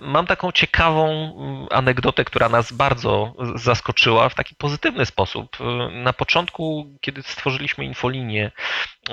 mam 0.00 0.26
taką 0.26 0.52
ciekawą 0.52 1.08
mm, 1.10 1.66
anegdotę, 1.70 2.24
która 2.24 2.48
nas 2.48 2.72
bardzo 2.72 3.34
zaskoczyła 3.54 4.28
w 4.28 4.34
taki 4.34 4.54
pozytywny 4.54 5.06
sposób. 5.06 5.56
Na 5.92 6.12
początku, 6.12 6.86
kiedy 7.00 7.22
stworzyliśmy 7.22 7.84
infolinię 7.84 8.50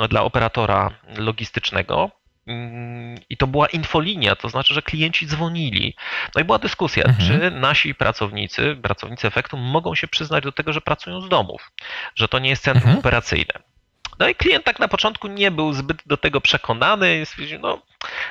dla 0.09 0.23
operatora 0.23 0.91
logistycznego, 1.17 2.11
mm, 2.47 3.19
i 3.29 3.38
to 3.38 3.47
była 3.47 3.67
infolinia, 3.67 4.35
to 4.35 4.49
znaczy, 4.49 4.73
że 4.73 4.81
klienci 4.81 5.27
dzwonili. 5.27 5.96
No 6.35 6.41
i 6.41 6.43
była 6.43 6.60
dyskusja, 6.60 7.03
mhm. 7.03 7.28
czy 7.28 7.51
nasi 7.51 7.96
pracownicy, 7.96 8.78
pracownicy 8.81 9.28
efektu 9.28 9.57
mogą 9.57 9.96
się 9.96 10.07
przyznać 10.07 10.44
do 10.44 10.51
tego, 10.51 10.73
że 10.73 10.81
pracują 10.81 11.21
z 11.21 11.29
domów, 11.29 11.71
że 12.15 12.28
to 12.28 12.39
nie 12.39 12.49
jest 12.49 12.63
centrum 12.63 12.89
mhm. 12.89 12.99
operacyjne. 12.99 13.74
No 14.20 14.28
i 14.28 14.36
klient 14.36 14.66
tak 14.66 14.79
na 14.79 14.88
początku 14.88 15.28
nie 15.28 15.52
był 15.52 15.74
zbyt 15.74 15.97
do 16.05 16.18
tego 16.18 16.41
przekonany. 16.41 17.26
Stwierdził, 17.26 17.59
no 17.59 17.82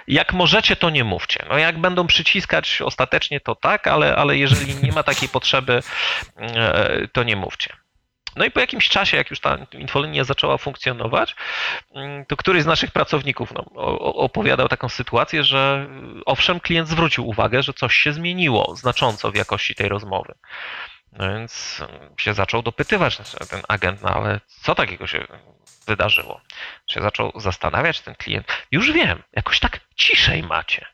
jak 0.08 0.32
możecie, 0.32 0.76
to 0.76 0.90
nie 0.90 1.04
mówcie. 1.04 1.44
No 1.48 1.58
jak 1.58 1.78
będą 1.78 2.06
przyciskać 2.06 2.82
ostatecznie, 2.82 3.40
to 3.40 3.54
tak, 3.54 3.86
ale, 3.86 4.16
ale 4.16 4.36
jeżeli 4.36 4.74
nie 4.82 4.92
ma 4.92 5.02
takiej 5.02 5.28
potrzeby, 5.28 5.82
e, 6.36 7.08
to 7.12 7.22
nie 7.22 7.36
mówcie. 7.36 7.76
No 8.36 8.44
i 8.44 8.50
po 8.50 8.60
jakimś 8.60 8.88
czasie, 8.88 9.16
jak 9.16 9.30
już 9.30 9.40
ta 9.40 9.58
infolinia 9.72 10.24
zaczęła 10.24 10.58
funkcjonować, 10.58 11.36
mm, 11.94 12.26
to 12.26 12.36
któryś 12.36 12.62
z 12.62 12.66
naszych 12.66 12.90
pracowników 12.90 13.52
no, 13.54 13.64
opowiadał 14.14 14.68
taką 14.68 14.88
sytuację, 14.88 15.44
że 15.44 15.88
owszem, 16.26 16.60
klient 16.60 16.88
zwrócił 16.88 17.28
uwagę, 17.28 17.62
że 17.62 17.72
coś 17.72 17.94
się 17.94 18.12
zmieniło 18.12 18.76
znacząco 18.76 19.30
w 19.30 19.36
jakości 19.36 19.74
tej 19.74 19.88
rozmowy. 19.88 20.34
No 21.12 21.28
więc 21.28 21.82
się 22.16 22.34
zaczął 22.34 22.62
dopytywać 22.62 23.16
ten 23.50 23.62
agent, 23.68 24.02
no 24.02 24.08
ale 24.08 24.40
co 24.46 24.74
takiego 24.74 25.06
się 25.06 25.26
wydarzyło? 25.86 26.40
Się 26.90 27.02
zaczął 27.02 27.32
zastanawiać 27.36 28.00
ten 28.00 28.14
klient. 28.14 28.46
Już 28.70 28.92
wiem, 28.92 29.22
jakoś 29.32 29.60
tak 29.60 29.80
ciszej 29.96 30.42
macie. 30.42 30.86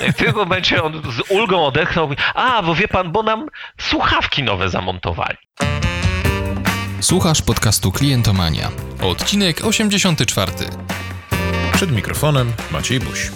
W 0.00 0.14
tym 0.14 0.34
momencie 0.34 0.82
on 0.82 1.02
z 1.12 1.30
ulgą 1.30 1.66
odetchnął. 1.66 2.10
A, 2.34 2.62
bo 2.62 2.74
wie 2.74 2.88
pan, 2.88 3.12
bo 3.12 3.22
nam 3.22 3.46
słuchawki 3.80 4.42
nowe 4.42 4.68
zamontowali. 4.68 5.36
Słuchasz 7.00 7.42
podcastu 7.42 7.92
Klientomania. 7.92 8.70
Odcinek 9.02 9.64
84. 9.64 10.52
Przed 11.72 11.92
mikrofonem 11.92 12.52
Maciej 12.70 13.00
Buś. 13.00 13.30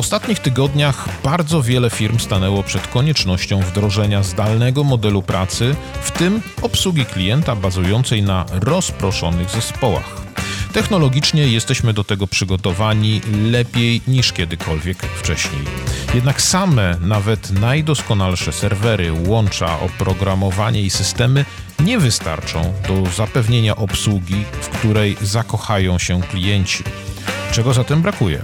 Ostatnich 0.00 0.38
tygodniach 0.38 1.08
bardzo 1.24 1.62
wiele 1.62 1.90
firm 1.90 2.18
stanęło 2.18 2.62
przed 2.62 2.86
koniecznością 2.88 3.60
wdrożenia 3.60 4.22
zdalnego 4.22 4.84
modelu 4.84 5.22
pracy, 5.22 5.76
w 6.02 6.10
tym 6.10 6.42
obsługi 6.62 7.04
klienta 7.04 7.56
bazującej 7.56 8.22
na 8.22 8.46
rozproszonych 8.52 9.50
zespołach. 9.50 10.20
Technologicznie 10.72 11.48
jesteśmy 11.48 11.92
do 11.92 12.04
tego 12.04 12.26
przygotowani 12.26 13.20
lepiej 13.50 14.00
niż 14.08 14.32
kiedykolwiek 14.32 15.02
wcześniej. 15.02 15.62
Jednak 16.14 16.42
same, 16.42 16.96
nawet 17.00 17.50
najdoskonalsze 17.50 18.52
serwery, 18.52 19.12
łącza, 19.26 19.80
oprogramowanie 19.80 20.82
i 20.82 20.90
systemy 20.90 21.44
nie 21.80 21.98
wystarczą 21.98 22.72
do 22.88 23.10
zapewnienia 23.10 23.76
obsługi, 23.76 24.44
w 24.60 24.68
której 24.68 25.16
zakochają 25.22 25.98
się 25.98 26.20
klienci. 26.20 26.84
Czego 27.52 27.74
zatem 27.74 28.02
brakuje? 28.02 28.42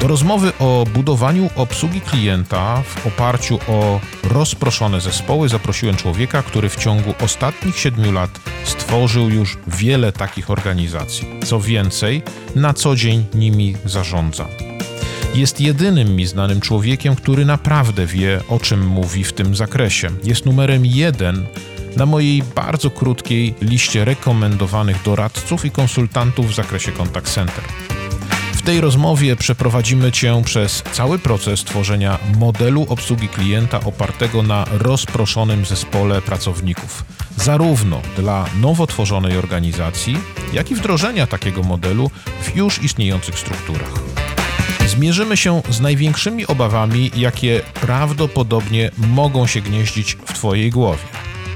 Do 0.00 0.08
rozmowy 0.08 0.52
o 0.58 0.84
budowaniu 0.94 1.50
obsługi 1.56 2.00
klienta 2.00 2.82
w 2.82 3.06
oparciu 3.06 3.58
o 3.68 4.00
rozproszone 4.24 5.00
zespoły 5.00 5.48
zaprosiłem 5.48 5.96
człowieka, 5.96 6.42
który 6.42 6.68
w 6.68 6.76
ciągu 6.76 7.14
ostatnich 7.20 7.78
siedmiu 7.78 8.12
lat 8.12 8.40
stworzył 8.64 9.30
już 9.30 9.58
wiele 9.66 10.12
takich 10.12 10.50
organizacji. 10.50 11.28
Co 11.44 11.60
więcej, 11.60 12.22
na 12.54 12.74
co 12.74 12.96
dzień 12.96 13.24
nimi 13.34 13.76
zarządza. 13.84 14.46
Jest 15.34 15.60
jedynym 15.60 16.16
mi 16.16 16.26
znanym 16.26 16.60
człowiekiem, 16.60 17.16
który 17.16 17.44
naprawdę 17.44 18.06
wie, 18.06 18.40
o 18.48 18.60
czym 18.60 18.86
mówi 18.86 19.24
w 19.24 19.32
tym 19.32 19.56
zakresie. 19.56 20.10
Jest 20.24 20.46
numerem 20.46 20.86
jeden 20.86 21.46
na 21.96 22.06
mojej 22.06 22.42
bardzo 22.54 22.90
krótkiej 22.90 23.54
liście 23.62 24.04
rekomendowanych 24.04 25.02
doradców 25.02 25.64
i 25.64 25.70
konsultantów 25.70 26.50
w 26.50 26.54
zakresie 26.54 26.92
contact 26.92 27.34
center. 27.34 27.64
W 28.52 28.62
tej 28.62 28.80
rozmowie 28.80 29.36
przeprowadzimy 29.36 30.12
Cię 30.12 30.42
przez 30.44 30.82
cały 30.92 31.18
proces 31.18 31.64
tworzenia 31.64 32.18
modelu 32.38 32.86
obsługi 32.88 33.28
klienta 33.28 33.80
opartego 33.80 34.42
na 34.42 34.64
rozproszonym 34.72 35.64
zespole 35.64 36.22
pracowników, 36.22 37.04
zarówno 37.36 38.00
dla 38.16 38.46
nowo 38.60 38.86
tworzonej 38.86 39.36
organizacji, 39.36 40.16
jak 40.52 40.70
i 40.70 40.74
wdrożenia 40.74 41.26
takiego 41.26 41.62
modelu 41.62 42.10
w 42.42 42.56
już 42.56 42.82
istniejących 42.82 43.38
strukturach. 43.38 43.92
Zmierzymy 44.86 45.36
się 45.36 45.62
z 45.70 45.80
największymi 45.80 46.46
obawami, 46.46 47.10
jakie 47.16 47.60
prawdopodobnie 47.80 48.90
mogą 48.98 49.46
się 49.46 49.60
gnieździć 49.60 50.14
w 50.14 50.32
Twojej 50.32 50.70
głowie. 50.70 51.02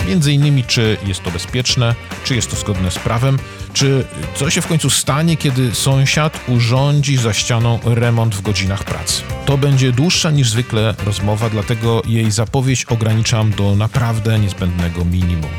Między 0.08 0.32
innymi, 0.32 0.64
czy 0.64 0.96
jest 1.06 1.22
to 1.22 1.30
bezpieczne, 1.30 1.94
czy 2.24 2.36
jest 2.36 2.50
to 2.50 2.56
zgodne 2.56 2.90
z 2.90 2.98
prawem, 2.98 3.38
czy 3.76 4.04
co 4.34 4.50
się 4.50 4.60
w 4.60 4.66
końcu 4.66 4.90
stanie, 4.90 5.36
kiedy 5.36 5.74
sąsiad 5.74 6.40
urządzi 6.48 7.16
za 7.16 7.32
ścianą 7.32 7.78
remont 7.84 8.34
w 8.34 8.42
godzinach 8.42 8.84
pracy? 8.84 9.22
To 9.46 9.58
będzie 9.58 9.92
dłuższa 9.92 10.30
niż 10.30 10.50
zwykle 10.50 10.94
rozmowa, 11.06 11.50
dlatego 11.50 12.02
jej 12.06 12.30
zapowiedź 12.30 12.84
ograniczam 12.84 13.50
do 13.50 13.74
naprawdę 13.74 14.38
niezbędnego 14.38 15.04
minimum. 15.04 15.50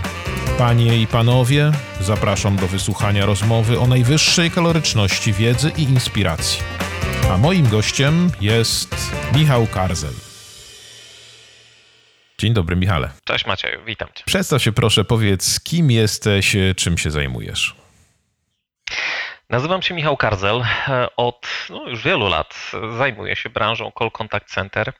Panie 0.58 1.02
i 1.02 1.08
panowie, 1.08 1.72
zapraszam 2.02 2.56
do 2.56 2.68
wysłuchania 2.68 3.26
rozmowy 3.26 3.80
o 3.80 3.88
najwyższej 3.88 4.52
kaloryczności 4.52 5.34
wiedzy 5.34 5.72
i 5.78 5.84
inspiracji. 5.84 6.60
A 7.32 7.38
moim 7.38 7.70
gościem 7.70 8.32
jest 8.42 8.96
Michał 9.36 9.68
Karzel. 9.68 10.14
Dzień 12.38 12.54
dobry, 12.54 12.76
Michale. 12.76 13.10
Cześć 13.24 13.46
Macieju, 13.46 13.80
witam 13.86 14.08
cię. 14.16 14.24
Przedstaw 14.26 14.62
się 14.62 14.72
proszę, 14.72 15.06
powiedz, 15.06 15.60
kim 15.60 15.92
jesteś, 15.92 16.56
czym 16.76 16.98
się 16.98 17.12
zajmujesz. 17.12 17.87
Nazywam 19.50 19.82
się 19.82 19.94
Michał 19.94 20.18
Karzel. 20.18 20.64
Od 21.18 21.48
no, 21.70 21.88
już 21.90 22.04
wielu 22.04 22.28
lat 22.30 22.72
zajmuję 22.98 23.36
się 23.36 23.50
branżą 23.50 23.92
Call 24.00 24.12
Contact 24.12 24.50
Center. 24.54 24.94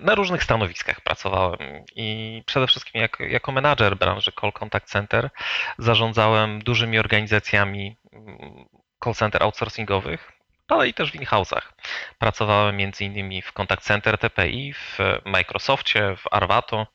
Na 0.00 0.14
różnych 0.14 0.44
stanowiskach 0.44 1.00
pracowałem 1.00 1.84
i 1.96 2.42
przede 2.46 2.66
wszystkim 2.66 3.00
jako, 3.00 3.22
jako 3.22 3.52
menadżer 3.52 3.96
branży 3.96 4.32
Call 4.40 4.52
Contact 4.52 4.88
Center 4.88 5.30
zarządzałem 5.78 6.62
dużymi 6.62 6.98
organizacjami 6.98 7.96
mm, 8.12 8.64
call 9.04 9.14
center 9.14 9.42
outsourcingowych, 9.42 10.32
ale 10.68 10.88
i 10.88 10.94
też 10.94 11.12
w 11.12 11.14
in-house'ach. 11.14 11.72
Pracowałem 12.18 12.76
m.in. 12.80 13.42
w 13.42 13.52
Contact 13.52 13.84
Center 13.84 14.18
TPI, 14.18 14.72
w 14.72 14.98
Microsoftie, 15.24 16.16
w 16.16 16.24
Arvato. 16.30 16.86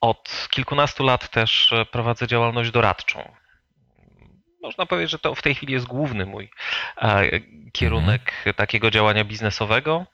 Od 0.00 0.48
kilkunastu 0.50 1.04
lat 1.04 1.28
też 1.28 1.74
prowadzę 1.90 2.26
działalność 2.26 2.70
doradczą 2.70 3.32
można 4.62 4.86
powiedzieć, 4.86 5.10
że 5.10 5.18
to 5.18 5.34
w 5.34 5.42
tej 5.42 5.54
chwili 5.54 5.72
jest 5.72 5.86
główny 5.86 6.26
mój 6.26 6.50
e, 7.02 7.40
kierunek 7.72 8.32
mhm. 8.36 8.54
takiego 8.54 8.90
działania 8.90 9.24
biznesowego. 9.24 10.06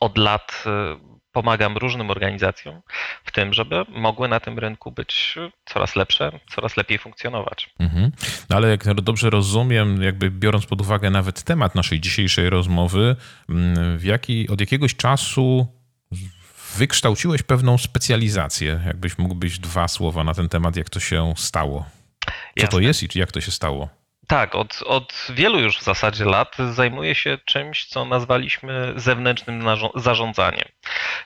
Od 0.00 0.18
lat 0.18 0.64
e, 0.66 1.12
pomagam 1.32 1.76
różnym 1.76 2.10
organizacjom 2.10 2.82
w 3.24 3.32
tym, 3.32 3.52
żeby 3.52 3.84
mogły 3.88 4.28
na 4.28 4.40
tym 4.40 4.58
rynku 4.58 4.92
być 4.92 5.38
coraz 5.64 5.96
lepsze, 5.96 6.40
coraz 6.50 6.76
lepiej 6.76 6.98
funkcjonować. 6.98 7.70
Mhm. 7.78 8.12
No 8.50 8.56
ale 8.56 8.68
jak 8.68 8.94
dobrze 8.94 9.30
rozumiem, 9.30 10.02
jakby 10.02 10.30
biorąc 10.30 10.66
pod 10.66 10.80
uwagę 10.80 11.10
nawet 11.10 11.42
temat 11.42 11.74
naszej 11.74 12.00
dzisiejszej 12.00 12.50
rozmowy, 12.50 13.16
w 13.96 14.04
jaki, 14.04 14.48
od 14.48 14.60
jakiegoś 14.60 14.96
czasu 14.96 15.66
wykształciłeś 16.76 17.42
pewną 17.42 17.78
specjalizację. 17.78 18.80
Jakbyś 18.86 19.18
mógł 19.18 19.34
być 19.34 19.58
dwa 19.58 19.88
słowa 19.88 20.24
na 20.24 20.34
ten 20.34 20.48
temat, 20.48 20.76
jak 20.76 20.90
to 20.90 21.00
się 21.00 21.34
stało. 21.36 21.86
Co 22.58 22.66
to 22.66 22.80
jest 22.80 23.02
i 23.02 23.18
jak 23.18 23.32
to 23.32 23.40
się 23.40 23.50
stało? 23.50 23.88
Tak, 24.26 24.54
od, 24.54 24.82
od 24.86 25.26
wielu 25.30 25.60
już 25.60 25.78
w 25.78 25.82
zasadzie 25.82 26.24
lat 26.24 26.56
zajmuję 26.72 27.14
się 27.14 27.38
czymś, 27.44 27.84
co 27.84 28.04
nazwaliśmy 28.04 28.92
zewnętrznym 28.96 29.64
zarządzaniem. 29.94 30.68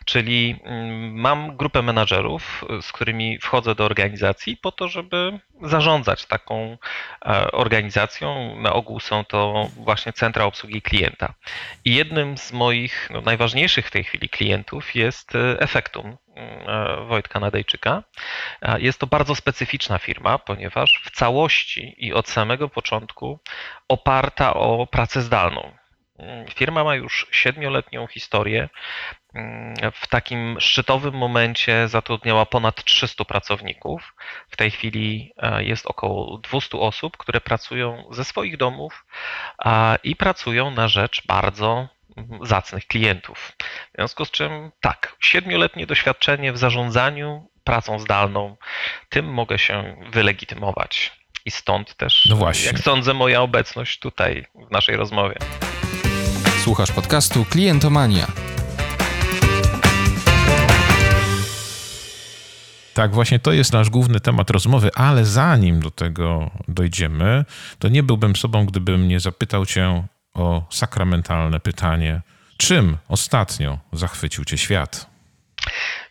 Czyli 0.05 0.61
mm, 0.65 1.15
mam 1.15 1.56
grupę 1.56 1.83
menadżerów, 1.83 2.65
z 2.83 2.93
którymi 2.93 3.39
wchodzę 3.39 3.75
do 3.75 3.85
organizacji 3.85 4.56
po 4.56 4.73
to, 4.73 4.89
żeby 4.89 5.41
zarządzać 5.62 6.27
taką 6.27 6.79
e, 7.27 7.50
organizacją. 7.53 8.61
Na 8.61 8.73
ogół 8.73 9.00
są 9.00 9.25
to 9.25 9.69
właśnie 9.77 10.12
centra 10.12 10.45
obsługi 10.45 10.83
klienta. 10.83 11.35
I 11.85 11.95
jednym 11.95 12.39
z 12.39 12.53
moich 12.53 13.09
no, 13.12 13.21
najważniejszych 13.21 13.87
w 13.87 13.91
tej 13.91 14.05
chwili 14.05 14.29
klientów 14.29 14.95
jest 14.95 15.35
e, 15.35 15.61
Efektum, 15.61 16.17
Wojtka 17.09 17.41
Nadejczyka. 17.41 18.03
E, 18.62 18.81
jest 18.81 18.99
to 18.99 19.06
bardzo 19.06 19.35
specyficzna 19.35 19.99
firma, 19.99 20.38
ponieważ 20.38 21.03
w 21.05 21.11
całości 21.11 21.94
i 21.99 22.12
od 22.12 22.29
samego 22.29 22.69
początku 22.69 23.41
oparta 23.88 24.55
o 24.55 24.87
pracę 24.87 25.23
zdalną. 25.23 25.73
Firma 26.55 26.85
ma 26.85 26.94
już 26.94 27.27
siedmioletnią 27.31 28.06
historię 28.06 28.69
mm, 29.35 29.75
w 29.93 30.06
takim 30.06 30.61
szczytowym 30.61 31.15
momencie 31.15 31.88
zatrudniała 31.88 32.47
ponad 32.47 32.85
300 32.85 33.25
pracowników. 33.25 34.15
W 34.49 34.56
tej 34.56 34.71
chwili 34.71 35.33
e, 35.37 35.65
jest 35.65 35.87
około 35.87 36.38
200 36.38 36.79
osób, 36.79 37.17
które 37.17 37.41
pracują 37.41 38.05
ze 38.11 38.25
swoich 38.25 38.56
domów 38.56 39.06
i 40.05 40.17
pracują 40.17 40.71
na 40.71 40.88
rzecz 40.88 41.27
bardzo 41.27 41.69
mm, 41.77 41.88
zacnych 42.43 42.87
klientów. 42.87 43.53
W 43.93 43.97
związku 43.97 44.25
z 44.25 44.31
czym 44.31 44.71
tak, 44.81 45.17
siedmioletnie 45.21 45.87
doświadczenie 45.87 46.53
w 46.53 46.59
zarządzaniu 46.59 47.49
pracą 47.65 47.99
zdalną, 47.99 48.57
tym 49.09 49.33
mogę 49.33 49.59
się 49.59 49.97
wylegitymować. 50.13 51.13
I 51.45 51.51
stąd 51.51 51.97
też, 51.97 52.29
no 52.31 52.51
jak 52.65 52.79
sądzę, 52.79 53.15
moja 53.15 53.43
obecność 53.43 53.99
tutaj 53.99 54.47
w 54.69 54.71
naszej 54.71 54.97
rozmowie. 54.97 55.37
Słuchasz 56.63 56.93
podcastu 56.93 57.45
Klientomania. 57.45 58.27
Tak, 62.95 63.15
właśnie 63.15 63.39
to 63.39 63.53
jest 63.53 63.73
nasz 63.73 63.91
główny 63.91 64.21
temat 64.21 64.51
rozmowy, 64.51 64.91
ale 64.95 65.25
zanim 65.25 65.81
do 65.81 65.91
tego 65.91 66.51
dojdziemy, 66.69 67.45
to 67.79 67.89
nie 67.89 68.03
byłbym 68.03 68.37
sobą, 68.37 68.67
gdybym 68.67 69.09
nie 69.09 69.21
zapytał 69.21 69.67
Cię 69.67 70.07
o 70.37 70.62
sakramentalne 70.71 71.61
pytanie: 71.61 72.21
czym 72.56 72.99
ostatnio 73.09 73.79
zachwycił 73.93 74.44
Cię 74.44 74.59
świat? 74.59 75.17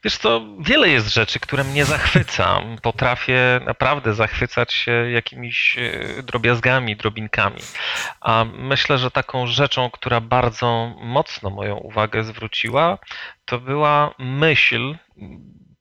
Wiesz 0.04 0.18
co, 0.18 0.42
wiele 0.60 0.90
jest 0.90 1.14
rzeczy, 1.14 1.40
które 1.40 1.64
mnie 1.64 1.86
zachwyca. 1.86 2.62
Potrafię 2.82 3.60
naprawdę 3.66 4.14
zachwycać 4.14 4.74
się 4.74 4.92
jakimiś 4.92 5.78
e, 5.78 6.24
drobiazgami, 6.24 6.96
drobinkami. 6.96 7.62
A 8.22 8.46
myślę, 8.54 8.98
że 8.98 9.12
taką 9.12 9.48
rzeczą, 9.48 9.90
która 9.90 10.22
bardzo 10.22 10.96
mocno 11.02 11.50
moją 11.50 11.76
uwagę 11.76 12.24
zwróciła, 12.24 12.98
to 13.46 13.60
była 13.60 14.16
myśl 14.20 14.96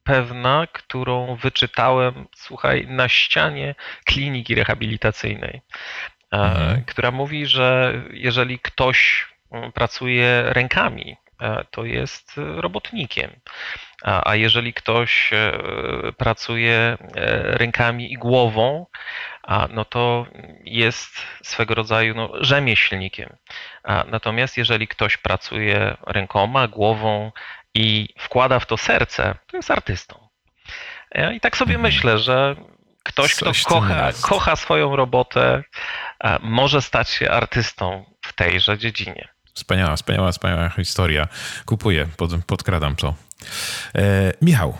pewna, 0.04 0.66
którą 0.72 1.36
wyczytałem, 1.36 2.26
słuchaj, 2.36 2.86
na 2.88 3.08
ścianie 3.08 3.74
kliniki 4.04 4.54
rehabilitacyjnej, 4.54 5.60
mhm. 6.34 6.84
która 6.84 7.10
mówi, 7.10 7.46
że 7.46 8.02
jeżeli 8.10 8.58
ktoś 8.58 9.26
pracuje 9.74 10.42
rękami, 10.46 11.16
e, 11.40 11.64
to 11.70 11.84
jest 11.84 12.32
robotnikiem. 12.36 13.30
A 14.02 14.34
jeżeli 14.34 14.74
ktoś 14.74 15.30
e, 15.32 15.52
pracuje 16.16 16.76
e, 16.76 16.96
rękami 17.58 18.12
i 18.12 18.16
głową, 18.16 18.86
no 19.70 19.84
to 19.84 20.26
jest 20.64 21.26
swego 21.42 21.74
rodzaju 21.74 22.14
no, 22.14 22.30
rzemieślnikiem. 22.40 23.36
Natomiast 24.06 24.56
jeżeli 24.56 24.88
ktoś 24.88 25.16
pracuje 25.16 25.96
rękoma, 26.06 26.68
głową 26.68 27.32
i 27.74 28.08
wkłada 28.18 28.60
w 28.60 28.66
to 28.66 28.76
serce, 28.76 29.34
to 29.46 29.56
jest 29.56 29.70
artystą. 29.70 30.28
I 31.34 31.40
tak 31.40 31.56
sobie 31.56 31.74
mhm. 31.74 31.82
myślę, 31.82 32.18
że 32.18 32.56
ktoś, 33.04 33.34
kto 33.34 33.52
kocha, 33.68 34.10
kocha 34.22 34.56
swoją 34.56 34.96
robotę, 34.96 35.62
może 36.42 36.82
stać 36.82 37.10
się 37.10 37.30
artystą 37.30 38.04
w 38.20 38.32
tejże 38.32 38.78
dziedzinie. 38.78 39.28
Wspaniała, 39.54 39.96
wspaniała, 39.96 40.32
wspaniała 40.32 40.68
historia. 40.68 41.28
Kupuję, 41.66 42.06
pod, 42.16 42.30
podkradam 42.46 42.96
to. 42.96 43.14
E, 43.94 44.32
Michał, 44.42 44.78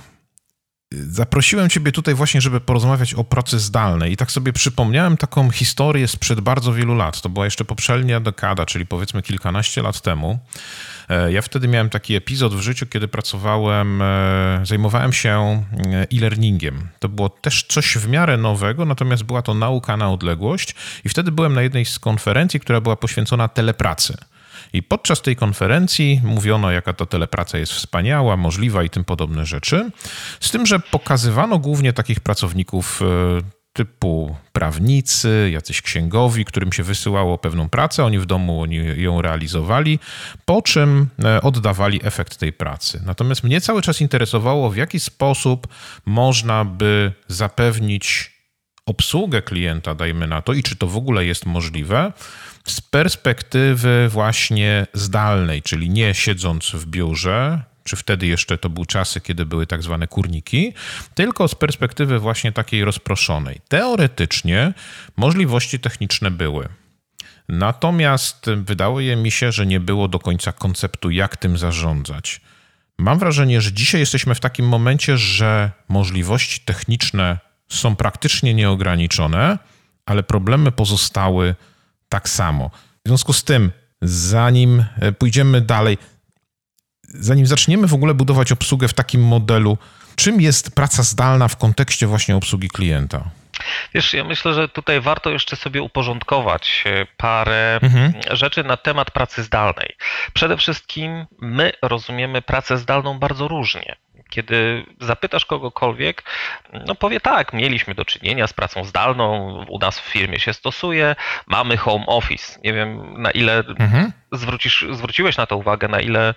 zaprosiłem 1.10 1.70
Ciebie 1.70 1.92
tutaj 1.92 2.14
właśnie, 2.14 2.40
żeby 2.40 2.60
porozmawiać 2.60 3.14
o 3.14 3.24
pracy 3.24 3.58
zdalnej 3.58 4.12
i 4.12 4.16
tak 4.16 4.30
sobie 4.30 4.52
przypomniałem 4.52 5.16
taką 5.16 5.50
historię 5.50 6.08
sprzed 6.08 6.40
bardzo 6.40 6.72
wielu 6.72 6.94
lat. 6.94 7.20
To 7.20 7.28
była 7.28 7.44
jeszcze 7.44 7.64
poprzednia 7.64 8.20
dekada, 8.20 8.66
czyli 8.66 8.86
powiedzmy 8.86 9.22
kilkanaście 9.22 9.82
lat 9.82 10.00
temu. 10.00 10.38
E, 11.08 11.32
ja 11.32 11.42
wtedy 11.42 11.68
miałem 11.68 11.90
taki 11.90 12.14
epizod 12.14 12.54
w 12.54 12.60
życiu, 12.60 12.86
kiedy 12.86 13.08
pracowałem, 13.08 14.02
e, 14.02 14.60
zajmowałem 14.62 15.12
się 15.12 15.64
e, 15.92 16.06
e-learningiem. 16.12 16.88
To 16.98 17.08
było 17.08 17.28
też 17.28 17.64
coś 17.68 17.98
w 17.98 18.08
miarę 18.08 18.36
nowego, 18.36 18.84
natomiast 18.84 19.22
była 19.22 19.42
to 19.42 19.54
nauka 19.54 19.96
na 19.96 20.10
odległość 20.10 20.74
i 21.04 21.08
wtedy 21.08 21.32
byłem 21.32 21.54
na 21.54 21.62
jednej 21.62 21.84
z 21.84 21.98
konferencji, 21.98 22.60
która 22.60 22.80
była 22.80 22.96
poświęcona 22.96 23.48
telepracy. 23.48 24.16
I 24.74 24.82
podczas 24.82 25.22
tej 25.22 25.36
konferencji 25.36 26.20
mówiono, 26.24 26.70
jaka 26.70 26.92
ta 26.92 27.06
telepraca 27.06 27.58
jest 27.58 27.72
wspaniała, 27.72 28.36
możliwa 28.36 28.82
i 28.82 28.90
tym 28.90 29.04
podobne 29.04 29.46
rzeczy. 29.46 29.90
Z 30.40 30.50
tym, 30.50 30.66
że 30.66 30.80
pokazywano 30.80 31.58
głównie 31.58 31.92
takich 31.92 32.20
pracowników 32.20 33.02
e, 33.02 33.06
typu 33.72 34.36
prawnicy, 34.52 35.50
jacyś 35.52 35.82
księgowi, 35.82 36.44
którym 36.44 36.72
się 36.72 36.82
wysyłało 36.82 37.38
pewną 37.38 37.68
pracę, 37.68 38.04
oni 38.04 38.18
w 38.18 38.26
domu 38.26 38.62
oni 38.62 38.76
ją 38.96 39.22
realizowali, 39.22 39.98
po 40.44 40.62
czym 40.62 41.08
e, 41.24 41.42
oddawali 41.42 42.00
efekt 42.02 42.36
tej 42.36 42.52
pracy. 42.52 43.02
Natomiast 43.06 43.44
mnie 43.44 43.60
cały 43.60 43.82
czas 43.82 44.00
interesowało, 44.00 44.70
w 44.70 44.76
jaki 44.76 45.00
sposób 45.00 45.68
można 46.06 46.64
by 46.64 47.12
zapewnić 47.28 48.34
obsługę 48.86 49.42
klienta, 49.42 49.94
dajmy 49.94 50.26
na 50.26 50.42
to, 50.42 50.52
i 50.52 50.62
czy 50.62 50.76
to 50.76 50.86
w 50.86 50.96
ogóle 50.96 51.24
jest 51.24 51.46
możliwe, 51.46 52.12
z 52.68 52.80
perspektywy 52.80 54.08
właśnie 54.08 54.86
zdalnej, 54.92 55.62
czyli 55.62 55.90
nie 55.90 56.14
siedząc 56.14 56.70
w 56.70 56.86
biurze, 56.86 57.62
czy 57.84 57.96
wtedy 57.96 58.26
jeszcze 58.26 58.58
to 58.58 58.70
były 58.70 58.86
czasy, 58.86 59.20
kiedy 59.20 59.46
były 59.46 59.66
tak 59.66 59.82
zwane 59.82 60.06
kurniki, 60.06 60.72
tylko 61.14 61.48
z 61.48 61.54
perspektywy 61.54 62.18
właśnie 62.18 62.52
takiej 62.52 62.84
rozproszonej. 62.84 63.60
Teoretycznie 63.68 64.72
możliwości 65.16 65.80
techniczne 65.80 66.30
były. 66.30 66.68
Natomiast 67.48 68.46
wydaje 68.56 69.16
mi 69.16 69.30
się, 69.30 69.52
że 69.52 69.66
nie 69.66 69.80
było 69.80 70.08
do 70.08 70.18
końca 70.18 70.52
konceptu, 70.52 71.10
jak 71.10 71.36
tym 71.36 71.58
zarządzać. 71.58 72.40
Mam 72.98 73.18
wrażenie, 73.18 73.60
że 73.60 73.72
dzisiaj 73.72 74.00
jesteśmy 74.00 74.34
w 74.34 74.40
takim 74.40 74.68
momencie, 74.68 75.18
że 75.18 75.70
możliwości 75.88 76.60
techniczne 76.60 77.38
są 77.68 77.96
praktycznie 77.96 78.54
nieograniczone, 78.54 79.58
ale 80.06 80.22
problemy 80.22 80.72
pozostały 80.72 81.54
tak 82.14 82.28
samo. 82.28 82.70
W 83.04 83.08
związku 83.08 83.32
z 83.32 83.44
tym, 83.44 83.70
zanim 84.02 84.84
e, 85.00 85.12
pójdziemy 85.12 85.60
dalej, 85.60 85.98
zanim 87.08 87.46
zaczniemy 87.46 87.86
w 87.86 87.94
ogóle 87.94 88.14
budować 88.14 88.52
obsługę 88.52 88.88
w 88.88 88.94
takim 88.94 89.22
modelu, 89.24 89.78
czym 90.16 90.40
jest 90.40 90.74
praca 90.74 91.02
zdalna 91.02 91.48
w 91.48 91.56
kontekście 91.56 92.06
właśnie 92.06 92.36
obsługi 92.36 92.68
klienta? 92.68 93.30
Wiesz, 93.94 94.14
ja 94.14 94.24
myślę, 94.24 94.54
że 94.54 94.68
tutaj 94.68 95.00
warto 95.00 95.30
jeszcze 95.30 95.56
sobie 95.56 95.82
uporządkować 95.82 96.84
e, 96.86 97.06
parę 97.16 97.78
mhm. 97.82 98.12
rzeczy 98.30 98.64
na 98.64 98.76
temat 98.76 99.10
pracy 99.10 99.42
zdalnej. 99.42 99.96
Przede 100.34 100.56
wszystkim 100.56 101.26
my 101.40 101.72
rozumiemy 101.82 102.42
pracę 102.42 102.78
zdalną 102.78 103.18
bardzo 103.18 103.48
różnie. 103.48 103.96
Kiedy 104.34 104.86
zapytasz 105.00 105.44
kogokolwiek, 105.44 106.22
no 106.86 106.94
powie 106.94 107.20
tak, 107.20 107.52
mieliśmy 107.52 107.94
do 107.94 108.04
czynienia 108.04 108.46
z 108.46 108.52
pracą 108.52 108.84
zdalną, 108.84 109.56
u 109.68 109.78
nas 109.78 110.00
w 110.00 110.04
firmie 110.04 110.40
się 110.40 110.52
stosuje, 110.52 111.16
mamy 111.46 111.76
home 111.76 112.06
office. 112.06 112.60
Nie 112.64 112.72
wiem 112.72 113.22
na 113.22 113.30
ile 113.30 113.58
mhm. 113.58 114.12
zwrócisz, 114.32 114.86
zwróciłeś 114.92 115.36
na 115.36 115.46
to 115.46 115.56
uwagę, 115.56 115.88
na 115.88 116.00
ile 116.00 116.34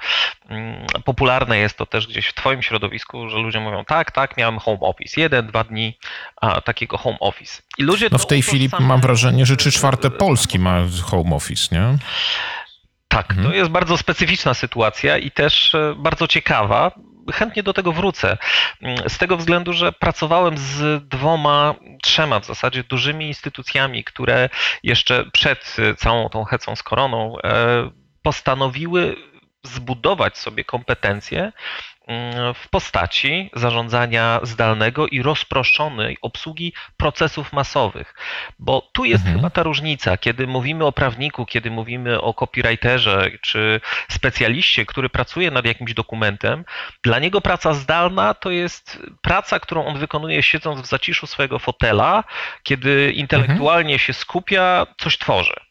mm, 0.50 0.86
popularne 1.05 1.57
jest 1.57 1.77
to 1.77 1.86
też 1.86 2.07
gdzieś 2.07 2.27
w 2.27 2.33
Twoim 2.33 2.62
środowisku, 2.62 3.29
że 3.29 3.38
ludzie 3.38 3.60
mówią 3.60 3.86
tak, 3.86 4.12
tak, 4.12 4.38
miałem 4.38 4.60
home 4.60 4.79
office, 4.79 5.22
jeden, 5.22 5.48
dwa 5.48 5.63
dni 5.63 5.98
a, 6.41 6.62
takiego 6.62 6.98
home 6.98 7.19
office. 7.19 7.62
I 7.77 7.83
ludzie 7.83 8.10
no 8.12 8.17
w 8.17 8.27
tej 8.27 8.41
chwili 8.41 8.69
same... 8.69 8.88
mam 8.88 9.01
wrażenie, 9.01 9.45
że 9.45 9.57
trzy 9.57 9.72
czwarte 9.72 10.12
Polski 10.12 10.60
ma 10.60 10.81
home 11.03 11.36
office, 11.36 11.75
nie? 11.75 11.98
Tak, 13.07 13.29
mhm. 13.29 13.48
to 13.48 13.53
jest 13.53 13.72
bardzo 13.72 13.98
specyficzna 13.98 14.53
sytuacja 14.53 15.17
i 15.17 15.31
też 15.31 15.75
e, 15.75 15.95
bardzo 15.98 16.27
ciekawa, 16.27 16.91
chętnie 17.34 17.63
do 17.63 17.74
tego 17.74 17.91
wrócę. 17.91 18.38
Z 19.07 19.17
tego 19.17 19.38
względu, 19.38 19.74
że 19.74 19.91
pracowałem 19.91 20.57
z 20.57 21.07
dwoma, 21.07 21.75
trzema 22.01 22.39
w 22.39 22.46
zasadzie 22.46 22.84
dużymi 22.84 23.27
instytucjami, 23.27 24.03
które 24.03 24.50
jeszcze 24.84 25.25
przed 25.31 25.75
całą 25.98 26.29
tą 26.29 26.43
hecą 26.43 26.75
z 26.75 26.84
koroną 26.84 27.38
e, 27.43 27.89
postanowiły 28.22 29.15
zbudować 29.63 30.38
sobie 30.38 30.63
kompetencje 30.63 31.51
w 32.55 32.69
postaci 32.69 33.49
zarządzania 33.53 34.39
zdalnego 34.43 35.07
i 35.07 35.21
rozproszonej 35.21 36.17
obsługi 36.21 36.73
procesów 36.97 37.53
masowych. 37.53 38.15
Bo 38.59 38.89
tu 38.91 39.05
jest 39.05 39.23
mhm. 39.23 39.35
chyba 39.37 39.49
ta 39.49 39.63
różnica, 39.63 40.17
kiedy 40.17 40.47
mówimy 40.47 40.85
o 40.85 40.91
prawniku, 40.91 41.45
kiedy 41.45 41.71
mówimy 41.71 42.21
o 42.21 42.33
copywriterze 42.33 43.31
czy 43.41 43.81
specjaliście, 44.09 44.85
który 44.85 45.09
pracuje 45.09 45.51
nad 45.51 45.65
jakimś 45.65 45.93
dokumentem, 45.93 46.65
dla 47.03 47.19
niego 47.19 47.41
praca 47.41 47.73
zdalna 47.73 48.33
to 48.33 48.51
jest 48.51 48.99
praca, 49.21 49.59
którą 49.59 49.85
on 49.85 49.97
wykonuje 49.97 50.43
siedząc 50.43 50.81
w 50.81 50.85
zaciszu 50.85 51.27
swojego 51.27 51.59
fotela, 51.59 52.23
kiedy 52.63 53.11
intelektualnie 53.11 53.93
mhm. 53.93 53.99
się 53.99 54.13
skupia, 54.13 54.87
coś 54.97 55.17
tworzy. 55.17 55.66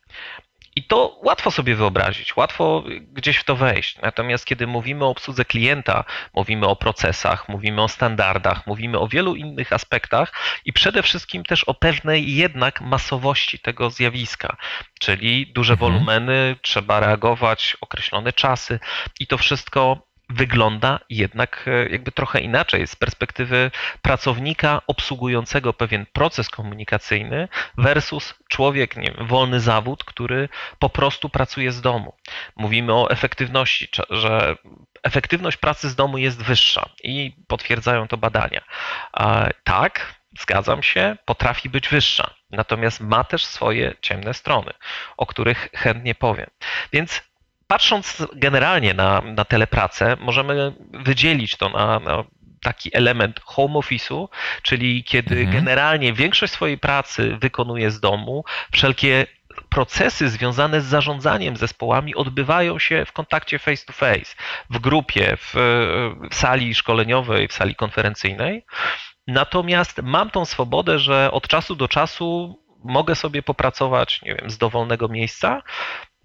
I 0.76 0.85
to 0.85 1.18
łatwo 1.23 1.50
sobie 1.50 1.76
wyobrazić, 1.76 2.37
łatwo 2.37 2.85
gdzieś 3.12 3.37
w 3.37 3.45
to 3.45 3.56
wejść. 3.56 3.99
Natomiast 4.02 4.45
kiedy 4.45 4.66
mówimy 4.66 5.04
o 5.04 5.09
obsłudze 5.09 5.45
klienta, 5.45 6.04
mówimy 6.35 6.66
o 6.66 6.76
procesach, 6.76 7.49
mówimy 7.49 7.83
o 7.83 7.88
standardach, 7.88 8.66
mówimy 8.66 8.99
o 8.99 9.09
wielu 9.09 9.35
innych 9.35 9.73
aspektach 9.73 10.33
i 10.64 10.73
przede 10.73 11.02
wszystkim 11.02 11.45
też 11.45 11.64
o 11.64 11.75
pewnej 11.75 12.35
jednak 12.35 12.80
masowości 12.80 13.59
tego 13.59 13.90
zjawiska, 13.90 14.56
czyli 15.00 15.47
duże 15.47 15.73
mhm. 15.73 15.92
wolumeny, 15.92 16.56
trzeba 16.62 17.00
reagować, 17.00 17.76
określone 17.80 18.33
czasy 18.33 18.78
i 19.21 19.26
to 19.26 19.38
wszystko 19.38 20.05
wygląda 20.28 21.00
jednak 21.11 21.64
e, 21.66 21.88
jakby 21.88 22.12
trochę 22.12 22.40
inaczej 22.40 22.87
z 22.87 22.97
perspektywy 22.97 23.71
pracownika 24.02 24.83
obsługującego 24.87 25.73
pewien 25.73 26.06
proces 26.12 26.49
komunikacyjny 26.49 27.49
versus 27.78 28.35
człowiek, 28.49 28.97
nie 28.97 29.12
wiem, 29.12 29.26
wolny 29.26 29.61
zawód, 29.61 30.04
który 30.04 30.49
po 30.78 30.88
prostu 30.88 31.28
pracuje 31.28 31.73
z 31.73 31.80
domu. 31.80 32.14
Mówimy 32.56 32.95
o 32.95 33.11
efektywności, 33.11 33.88
że 34.11 34.56
efektywność 35.02 35.56
pracy 35.56 35.90
z 35.90 35.95
domu 35.95 36.18
jest 36.18 36.42
wyższa 36.42 36.88
i 37.02 37.37
potwierdzają 37.47 38.09
to 38.09 38.16
badania. 38.16 38.61
Tak, 39.64 40.14
zgadzam 40.40 40.83
się, 40.83 41.16
potrafi 41.25 41.71
być 41.71 41.88
wyższa. 41.88 42.35
Natomiast 42.50 43.00
ma 43.00 43.25
też 43.25 43.45
swoje 43.45 43.95
ciemne 44.00 44.35
strony, 44.35 44.73
o 45.16 45.26
których 45.26 45.68
chętnie 45.75 46.14
powiem. 46.14 46.50
Więc 46.92 47.23
patrząc 47.66 48.26
generalnie 48.32 48.94
na, 48.94 49.20
na 49.20 49.44
telepracę, 49.44 50.16
możemy 50.20 50.73
wydzielić 50.90 51.56
to 51.56 51.68
na, 51.68 52.00
na 52.00 52.25
taki 52.62 52.96
element 52.96 53.40
home 53.44 53.75
office'u, 53.75 54.28
czyli 54.62 55.04
kiedy 55.04 55.35
mhm. 55.40 55.56
generalnie 55.56 56.12
większość 56.12 56.52
swojej 56.52 56.78
pracy 56.78 57.37
wykonuje 57.40 57.90
z 57.90 58.00
domu, 58.00 58.44
wszelkie 58.73 59.26
procesy 59.68 60.28
związane 60.28 60.80
z 60.80 60.85
zarządzaniem 60.85 61.56
zespołami 61.56 62.14
odbywają 62.14 62.78
się 62.78 63.04
w 63.04 63.12
kontakcie 63.12 63.58
face 63.58 63.87
to 63.87 63.92
face, 63.92 64.35
w 64.70 64.78
grupie, 64.78 65.37
w, 65.37 65.54
w 66.30 66.35
sali 66.35 66.75
szkoleniowej, 66.75 67.49
w 67.49 67.52
sali 67.52 67.75
konferencyjnej. 67.75 68.64
Natomiast 69.26 70.02
mam 70.02 70.30
tą 70.30 70.44
swobodę, 70.44 70.99
że 70.99 71.30
od 71.32 71.49
czasu 71.49 71.76
do 71.76 71.88
czasu 71.88 72.58
mogę 72.85 73.14
sobie 73.14 73.42
popracować, 73.42 74.23
nie 74.23 74.35
wiem, 74.35 74.50
z 74.50 74.58
dowolnego 74.58 75.08
miejsca, 75.08 75.62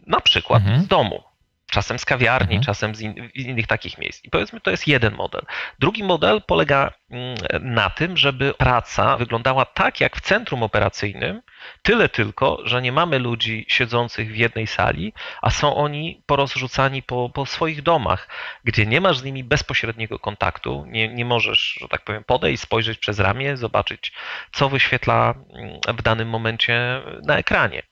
na 0.07 0.21
przykład 0.21 0.61
mhm. 0.61 0.81
z 0.81 0.87
domu 0.87 1.30
czasem 1.71 1.99
z 1.99 2.05
kawiarni, 2.05 2.55
mhm. 2.55 2.63
czasem 2.63 2.95
z, 2.95 3.01
in, 3.01 3.29
z, 3.35 3.45
innych 3.45 3.67
takich 3.67 3.97
miejsc. 3.97 4.25
I 4.25 4.29
powiedzmy, 4.29 4.61
to 4.61 4.71
jest 4.71 4.87
jeden 4.87 5.15
model. 5.15 5.41
Drugi 5.79 6.03
model 6.03 6.41
polega 6.41 6.91
mm, 7.09 7.35
na 7.61 7.89
tym, 7.89 8.17
żeby 8.17 8.53
praca 8.53 9.17
wyglądała 9.17 9.65
tak 9.65 10.01
jak 10.01 10.17
w 10.17 10.21
centrum 10.21 10.63
operacyjnym, 10.63 11.41
tyle 11.81 12.09
tylko, 12.09 12.57
że 12.63 12.81
nie 12.81 12.91
mamy 12.91 13.19
ludzi 13.19 13.65
siedzących 13.67 14.31
w 14.31 14.35
jednej 14.35 14.67
sali, 14.67 15.13
a 15.41 15.49
są 15.49 15.75
oni 15.75 16.21
porozrzucani 16.25 17.03
po, 17.03 17.29
po 17.29 17.45
swoich 17.45 17.81
domach, 17.81 18.27
gdzie 18.63 18.85
nie 18.85 19.01
masz 19.01 19.17
z 19.17 19.23
nimi 19.23 19.43
bezpośredniego 19.43 20.19
kontaktu, 20.19 20.85
nie, 20.87 21.07
nie 21.07 21.25
możesz, 21.25 21.77
że 21.81 21.87
tak 21.87 22.03
powiem, 22.03 22.23
podejść, 22.23 22.63
spojrzeć 22.63 22.97
przez 22.97 23.19
ramię, 23.19 23.57
zobaczyć, 23.57 24.13
co 24.51 24.69
wyświetla 24.69 25.33
mm, 25.53 25.97
w 25.97 26.01
danym 26.01 26.29
momencie 26.29 27.01
na 27.23 27.37
ekranie. 27.37 27.83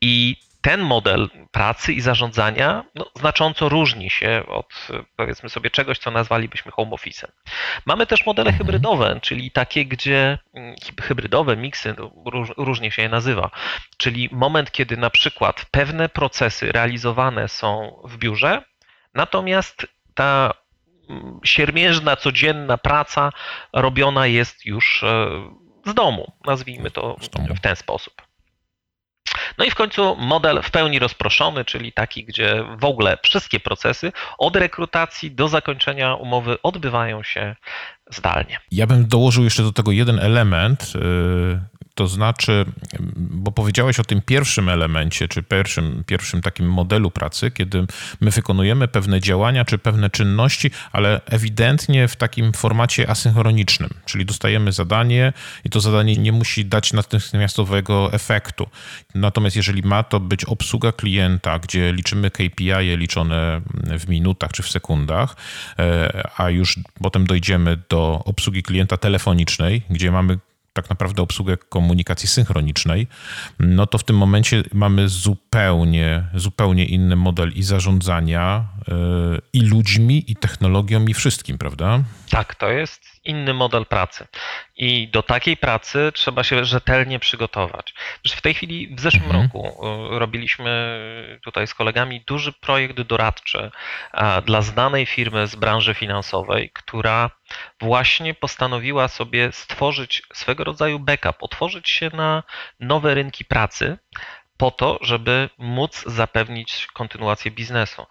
I 0.00 0.36
ten 0.62 0.80
model 0.80 1.30
pracy 1.50 1.92
i 1.92 2.00
zarządzania 2.00 2.84
no, 2.94 3.10
znacząco 3.14 3.68
różni 3.68 4.10
się 4.10 4.44
od 4.48 4.88
powiedzmy 5.16 5.48
sobie 5.48 5.70
czegoś, 5.70 5.98
co 5.98 6.10
nazwalibyśmy 6.10 6.72
home 6.72 6.90
office'em. 6.90 7.26
Mamy 7.86 8.06
też 8.06 8.26
modele 8.26 8.50
mhm. 8.50 8.58
hybrydowe, 8.58 9.20
czyli 9.22 9.50
takie, 9.50 9.84
gdzie 9.84 10.38
mm, 10.54 10.74
hybrydowe 11.02 11.56
miksy, 11.56 11.94
no, 11.98 12.10
róż, 12.26 12.48
różnie 12.56 12.90
się 12.90 13.02
je 13.02 13.08
nazywa, 13.08 13.50
czyli 13.96 14.28
moment, 14.32 14.70
kiedy 14.70 14.96
na 14.96 15.10
przykład 15.10 15.66
pewne 15.70 16.08
procesy 16.08 16.72
realizowane 16.72 17.48
są 17.48 18.00
w 18.04 18.16
biurze, 18.16 18.62
natomiast 19.14 19.86
ta 20.14 20.54
mm, 21.10 21.40
siermiężna, 21.44 22.16
codzienna 22.16 22.78
praca 22.78 23.32
robiona 23.72 24.26
jest 24.26 24.66
już 24.66 25.02
e, 25.02 25.28
z 25.86 25.94
domu, 25.94 26.32
nazwijmy 26.46 26.90
to 26.90 27.16
w 27.56 27.60
ten 27.60 27.76
sposób. 27.76 28.31
No 29.58 29.64
i 29.64 29.70
w 29.70 29.74
końcu 29.74 30.16
model 30.16 30.62
w 30.62 30.70
pełni 30.70 30.98
rozproszony, 30.98 31.64
czyli 31.64 31.92
taki, 31.92 32.24
gdzie 32.24 32.64
w 32.78 32.84
ogóle 32.84 33.18
wszystkie 33.22 33.60
procesy 33.60 34.12
od 34.38 34.56
rekrutacji 34.56 35.30
do 35.30 35.48
zakończenia 35.48 36.14
umowy 36.14 36.62
odbywają 36.62 37.22
się 37.22 37.56
zdalnie. 38.10 38.60
Ja 38.70 38.86
bym 38.86 39.08
dołożył 39.08 39.44
jeszcze 39.44 39.62
do 39.62 39.72
tego 39.72 39.92
jeden 39.92 40.18
element, 40.18 40.92
y, 40.94 41.71
to 41.94 42.06
znaczy, 42.06 42.64
bo 43.16 43.52
powiedziałeś 43.52 44.00
o 44.00 44.04
tym 44.04 44.22
pierwszym 44.22 44.68
elemencie, 44.68 45.28
czy 45.28 45.42
pierwszym, 45.42 46.04
pierwszym 46.06 46.40
takim 46.40 46.70
modelu 46.70 47.10
pracy, 47.10 47.50
kiedy 47.50 47.86
my 48.20 48.30
wykonujemy 48.30 48.88
pewne 48.88 49.20
działania, 49.20 49.64
czy 49.64 49.78
pewne 49.78 50.10
czynności, 50.10 50.70
ale 50.92 51.20
ewidentnie 51.24 52.08
w 52.08 52.16
takim 52.16 52.52
formacie 52.52 53.10
asynchronicznym, 53.10 53.90
czyli 54.04 54.24
dostajemy 54.24 54.72
zadanie 54.72 55.32
i 55.64 55.70
to 55.70 55.80
zadanie 55.80 56.16
nie 56.16 56.32
musi 56.32 56.64
dać 56.64 56.92
natychmiastowego 56.92 58.12
efektu. 58.12 58.66
Natomiast 59.14 59.56
jeżeli 59.56 59.82
ma 59.82 60.02
to 60.02 60.20
być 60.20 60.44
obsługa 60.44 60.92
klienta, 60.92 61.58
gdzie 61.58 61.92
liczymy 61.92 62.30
KPI 62.30 62.96
liczone 62.96 63.60
w 63.98 64.08
minutach 64.08 64.52
czy 64.52 64.62
w 64.62 64.68
sekundach, 64.68 65.36
e, 65.78 66.30
a 66.36 66.50
już 66.50 66.78
potem 67.02 67.26
dojdziemy 67.26 67.78
do 67.88 68.22
obsługi 68.24 68.62
klienta 68.62 68.96
telefonicznej, 68.96 69.82
gdzie 69.90 70.12
mamy 70.12 70.38
tak 70.72 70.90
naprawdę 70.90 71.22
obsługę 71.22 71.56
komunikacji 71.56 72.28
synchronicznej, 72.28 73.06
no 73.58 73.86
to 73.86 73.98
w 73.98 74.04
tym 74.04 74.16
momencie 74.16 74.62
mamy 74.72 75.08
zupełnie, 75.08 76.24
zupełnie 76.34 76.84
inny 76.84 77.16
model 77.16 77.52
i 77.54 77.62
zarządzania, 77.62 78.68
yy, 78.88 79.40
i 79.52 79.60
ludźmi, 79.60 80.24
i 80.26 80.36
technologią, 80.36 81.04
i 81.06 81.14
wszystkim, 81.14 81.58
prawda? 81.58 82.00
Tak, 82.30 82.54
to 82.54 82.70
jest 82.70 83.02
inny 83.24 83.54
model 83.54 83.86
pracy. 83.86 84.26
I 84.84 85.08
do 85.08 85.22
takiej 85.22 85.56
pracy 85.56 86.12
trzeba 86.14 86.44
się 86.44 86.64
rzetelnie 86.64 87.18
przygotować. 87.18 87.94
W 88.28 88.40
tej 88.40 88.54
chwili, 88.54 88.94
w 88.94 89.00
zeszłym 89.00 89.24
mhm. 89.24 89.42
roku, 89.42 89.86
y, 90.14 90.18
robiliśmy 90.18 90.70
tutaj 91.44 91.66
z 91.66 91.74
kolegami 91.74 92.20
duży 92.20 92.52
projekt 92.52 93.00
doradczy 93.00 93.70
dla 94.44 94.62
znanej 94.62 95.06
firmy 95.06 95.46
z 95.46 95.54
branży 95.54 95.94
finansowej, 95.94 96.70
która 96.72 97.30
właśnie 97.80 98.34
postanowiła 98.34 99.08
sobie 99.08 99.52
stworzyć 99.52 100.22
swego 100.32 100.64
rodzaju 100.64 100.98
backup, 100.98 101.36
otworzyć 101.40 101.90
się 101.90 102.10
na 102.14 102.42
nowe 102.80 103.14
rynki 103.14 103.44
pracy 103.44 103.98
po 104.62 104.70
to, 104.70 104.98
żeby 105.00 105.48
móc 105.58 106.04
zapewnić 106.06 106.86
kontynuację 106.92 107.50
biznesu. 107.50 108.06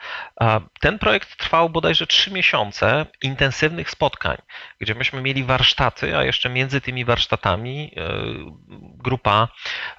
Ten 0.80 1.00
projekt 1.00 1.38
trwał 1.38 1.70
bodajże 1.70 2.08
trzy 2.08 2.32
miesiące 2.32 3.06
intensywnych 3.22 3.90
spotkań, 3.90 4.38
gdzie 4.80 4.96
myśmy 4.96 5.22
mieli 5.22 5.44
warsztaty, 5.44 6.18
a 6.18 6.24
jeszcze 6.24 6.50
między 6.50 6.82
tymi 6.82 7.06
warsztatami 7.06 7.92
e, 7.98 8.12
grupa 8.98 9.48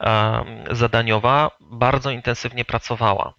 e, 0.00 0.44
zadaniowa 0.70 1.50
bardzo 1.60 2.10
intensywnie 2.10 2.64
pracowała. 2.64 3.34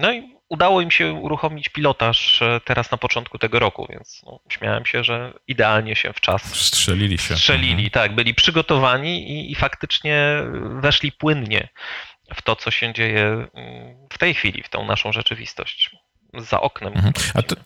No 0.00 0.12
i 0.12 0.36
udało 0.48 0.80
im 0.80 0.90
się 0.90 1.12
uruchomić 1.12 1.68
pilotaż 1.68 2.42
e, 2.42 2.60
teraz 2.64 2.90
na 2.90 2.98
początku 2.98 3.38
tego 3.38 3.58
roku, 3.58 3.86
więc 3.90 4.22
no, 4.26 4.40
śmiałem 4.48 4.86
się, 4.86 5.04
że 5.04 5.32
idealnie 5.48 5.96
się 5.96 6.12
w 6.12 6.20
czas 6.20 6.42
strzelili 6.54 7.18
się. 7.18 7.36
Strzelili, 7.36 7.86
mhm. 7.86 7.90
tak, 7.90 8.14
byli 8.14 8.34
przygotowani 8.34 9.30
i, 9.30 9.52
i 9.52 9.54
faktycznie 9.54 10.42
weszli 10.80 11.12
płynnie 11.12 11.68
w 12.34 12.42
to, 12.42 12.56
co 12.56 12.70
się 12.70 12.92
dzieje 12.92 13.24
mm, 13.24 13.96
w 14.10 14.18
tej 14.18 14.34
chwili, 14.34 14.62
w 14.62 14.68
tą 14.68 14.86
naszą 14.86 15.12
rzeczywistość 15.12 15.90
za 16.34 16.60
oknem. 16.60 16.92
Mhm. 16.92 17.12
A 17.34 17.42
to, 17.42 17.56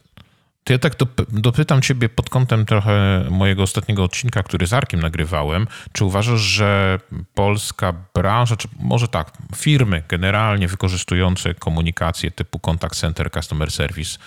to 0.64 0.72
ja 0.72 0.78
tak 0.78 0.94
dopytam 1.28 1.82
Ciebie 1.82 2.08
pod 2.08 2.30
kątem 2.30 2.66
trochę 2.66 3.24
mojego 3.30 3.62
ostatniego 3.62 4.04
odcinka, 4.04 4.42
który 4.42 4.66
z 4.66 4.72
Arkiem 4.72 5.00
nagrywałem. 5.00 5.66
Czy 5.92 6.04
uważasz, 6.04 6.40
że 6.40 6.98
polska 7.34 7.94
branża, 8.14 8.56
czy 8.56 8.68
może 8.80 9.08
tak, 9.08 9.32
firmy 9.56 10.02
generalnie 10.08 10.68
wykorzystujące 10.68 11.54
komunikację 11.54 12.30
typu 12.30 12.58
contact 12.58 13.00
center, 13.00 13.30
customer 13.30 13.70
service 13.70 14.18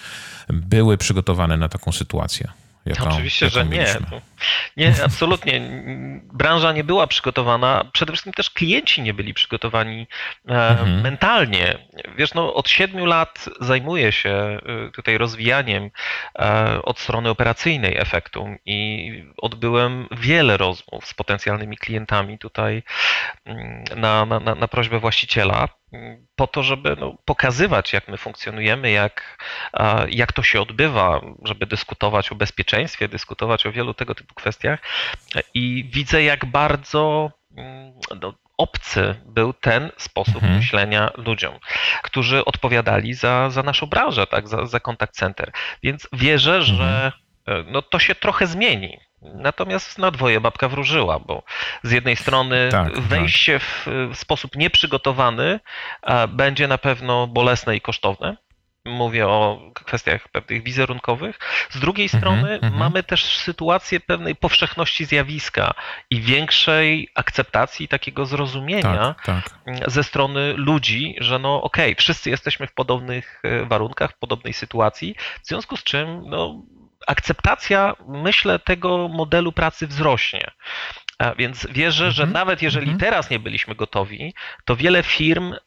były 0.49 0.97
przygotowane 0.97 1.57
na 1.57 1.69
taką 1.69 1.91
sytuację? 1.91 2.47
Jaką, 2.85 3.09
Oczywiście, 3.09 3.45
jaką 3.45 3.55
że 3.55 3.65
nie. 3.65 3.95
Nie, 4.77 4.93
absolutnie. 5.05 5.61
Branża 6.33 6.71
nie 6.71 6.83
była 6.83 7.07
przygotowana. 7.07 7.89
Przede 7.93 8.11
wszystkim 8.11 8.33
też 8.33 8.49
klienci 8.49 9.01
nie 9.01 9.13
byli 9.13 9.33
przygotowani 9.33 10.07
e, 10.49 10.69
mhm. 10.69 11.01
mentalnie. 11.01 11.77
Wiesz, 12.17 12.33
no, 12.33 12.53
od 12.53 12.69
siedmiu 12.69 13.05
lat 13.05 13.49
zajmuję 13.59 14.11
się 14.11 14.29
e, 14.29 14.59
tutaj 14.91 15.17
rozwijaniem 15.17 15.89
e, 16.39 16.79
od 16.83 16.99
strony 16.99 17.29
operacyjnej 17.29 17.97
efektu 17.97 18.47
i 18.65 19.09
odbyłem 19.37 20.07
wiele 20.11 20.57
rozmów 20.57 21.07
z 21.07 21.13
potencjalnymi 21.13 21.77
klientami 21.77 22.39
tutaj 22.39 22.83
mm, 23.45 23.83
na, 23.95 24.25
na, 24.25 24.39
na 24.39 24.67
prośbę 24.67 24.99
właściciela 24.99 25.67
po 26.35 26.47
to, 26.47 26.63
żeby 26.63 26.95
no, 26.99 27.17
pokazywać, 27.25 27.93
jak 27.93 28.07
my 28.07 28.17
funkcjonujemy, 28.17 28.91
jak, 28.91 29.37
jak 30.09 30.33
to 30.33 30.43
się 30.43 30.61
odbywa, 30.61 31.21
żeby 31.43 31.65
dyskutować 31.65 32.31
o 32.31 32.35
bezpieczeństwie, 32.35 33.07
dyskutować 33.07 33.65
o 33.65 33.71
wielu 33.71 33.93
tego 33.93 34.15
typu 34.15 34.32
kwestiach. 34.33 34.79
I 35.53 35.89
widzę, 35.93 36.23
jak 36.23 36.45
bardzo 36.45 37.31
mm, 37.57 37.93
no, 38.21 38.33
obcy 38.57 39.15
był 39.25 39.53
ten 39.53 39.91
sposób 39.97 40.35
mhm. 40.35 40.55
myślenia 40.55 41.11
ludziom, 41.17 41.59
którzy 42.03 42.45
odpowiadali 42.45 43.13
za, 43.13 43.49
za 43.49 43.63
naszą 43.63 43.85
branżę, 43.85 44.27
tak, 44.27 44.47
za, 44.47 44.65
za 44.65 44.79
contact 44.79 45.15
center. 45.15 45.51
Więc 45.83 46.07
wierzę, 46.13 46.55
mhm. 46.55 46.77
że 46.77 47.11
no, 47.67 47.81
to 47.81 47.99
się 47.99 48.15
trochę 48.15 48.47
zmieni. 48.47 48.99
Natomiast 49.21 49.97
na 49.97 50.11
dwoje 50.11 50.41
babka 50.41 50.67
wróżyła, 50.67 51.19
bo 51.19 51.43
z 51.83 51.91
jednej 51.91 52.15
strony 52.15 52.69
tak, 52.71 52.93
tak. 52.93 53.03
wejście 53.03 53.59
tak. 53.59 53.69
w 53.85 54.15
sposób 54.17 54.55
nieprzygotowany 54.55 55.59
będzie 56.29 56.67
na 56.67 56.77
pewno 56.77 57.27
bolesne 57.27 57.75
i 57.75 57.81
kosztowne, 57.81 58.37
Mówię 58.85 59.27
o 59.27 59.61
kwestiach 59.73 60.27
pewnych 60.27 60.63
wizerunkowych. 60.63 61.39
Z 61.69 61.79
drugiej 61.79 62.05
mhm, 62.05 62.21
strony 62.21 62.59
mm 62.59 62.73
-hmm. 62.73 62.77
mamy 62.77 63.03
też 63.03 63.37
sytuację 63.37 63.99
pewnej 63.99 64.35
powszechności 64.35 65.05
zjawiska 65.05 65.73
i 66.09 66.21
większej 66.21 67.09
akceptacji 67.15 67.87
takiego 67.87 68.25
zrozumienia 68.25 69.15
tak, 69.23 69.45
tak. 69.65 69.89
ze 69.91 70.03
strony 70.03 70.53
ludzi, 70.57 71.15
że 71.19 71.39
no 71.39 71.61
okej, 71.61 71.91
okay, 71.91 71.95
wszyscy 71.95 72.29
jesteśmy 72.29 72.67
w 72.67 72.73
podobnych 72.73 73.41
e, 73.43 73.65
warunkach, 73.65 74.11
w 74.11 74.17
podobnej 74.17 74.53
sytuacji, 74.53 75.15
w 75.43 75.47
związku 75.47 75.77
z 75.77 75.83
czym 75.83 76.21
no, 76.29 76.61
akceptacja, 77.07 77.95
myślę, 78.07 78.59
tego 78.59 79.07
modelu 79.07 79.51
pracy 79.51 79.87
wzrośnie. 79.87 80.51
Więc 81.37 81.67
wierzę, 81.71 82.11
że 82.11 82.23
mhm. 82.23 82.33
nawet 82.33 82.61
jeżeli 82.61 82.83
mhm. 82.91 82.99
teraz 82.99 83.29
nie 83.29 83.39
byliśmy 83.39 83.75
gotowi, 83.75 84.33
to 84.65 84.75
wiele 84.75 85.03
firm 85.03 85.53
e, 85.53 85.57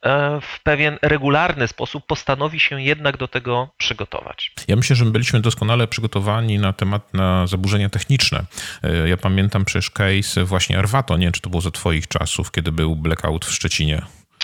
w 0.41 0.61
pewien 0.63 0.99
regularny 1.03 1.69
sposób 1.69 2.07
postanowi 2.07 2.61
się 2.61 2.83
jednak 2.83 3.17
do 3.17 3.29
tego 3.29 3.69
przygotować. 3.77 4.53
Ja 4.69 4.77
myślę, 4.77 4.97
że 4.97 5.05
byliśmy 5.05 5.41
doskonale 5.41 5.89
przygotowani 5.89 6.59
na 6.59 6.73
temat 6.73 7.15
na 7.15 7.47
zaburzenia 7.47 7.89
techniczne. 7.89 8.45
E, 8.83 9.09
ja 9.09 9.17
pamiętam 9.17 9.65
przecież 9.65 9.91
case 9.91 10.45
właśnie 10.45 10.79
Arvato, 10.79 11.17
nie 11.17 11.27
wiem, 11.27 11.33
czy 11.33 11.41
to 11.41 11.51
było 11.51 11.61
za 11.61 11.71
twoich 11.71 12.09
czasów, 12.09 12.51
kiedy 12.51 12.73
był 12.73 12.97
blackout 12.97 13.45
w 13.45 13.53
Szczecinie. 13.53 14.03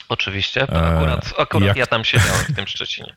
Oczywiście, 0.09 0.67
to 0.67 0.87
akurat, 0.87 1.35
akurat 1.39 1.67
Jak... 1.67 1.77
ja 1.77 1.87
tam 1.87 2.05
siedziałem 2.05 2.45
w 2.49 2.57
tym 2.57 2.67
Szczecinie. 2.67 3.15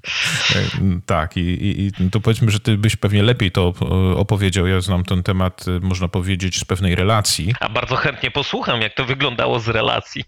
tak, 1.05 1.37
i, 1.37 1.39
i, 1.39 1.85
i 1.87 2.11
to 2.11 2.19
powiedzmy, 2.19 2.51
że 2.51 2.59
ty 2.59 2.77
byś 2.77 2.95
pewnie 2.95 3.23
lepiej 3.23 3.51
to 3.51 3.73
opowiedział. 4.15 4.67
Ja 4.67 4.81
znam 4.81 5.03
ten 5.03 5.23
temat, 5.23 5.65
można 5.81 6.07
powiedzieć, 6.07 6.59
z 6.59 6.65
pewnej 6.65 6.95
relacji. 6.95 7.53
A 7.59 7.69
bardzo 7.69 7.95
chętnie 7.95 8.31
posłucham, 8.31 8.81
jak 8.81 8.93
to 8.93 9.05
wyglądało 9.05 9.59
z 9.59 9.67
relacji. 9.67 10.25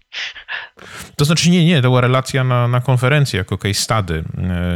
To 1.16 1.24
znaczy 1.24 1.50
nie, 1.50 1.64
nie, 1.64 1.76
to 1.76 1.82
była 1.82 2.00
relacja 2.00 2.44
na, 2.44 2.68
na 2.68 2.80
konferencji 2.80 3.36
jako 3.36 3.58
case 3.58 3.74
study. 3.74 4.24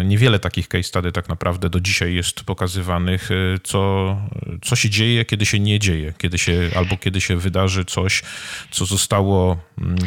E, 0.01 0.05
niewiele 0.05 0.39
takich 0.39 0.69
case 0.69 0.83
study 0.83 1.13
tak 1.13 1.29
naprawdę 1.29 1.71
do 1.71 1.81
dzisiaj 1.81 2.15
jest 2.15 2.45
pokazywanych, 2.45 3.31
e, 3.31 3.35
co, 3.63 4.17
co 4.63 4.77
się 4.77 4.91
dzieje, 4.91 5.25
kiedy 5.25 5.47
się 5.47 5.61
nie 5.61 5.79
dzieje, 5.79 6.13
kiedy 6.19 6.39
się, 6.39 6.71
albo 6.77 6.97
kiedy 6.97 7.21
się 7.21 7.37
wydarzy 7.37 7.85
coś, 7.85 8.23
co 8.71 8.87
zostało, 8.87 9.57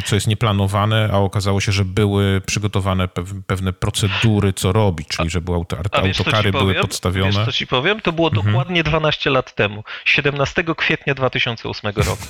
co 0.04 0.14
jest 0.14 0.26
nieplanowane, 0.26 1.10
a 1.12 1.16
okazało 1.16 1.60
się, 1.60 1.72
że 1.72 1.84
były 1.84 2.40
przygotowane 2.46 3.08
pewne 3.46 3.72
procedury, 3.72 4.52
co 4.52 4.72
robić, 4.72 5.08
czyli 5.08 5.30
że 5.30 5.40
były 5.40 5.56
autokary 5.56 6.52
były 6.52 6.64
powiem? 6.64 6.82
podstawione. 6.82 7.32
Wiesz, 7.32 7.44
co 7.44 7.52
ci 7.52 7.66
powiem? 7.66 8.00
To 8.00 8.12
było 8.12 8.28
mhm. 8.28 8.46
dokładnie 8.46 8.82
12 8.82 9.30
lat 9.30 9.54
temu, 9.54 9.84
17 10.04 10.64
kwietnia 10.76 11.14
2008 11.14 11.92
roku. 11.96 12.26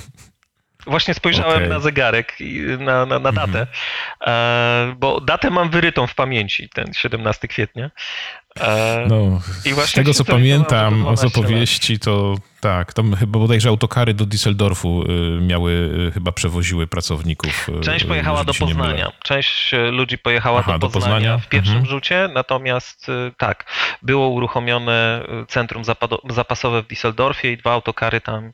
Właśnie 0.87 1.13
spojrzałem 1.13 1.57
okay. 1.57 1.69
na 1.69 1.79
zegarek, 1.79 2.37
na, 2.79 3.05
na, 3.05 3.19
na 3.19 3.31
datę, 3.31 3.67
mhm. 4.19 4.97
bo 4.99 5.21
datę 5.21 5.49
mam 5.49 5.69
wyrytą 5.69 6.07
w 6.07 6.15
pamięci, 6.15 6.69
ten 6.69 6.93
17 6.93 7.47
kwietnia. 7.47 7.91
No, 9.07 9.41
z 9.85 9.91
tego 9.91 10.13
co 10.13 10.25
pamiętam 10.25 11.17
z 11.17 11.23
opowieści, 11.23 11.99
to 11.99 12.35
tak, 12.59 12.93
tam 12.93 13.15
chyba 13.15 13.39
bodajże 13.39 13.69
autokary 13.69 14.13
do 14.13 14.25
Düsseldorfu 14.25 15.03
y, 15.37 15.41
miały, 15.41 15.71
y, 16.07 16.11
chyba 16.11 16.31
przewoziły 16.31 16.87
pracowników. 16.87 17.69
Y, 17.69 17.81
Część 17.81 18.05
pojechała 18.05 18.43
do 18.43 18.53
Poznania. 18.53 19.11
Część 19.23 19.71
ludzi 19.91 20.17
pojechała 20.17 20.59
Aha, 20.59 20.79
do, 20.79 20.89
Poznania 20.89 21.13
do, 21.13 21.15
Poznania 21.15 21.37
w 21.37 21.49
pierwszym 21.49 21.77
mhm. 21.77 21.91
rzucie, 21.91 22.29
natomiast 22.33 23.07
tak, 23.37 23.65
było 24.01 24.27
uruchomione 24.27 25.23
centrum 25.47 25.83
zapasowe 26.29 26.83
w 26.83 26.87
Düsseldorfie 26.87 27.51
i 27.51 27.57
dwa 27.57 27.71
autokary 27.71 28.21
tam 28.21 28.51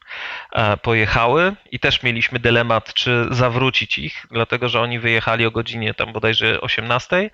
e, 0.51 0.77
pojechały 0.77 1.55
i 1.71 1.79
też 1.79 2.03
mieliśmy 2.03 2.39
dylemat, 2.39 2.93
czy 2.93 3.27
zawrócić 3.31 3.97
ich, 3.97 4.25
dlatego 4.31 4.69
że 4.69 4.81
oni 4.81 4.99
wyjechali 4.99 5.45
o 5.45 5.51
godzinie 5.51 5.93
tam 5.93 6.13
bodajże 6.13 6.61
18, 6.61 7.29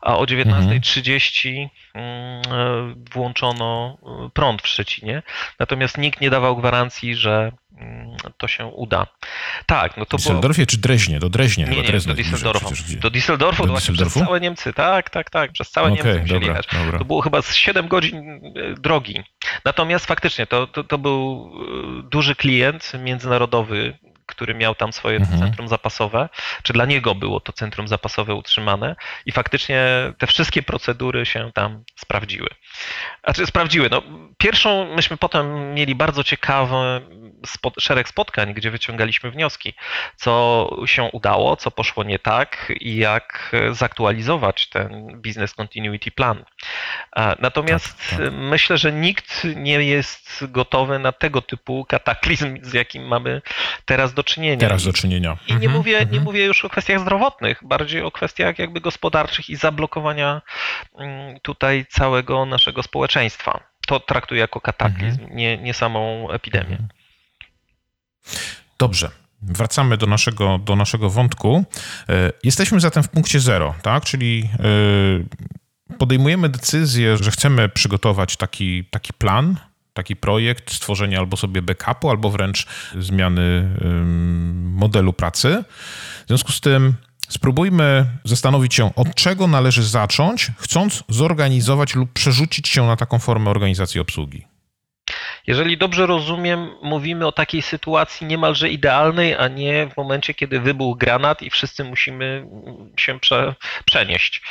a 0.00 0.16
o 0.16 0.24
19.30 0.24 1.48
mhm. 1.48 1.70
E, 1.94 2.94
włączono 3.12 3.98
prąd 4.32 4.62
w 4.62 4.68
Szczecinie, 4.68 5.22
natomiast 5.58 5.98
nikt 5.98 6.13
nie 6.20 6.30
dawał 6.30 6.56
gwarancji, 6.56 7.14
że 7.14 7.52
mm, 7.78 8.16
to 8.38 8.48
się 8.48 8.66
uda. 8.66 9.06
Tak, 9.66 9.96
no 9.96 10.06
to 10.06 10.16
Düsseldorfie 10.16 10.56
było... 10.56 10.66
czy 10.66 10.78
Dreźnie? 10.78 11.18
Do 11.18 11.28
Dreźnie 11.28 11.64
nie, 11.64 11.76
nie, 11.76 11.82
do 11.82 12.14
Düsseldorfu. 12.14 12.98
Do 13.00 13.10
Düsseldorfu, 13.10 13.66
do 13.66 13.66
właśnie 13.66 13.94
przez 13.94 14.14
całe 14.14 14.40
Niemcy, 14.40 14.72
tak, 14.72 15.10
tak, 15.10 15.30
tak, 15.30 15.52
przez 15.52 15.70
całe 15.70 15.92
okay, 15.92 16.04
Niemcy 16.04 16.20
musieli 16.20 16.46
dobra, 16.46 16.62
dobra. 16.84 16.98
To 16.98 17.04
było 17.04 17.20
chyba 17.20 17.42
z 17.42 17.54
7 17.54 17.88
godzin 17.88 18.40
e, 18.56 18.74
drogi. 18.74 19.22
Natomiast 19.64 20.06
faktycznie 20.06 20.46
to, 20.46 20.66
to, 20.66 20.84
to 20.84 20.98
był 20.98 21.50
duży 22.10 22.34
klient 22.34 22.92
międzynarodowy, 22.98 23.98
który 24.26 24.54
miał 24.54 24.74
tam 24.74 24.92
swoje 24.92 25.16
mhm. 25.16 25.38
centrum 25.38 25.68
zapasowe, 25.68 26.28
czy 26.62 26.72
dla 26.72 26.84
niego 26.84 27.14
było 27.14 27.40
to 27.40 27.52
centrum 27.52 27.88
zapasowe 27.88 28.34
utrzymane 28.34 28.96
i 29.26 29.32
faktycznie 29.32 29.86
te 30.18 30.26
wszystkie 30.26 30.62
procedury 30.62 31.26
się 31.26 31.50
tam 31.54 31.84
sprawdziły. 31.96 32.48
Znaczy 33.24 33.46
sprawdziły. 33.46 33.88
No, 33.90 34.02
pierwszą 34.38 34.94
myśmy 34.94 35.16
potem 35.16 35.74
mieli 35.74 35.94
bardzo 35.94 36.24
ciekawy 36.24 36.74
spod, 37.46 37.74
szereg 37.78 38.08
spotkań, 38.08 38.54
gdzie 38.54 38.70
wyciągaliśmy 38.70 39.30
wnioski, 39.30 39.74
co 40.16 40.70
się 40.86 41.02
udało, 41.02 41.56
co 41.56 41.70
poszło 41.70 42.04
nie 42.04 42.18
tak 42.18 42.72
i 42.80 42.96
jak 42.96 43.52
zaktualizować 43.70 44.68
ten 44.68 45.20
business 45.22 45.54
continuity 45.54 46.10
plan. 46.10 46.44
Natomiast 47.38 48.10
tak, 48.10 48.18
tak. 48.18 48.32
myślę, 48.32 48.78
że 48.78 48.92
nikt 48.92 49.44
nie 49.56 49.84
jest 49.84 50.44
gotowy 50.48 50.98
na 50.98 51.12
tego 51.12 51.42
typu 51.42 51.84
kataklizm, 51.88 52.58
z 52.62 52.72
jakim 52.72 53.06
mamy 53.06 53.42
teraz 53.84 54.13
do 54.14 54.24
czynienia. 54.24 54.60
Teraz 54.60 54.84
do 54.84 54.92
czynienia. 54.92 55.36
I 55.46 55.50
nie, 55.50 55.54
mhm, 55.54 55.72
mówię, 55.72 55.92
nie 55.92 56.00
mhm. 56.00 56.22
mówię 56.22 56.44
już 56.44 56.64
o 56.64 56.68
kwestiach 56.68 57.00
zdrowotnych, 57.00 57.60
bardziej 57.64 58.02
o 58.02 58.10
kwestiach 58.10 58.58
jakby 58.58 58.80
gospodarczych 58.80 59.50
i 59.50 59.56
zablokowania 59.56 60.42
mm, 60.98 61.40
tutaj 61.40 61.86
całego 61.90 62.46
naszego 62.46 62.82
społeczeństwa. 62.82 63.60
To 63.86 64.00
traktuję 64.00 64.40
jako 64.40 64.60
kataklizm, 64.60 65.20
mhm. 65.20 65.36
nie, 65.36 65.58
nie 65.58 65.74
samą 65.74 66.30
epidemię. 66.30 66.78
Dobrze. 68.78 69.10
Wracamy 69.42 69.96
do 69.96 70.06
naszego, 70.06 70.58
do 70.58 70.76
naszego 70.76 71.10
wątku. 71.10 71.64
E, 72.08 72.32
jesteśmy 72.44 72.80
zatem 72.80 73.02
w 73.02 73.08
punkcie 73.08 73.40
zero, 73.40 73.74
tak? 73.82 74.04
Czyli 74.04 74.48
e, 75.90 75.96
podejmujemy 75.98 76.48
decyzję, 76.48 77.16
że 77.16 77.30
chcemy 77.30 77.68
przygotować 77.68 78.36
taki, 78.36 78.84
taki 78.84 79.12
plan, 79.12 79.56
taki 79.94 80.16
projekt 80.16 80.72
stworzenia 80.72 81.18
albo 81.18 81.36
sobie 81.36 81.62
backupu, 81.62 82.10
albo 82.10 82.30
wręcz 82.30 82.66
zmiany 82.98 83.76
modelu 84.54 85.12
pracy. 85.12 85.64
W 86.24 86.28
związku 86.28 86.52
z 86.52 86.60
tym 86.60 86.94
spróbujmy 87.28 88.06
zastanowić 88.24 88.74
się, 88.74 88.94
od 88.94 89.14
czego 89.14 89.46
należy 89.46 89.82
zacząć, 89.82 90.50
chcąc 90.58 91.04
zorganizować 91.08 91.94
lub 91.94 92.12
przerzucić 92.12 92.68
się 92.68 92.86
na 92.86 92.96
taką 92.96 93.18
formę 93.18 93.50
organizacji 93.50 94.00
obsługi. 94.00 94.44
Jeżeli 95.46 95.78
dobrze 95.78 96.06
rozumiem, 96.06 96.70
mówimy 96.82 97.26
o 97.26 97.32
takiej 97.32 97.62
sytuacji 97.62 98.26
niemalże 98.26 98.70
idealnej, 98.70 99.34
a 99.34 99.48
nie 99.48 99.90
w 99.94 99.96
momencie, 99.96 100.34
kiedy 100.34 100.60
wybuchł 100.60 100.98
granat 100.98 101.42
i 101.42 101.50
wszyscy 101.50 101.84
musimy 101.84 102.46
się 102.96 103.20
prze, 103.20 103.54
przenieść. 103.84 104.42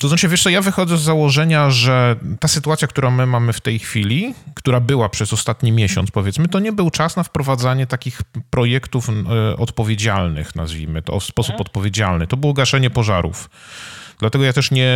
To 0.00 0.08
znaczy, 0.08 0.28
wiesz 0.28 0.42
co, 0.42 0.50
ja 0.50 0.62
wychodzę 0.62 0.98
z 0.98 1.00
założenia, 1.00 1.70
że 1.70 2.16
ta 2.40 2.48
sytuacja, 2.48 2.88
którą 2.88 3.10
my 3.10 3.26
mamy 3.26 3.52
w 3.52 3.60
tej 3.60 3.78
chwili, 3.78 4.34
która 4.54 4.80
była 4.80 5.08
przez 5.08 5.32
ostatni 5.32 5.72
miesiąc, 5.72 6.10
powiedzmy, 6.10 6.48
to 6.48 6.58
nie 6.58 6.72
był 6.72 6.90
czas 6.90 7.16
na 7.16 7.22
wprowadzanie 7.22 7.86
takich 7.86 8.22
projektów 8.50 9.08
e, 9.08 9.56
odpowiedzialnych, 9.56 10.54
nazwijmy 10.54 11.02
to, 11.02 11.20
w 11.20 11.24
sposób 11.24 11.52
mhm. 11.52 11.66
odpowiedzialny. 11.66 12.26
To 12.26 12.36
było 12.36 12.52
gaszenie 12.52 12.90
pożarów. 12.90 13.50
Dlatego 14.20 14.44
ja 14.44 14.52
też 14.52 14.70
nie, 14.70 14.90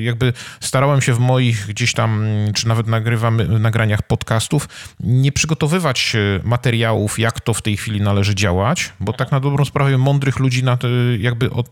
jakby 0.00 0.32
starałem 0.60 1.00
się 1.00 1.14
w 1.14 1.18
moich 1.18 1.66
gdzieś 1.66 1.92
tam, 1.92 2.26
czy 2.54 2.68
nawet 2.68 2.86
nagrywam, 2.86 3.60
nagraniach 3.60 4.02
podcastów, 4.02 4.68
nie 5.00 5.32
przygotowywać 5.32 6.16
materiałów, 6.44 7.18
jak 7.18 7.40
to 7.40 7.54
w 7.54 7.62
tej 7.62 7.76
chwili 7.76 8.00
należy 8.00 8.34
działać, 8.34 8.92
bo 9.00 9.12
tak 9.12 9.32
na 9.32 9.40
dobrą 9.40 9.64
sprawę 9.64 9.98
mądrych 9.98 10.38
ludzi 10.38 10.64
na 10.64 10.76
to, 10.76 10.88
jakby 11.18 11.50
od, 11.50 11.68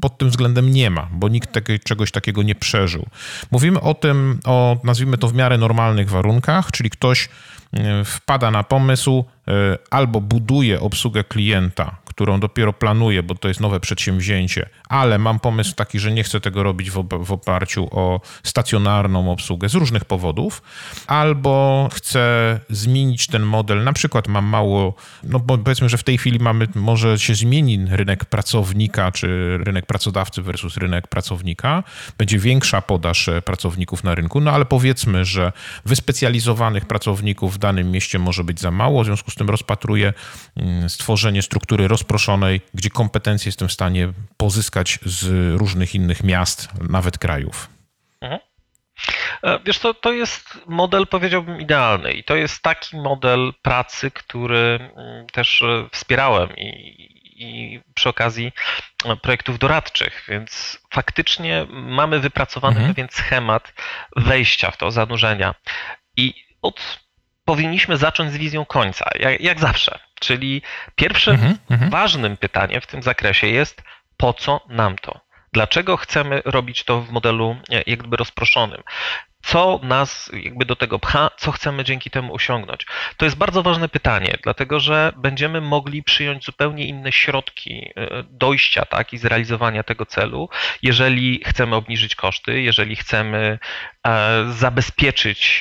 pod 0.00 0.18
tym 0.18 0.30
względem 0.30 0.70
nie 0.70 0.90
ma, 0.90 1.08
bo 1.12 1.28
nikt 1.28 1.52
tego, 1.52 1.72
czegoś 1.84 2.10
takiego 2.10 2.42
nie 2.42 2.54
przeżył. 2.54 3.06
Mówimy 3.50 3.80
o 3.80 3.94
tym, 3.94 4.40
o 4.44 4.76
nazwijmy 4.84 5.18
to 5.18 5.28
w 5.28 5.34
miarę 5.34 5.58
normalnych 5.58 6.10
warunkach, 6.10 6.70
czyli 6.70 6.90
ktoś 6.90 7.28
e, 7.72 8.04
wpada 8.04 8.50
na 8.50 8.62
pomysł, 8.62 9.24
e, 9.48 9.78
albo 9.90 10.20
buduje 10.20 10.80
obsługę 10.80 11.24
klienta, 11.24 11.96
którą 12.14 12.40
dopiero 12.40 12.72
planuję, 12.72 13.22
bo 13.22 13.34
to 13.34 13.48
jest 13.48 13.60
nowe 13.60 13.80
przedsięwzięcie, 13.80 14.68
ale 14.88 15.18
mam 15.18 15.40
pomysł 15.40 15.74
taki, 15.74 15.98
że 15.98 16.12
nie 16.12 16.24
chcę 16.24 16.40
tego 16.40 16.62
robić 16.62 16.90
w, 16.90 17.32
oparciu 17.32 17.88
o 17.90 18.20
stacjonarną 18.42 19.32
obsługę 19.32 19.68
z 19.68 19.74
różnych 19.74 20.04
powodów, 20.04 20.62
albo 21.06 21.88
chcę 21.92 22.24
zmienić 22.70 23.26
ten 23.26 23.42
model, 23.42 23.84
na 23.84 23.92
przykład 23.92 24.28
mam 24.28 24.44
mało, 24.44 24.94
no 25.22 25.40
bo 25.40 25.58
powiedzmy, 25.58 25.88
że 25.88 25.98
w 25.98 26.02
tej 26.02 26.18
chwili 26.18 26.38
mamy, 26.38 26.68
może 26.74 27.18
się 27.18 27.34
zmieni 27.34 27.86
rynek 27.90 28.24
pracownika, 28.24 29.12
czy 29.12 29.58
rynek 29.58 29.86
pracodawcy 29.86 30.42
versus 30.42 30.76
rynek 30.76 31.08
pracownika, 31.08 31.82
będzie 32.18 32.38
większa 32.38 32.82
podaż 32.82 33.30
pracowników 33.44 34.04
na 34.04 34.14
rynku, 34.14 34.40
no 34.40 34.50
ale 34.50 34.64
powiedzmy, 34.64 35.24
że 35.24 35.52
wyspecjalizowanych 35.84 36.84
pracowników 36.84 37.54
w 37.54 37.58
danym 37.58 37.90
mieście 37.90 38.18
może 38.18 38.44
być 38.44 38.60
za 38.60 38.70
mało, 38.70 39.02
w 39.02 39.06
związku 39.06 39.30
z 39.30 39.34
tym 39.34 39.50
rozpatruję 39.50 40.12
mm, 40.56 40.90
stworzenie 40.90 41.42
struktury 41.42 41.88
roz 41.88 42.03
rozproszonej, 42.04 42.60
gdzie 42.74 42.90
kompetencje 42.90 43.48
jestem 43.48 43.68
w 43.68 43.72
stanie 43.72 44.12
pozyskać 44.36 44.98
z 45.06 45.54
różnych 45.58 45.94
innych 45.94 46.22
miast, 46.24 46.68
nawet 46.90 47.18
krajów. 47.18 47.68
Mhm. 48.20 48.40
E, 49.42 49.58
wiesz 49.64 49.78
co, 49.78 49.94
to 49.94 50.12
jest 50.12 50.58
model 50.66 51.06
powiedziałbym 51.06 51.60
idealny 51.60 52.12
i 52.12 52.24
to 52.24 52.36
jest 52.36 52.62
taki 52.62 52.96
model 52.96 53.52
pracy, 53.62 54.10
który 54.10 54.90
mm, 54.96 55.26
też 55.26 55.62
e, 55.62 55.88
wspierałem 55.92 56.56
i, 56.56 56.68
i 57.36 57.80
przy 57.94 58.08
okazji 58.08 58.52
e, 59.04 59.16
projektów 59.16 59.58
doradczych, 59.58 60.24
więc 60.28 60.78
faktycznie 60.90 61.66
mamy 61.70 62.20
wypracowany 62.20 62.76
mhm. 62.76 62.94
pewien 62.94 63.08
schemat 63.10 63.72
wejścia 64.16 64.70
w 64.70 64.76
to, 64.76 64.90
zanurzenia. 64.90 65.54
I 66.16 66.34
od 66.62 67.00
powinniśmy 67.44 67.96
zacząć 67.96 68.32
z 68.32 68.36
wizją 68.36 68.64
końca, 68.64 69.10
jak, 69.18 69.40
jak 69.40 69.60
zawsze. 69.60 69.98
Czyli 70.20 70.62
pierwszym 70.96 71.34
mhm, 71.34 71.58
mhm. 71.70 71.90
ważnym 71.90 72.36
pytaniem 72.36 72.80
w 72.80 72.86
tym 72.86 73.02
zakresie 73.02 73.46
jest, 73.46 73.82
po 74.16 74.32
co 74.32 74.60
nam 74.68 74.96
to? 74.98 75.20
Dlaczego 75.52 75.96
chcemy 75.96 76.42
robić 76.44 76.84
to 76.84 77.00
w 77.00 77.10
modelu 77.10 77.56
e, 77.70 77.82
jakby 77.86 78.16
rozproszonym? 78.16 78.82
Co 79.44 79.80
nas 79.82 80.30
jakby 80.42 80.64
do 80.64 80.76
tego 80.76 80.98
pcha, 80.98 81.30
co 81.36 81.52
chcemy 81.52 81.84
dzięki 81.84 82.10
temu 82.10 82.34
osiągnąć. 82.34 82.86
To 83.16 83.24
jest 83.24 83.36
bardzo 83.36 83.62
ważne 83.62 83.88
pytanie, 83.88 84.34
dlatego 84.42 84.80
że 84.80 85.12
będziemy 85.16 85.60
mogli 85.60 86.02
przyjąć 86.02 86.44
zupełnie 86.44 86.86
inne 86.86 87.12
środki 87.12 87.90
e, 87.96 88.24
dojścia 88.30 88.84
tak, 88.84 89.12
i 89.12 89.18
zrealizowania 89.18 89.82
tego 89.82 90.06
celu, 90.06 90.48
jeżeli 90.82 91.40
chcemy 91.46 91.76
obniżyć 91.76 92.14
koszty, 92.14 92.62
jeżeli 92.62 92.96
chcemy 92.96 93.58
e, 94.06 94.44
zabezpieczyć 94.50 95.60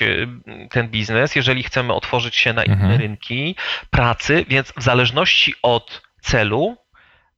ten 0.70 0.88
biznes, 0.88 1.36
jeżeli 1.36 1.64
chcemy 1.64 1.94
otworzyć 1.94 2.36
się 2.36 2.54
na 2.54 2.64
inne 2.64 2.76
mhm. 2.76 3.02
rynki 3.02 3.56
pracy, 3.90 4.46
więc 4.50 4.74
w 4.78 4.84
zależności 4.84 5.54
od 5.62 6.02
celu 6.22 6.83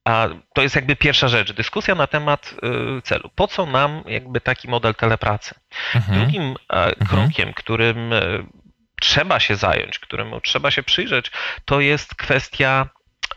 a 0.05 0.27
to 0.53 0.61
jest 0.61 0.75
jakby 0.75 0.95
pierwsza 0.95 1.27
rzecz, 1.27 1.53
dyskusja 1.53 1.95
na 1.95 2.07
temat 2.07 2.55
y, 2.97 3.01
celu. 3.01 3.29
Po 3.35 3.47
co 3.47 3.65
nam 3.65 4.03
jakby 4.07 4.41
taki 4.41 4.67
model 4.67 4.95
telepracy? 4.95 5.55
Mhm. 5.95 6.19
Drugim 6.19 6.43
e, 6.43 6.55
mhm. 6.69 7.07
krokiem, 7.07 7.53
którym 7.53 8.13
e, 8.13 8.21
trzeba 9.01 9.39
się 9.39 9.55
zająć, 9.55 9.99
któremu 9.99 10.41
trzeba 10.41 10.71
się 10.71 10.83
przyjrzeć, 10.83 11.31
to 11.65 11.79
jest 11.79 12.15
kwestia 12.15 12.89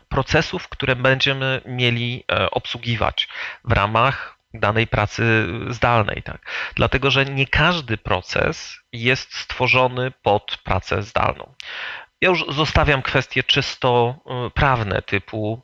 procesów, 0.09 0.69
które 0.69 0.97
będziemy 0.97 1.61
mieli 1.67 2.25
e, 2.33 2.51
obsługiwać 2.51 3.29
w 3.65 3.73
ramach 3.73 4.39
danej 4.55 4.87
pracy 4.87 5.47
zdalnej. 5.71 6.23
Tak? 6.23 6.41
Dlatego, 6.75 7.11
że 7.11 7.25
nie 7.25 7.47
każdy 7.47 7.97
proces 7.99 8.77
jest 8.93 9.35
stworzony 9.35 10.11
pod 10.23 10.59
pracę 10.65 11.03
zdalną. 11.03 11.55
Ja 12.21 12.29
już 12.29 12.45
zostawiam 12.49 13.03
kwestie 13.03 13.43
czysto 13.43 14.19
prawne, 14.55 15.03
typu 15.03 15.63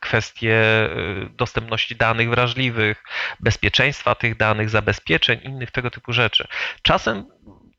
kwestie 0.00 0.88
y, 1.26 1.30
dostępności 1.30 1.96
danych 1.96 2.30
wrażliwych, 2.30 3.04
bezpieczeństwa 3.40 4.14
tych 4.14 4.36
danych, 4.36 4.70
zabezpieczeń, 4.70 5.40
innych 5.42 5.70
tego 5.70 5.90
typu 5.90 6.12
rzeczy. 6.12 6.48
Czasem 6.82 7.26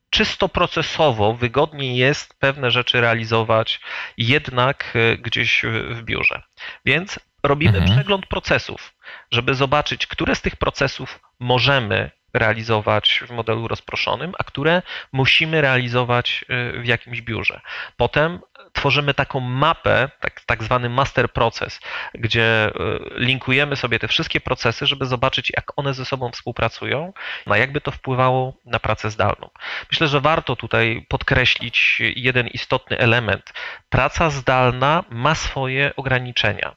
czysto 0.09 0.49
procesowo 0.49 1.33
wygodniej 1.33 1.97
jest 1.97 2.39
pewne 2.39 2.71
rzeczy 2.71 3.01
realizować 3.01 3.79
jednak 4.17 4.95
y, 4.95 5.17
gdzieś 5.17 5.65
w 5.89 6.03
biurze. 6.03 6.41
Więc 6.85 7.19
robimy 7.43 7.77
mhm. 7.77 7.95
przegląd 7.95 8.25
procesów, 8.25 8.93
żeby 9.31 9.55
zobaczyć, 9.55 10.07
które 10.07 10.35
z 10.35 10.41
tych 10.41 10.55
procesów 10.55 11.19
możemy 11.39 12.11
realizować 12.33 13.23
w 13.27 13.31
modelu 13.31 13.67
rozproszonym, 13.67 14.33
a 14.39 14.43
które 14.43 14.81
musimy 15.11 15.61
realizować 15.61 16.45
y, 16.75 16.81
w 16.81 16.85
jakimś 16.85 17.21
biurze. 17.21 17.61
Potem 17.97 18.39
tworzymy 18.77 19.13
taką 19.13 19.39
mapę, 19.39 20.09
tak, 20.19 20.41
tak 20.45 20.63
zwany 20.63 20.89
master 20.89 21.31
proces, 21.31 21.79
gdzie 22.13 22.69
y, 22.69 22.71
linkujemy 23.15 23.75
sobie 23.75 23.99
te 23.99 24.07
wszystkie 24.07 24.41
procesy, 24.41 24.85
żeby 24.85 25.05
zobaczyć, 25.05 25.51
jak 25.55 25.71
one 25.75 25.93
ze 25.93 26.05
sobą 26.05 26.31
współpracują, 26.31 27.13
a 27.45 27.57
jakby 27.57 27.81
to 27.81 27.91
wpływało 27.91 28.53
na 28.65 28.79
pracę 28.79 29.11
zdalną. 29.11 29.49
Myślę, 29.91 30.07
że 30.07 30.21
warto 30.21 30.55
tutaj 30.55 31.05
podkreślić 31.09 32.01
jeden 32.15 32.47
istotny 32.47 32.97
element. 32.97 33.53
Praca 33.89 34.29
zdalna 34.29 35.03
ma 35.09 35.35
swoje 35.35 35.95
ograniczenia. 35.95 36.75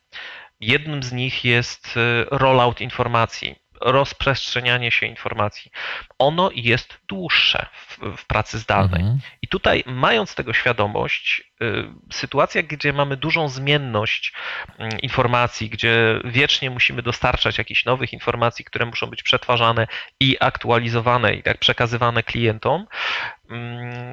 Jednym 0.60 1.02
z 1.02 1.12
nich 1.12 1.44
jest 1.44 1.96
y, 1.96 2.26
rollout 2.30 2.80
informacji 2.80 3.59
rozprzestrzenianie 3.80 4.90
się 4.90 5.06
informacji. 5.06 5.70
Ono 6.18 6.50
jest 6.54 6.98
dłuższe 7.08 7.66
w, 7.72 7.98
w 8.16 8.26
pracy 8.26 8.58
zdalnej. 8.58 9.00
Mhm. 9.00 9.20
I 9.42 9.48
tutaj, 9.48 9.84
mając 9.86 10.34
tego 10.34 10.52
świadomość, 10.52 11.52
y, 11.62 11.84
sytuacja, 12.12 12.62
gdzie 12.62 12.92
mamy 12.92 13.16
dużą 13.16 13.48
zmienność 13.48 14.32
y, 14.68 14.98
informacji, 14.98 15.70
gdzie 15.70 16.20
wiecznie 16.24 16.70
musimy 16.70 17.02
dostarczać 17.02 17.58
jakichś 17.58 17.84
nowych 17.84 18.12
informacji, 18.12 18.64
które 18.64 18.86
muszą 18.86 19.06
być 19.06 19.22
przetwarzane 19.22 19.86
i 20.20 20.36
aktualizowane 20.40 21.34
i 21.34 21.42
tak 21.42 21.58
przekazywane 21.58 22.22
klientom, 22.22 22.82
y, 22.82 23.54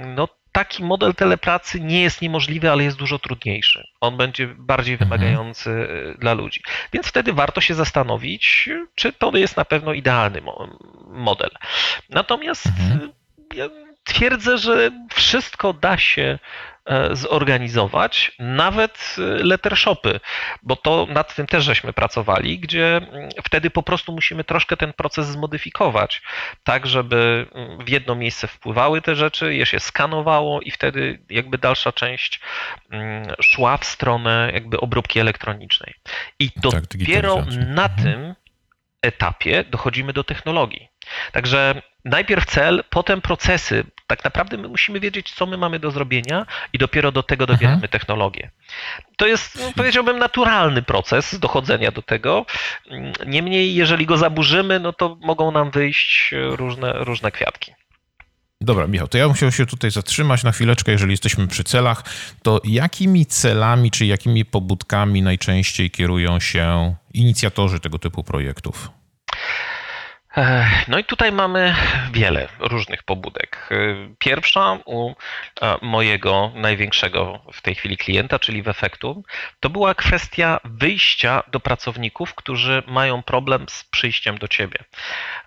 no 0.05 0.27
taki 0.57 0.83
model 0.83 1.15
telepracy 1.15 1.79
nie 1.79 2.01
jest 2.01 2.21
niemożliwy, 2.21 2.71
ale 2.71 2.83
jest 2.83 2.97
dużo 2.97 3.19
trudniejszy. 3.19 3.87
On 4.01 4.17
będzie 4.17 4.47
bardziej 4.47 4.93
mhm. 4.93 5.09
wymagający 5.09 5.69
mhm. 5.69 6.17
dla 6.17 6.33
ludzi. 6.33 6.61
Więc 6.93 7.07
wtedy 7.07 7.33
warto 7.33 7.61
się 7.61 7.73
zastanowić, 7.73 8.69
czy 8.95 9.13
to 9.13 9.37
jest 9.37 9.57
na 9.57 9.65
pewno 9.65 9.93
idealny 9.93 10.41
model. 11.07 11.49
Natomiast 12.09 12.65
mhm. 12.65 13.11
ja 13.55 13.69
twierdzę, 14.07 14.57
że 14.57 14.91
wszystko 15.09 15.73
da 15.73 15.97
się 15.97 16.39
E, 16.87 17.15
zorganizować, 17.15 18.31
nawet 18.39 19.15
e, 19.17 19.21
lettershopy, 19.21 20.19
bo 20.63 20.75
to 20.75 21.07
nad 21.09 21.35
tym 21.35 21.47
też 21.47 21.63
żeśmy 21.63 21.93
pracowali, 21.93 22.59
gdzie 22.59 23.01
wtedy 23.43 23.69
po 23.69 23.83
prostu 23.83 24.11
musimy 24.11 24.43
troszkę 24.43 24.77
ten 24.77 24.93
proces 24.93 25.27
zmodyfikować, 25.27 26.21
tak 26.63 26.87
żeby 26.87 27.47
w 27.85 27.89
jedno 27.89 28.15
miejsce 28.15 28.47
wpływały 28.47 29.01
te 29.01 29.15
rzeczy, 29.15 29.55
je 29.55 29.65
się 29.65 29.79
skanowało 29.79 30.61
i 30.61 30.71
wtedy 30.71 31.19
jakby 31.29 31.57
dalsza 31.57 31.91
część 31.91 32.39
szła 33.41 33.77
w 33.77 33.85
stronę 33.85 34.51
jakby 34.53 34.79
obróbki 34.79 35.19
elektronicznej. 35.19 35.93
I 36.39 36.51
tak, 36.51 36.83
dopiero 36.97 37.35
na 37.75 37.85
mhm. 37.85 38.03
tym 38.03 38.35
etapie 39.01 39.63
dochodzimy 39.63 40.13
do 40.13 40.23
technologii. 40.23 40.89
Także 41.31 41.81
najpierw 42.05 42.45
cel, 42.45 42.83
potem 42.89 43.21
procesy. 43.21 43.83
Tak 44.07 44.23
naprawdę 44.23 44.57
my 44.57 44.67
musimy 44.67 44.99
wiedzieć, 44.99 45.33
co 45.33 45.45
my 45.45 45.57
mamy 45.57 45.79
do 45.79 45.91
zrobienia 45.91 46.45
i 46.73 46.77
dopiero 46.77 47.11
do 47.11 47.23
tego 47.23 47.45
dobieramy 47.45 47.73
mhm. 47.73 47.91
technologię. 47.91 48.49
To 49.17 49.27
jest, 49.27 49.59
no, 49.59 49.71
powiedziałbym, 49.75 50.19
naturalny 50.19 50.81
proces 50.81 51.39
dochodzenia 51.39 51.91
do 51.91 52.01
tego. 52.01 52.45
Niemniej, 53.25 53.75
jeżeli 53.75 54.05
go 54.05 54.17
zaburzymy, 54.17 54.79
no 54.79 54.93
to 54.93 55.17
mogą 55.21 55.51
nam 55.51 55.71
wyjść 55.71 56.31
różne, 56.31 56.93
różne 56.93 57.31
kwiatki. 57.31 57.71
Dobra, 58.61 58.87
Michał, 58.87 59.07
to 59.07 59.17
ja 59.17 59.27
musiał 59.27 59.51
się 59.51 59.65
tutaj 59.65 59.91
zatrzymać 59.91 60.43
na 60.43 60.51
chwileczkę, 60.51 60.91
jeżeli 60.91 61.11
jesteśmy 61.11 61.47
przy 61.47 61.63
celach. 61.63 62.03
To 62.43 62.61
jakimi 62.63 63.25
celami 63.25 63.91
czy 63.91 64.05
jakimi 64.05 64.45
pobudkami 64.45 65.21
najczęściej 65.21 65.91
kierują 65.91 66.39
się 66.39 66.95
inicjatorzy 67.17 67.79
tego 67.79 67.99
typu 67.99 68.23
projektów? 68.23 68.89
No 70.87 70.99
i 70.99 71.03
tutaj 71.03 71.31
mamy 71.31 71.75
wiele 72.11 72.47
różnych 72.59 73.03
pobudek. 73.03 73.69
Pierwsza 74.19 74.79
u 74.85 75.09
e, 75.09 75.15
mojego 75.81 76.51
największego 76.55 77.39
w 77.53 77.61
tej 77.61 77.75
chwili 77.75 77.97
klienta, 77.97 78.39
czyli 78.39 78.63
w 78.63 78.67
efektu, 78.67 79.23
to 79.59 79.69
była 79.69 79.95
kwestia 79.95 80.59
wyjścia 80.63 81.43
do 81.51 81.59
pracowników, 81.59 82.35
którzy 82.35 82.83
mają 82.87 83.23
problem 83.23 83.65
z 83.69 83.83
przyjściem 83.83 84.37
do 84.37 84.47
ciebie. 84.47 84.79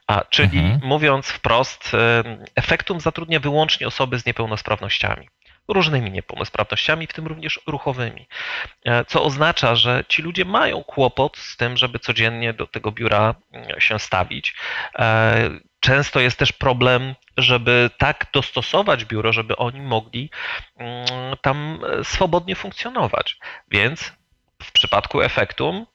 A, 0.07 0.25
czyli 0.31 0.59
mhm. 0.59 0.81
mówiąc 0.83 1.27
wprost, 1.27 1.95
e, 1.95 2.25
efektum 2.55 3.01
zatrudnia 3.01 3.41
wyłącznie 3.41 3.87
osoby 3.87 4.19
z 4.19 4.27
niepełnosprawnościami 4.27 5.29
różnymi 5.73 6.11
niepełnosprawnościami, 6.11 7.07
w 7.07 7.13
tym 7.13 7.27
również 7.27 7.61
ruchowymi. 7.67 8.29
E, 8.85 9.05
co 9.05 9.23
oznacza, 9.23 9.75
że 9.75 10.05
ci 10.09 10.23
ludzie 10.23 10.45
mają 10.45 10.85
kłopot 10.85 11.37
z 11.37 11.57
tym, 11.57 11.77
żeby 11.77 11.99
codziennie 11.99 12.53
do 12.53 12.67
tego 12.67 12.93
biura 12.93 13.35
mm, 13.53 13.81
się 13.81 13.99
stawić. 13.99 14.55
E, 14.99 15.51
często 15.81 16.21
jest 16.21 16.39
też 16.39 16.53
problem, 16.53 17.15
żeby 17.37 17.91
tak 17.99 18.27
dostosować 18.33 19.05
biuro, 19.05 19.33
żeby 19.33 19.57
oni 19.57 19.81
mogli 19.81 20.31
mm, 20.77 21.07
tam 21.41 21.81
e, 22.01 22.05
swobodnie 22.05 22.55
funkcjonować. 22.55 23.39
Więc 23.71 24.13
w 24.63 24.73
przypadku 24.73 25.23
efektum 25.23 25.87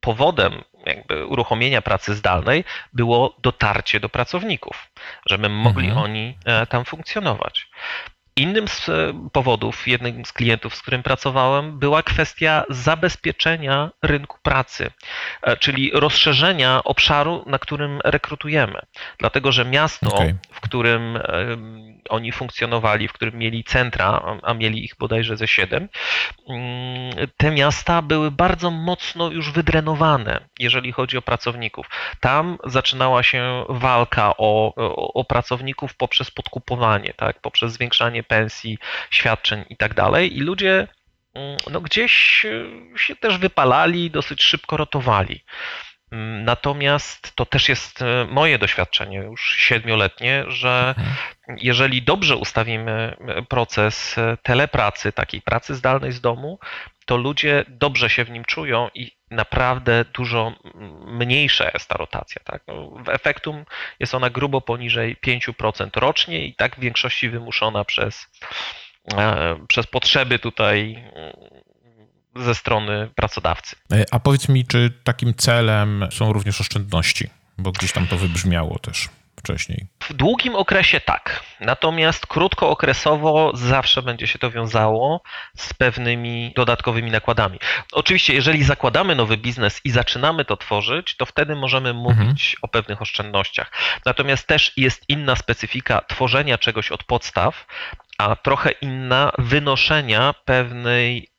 powodem 0.00 0.64
jakby 0.86 1.26
uruchomienia 1.26 1.82
pracy 1.82 2.14
zdalnej 2.14 2.64
było 2.92 3.36
dotarcie 3.38 4.00
do 4.00 4.08
pracowników, 4.08 4.90
żeby 5.26 5.48
mogli 5.48 5.88
mhm. 5.88 6.04
oni 6.04 6.38
tam 6.68 6.84
funkcjonować. 6.84 7.68
Innym 8.40 8.68
z 8.68 8.88
e, 8.88 9.28
powodów, 9.32 9.88
jednym 9.88 10.24
z 10.24 10.32
klientów, 10.32 10.74
z 10.74 10.82
którym 10.82 11.02
pracowałem, 11.02 11.78
była 11.78 12.02
kwestia 12.02 12.64
zabezpieczenia 12.68 13.90
rynku 14.02 14.38
pracy, 14.42 14.90
e, 15.42 15.56
czyli 15.56 15.90
rozszerzenia 15.94 16.84
obszaru, 16.84 17.44
na 17.46 17.58
którym 17.58 18.00
rekrutujemy. 18.04 18.80
Dlatego, 19.18 19.52
że 19.52 19.64
miasto, 19.64 20.14
okay. 20.14 20.38
w 20.50 20.60
którym 20.60 21.18
oni 22.08 22.32
funkcjonowali, 22.32 23.08
w 23.08 23.12
którym 23.12 23.34
mieli 23.34 23.64
centra, 23.64 24.38
a 24.42 24.54
mieli 24.54 24.84
ich 24.84 24.94
bodajże 24.98 25.36
ze 25.36 25.48
siedem, 25.48 25.88
mm, 26.48 27.28
te 27.36 27.50
miasta 27.50 28.02
były 28.02 28.30
bardzo 28.30 28.70
mocno 28.70 29.30
już 29.30 29.50
wydrenowane, 29.50 30.40
jeżeli 30.58 30.92
chodzi 30.92 31.16
o 31.16 31.22
pracowników. 31.22 31.86
Tam 32.20 32.58
zaczynała 32.64 33.22
się 33.22 33.64
walka 33.68 34.36
o, 34.36 34.74
o, 34.74 35.12
o 35.12 35.24
pracowników 35.24 35.94
poprzez 35.94 36.30
podkupowanie, 36.30 37.14
tak, 37.16 37.40
poprzez 37.40 37.72
zwiększanie 37.72 38.22
pensji, 38.30 38.78
świadczeń 39.10 39.64
i 39.70 39.76
tak 39.76 39.94
dalej. 39.94 40.36
I 40.36 40.40
ludzie 40.40 40.88
mm, 41.34 41.56
no, 41.70 41.80
gdzieś 41.80 42.44
e, 42.46 42.98
się 42.98 43.16
też 43.16 43.38
wypalali, 43.38 44.10
dosyć 44.10 44.42
szybko 44.42 44.76
rotowali. 44.76 45.44
Mm, 46.12 46.44
natomiast 46.44 47.36
to 47.36 47.46
też 47.46 47.68
jest 47.68 48.02
e, 48.02 48.26
moje 48.30 48.58
doświadczenie 48.58 49.18
już 49.18 49.56
siedmioletnie, 49.58 50.44
że 50.48 50.94
mhm. 50.98 51.16
jeżeli 51.60 52.02
dobrze 52.02 52.36
ustawimy 52.36 53.16
e, 53.20 53.42
proces 53.42 54.16
telepracy, 54.42 55.12
takiej 55.12 55.42
pracy 55.42 55.74
zdalnej 55.74 56.12
z 56.12 56.20
domu, 56.20 56.58
to 57.06 57.16
ludzie 57.16 57.64
dobrze 57.68 58.10
się 58.10 58.24
w 58.24 58.30
nim 58.30 58.44
czują 58.44 58.88
i 58.94 59.19
naprawdę 59.30 60.04
dużo 60.14 60.52
mniejsza 61.06 61.70
jest 61.74 61.88
ta 61.88 61.94
rotacja. 61.94 62.42
Tak? 62.44 62.62
No, 62.66 62.90
w 63.04 63.08
efektum 63.08 63.64
jest 64.00 64.14
ona 64.14 64.30
grubo 64.30 64.60
poniżej 64.60 65.16
5% 65.26 65.90
rocznie 65.94 66.46
i 66.46 66.54
tak 66.54 66.76
w 66.76 66.80
większości 66.80 67.28
wymuszona 67.28 67.84
przez, 67.84 68.26
e, 69.16 69.66
przez 69.68 69.86
potrzeby 69.86 70.38
tutaj 70.38 71.04
mm, 71.14 71.32
ze 72.36 72.54
strony 72.54 73.10
pracodawcy. 73.14 73.76
E, 73.92 74.04
a 74.10 74.20
powiedz 74.20 74.48
mi, 74.48 74.66
czy 74.66 74.92
takim 75.04 75.34
celem 75.34 76.08
są 76.10 76.32
również 76.32 76.60
oszczędności? 76.60 77.30
Bo 77.58 77.72
gdzieś 77.72 77.92
tam 77.92 78.06
to 78.06 78.16
wybrzmiało 78.16 78.78
też 78.78 79.08
wcześniej. 79.40 79.86
W 80.02 80.12
długim 80.12 80.54
okresie 80.54 81.00
tak, 81.00 81.42
natomiast 81.60 82.26
krótkookresowo 82.26 83.52
zawsze 83.54 84.02
będzie 84.02 84.26
się 84.26 84.38
to 84.38 84.50
wiązało 84.50 85.22
z 85.56 85.74
pewnymi 85.74 86.52
dodatkowymi 86.56 87.10
nakładami. 87.10 87.58
Oczywiście, 87.92 88.34
jeżeli 88.34 88.64
zakładamy 88.64 89.14
nowy 89.14 89.36
biznes 89.36 89.80
i 89.84 89.90
zaczynamy 89.90 90.44
to 90.44 90.56
tworzyć, 90.56 91.16
to 91.16 91.26
wtedy 91.26 91.56
możemy 91.56 91.92
mówić 91.94 92.54
mhm. 92.54 92.58
o 92.62 92.68
pewnych 92.68 93.02
oszczędnościach. 93.02 93.72
Natomiast 94.06 94.46
też 94.46 94.72
jest 94.76 95.04
inna 95.08 95.36
specyfika 95.36 96.00
tworzenia 96.08 96.58
czegoś 96.58 96.92
od 96.92 97.04
podstaw, 97.04 97.66
a 98.18 98.36
trochę 98.36 98.70
inna 98.70 99.32
wynoszenia 99.38 100.34
pewnej 100.44 101.29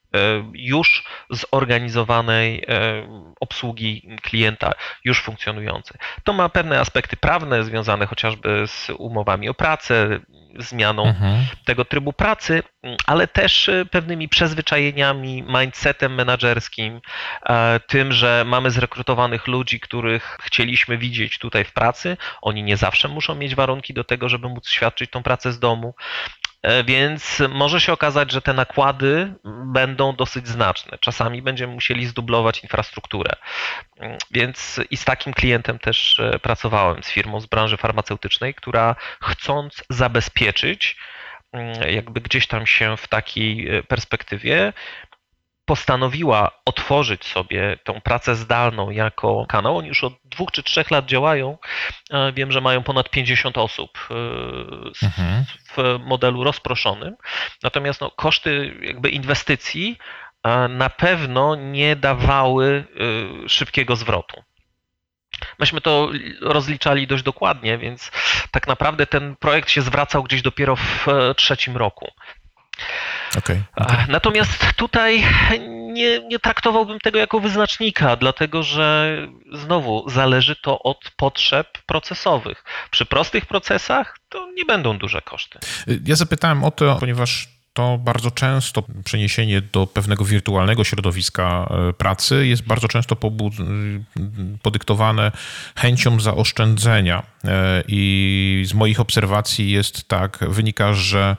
już 0.53 1.03
zorganizowanej 1.29 2.63
e, 2.67 3.33
obsługi 3.39 4.17
klienta, 4.21 4.71
już 5.05 5.21
funkcjonującej. 5.21 5.97
To 6.23 6.33
ma 6.33 6.49
pewne 6.49 6.79
aspekty 6.79 7.17
prawne 7.17 7.63
związane 7.63 8.05
chociażby 8.05 8.63
z 8.67 8.89
umowami 8.89 9.49
o 9.49 9.53
pracę, 9.53 10.19
zmianą 10.59 11.07
mhm. 11.07 11.45
tego 11.65 11.85
trybu 11.85 12.13
pracy, 12.13 12.63
ale 13.05 13.27
też 13.27 13.69
e, 13.69 13.85
pewnymi 13.85 14.29
przyzwyczajeniami, 14.29 15.43
mindsetem 15.43 16.15
menedżerskim, 16.15 17.01
tym, 17.87 18.11
że 18.11 18.43
mamy 18.47 18.71
zrekrutowanych 18.71 19.47
ludzi, 19.47 19.79
których 19.79 20.37
chcieliśmy 20.41 20.97
widzieć 20.97 21.39
tutaj 21.39 21.65
w 21.65 21.73
pracy. 21.73 22.17
Oni 22.41 22.63
nie 22.63 22.77
zawsze 22.77 23.07
muszą 23.07 23.35
mieć 23.35 23.55
warunki 23.55 23.93
do 23.93 24.03
tego, 24.03 24.29
żeby 24.29 24.49
móc 24.49 24.69
świadczyć 24.69 25.11
tą 25.11 25.23
pracę 25.23 25.51
z 25.51 25.59
domu. 25.59 25.93
E, 26.63 26.83
więc 26.83 27.41
może 27.49 27.81
się 27.81 27.93
okazać, 27.93 28.31
że 28.31 28.41
te 28.41 28.53
nakłady 28.53 29.33
będą 29.65 30.15
dosyć 30.15 30.47
znaczne. 30.47 30.97
Czasami 30.97 31.41
będziemy 31.41 31.73
musieli 31.73 32.05
zdublować 32.05 32.63
infrastrukturę. 32.63 33.31
Więc 34.31 34.79
i 34.89 34.97
z 34.97 35.05
takim 35.05 35.33
klientem 35.33 35.79
też 35.79 36.19
e, 36.19 36.39
pracowałem, 36.39 37.03
z 37.03 37.09
firmą 37.09 37.39
z 37.39 37.45
branży 37.45 37.77
farmaceutycznej, 37.77 38.53
która 38.53 38.95
chcąc 39.21 39.83
zabezpieczyć, 39.89 40.97
mm, 41.53 41.89
jakby 41.89 42.21
gdzieś 42.21 42.47
tam 42.47 42.67
się 42.67 42.97
w 42.97 43.07
takiej 43.07 43.77
e, 43.77 43.83
perspektywie 43.83 44.73
postanowiła 45.65 46.51
otworzyć 46.65 47.25
sobie 47.25 47.77
tą 47.83 48.01
pracę 48.01 48.35
zdalną 48.35 48.89
jako 48.89 49.45
kanał. 49.49 49.77
Oni 49.77 49.87
już 49.87 50.03
od 50.03 50.13
dwóch 50.25 50.51
czy 50.51 50.63
trzech 50.63 50.91
lat 50.91 51.05
działają. 51.05 51.57
E, 52.11 52.31
wiem, 52.33 52.51
że 52.51 52.61
mają 52.61 52.83
ponad 52.83 53.09
50 53.09 53.57
osób 53.57 54.07
e, 54.11 54.15
mhm. 55.05 55.45
w 55.77 55.99
modelu 56.05 56.43
rozproszonym. 56.43 57.15
Natomiast 57.63 58.01
no, 58.01 58.11
koszty 58.11 58.79
jakby 58.81 59.09
inwestycji 59.09 59.97
e, 60.43 60.67
na 60.67 60.89
pewno 60.89 61.55
nie 61.55 61.95
dawały 61.95 62.83
szybkiego 63.47 63.95
zwrotu. 63.95 64.43
Myśmy 65.59 65.81
to 65.81 66.09
rozliczali 66.41 67.07
dość 67.07 67.23
dokładnie, 67.23 67.77
więc 67.77 68.11
tak 68.51 68.67
naprawdę 68.67 69.07
ten 69.07 69.35
projekt 69.35 69.69
się 69.69 69.81
zwracał 69.81 70.23
gdzieś 70.23 70.41
dopiero 70.41 70.75
w 70.75 71.07
trzecim 71.35 71.77
roku. 71.77 72.11
Okay, 73.37 73.63
okay. 73.75 74.05
Natomiast 74.09 74.65
tutaj 74.75 75.23
nie, 75.93 76.19
nie 76.27 76.39
traktowałbym 76.39 76.99
tego 76.99 77.19
jako 77.19 77.39
wyznacznika, 77.39 78.15
dlatego 78.15 78.63
że 78.63 79.17
znowu 79.53 80.09
zależy 80.09 80.55
to 80.55 80.79
od 80.83 81.11
potrzeb 81.15 81.67
procesowych. 81.85 82.63
Przy 82.91 83.05
prostych 83.05 83.45
procesach 83.45 84.17
to 84.29 84.51
nie 84.57 84.65
będą 84.65 84.97
duże 84.97 85.21
koszty. 85.21 85.59
Ja 86.05 86.15
zapytałem 86.15 86.63
o 86.63 86.71
to, 86.71 86.95
ponieważ 86.99 87.47
to 87.73 87.97
bardzo 87.97 88.31
często 88.31 88.83
przeniesienie 89.05 89.61
do 89.61 89.87
pewnego 89.87 90.25
wirtualnego 90.25 90.83
środowiska 90.83 91.69
e, 91.89 91.93
pracy 91.93 92.47
jest 92.47 92.63
bardzo 92.63 92.87
często 92.87 93.15
podyktowane 94.61 95.31
chęcią 95.75 96.19
zaoszczędzenia. 96.19 97.23
I 97.87 98.63
z 98.65 98.73
moich 98.73 98.99
obserwacji 98.99 99.71
jest 99.71 100.07
tak, 100.07 100.37
wynika, 100.47 100.93
że 100.93 101.35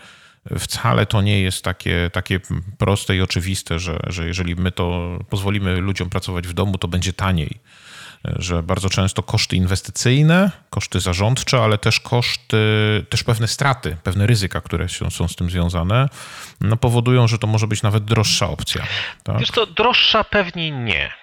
wcale 0.58 1.06
to 1.06 1.22
nie 1.22 1.40
jest 1.40 1.64
takie, 1.64 2.10
takie 2.12 2.40
proste 2.78 3.16
i 3.16 3.20
oczywiste, 3.20 3.78
że, 3.78 3.98
że 4.06 4.26
jeżeli 4.26 4.56
my 4.56 4.72
to 4.72 5.18
pozwolimy 5.30 5.76
ludziom 5.76 6.10
pracować 6.10 6.48
w 6.48 6.52
domu, 6.52 6.78
to 6.78 6.88
będzie 6.88 7.12
taniej. 7.12 7.60
Że 8.24 8.62
bardzo 8.62 8.90
często 8.90 9.22
koszty 9.22 9.56
inwestycyjne, 9.56 10.50
koszty 10.70 11.00
zarządcze, 11.00 11.62
ale 11.62 11.78
też 11.78 12.00
koszty, 12.00 12.56
też 13.08 13.24
pewne 13.24 13.48
straty, 13.48 13.96
pewne 14.02 14.26
ryzyka, 14.26 14.60
które 14.60 14.88
są, 14.88 15.10
są 15.10 15.28
z 15.28 15.36
tym 15.36 15.50
związane, 15.50 16.08
no 16.60 16.76
powodują, 16.76 17.28
że 17.28 17.38
to 17.38 17.46
może 17.46 17.66
być 17.66 17.82
nawet 17.82 18.04
droższa 18.04 18.48
opcja. 18.48 18.86
Tak? 19.22 19.38
Wiesz 19.38 19.50
droższa 19.76 20.24
pewnie 20.24 20.70
nie. 20.70 21.21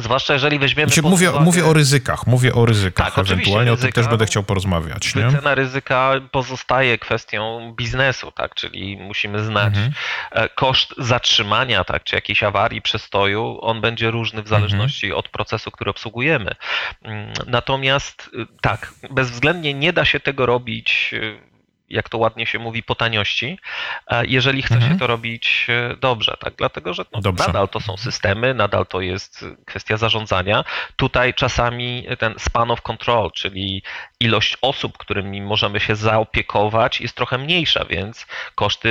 Zwłaszcza 0.00 0.32
jeżeli 0.32 0.58
weźmiemy. 0.58 0.88
Znaczy, 0.88 1.02
mówię, 1.02 1.30
uwagę... 1.30 1.44
mówię 1.44 1.64
o 1.64 1.72
ryzykach, 1.72 2.26
mówię 2.26 2.54
o 2.54 2.66
ryzykach. 2.66 3.14
Tak, 3.14 3.18
ewentualnie 3.18 3.70
ryzyka, 3.70 3.88
o 3.88 3.92
tym 3.92 3.92
też 3.92 4.08
będę 4.08 4.26
chciał 4.26 4.42
porozmawiać. 4.42 5.14
Nie? 5.14 5.30
Cena 5.30 5.54
ryzyka 5.54 6.12
pozostaje 6.30 6.98
kwestią 6.98 7.72
biznesu, 7.76 8.32
tak? 8.32 8.54
Czyli 8.54 8.96
musimy 8.96 9.44
znać 9.44 9.74
mhm. 9.76 9.92
E, 10.30 10.48
koszt 10.48 10.94
zatrzymania, 10.98 11.84
tak? 11.84 12.04
Czy 12.04 12.14
jakiejś 12.14 12.42
awarii, 12.42 12.82
przestoju, 12.82 13.58
on 13.60 13.80
będzie 13.80 14.10
różny 14.10 14.42
w 14.42 14.46
mhm. 14.46 14.60
zależności 14.60 15.06
mhm. 15.06 15.18
od 15.18 15.28
procesu, 15.28 15.70
który 15.70 15.90
obsługujemy. 15.90 16.54
Mm, 17.02 17.32
natomiast 17.46 18.30
y, 18.34 18.46
tak, 18.60 18.92
bezwzględnie 19.10 19.74
nie 19.74 19.92
da 19.92 20.04
się 20.04 20.20
tego 20.20 20.46
robić 20.46 21.10
y, 21.12 21.49
jak 21.90 22.08
to 22.08 22.18
ładnie 22.18 22.46
się 22.46 22.58
mówi, 22.58 22.82
po 22.82 22.94
taniości, 22.94 23.58
e, 24.06 24.26
jeżeli 24.26 24.62
chce 24.62 24.74
mhm. 24.74 24.92
się 24.92 24.98
to 24.98 25.06
robić 25.06 25.66
e, 25.68 25.96
dobrze, 25.96 26.36
tak? 26.40 26.54
Dlatego, 26.56 26.94
że 26.94 27.04
no, 27.12 27.32
nadal 27.32 27.68
to 27.68 27.80
są 27.80 27.96
systemy, 27.96 28.54
nadal 28.54 28.86
to 28.86 29.00
jest 29.00 29.44
kwestia 29.66 29.96
zarządzania. 29.96 30.64
Tutaj 30.96 31.34
czasami 31.34 32.06
ten 32.18 32.34
span 32.38 32.70
of 32.70 32.82
control, 32.82 33.30
czyli 33.32 33.82
ilość 34.20 34.56
osób, 34.62 34.98
którymi 34.98 35.42
możemy 35.42 35.80
się 35.80 35.96
zaopiekować, 35.96 37.00
jest 37.00 37.16
trochę 37.16 37.38
mniejsza, 37.38 37.84
więc 37.84 38.26
koszty 38.54 38.88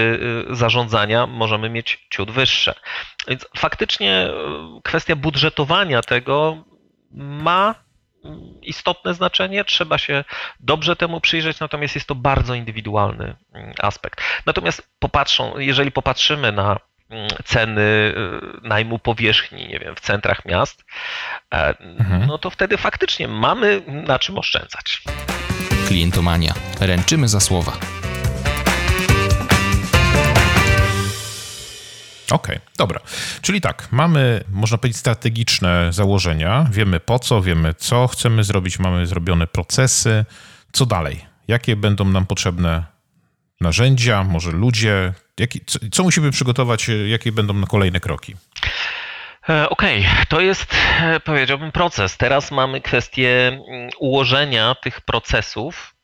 y, 0.52 0.56
zarządzania 0.56 1.28
możemy 1.28 1.70
mieć 1.70 2.08
ciut 2.10 2.32
wyższe. 2.32 2.74
Więc 3.28 3.46
faktycznie 3.58 4.28
y, 4.28 4.82
kwestia 4.84 5.16
budżetowania 5.16 6.02
tego 6.02 6.64
ma 7.12 7.76
istotne 8.62 9.14
znaczenie, 9.14 9.66
trzeba 9.66 9.98
się 9.98 10.24
dobrze 10.60 10.96
temu 10.96 11.22
przyjrzeć, 11.22 11.60
natomiast 11.60 11.96
jest 11.96 12.08
to 12.08 12.16
bardzo 12.16 12.54
indywidualny 12.54 13.36
mm, 13.54 13.74
aspekt. 13.82 14.22
Natomiast 14.46 14.90
popatrzą, 15.00 15.58
jeżeli 15.58 15.92
popatrzymy 15.92 16.52
na 16.52 16.80
mm, 17.10 17.30
ceny 17.46 17.82
y, 17.82 18.68
najmu 18.68 19.00
powierzchni, 19.00 19.68
nie 19.68 19.80
wiem, 19.80 19.96
w 19.96 20.00
centrach 20.00 20.46
miast, 20.46 20.86
e, 21.54 21.80
mhm. 21.80 22.28
no 22.28 22.38
to 22.38 22.50
wtedy 22.50 22.78
faktycznie 22.78 23.28
mamy 23.28 23.82
na 23.88 24.20
czym 24.20 24.38
oszczędzać. 24.38 25.02
Klientomania. 25.88 26.54
Ręczymy 26.80 27.28
za 27.28 27.40
słowa. 27.40 27.72
Okej, 32.32 32.56
okay, 32.56 32.68
dobra. 32.78 33.00
Czyli 33.42 33.62
tak, 33.62 33.88
mamy, 33.92 34.44
można 34.52 34.78
powiedzieć, 34.78 34.98
strategiczne 34.98 35.94
założenia. 35.94 36.68
Wiemy 36.72 37.00
po 37.00 37.20
co, 37.20 37.42
wiemy 37.42 37.74
co 37.74 38.08
chcemy 38.08 38.44
zrobić, 38.44 38.80
mamy 38.80 39.06
zrobione 39.08 39.48
procesy. 39.48 40.26
Co 40.72 40.86
dalej? 40.86 41.26
Jakie 41.48 41.76
będą 41.76 42.06
nam 42.06 42.26
potrzebne 42.26 42.84
narzędzia, 43.62 44.24
może 44.24 44.52
ludzie? 44.52 45.14
Jaki, 45.40 45.62
co, 45.66 45.80
co 45.92 46.04
musimy 46.04 46.32
przygotować, 46.32 46.90
jakie 47.08 47.32
będą 47.32 47.64
kolejne 47.64 48.00
kroki? 48.00 48.36
E, 49.50 49.70
okej, 49.70 50.00
okay. 50.00 50.26
to 50.26 50.42
jest, 50.42 50.76
e, 51.02 51.20
powiedziałbym, 51.20 51.72
proces. 51.72 52.18
Teraz 52.18 52.52
mamy 52.52 52.82
kwestię 52.82 53.48
mm, 53.48 53.90
ułożenia 54.00 54.76
tych 54.76 55.02
procesów 55.02 55.96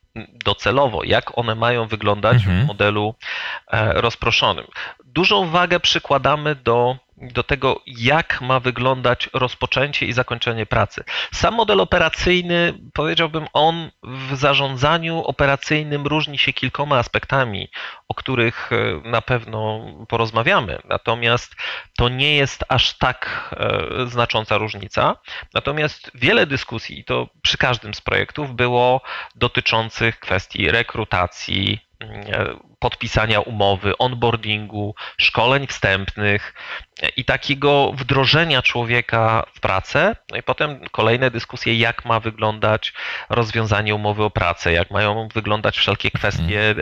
docelowo, 0.44 1.04
jak 1.04 1.38
one 1.38 1.54
mają 1.54 1.86
wyglądać 1.86 2.36
mhm. 2.36 2.64
w 2.64 2.66
modelu 2.66 3.14
e, 3.70 3.92
rozproszonym. 4.00 4.66
Dużą 5.04 5.50
wagę 5.50 5.80
przykładamy 5.80 6.54
do 6.54 6.96
do 7.16 7.42
tego, 7.42 7.80
jak 7.86 8.40
ma 8.40 8.60
wyglądać 8.60 9.30
rozpoczęcie 9.32 10.06
i 10.06 10.12
zakończenie 10.12 10.66
pracy. 10.66 11.04
Sam 11.32 11.54
model 11.54 11.80
operacyjny, 11.80 12.74
powiedziałbym, 12.92 13.46
on 13.52 13.90
w 14.02 14.36
zarządzaniu 14.36 15.22
operacyjnym 15.22 16.06
różni 16.06 16.38
się 16.38 16.52
kilkoma 16.52 16.98
aspektami, 16.98 17.68
o 18.08 18.14
których 18.14 18.70
e, 18.72 19.08
na 19.08 19.22
pewno 19.22 19.86
porozmawiamy. 20.08 20.78
Natomiast 20.88 21.56
to 21.96 22.08
nie 22.08 22.36
jest 22.36 22.64
aż 22.68 22.92
tak 22.92 23.50
e, 23.56 24.06
znacząca 24.06 24.58
różnica. 24.58 25.16
Natomiast 25.54 26.10
wiele 26.14 26.46
dyskusji, 26.46 26.98
i 26.98 27.04
to 27.04 27.28
przy 27.42 27.58
każdym 27.58 27.94
z 27.94 28.00
projektów, 28.00 28.54
było 28.54 29.00
dotyczących 29.34 30.20
kwestii 30.20 30.70
rekrutacji, 30.70 31.86
E, 32.00 32.56
podpisania 32.78 33.40
umowy, 33.40 33.98
onboardingu, 33.98 34.94
szkoleń 35.18 35.66
wstępnych 35.66 36.54
i 37.16 37.24
takiego 37.24 37.92
wdrożenia 37.92 38.62
człowieka 38.62 39.46
w 39.54 39.60
pracę. 39.60 40.16
No 40.30 40.36
i 40.36 40.42
potem 40.42 40.80
kolejne 40.92 41.30
dyskusje, 41.30 41.78
jak 41.78 42.04
ma 42.04 42.20
wyglądać 42.20 42.92
rozwiązanie 43.28 43.94
umowy 43.94 44.24
o 44.24 44.30
pracę, 44.30 44.72
jak 44.72 44.90
mają 44.90 45.28
wyglądać 45.34 45.78
wszelkie 45.78 46.10
kwestie 46.10 46.74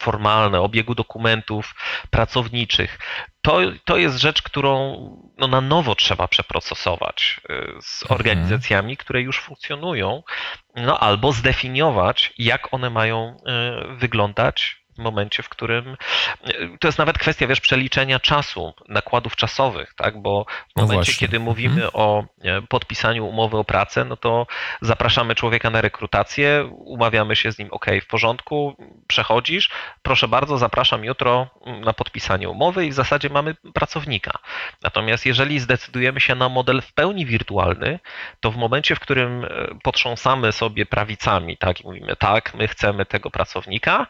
formalne, 0.00 0.60
obiegu 0.60 0.94
dokumentów 0.94 1.74
pracowniczych. 2.10 2.98
To, 3.42 3.58
to 3.84 3.96
jest 3.96 4.18
rzecz, 4.18 4.42
którą 4.42 4.96
no, 5.38 5.48
na 5.48 5.60
nowo 5.60 5.94
trzeba 5.94 6.28
przeprocesować 6.28 7.40
y, 7.50 7.82
z 7.82 8.02
mhm. 8.02 8.20
organizacjami, 8.20 8.96
które 8.96 9.22
już 9.22 9.40
funkcjonują, 9.40 10.22
no, 10.76 10.98
albo 10.98 11.32
zdefiniować, 11.32 12.32
jak 12.38 12.74
one 12.74 12.90
mają 12.90 13.36
y, 13.92 13.96
wyglądać 13.96 14.79
momencie, 15.00 15.42
w 15.42 15.48
którym 15.48 15.96
to 16.80 16.88
jest 16.88 16.98
nawet 16.98 17.18
kwestia, 17.18 17.46
wiesz, 17.46 17.60
przeliczenia 17.60 18.20
czasu, 18.20 18.74
nakładów 18.88 19.36
czasowych, 19.36 19.94
tak? 19.94 20.22
Bo 20.22 20.44
w 20.44 20.76
no 20.76 20.82
momencie, 20.82 21.12
kiedy 21.12 21.40
mówimy 21.40 21.84
mhm. 21.84 21.90
o 21.92 22.24
podpisaniu 22.68 23.26
umowy 23.26 23.56
o 23.56 23.64
pracę, 23.64 24.04
no 24.04 24.16
to 24.16 24.46
zapraszamy 24.80 25.34
człowieka 25.34 25.70
na 25.70 25.80
rekrutację, 25.80 26.70
umawiamy 26.72 27.36
się 27.36 27.52
z 27.52 27.58
nim, 27.58 27.68
ok, 27.70 27.86
w 28.02 28.06
porządku, 28.06 28.76
przechodzisz, 29.06 29.70
proszę 30.02 30.28
bardzo, 30.28 30.58
zapraszam 30.58 31.04
jutro 31.04 31.50
na 31.84 31.92
podpisanie 31.92 32.48
umowy 32.48 32.86
i 32.86 32.90
w 32.90 32.94
zasadzie 32.94 33.30
mamy 33.30 33.54
pracownika. 33.74 34.38
Natomiast 34.82 35.26
jeżeli 35.26 35.60
zdecydujemy 35.60 36.20
się 36.20 36.34
na 36.34 36.48
model 36.48 36.82
w 36.82 36.92
pełni 36.92 37.26
wirtualny, 37.26 37.98
to 38.40 38.50
w 38.50 38.56
momencie, 38.56 38.94
w 38.94 39.00
którym 39.00 39.44
e, 39.44 39.48
potrząsamy 39.82 40.52
sobie 40.52 40.86
prawicami, 40.86 41.56
tak, 41.56 41.80
i 41.80 41.84
mówimy, 41.84 42.16
tak, 42.16 42.54
my 42.54 42.68
chcemy 42.68 43.06
tego 43.06 43.30
pracownika, 43.30 44.06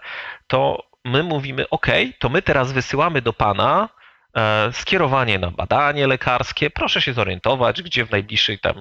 to 0.46 0.79
my 1.04 1.22
mówimy, 1.22 1.68
OK, 1.68 1.86
to 2.18 2.28
my 2.28 2.42
teraz 2.42 2.72
wysyłamy 2.72 3.22
do 3.22 3.32
Pana 3.32 3.88
e, 4.36 4.72
skierowanie 4.72 5.38
na 5.38 5.50
badanie 5.50 6.06
lekarskie. 6.06 6.70
Proszę 6.70 7.00
się 7.00 7.12
zorientować, 7.12 7.82
gdzie 7.82 8.06
w 8.06 8.10
najbliższej 8.10 8.58
tam 8.58 8.80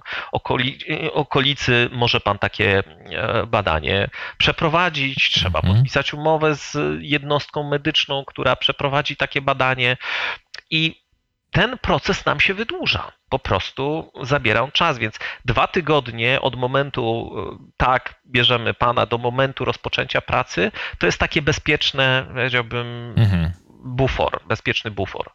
okolicy 1.13 1.89
może 1.91 2.19
Pan 2.19 2.39
takie 2.39 2.84
e, 3.12 3.45
badanie 3.47 4.10
przeprowadzić. 4.38 5.32
Trzeba 5.32 5.60
mhm. 5.60 5.75
podpisać 5.75 6.13
umowę 6.13 6.55
z 6.55 6.77
jednostką 6.99 7.69
medyczną, 7.69 8.25
która 8.25 8.55
przeprowadzi 8.55 9.15
takie 9.15 9.41
badanie. 9.41 9.97
I 10.69 11.09
ten 11.51 11.77
proces 11.77 12.25
nam 12.25 12.39
się 12.39 12.53
wydłuża. 12.53 13.12
Po 13.29 13.39
prostu 13.39 14.12
zabiera 14.21 14.62
on 14.62 14.71
czas, 14.71 14.97
więc 14.97 15.19
dwa 15.45 15.67
tygodnie 15.67 16.41
od 16.41 16.55
momentu, 16.55 17.31
e, 17.38 17.71
tak, 17.77 18.21
bierzemy 18.25 18.73
pana, 18.73 19.05
do 19.05 19.17
momentu 19.17 19.65
rozpoczęcia 19.65 20.21
pracy, 20.21 20.71
to 20.97 21.05
jest 21.05 21.17
takie 21.17 21.41
bezpieczne, 21.41 22.25
powiedziałbym, 22.33 23.13
mhm. 23.17 23.51
bufor, 23.83 24.39
bezpieczny 24.47 24.91
bufor. 24.91 25.31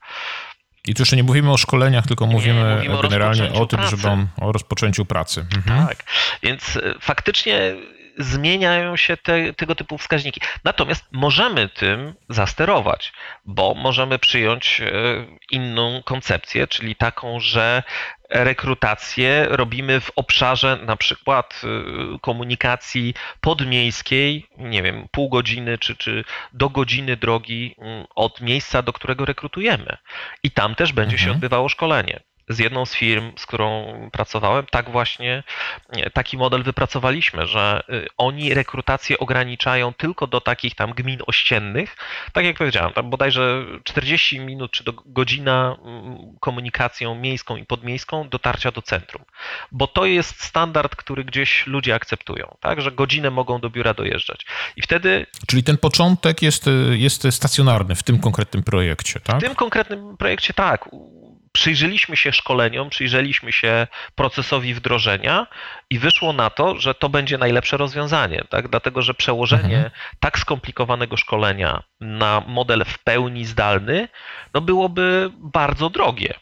I 0.87 0.95
tu 0.95 1.03
jeszcze 1.03 1.17
nie 1.17 1.23
mówimy 1.23 1.53
o 1.53 1.57
szkoleniach, 1.57 2.07
tylko 2.07 2.27
mówimy, 2.27 2.77
mówimy 2.77 3.03
generalnie 3.03 3.53
o, 3.53 3.61
o 3.61 3.67
tym, 3.67 3.79
pracy. 3.79 3.97
żeby 3.97 4.09
on, 4.09 4.29
o 4.41 4.53
rozpoczęciu 4.53 5.05
pracy. 5.05 5.47
Mhm. 5.57 5.87
Tak, 5.87 6.05
więc 6.43 6.77
e, 6.77 6.95
faktycznie 7.01 7.75
zmieniają 8.19 8.97
się 8.97 9.17
te, 9.17 9.55
tego 9.55 9.75
typu 9.75 9.99
wskaźniki. 9.99 10.41
Natomiast 10.65 11.05
możemy 11.13 11.69
tym 11.69 12.15
zasterować, 12.29 13.13
bo 13.45 13.75
możemy 13.75 14.19
przyjąć 14.19 14.81
e, 14.81 14.91
inną 15.51 16.03
koncepcję, 16.05 16.67
czyli 16.67 16.97
taką, 16.97 17.41
że 17.41 17.83
rekrutację 18.31 19.47
robimy 19.51 20.01
w 20.01 20.11
obszarze 20.17 20.79
na 20.87 20.97
przykład 20.97 21.63
e, 21.65 22.19
komunikacji 22.19 23.15
podmiejskiej, 23.41 24.47
nie 24.59 24.83
wiem, 24.83 25.09
pół 25.11 25.29
godziny 25.29 25.79
czy, 25.79 25.97
czy 25.97 26.25
do 26.53 26.71
godziny 26.71 27.17
drogi 27.17 27.75
mm, 27.79 28.07
od 28.15 28.41
miejsca, 28.41 28.83
do 28.83 28.93
którego 28.93 29.25
rekrutujemy. 29.25 29.97
I 30.43 30.51
tam 30.51 30.75
też 30.75 30.93
będzie 30.93 31.17
mhm. 31.17 31.29
się 31.29 31.35
odbywało 31.35 31.69
szkolenie 31.69 32.21
z 32.49 32.59
jedną 32.59 32.87
z 32.87 32.95
firm, 32.95 33.33
z 33.37 33.47
którą 33.47 33.95
pracowałem, 34.13 34.67
tak 34.71 34.91
właśnie 34.91 35.43
taki 36.13 36.39
model 36.39 36.63
wypracowaliśmy, 36.63 37.47
że 37.47 37.83
y, 37.89 38.07
oni 38.17 38.55
rekrutację 38.55 39.19
ograniczają 39.19 39.93
tylko 39.93 40.27
do 40.27 40.41
takich 40.41 40.75
tam 40.75 40.93
gmin 40.93 41.19
ościennych. 41.27 41.97
Tak 42.33 42.45
jak 42.45 42.57
powiedziałem, 42.57 42.93
tam 42.93 43.11
bodajże 43.11 43.65
40 43.85 44.41
minut 44.41 44.71
czy 44.71 44.85
do 44.85 44.93
godzina 44.93 45.77
mm, 45.85 46.19
komunikacją 46.41 47.15
miejską 47.15 47.57
i 47.57 47.65
podmiejską 47.65 48.29
dotarcia 48.29 48.71
do 48.71 48.83
centrum. 48.83 49.25
Bo 49.73 49.87
to 49.87 50.07
jest 50.07 50.43
standard, 50.45 50.97
który 50.97 51.25
gdzieś 51.25 51.67
ludzie 51.67 51.95
akceptują, 51.95 52.57
tak, 52.61 52.81
że 52.81 52.93
godzinę 52.93 53.31
mogą 53.31 53.61
do 53.61 53.71
biura 53.71 53.95
dojeżdżać. 53.95 54.47
I 54.77 54.83
wtedy. 54.83 55.27
Czyli 55.47 55.63
ten 55.63 55.79
początek 55.79 56.43
jest, 56.43 56.71
jest 56.91 57.27
stacjonarny 57.31 57.95
w 57.95 58.03
tym 58.03 58.19
konkretnym 58.19 58.63
projekcie, 58.63 59.21
tak? 59.21 59.37
W 59.39 59.41
tym 59.41 59.55
konkretnym 59.55 60.17
projekcie 60.17 60.55
tak 60.55 60.89
przyjrzeliśmy 61.55 62.17
się 62.17 62.33
szkoleniom, 62.33 62.91
przyjrzeliśmy 62.91 63.53
się 63.53 63.87
procesowi 64.15 64.75
wdrożenia 64.75 65.47
i 65.91 65.99
wyszło 65.99 66.33
na 66.33 66.51
to, 66.51 66.81
że 66.81 66.95
to 66.95 67.09
będzie 67.09 67.39
najlepsze 67.39 67.77
rozwiązanie, 67.77 68.45
tak? 68.51 68.69
dlatego 68.69 69.03
że 69.03 69.15
przełożenie 69.15 69.77
mhm. 69.77 69.91
tak 70.21 70.39
skomplikowanego 70.39 71.17
szkolenia 71.17 71.83
na 72.01 72.43
model 72.47 72.85
w 72.85 72.99
pełni 72.99 73.45
zdalny 73.45 74.09
no 74.55 74.61
byłoby 74.61 75.31
bardzo 75.39 75.91
drogie 75.91 76.35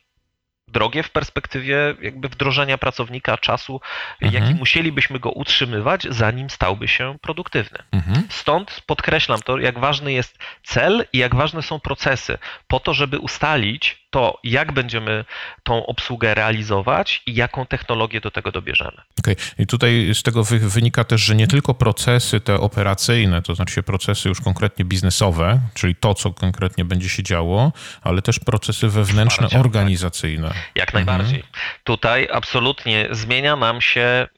drogie 0.68 1.03
w 1.03 1.11
perspektywie 1.11 1.94
jakby 2.03 2.29
wdrożenia 2.29 2.79
pracownika 2.79 3.38
czasu, 3.38 3.81
mhm. 4.20 4.42
jaki 4.42 4.55
musielibyśmy 4.59 5.18
go 5.20 5.31
utrzymywać, 5.31 6.07
zanim 6.11 6.51
stałby 6.51 6.88
się 6.88 7.16
produktywny. 7.20 7.79
Mhm. 7.92 8.27
Stąd 8.29 8.83
podkreślam 8.87 9.40
to, 9.40 9.59
jak 9.59 9.79
ważny 9.79 10.12
jest 10.12 10.38
cel 10.62 11.05
i 11.12 11.18
jak 11.18 11.35
ważne 11.35 11.62
są 11.62 11.81
procesy, 11.81 12.38
po 12.66 12.81
to, 12.81 12.94
żeby 12.94 13.18
ustalić 13.18 14.01
to, 14.12 14.38
jak 14.44 14.72
będziemy 14.72 15.25
tą 15.62 15.87
obsługę 15.87 16.35
realizować 16.35 17.22
i 17.27 17.35
jaką 17.35 17.66
technologię 17.66 18.20
do 18.20 18.31
tego 18.31 18.53
dobierzemy. 18.53 19.03
Okej, 19.18 19.35
okay. 19.35 19.46
i 19.59 19.66
tutaj 19.66 20.11
z 20.14 20.22
tego 20.22 20.44
wynika 20.44 21.05
też, 21.05 21.20
że 21.20 21.35
nie 21.35 21.46
tylko 21.46 21.75
procesy 21.75 22.40
te 22.40 22.55
operacyjne, 22.55 23.42
to 23.42 23.55
znaczy 23.55 23.83
procesy 23.83 24.29
już 24.29 24.40
konkretnie 24.40 24.85
biznesowe, 24.85 25.61
czyli 25.75 25.94
to, 25.94 26.14
co 26.14 26.33
konkretnie 26.33 26.85
będzie 26.85 27.09
się 27.09 27.22
działo, 27.22 27.72
ale 28.03 28.22
też 28.22 28.38
procesy 28.38 28.88
wewnętrzne, 28.88 29.48
tak. 29.48 29.61
organizacyjne. 29.61 30.48
Tak. 30.48 30.57
Jak 30.75 30.88
mhm. 30.88 31.07
najbardziej. 31.07 31.44
Tutaj 31.85 32.29
absolutnie 32.33 33.09
zmienia 33.11 33.57
nam 33.57 33.81
się 33.81 34.29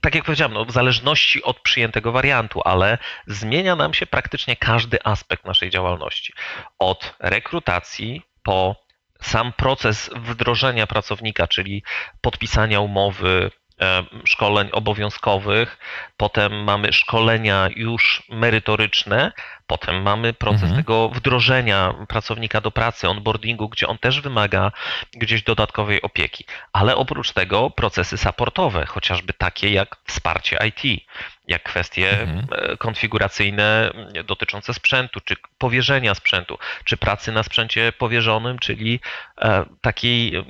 tak 0.00 0.14
jak 0.14 0.24
powiedziałem, 0.24 0.54
no, 0.54 0.64
w 0.64 0.70
zależności 0.70 1.42
od 1.42 1.60
przyjętego 1.60 2.12
wariantu, 2.12 2.60
ale 2.64 2.98
zmienia 3.26 3.76
nam 3.76 3.94
się 3.94 4.06
praktycznie 4.06 4.56
każdy 4.56 4.98
aspekt 5.04 5.44
naszej 5.44 5.70
działalności. 5.70 6.32
Od 6.78 7.14
rekrutacji 7.20 8.22
po 8.42 8.85
sam 9.26 9.52
proces 9.52 10.10
wdrożenia 10.16 10.86
pracownika, 10.86 11.46
czyli 11.46 11.82
podpisania 12.20 12.80
umowy, 12.80 13.50
e, 13.80 14.04
szkoleń 14.24 14.68
obowiązkowych, 14.72 15.78
potem 16.16 16.64
mamy 16.64 16.92
szkolenia 16.92 17.68
już 17.76 18.22
merytoryczne, 18.28 19.32
Potem 19.66 20.02
mamy 20.02 20.32
proces 20.32 20.62
mhm. 20.62 20.76
tego 20.82 21.08
wdrożenia 21.08 21.94
pracownika 22.08 22.60
do 22.60 22.70
pracy, 22.70 23.08
onboardingu, 23.08 23.68
gdzie 23.68 23.88
on 23.88 23.98
też 23.98 24.20
wymaga 24.20 24.72
gdzieś 25.12 25.42
dodatkowej 25.42 26.02
opieki. 26.02 26.44
Ale 26.72 26.96
oprócz 26.96 27.32
tego 27.32 27.70
procesy 27.70 28.16
supportowe, 28.16 28.86
chociażby 28.86 29.32
takie 29.32 29.70
jak 29.70 29.96
wsparcie 30.04 30.58
IT, 30.68 31.02
jak 31.48 31.62
kwestie 31.62 32.20
mhm. 32.20 32.46
E, 32.52 32.76
konfiguracyjne 32.76 33.90
dotyczące 34.24 34.74
sprzętu, 34.74 35.20
czy 35.20 35.36
powierzenia 35.58 36.14
sprzętu, 36.14 36.58
czy 36.84 36.96
pracy 36.96 37.32
na 37.32 37.42
sprzęcie 37.42 37.92
powierzonym, 37.92 38.58
czyli 38.58 39.00
e, 39.42 39.64
takiej 39.80 40.44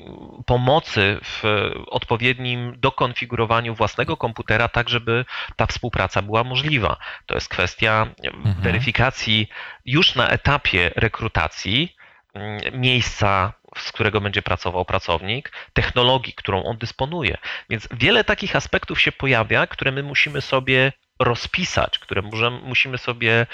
pomocy 0.46 1.18
w 1.22 1.42
odpowiednim 1.86 2.74
dokonfigurowaniu 2.80 3.74
własnego 3.74 4.16
komputera, 4.16 4.68
tak 4.68 4.88
żeby 4.88 5.24
ta 5.56 5.66
współpraca 5.66 6.22
była 6.22 6.44
możliwa. 6.44 6.96
To 7.26 7.34
jest 7.34 7.48
kwestia 7.48 8.06
mhm. 8.24 8.54
weryfikacji 8.54 9.05
weryfikacji 9.06 9.48
już 9.84 10.14
na 10.14 10.28
etapie 10.28 10.90
rekrutacji 10.96 11.96
mm, 12.34 12.80
miejsca, 12.80 13.52
z 13.76 13.92
którego 13.92 14.20
będzie 14.20 14.42
pracował 14.42 14.84
pracownik, 14.84 15.52
technologii, 15.72 16.32
którą 16.32 16.64
on 16.64 16.78
dysponuje. 16.78 17.36
Więc 17.70 17.88
wiele 17.92 18.24
takich 18.24 18.56
aspektów 18.56 19.00
się 19.00 19.12
pojawia, 19.12 19.66
które 19.66 19.92
my 19.92 20.02
musimy 20.02 20.40
sobie 20.40 20.92
rozpisać, 21.18 21.98
które 21.98 22.22
możemy, 22.22 22.60
musimy 22.60 22.98
sobie 22.98 23.46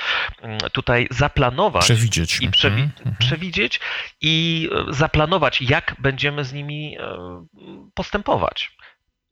mm, 0.43 0.59
tutaj 0.73 1.09
zaplanować. 1.11 1.85
Przewidzieć. 1.85 2.41
I 2.41 2.51
przewi 2.51 2.83
mhm. 2.83 3.17
przewidzieć 3.19 3.81
i 4.21 4.69
e, 4.73 4.93
zaplanować, 4.93 5.63
jak 5.63 5.97
będziemy 5.99 6.45
z 6.45 6.53
nimi 6.53 6.97
e, 7.01 7.47
postępować 7.95 8.71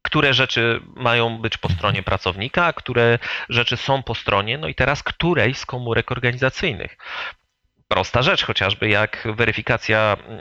które 0.02 0.34
rzeczy 0.34 0.80
mają 0.96 1.38
być 1.38 1.56
po 1.56 1.68
stronie 1.68 2.02
pracownika, 2.02 2.66
a 2.66 2.72
które 2.72 3.18
rzeczy 3.48 3.76
są 3.76 4.02
po 4.02 4.14
stronie, 4.14 4.58
no 4.58 4.68
i 4.68 4.74
teraz 4.74 5.02
której 5.02 5.54
z 5.54 5.66
komórek 5.66 6.12
organizacyjnych. 6.12 6.96
Prosta 7.88 8.22
rzecz 8.22 8.44
chociażby 8.44 8.88
jak 8.88 9.28
weryfikacja 9.36 10.16
mm, 10.26 10.40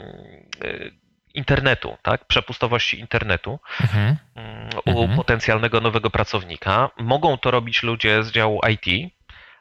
y, 0.64 0.92
internetu, 1.34 1.96
tak? 2.02 2.24
przepustowości 2.24 3.00
internetu 3.00 3.58
mhm. 3.80 4.16
Mm, 4.34 4.68
u 4.84 5.02
mhm. 5.02 5.16
potencjalnego 5.16 5.80
nowego 5.80 6.10
pracownika. 6.10 6.90
Mogą 6.98 7.38
to 7.38 7.50
robić 7.50 7.82
ludzie 7.82 8.22
z 8.22 8.30
działu 8.30 8.60
IT, 8.68 9.12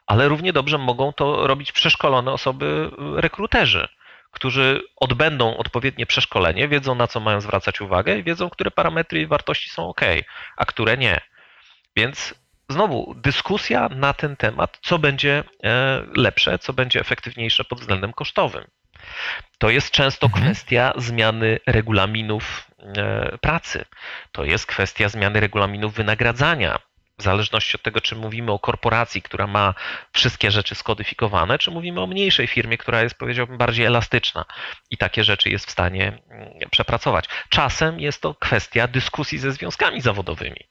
ale 0.07 0.27
równie 0.27 0.53
dobrze 0.53 0.77
mogą 0.77 1.13
to 1.13 1.47
robić 1.47 1.71
przeszkolone 1.71 2.31
osoby, 2.31 2.91
rekruterzy 3.15 3.87
którzy 4.31 4.81
odbędą 4.95 5.57
odpowiednie 5.57 6.05
przeszkolenie, 6.05 6.67
wiedzą 6.67 6.95
na 6.95 7.07
co 7.07 7.19
mają 7.19 7.41
zwracać 7.41 7.81
uwagę 7.81 8.17
i 8.17 8.23
wiedzą, 8.23 8.49
które 8.49 8.71
parametry 8.71 9.21
i 9.21 9.27
wartości 9.27 9.69
są 9.69 9.87
ok, 9.87 10.01
a 10.57 10.65
które 10.65 10.97
nie. 10.97 11.21
Więc 11.95 12.35
znowu 12.69 13.15
dyskusja 13.15 13.89
na 13.89 14.13
ten 14.13 14.35
temat, 14.35 14.79
co 14.81 14.99
będzie 14.99 15.43
e, 15.63 16.03
lepsze, 16.15 16.59
co 16.59 16.73
będzie 16.73 16.99
efektywniejsze 16.99 17.63
pod 17.63 17.79
względem 17.79 18.13
kosztowym. 18.13 18.67
To 19.57 19.69
jest 19.69 19.91
często 19.91 20.27
mhm. 20.27 20.43
kwestia 20.45 20.93
zmiany 20.97 21.59
regulaminów 21.67 22.71
e, 22.79 23.37
pracy. 23.37 23.85
To 24.31 24.45
jest 24.45 24.65
kwestia 24.65 25.09
zmiany 25.09 25.39
regulaminów 25.39 25.93
wynagradzania 25.93 26.79
w 27.19 27.23
zależności 27.23 27.75
od 27.75 27.81
tego, 27.81 28.01
czy 28.01 28.15
mówimy 28.15 28.51
o 28.51 28.59
korporacji, 28.59 29.21
która 29.21 29.47
ma 29.47 29.73
wszystkie 30.13 30.51
rzeczy 30.51 30.75
skodyfikowane, 30.75 31.59
czy 31.59 31.71
mówimy 31.71 32.01
o 32.01 32.07
mniejszej 32.07 32.47
firmie, 32.47 32.77
która 32.77 33.01
jest, 33.01 33.15
powiedziałbym, 33.15 33.57
bardziej 33.57 33.85
elastyczna 33.85 34.45
i 34.89 34.97
takie 34.97 35.23
rzeczy 35.23 35.49
jest 35.49 35.67
w 35.67 35.71
stanie 35.71 36.21
mm, 36.29 36.69
przepracować. 36.71 37.25
Czasem 37.49 37.99
jest 37.99 38.21
to 38.21 38.35
kwestia 38.35 38.87
dyskusji 38.87 39.37
ze 39.37 39.51
związkami 39.51 40.01
zawodowymi 40.01 40.67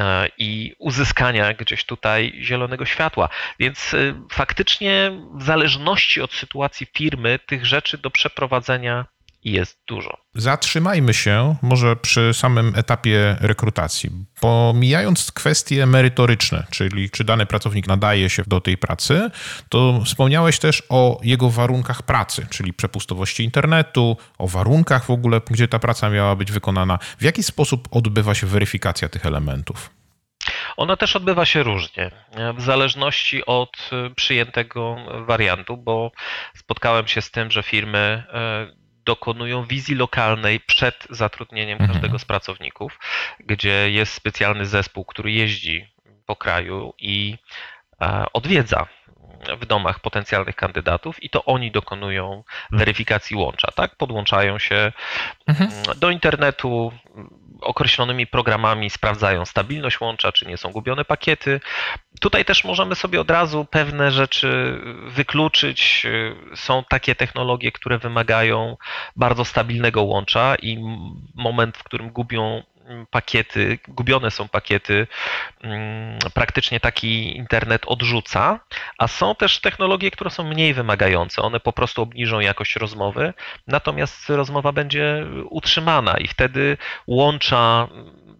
e, 0.00 0.28
i 0.38 0.74
uzyskania 0.78 1.54
gdzieś 1.54 1.84
tutaj 1.84 2.32
zielonego 2.40 2.84
światła. 2.84 3.28
Więc 3.58 3.94
e, 3.94 3.98
faktycznie, 4.30 5.12
w 5.34 5.42
zależności 5.42 6.20
od 6.20 6.32
sytuacji 6.32 6.86
firmy, 6.96 7.38
tych 7.46 7.66
rzeczy 7.66 7.98
do 7.98 8.10
przeprowadzenia 8.10 9.06
jest 9.44 9.78
dużo. 9.86 10.18
Zatrzymajmy 10.34 11.14
się 11.14 11.56
może 11.62 11.96
przy 11.96 12.34
samym 12.34 12.72
etapie 12.76 13.36
rekrutacji. 13.40 14.10
Pomijając 14.40 15.32
kwestie 15.32 15.86
merytoryczne, 15.86 16.66
czyli 16.70 17.10
czy 17.10 17.24
dany 17.24 17.46
pracownik 17.46 17.86
nadaje 17.86 18.30
się 18.30 18.42
do 18.46 18.60
tej 18.60 18.78
pracy, 18.78 19.30
to 19.68 20.00
wspomniałeś 20.04 20.58
też 20.58 20.82
o 20.88 21.20
jego 21.22 21.50
warunkach 21.50 22.02
pracy, 22.02 22.46
czyli 22.50 22.72
przepustowości 22.72 23.44
internetu, 23.44 24.16
o 24.38 24.48
warunkach 24.48 25.04
w 25.04 25.10
ogóle, 25.10 25.40
gdzie 25.50 25.68
ta 25.68 25.78
praca 25.78 26.10
miała 26.10 26.36
być 26.36 26.52
wykonana. 26.52 26.98
W 27.18 27.22
jaki 27.22 27.42
sposób 27.42 27.88
odbywa 27.90 28.34
się 28.34 28.46
weryfikacja 28.46 29.08
tych 29.08 29.26
elementów? 29.26 29.90
Ona 30.76 30.96
też 30.96 31.16
odbywa 31.16 31.44
się 31.44 31.62
różnie, 31.62 32.10
w 32.56 32.62
zależności 32.62 33.46
od 33.46 33.90
przyjętego 34.16 34.96
wariantu, 35.26 35.76
bo 35.76 36.12
spotkałem 36.54 37.06
się 37.06 37.22
z 37.22 37.30
tym, 37.30 37.50
że 37.50 37.62
firmy 37.62 37.98
e, 38.32 38.81
dokonują 39.04 39.64
wizji 39.64 39.94
lokalnej 39.94 40.60
przed 40.60 41.06
zatrudnieniem 41.10 41.78
mhm. 41.80 41.92
każdego 41.92 42.18
z 42.18 42.24
pracowników, 42.24 42.98
gdzie 43.40 43.90
jest 43.90 44.12
specjalny 44.12 44.66
zespół, 44.66 45.04
który 45.04 45.32
jeździ 45.32 45.86
po 46.26 46.36
kraju 46.36 46.94
i 46.98 47.38
e, 48.00 48.24
odwiedza 48.32 48.86
w 49.60 49.66
domach 49.66 50.00
potencjalnych 50.00 50.56
kandydatów 50.56 51.22
i 51.22 51.30
to 51.30 51.44
oni 51.44 51.70
dokonują 51.70 52.44
weryfikacji 52.70 53.36
łącza, 53.36 53.68
tak? 53.74 53.96
Podłączają 53.96 54.58
się 54.58 54.92
mhm. 55.46 55.70
do 55.96 56.10
internetu, 56.10 56.92
określonymi 57.60 58.26
programami 58.26 58.90
sprawdzają 58.90 59.44
stabilność 59.44 60.00
łącza, 60.00 60.32
czy 60.32 60.46
nie 60.46 60.56
są 60.56 60.72
gubione 60.72 61.04
pakiety. 61.04 61.60
Tutaj 62.20 62.44
też 62.44 62.64
możemy 62.64 62.94
sobie 62.94 63.20
od 63.20 63.30
razu 63.30 63.64
pewne 63.64 64.10
rzeczy 64.10 64.80
wykluczyć. 65.06 66.06
Są 66.54 66.84
takie 66.88 67.14
technologie, 67.14 67.72
które 67.72 67.98
wymagają 67.98 68.76
bardzo 69.16 69.44
stabilnego 69.44 70.02
łącza 70.02 70.54
i 70.62 70.78
moment, 71.34 71.76
w 71.76 71.84
którym 71.84 72.10
gubią 72.10 72.62
pakiety, 73.10 73.78
gubione 73.88 74.30
są 74.30 74.48
pakiety, 74.48 75.06
mm, 75.62 76.18
praktycznie 76.34 76.80
taki 76.80 77.36
internet 77.36 77.82
odrzuca, 77.86 78.60
a 78.98 79.08
są 79.08 79.34
też 79.34 79.60
technologie, 79.60 80.10
które 80.10 80.30
są 80.30 80.44
mniej 80.44 80.74
wymagające. 80.74 81.42
One 81.42 81.60
po 81.60 81.72
prostu 81.72 82.02
obniżą 82.02 82.40
jakość 82.40 82.76
rozmowy, 82.76 83.34
natomiast 83.66 84.28
rozmowa 84.30 84.72
będzie 84.72 85.26
utrzymana 85.50 86.18
i 86.18 86.28
wtedy 86.28 86.76
łącza 87.06 87.88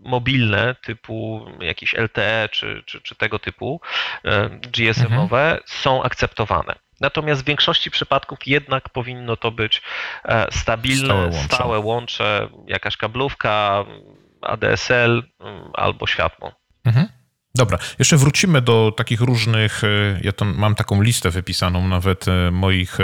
mobilne 0.05 0.75
typu 0.83 1.47
jakieś 1.61 1.95
LTE 1.95 2.49
czy, 2.53 2.83
czy, 2.87 3.01
czy 3.01 3.15
tego 3.15 3.39
typu 3.39 3.81
e, 4.25 4.49
GSM-owe 4.49 5.43
mhm. 5.43 5.61
są 5.67 6.03
akceptowane. 6.03 6.75
Natomiast 7.03 7.43
w 7.43 7.45
większości 7.45 7.91
przypadków 7.91 8.39
jednak 8.47 8.89
powinno 8.89 9.37
to 9.37 9.51
być 9.51 9.83
e, 10.25 10.47
stabilne, 10.53 11.07
stałe 11.07 11.25
łącze, 11.25 11.55
stałe 11.55 11.79
łącze 11.79 12.49
jakaś 12.67 12.97
kablówka, 12.97 13.85
ADSL 14.43 15.23
mm, 15.41 15.71
albo 15.75 16.07
światło. 16.07 16.53
Mhm. 16.85 17.09
Dobra, 17.55 17.79
jeszcze 17.99 18.17
wrócimy 18.17 18.63
do 18.63 18.93
takich 18.97 19.21
różnych, 19.21 19.85
e, 19.85 19.89
ja 20.23 20.33
to 20.33 20.45
mam 20.45 20.75
taką 20.75 21.03
listę 21.03 21.31
wypisaną 21.31 21.89
nawet 21.89 22.29
e, 22.29 22.51
moich 22.51 22.99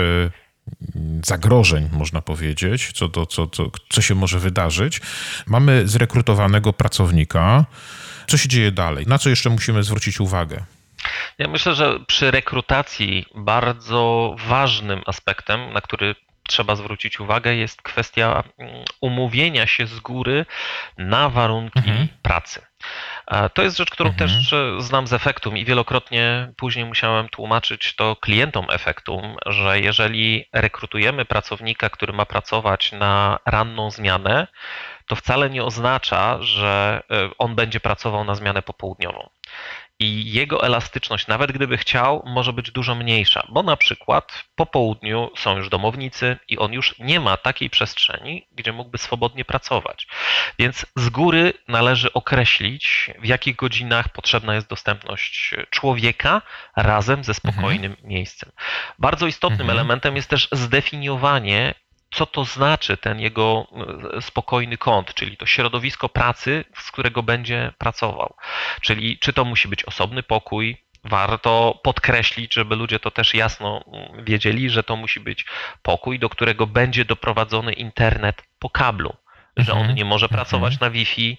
zagrożeń, 1.25 1.89
można 1.91 2.21
powiedzieć, 2.21 2.91
co, 2.91 3.07
do, 3.07 3.25
co, 3.25 3.47
co, 3.47 3.71
co 3.89 4.01
się 4.01 4.15
może 4.15 4.39
wydarzyć. 4.39 5.01
Mamy 5.47 5.87
zrekrutowanego 5.87 6.73
pracownika. 6.73 7.65
Co 8.27 8.37
się 8.37 8.49
dzieje 8.49 8.71
dalej? 8.71 9.05
Na 9.07 9.17
co 9.17 9.29
jeszcze 9.29 9.49
musimy 9.49 9.83
zwrócić 9.83 10.19
uwagę? 10.19 10.63
Ja 11.37 11.47
myślę, 11.47 11.75
że 11.75 11.99
przy 12.07 12.31
rekrutacji 12.31 13.25
bardzo 13.35 14.35
ważnym 14.37 15.01
aspektem, 15.05 15.73
na 15.73 15.81
który 15.81 16.15
trzeba 16.49 16.75
zwrócić 16.75 17.19
uwagę, 17.19 17.55
jest 17.55 17.81
kwestia 17.81 18.43
mm, 18.57 18.83
umówienia 19.01 19.67
się 19.67 19.87
z 19.87 19.99
góry 19.99 20.45
na 20.97 21.29
warunki 21.29 21.79
mhm. 21.89 22.07
pracy. 22.21 22.61
To 23.53 23.61
jest 23.61 23.77
rzecz, 23.77 23.89
którą 23.89 24.09
mhm. 24.09 24.29
też 24.29 24.53
e, 24.53 24.81
znam 24.81 25.07
z 25.07 25.13
efektum 25.13 25.57
i 25.57 25.65
wielokrotnie 25.65 26.51
później 26.57 26.85
musiałem 26.85 27.29
tłumaczyć 27.29 27.95
to 27.95 28.15
klientom 28.15 28.65
efektum, 28.69 29.35
że 29.45 29.79
jeżeli 29.79 30.45
rekrutujemy 30.53 31.25
pracownika, 31.25 31.89
który 31.89 32.13
ma 32.13 32.25
pracować 32.25 32.91
na 32.91 33.39
ranną 33.45 33.91
zmianę, 33.91 34.47
to 35.07 35.15
wcale 35.15 35.49
nie 35.49 35.63
oznacza, 35.63 36.37
że 36.41 37.01
e, 37.11 37.29
on 37.37 37.55
będzie 37.55 37.79
pracował 37.79 38.23
na 38.23 38.35
zmianę 38.35 38.61
popołudniową 38.61 39.29
i 39.99 40.33
jego 40.33 40.65
elastyczność, 40.65 41.27
nawet 41.27 41.51
gdyby 41.51 41.77
chciał, 41.77 42.23
może 42.25 42.53
być 42.53 42.71
dużo 42.71 42.95
mniejsza, 42.95 43.47
bo 43.49 43.63
na 43.63 43.77
przykład 43.77 44.43
po 44.55 44.65
południu 44.65 45.31
są 45.35 45.57
już 45.57 45.69
domownicy 45.69 46.37
i 46.47 46.57
on 46.57 46.73
już 46.73 46.95
nie 46.99 47.19
ma 47.19 47.37
takiej 47.37 47.69
przestrzeni, 47.69 48.47
gdzie 48.51 48.73
mógłby 48.73 48.97
swobodnie 48.97 49.45
pracować. 49.45 50.07
Więc 50.59 50.85
z 50.95 51.09
góry 51.09 51.53
należy 51.67 52.13
określić, 52.13 53.11
w 53.19 53.25
jakich 53.25 53.55
godzinach 53.55 54.09
potrzebna 54.09 54.55
jest 54.55 54.67
dostępność 54.67 55.55
człowieka 55.69 56.41
razem 56.75 57.23
ze 57.23 57.33
spokojnym 57.33 57.91
mhm. 57.91 58.09
miejscem. 58.09 58.51
Bardzo 58.99 59.27
istotnym 59.27 59.61
mhm. 59.61 59.79
elementem 59.79 60.15
jest 60.15 60.29
też 60.29 60.47
zdefiniowanie 60.51 61.75
co 62.11 62.25
to 62.25 62.45
znaczy 62.45 62.97
ten 62.97 63.19
jego 63.19 63.67
e, 64.17 64.21
spokojny 64.21 64.77
kąt, 64.77 65.13
czyli 65.13 65.37
to 65.37 65.45
środowisko 65.45 66.09
pracy, 66.09 66.65
z 66.75 66.91
którego 66.91 67.23
będzie 67.23 67.73
pracował. 67.77 68.35
Czyli 68.81 69.17
czy 69.17 69.33
to 69.33 69.45
musi 69.45 69.67
być 69.67 69.83
osobny 69.83 70.23
pokój, 70.23 70.77
warto 71.03 71.79
podkreślić, 71.83 72.53
żeby 72.53 72.75
ludzie 72.75 72.99
to 72.99 73.11
też 73.11 73.33
jasno 73.33 73.83
mm, 73.87 74.25
wiedzieli, 74.25 74.69
że 74.69 74.83
to 74.83 74.95
musi 74.95 75.19
być 75.19 75.45
pokój, 75.81 76.19
do 76.19 76.29
którego 76.29 76.67
będzie 76.67 77.05
doprowadzony 77.05 77.73
internet 77.73 78.43
po 78.59 78.69
kablu, 78.69 79.13
że 79.57 79.71
on 79.71 79.79
mhm. 79.79 79.97
nie 79.97 80.05
może 80.05 80.29
pracować 80.29 80.73
mhm. 80.73 80.91
na 80.91 80.93
Wi-Fi, 80.93 81.37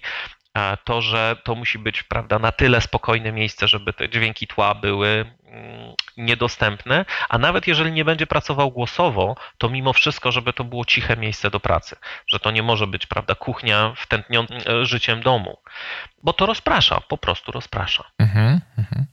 to, 0.83 1.01
że 1.01 1.35
to 1.43 1.55
musi 1.55 1.79
być 1.79 2.03
prawda, 2.03 2.39
na 2.39 2.51
tyle 2.51 2.81
spokojne 2.81 3.31
miejsce, 3.31 3.67
żeby 3.67 3.93
te 3.93 4.09
dźwięki 4.09 4.47
tła 4.47 4.75
były 4.75 5.25
mm, 5.45 5.93
niedostępne, 6.17 7.05
a 7.29 7.37
nawet 7.37 7.67
jeżeli 7.67 7.91
nie 7.91 8.05
będzie 8.05 8.27
pracował 8.27 8.71
głosowo, 8.71 9.35
to 9.57 9.69
mimo 9.69 9.93
wszystko, 9.93 10.31
żeby 10.31 10.53
to 10.53 10.63
było 10.63 10.85
ciche 10.85 11.17
miejsce 11.17 11.51
do 11.51 11.59
pracy, 11.59 11.95
że 12.27 12.39
to 12.39 12.51
nie 12.51 12.63
może 12.63 12.87
być 12.87 13.05
prawda, 13.05 13.35
kuchnia 13.35 13.93
wtętniona 13.97 14.47
życiem 14.83 15.21
domu, 15.21 15.57
bo 16.23 16.33
to 16.33 16.45
rozprasza, 16.45 17.01
po 17.01 17.17
prostu 17.17 17.51
rozprasza. 17.51 18.03
Mhm, 18.19 18.61
mhm. 18.77 19.05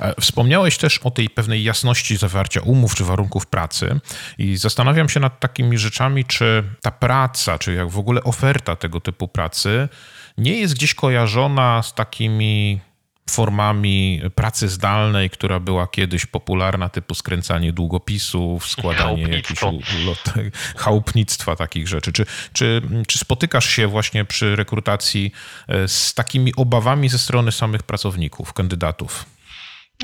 E, 0.00 0.20
wspomniałeś 0.20 0.78
też 0.78 0.98
o 0.98 1.10
tej 1.10 1.30
pewnej 1.30 1.64
jasności 1.64 2.16
zawarcia 2.16 2.60
umów 2.60 2.94
czy 2.94 3.04
warunków 3.04 3.46
pracy 3.46 4.00
i 4.38 4.56
zastanawiam 4.56 5.08
się 5.08 5.20
nad 5.20 5.40
takimi 5.40 5.78
rzeczami, 5.78 6.24
czy 6.24 6.64
ta 6.82 6.90
praca, 6.90 7.58
czy 7.58 7.74
jak 7.74 7.88
w 7.88 7.98
ogóle 7.98 8.22
oferta 8.22 8.76
tego 8.76 9.00
typu 9.00 9.28
pracy 9.28 9.88
nie 10.38 10.54
jest 10.54 10.74
gdzieś 10.74 10.94
kojarzona 10.94 11.82
z 11.82 11.94
takimi 11.94 12.80
formami 13.30 14.22
pracy 14.34 14.68
zdalnej, 14.68 15.30
która 15.30 15.60
była 15.60 15.86
kiedyś 15.86 16.26
popularna, 16.26 16.88
typu 16.88 17.14
skręcanie 17.14 17.72
długopisów, 17.72 18.68
składanie 18.68 19.22
jakichś 19.22 19.62
lotek, 20.06 20.56
chałupnictwa, 20.76 21.56
takich 21.56 21.88
rzeczy. 21.88 22.12
Czy, 22.12 22.26
czy, 22.52 22.82
czy 23.06 23.18
spotykasz 23.18 23.70
się 23.70 23.86
właśnie 23.86 24.24
przy 24.24 24.56
rekrutacji 24.56 25.32
e, 25.68 25.88
z 25.88 26.14
takimi 26.14 26.54
obawami 26.54 27.08
ze 27.08 27.18
strony 27.18 27.52
samych 27.52 27.82
pracowników, 27.82 28.52
kandydatów? 28.52 29.24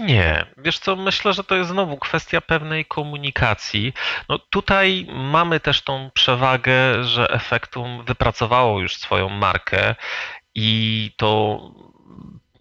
Nie, 0.01 0.47
wiesz 0.57 0.79
co, 0.79 0.97
myślę, 0.97 1.33
że 1.33 1.45
to 1.45 1.57
jest 1.57 1.71
znowu 1.71 1.97
kwestia 1.97 2.41
pewnej 2.41 2.85
komunikacji. 2.85 3.93
No 4.29 4.39
tutaj 4.39 5.07
mamy 5.11 5.61
też 5.61 5.83
tą 5.83 6.11
przewagę, 6.15 7.05
że 7.05 7.31
Efektum 7.31 8.05
wypracowało 8.05 8.81
już 8.81 8.97
swoją 8.97 9.29
markę 9.29 9.95
i 10.55 11.11
to 11.17 11.61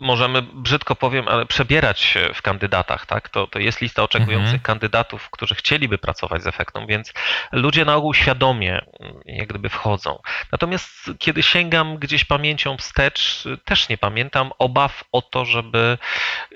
możemy, 0.04 0.41
brzydko 0.41 0.95
powiem, 0.95 1.28
ale 1.28 1.45
przebierać 1.45 1.99
się 1.99 2.30
w 2.34 2.41
kandydatach, 2.41 3.06
tak? 3.06 3.30
To, 3.30 3.47
to 3.47 3.60
jest 3.60 3.82
lista 3.82 4.04
oczekujących 4.04 4.54
mhm. 4.54 4.60
kandydatów, 4.60 5.30
którzy 5.30 5.56
chcieliby 5.56 5.97
pracować 5.97 6.43
z 6.43 6.47
efektem, 6.47 6.88
więc 6.88 7.14
ludzie 7.51 7.86
na 7.86 7.95
ogół 7.95 8.14
świadomie 8.14 8.86
mm, 8.99 9.22
jak 9.26 9.47
gdyby 9.47 9.70
wchodzą. 9.70 10.20
Natomiast 10.51 11.12
kiedy 11.20 11.43
sięgam 11.43 11.97
gdzieś 11.97 12.26
pamięcią 12.26 12.78
wstecz, 12.78 13.43
też 13.66 13.89
nie 13.89 13.97
pamiętam 13.97 14.51
obaw 14.60 15.04
o 15.12 15.22
to, 15.22 15.45
żeby 15.45 15.97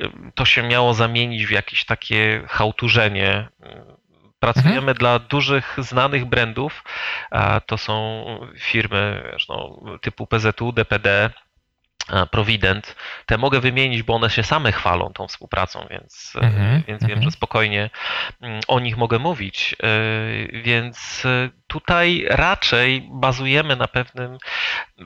y, 0.01 0.09
to 0.35 0.45
się 0.45 0.63
miało 0.63 0.93
zamienić 0.93 1.45
w 1.45 1.51
jakieś 1.51 1.85
takie 1.85 2.43
chałturzenie 2.47 3.47
pracujemy 4.39 4.77
mhm. 4.77 4.97
dla 4.97 5.19
dużych, 5.19 5.75
znanych 5.77 6.25
brandów. 6.25 6.83
To 7.65 7.77
są 7.77 8.25
firmy 8.59 9.31
no, 9.49 9.79
typu 10.01 10.27
PZU, 10.27 10.71
DPD, 10.71 11.29
Provident, 12.31 12.95
te 13.25 13.37
mogę 13.37 13.59
wymienić, 13.59 14.03
bo 14.03 14.15
one 14.15 14.29
się 14.29 14.43
same 14.43 14.71
chwalą 14.71 15.13
tą 15.13 15.27
współpracą, 15.27 15.87
więc, 15.89 16.33
e, 16.35 16.39
mm-hmm, 16.39 16.85
więc 16.87 17.03
mm-hmm. 17.03 17.07
wiem, 17.07 17.23
że 17.23 17.31
spokojnie 17.31 17.89
mm, 18.41 18.61
o 18.67 18.79
nich 18.79 18.97
mogę 18.97 19.19
mówić. 19.19 19.75
E, 19.83 20.61
więc 20.61 21.23
e, 21.25 21.49
tutaj 21.67 22.25
raczej 22.29 23.09
bazujemy 23.11 23.75
na 23.75 23.87
pewnym 23.87 24.37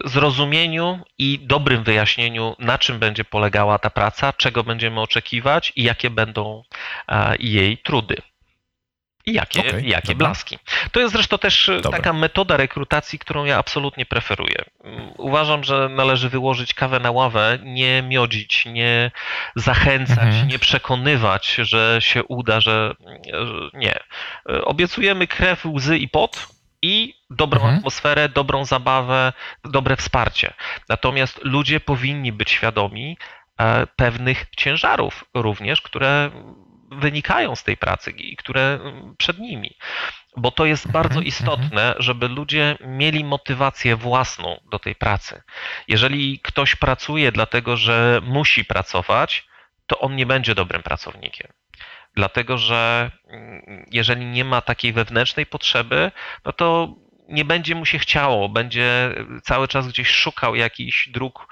zrozumieniu 0.06 1.00
i 1.18 1.40
dobrym 1.40 1.84
wyjaśnieniu, 1.84 2.56
na 2.60 2.78
czym 2.78 3.00
będzie 3.00 3.26
polegała 3.26 3.80
ta 3.80 3.90
praca, 3.90 4.34
czego 4.34 4.64
będziemy 4.64 5.02
oczekiwać 5.02 5.74
i 5.76 5.84
jakie 5.84 6.10
będą 6.10 6.64
jej 7.40 7.78
trudy. 7.78 8.16
I 9.26 9.34
jakie, 9.34 9.60
okay, 9.60 9.82
jakie 9.82 10.16
blaski. 10.16 10.58
To 10.92 11.00
jest 11.00 11.14
zresztą 11.14 11.38
też 11.38 11.70
e, 11.70 11.82
dobra. 11.82 12.00
taka 12.00 12.14
metoda 12.14 12.58
rekrutacji, 12.58 13.20
którą 13.20 13.46
ja 13.46 13.58
absolutnie 13.58 14.06
preferuję. 14.06 14.66
Mm, 14.84 15.12
uważam, 15.18 15.64
że 15.64 15.90
należy 15.90 16.30
wyłożyć 16.30 16.74
kawę 16.74 17.00
na 17.00 17.12
ławę, 17.12 17.60
nie 17.64 18.02
miodzić, 18.02 18.66
nie 18.66 19.12
zachęcać, 19.56 20.20
mhm. 20.20 20.48
nie 20.48 20.60
przekonywać, 20.60 21.56
że 21.56 21.98
się 22.00 22.24
uda, 22.24 22.62
że, 22.62 22.94
nie. 23.74 23.96
E, 24.50 24.66
obiecujemy 24.66 25.28
krew, 25.28 25.66
łzy 25.66 25.98
i 25.98 26.08
pot, 26.08 26.48
i 26.82 27.16
dobrą 27.30 27.60
mhm. 27.60 27.78
atmosferę, 27.78 28.30
dobrą 28.30 28.66
zabawę, 28.66 29.34
dobre 29.64 29.96
wsparcie. 29.96 30.54
Natomiast 30.90 31.40
ludzie 31.44 31.80
powinni 31.80 32.32
być 32.32 32.52
świadomi 32.52 33.18
e, 33.58 33.88
pewnych 33.88 34.46
ciężarów 34.58 35.26
również, 35.34 35.82
które 35.82 36.32
wynikają 36.92 37.56
z 37.56 37.64
tej 37.64 37.78
pracy 37.78 38.12
i 38.12 38.36
które 38.36 38.80
przed 39.18 39.40
nimi. 39.40 39.78
Bo 40.38 40.52
to 40.52 40.66
jest 40.66 40.86
mhm, 40.86 41.04
bardzo 41.04 41.20
mhm. 41.20 41.28
istotne, 41.28 41.96
żeby 41.98 42.28
ludzie 42.28 42.78
mieli 42.82 43.24
motywację 43.24 43.96
własną 43.96 44.60
do 44.72 44.80
tej 44.80 44.96
pracy. 44.96 45.42
Jeżeli 45.88 46.40
ktoś 46.40 46.76
pracuje 46.76 47.32
dlatego, 47.32 47.78
że 47.78 48.22
musi 48.24 48.66
pracować, 48.66 49.48
to 49.88 50.00
on 50.00 50.16
nie 50.16 50.26
będzie 50.26 50.56
dobrym 50.56 50.84
pracownikiem 50.84 51.52
dlatego 52.16 52.58
że 52.58 53.12
mm, 53.28 53.86
jeżeli 53.92 54.26
nie 54.26 54.46
ma 54.46 54.62
takiej 54.62 54.94
wewnętrznej 54.94 55.46
potrzeby, 55.46 56.12
no 56.46 56.54
to 56.54 56.96
nie 57.32 57.46
będzie 57.46 57.76
mu 57.76 57.86
się 57.86 58.00
chciało, 58.00 58.50
będzie 58.50 59.16
cały 59.44 59.68
czas 59.68 59.88
gdzieś 59.88 60.10
szukał 60.10 60.56
jakichś 60.56 61.10
dróg 61.10 61.48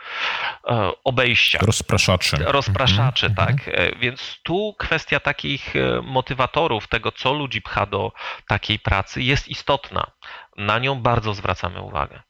e, 0.67 0.91
obejścia. 1.03 1.59
Rozpraszaczy. 1.61 2.37
Rozpraszaczy, 2.37 3.29
-hmm. 3.29 3.35
tak. 3.35 3.55
E, 3.67 3.95
więc 3.95 4.39
tu 4.43 4.75
kwestia 4.79 5.19
takich 5.19 5.75
e, 5.75 6.01
motywatorów, 6.01 6.87
tego 6.87 7.11
co 7.11 7.33
ludzi 7.33 7.61
pcha 7.61 7.85
do 7.85 8.11
takiej 8.47 8.79
pracy 8.79 9.21
jest 9.21 9.47
istotna. 9.47 10.11
Na 10.57 10.79
nią 10.79 11.01
bardzo 11.01 11.33
zwracamy 11.33 11.81
uwagę. 11.81 12.28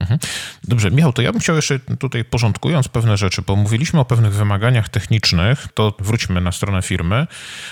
Mhm. 0.00 0.18
Dobrze, 0.64 0.90
Michał, 0.90 1.12
to 1.12 1.22
ja 1.22 1.32
bym 1.32 1.40
chciał 1.40 1.56
jeszcze 1.56 1.78
tutaj 1.78 2.24
porządkując 2.24 2.88
pewne 2.88 3.16
rzeczy, 3.16 3.42
bo 3.42 3.56
mówiliśmy 3.56 4.00
o 4.00 4.04
pewnych 4.04 4.32
wymaganiach 4.32 4.88
technicznych, 4.88 5.68
to 5.74 5.94
wróćmy 5.98 6.40
na 6.40 6.52
stronę 6.52 6.82
firmy. 6.82 7.26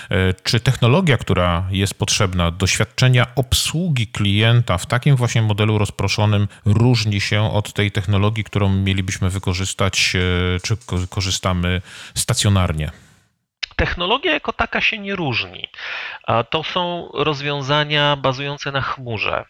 E, 0.09 0.33
czy 0.43 0.59
technologia, 0.59 1.17
która 1.17 1.67
jest 1.71 1.93
potrzebna, 1.93 2.51
doświadczenia 2.51 3.27
obsługi 3.35 4.07
klienta 4.07 4.77
w 4.77 4.85
takim 4.85 5.15
właśnie 5.15 5.41
modelu 5.41 5.77
rozproszonym 5.77 6.47
różni 6.65 7.21
się 7.21 7.53
od 7.53 7.73
tej 7.73 7.91
technologii, 7.91 8.43
którą 8.43 8.69
mielibyśmy 8.69 9.29
wykorzystać, 9.29 10.15
e, 10.15 10.59
czy 10.59 10.77
korzystamy 11.09 11.81
stacjonarnie? 12.15 12.91
Technologia 13.75 14.33
jako 14.33 14.53
taka 14.53 14.81
się 14.81 14.97
nie 14.97 15.15
różni. 15.15 15.67
To 16.49 16.63
są 16.63 17.09
rozwiązania 17.13 18.15
bazujące 18.15 18.71
na 18.71 18.81
chmurze 18.81 19.45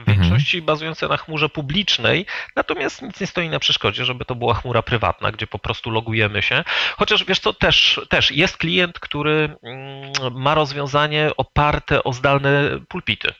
w 0.00 0.04
większości 0.06 0.62
bazujące 0.62 1.08
na 1.08 1.16
chmurze 1.16 1.48
publicznej, 1.48 2.26
natomiast 2.56 3.02
nic 3.02 3.20
nie 3.20 3.26
stoi 3.26 3.48
na 3.48 3.58
przeszkodzie, 3.58 4.04
żeby 4.04 4.24
to 4.24 4.34
była 4.34 4.54
chmura 4.54 4.82
prywatna, 4.82 5.32
gdzie 5.32 5.46
po 5.46 5.58
prostu 5.58 5.90
logujemy 5.90 6.42
się. 6.42 6.64
Chociaż 6.96 7.24
wiesz 7.24 7.38
co, 7.38 7.52
też, 7.52 8.00
też 8.08 8.30
jest 8.30 8.56
klient, 8.56 8.98
który 8.98 9.56
mm, 9.62 10.12
ma 10.32 10.54
rozwiązanie 10.54 11.30
oparte 11.36 12.04
o 12.04 12.12
zdalne 12.12 12.80
pulpity. 12.88 13.34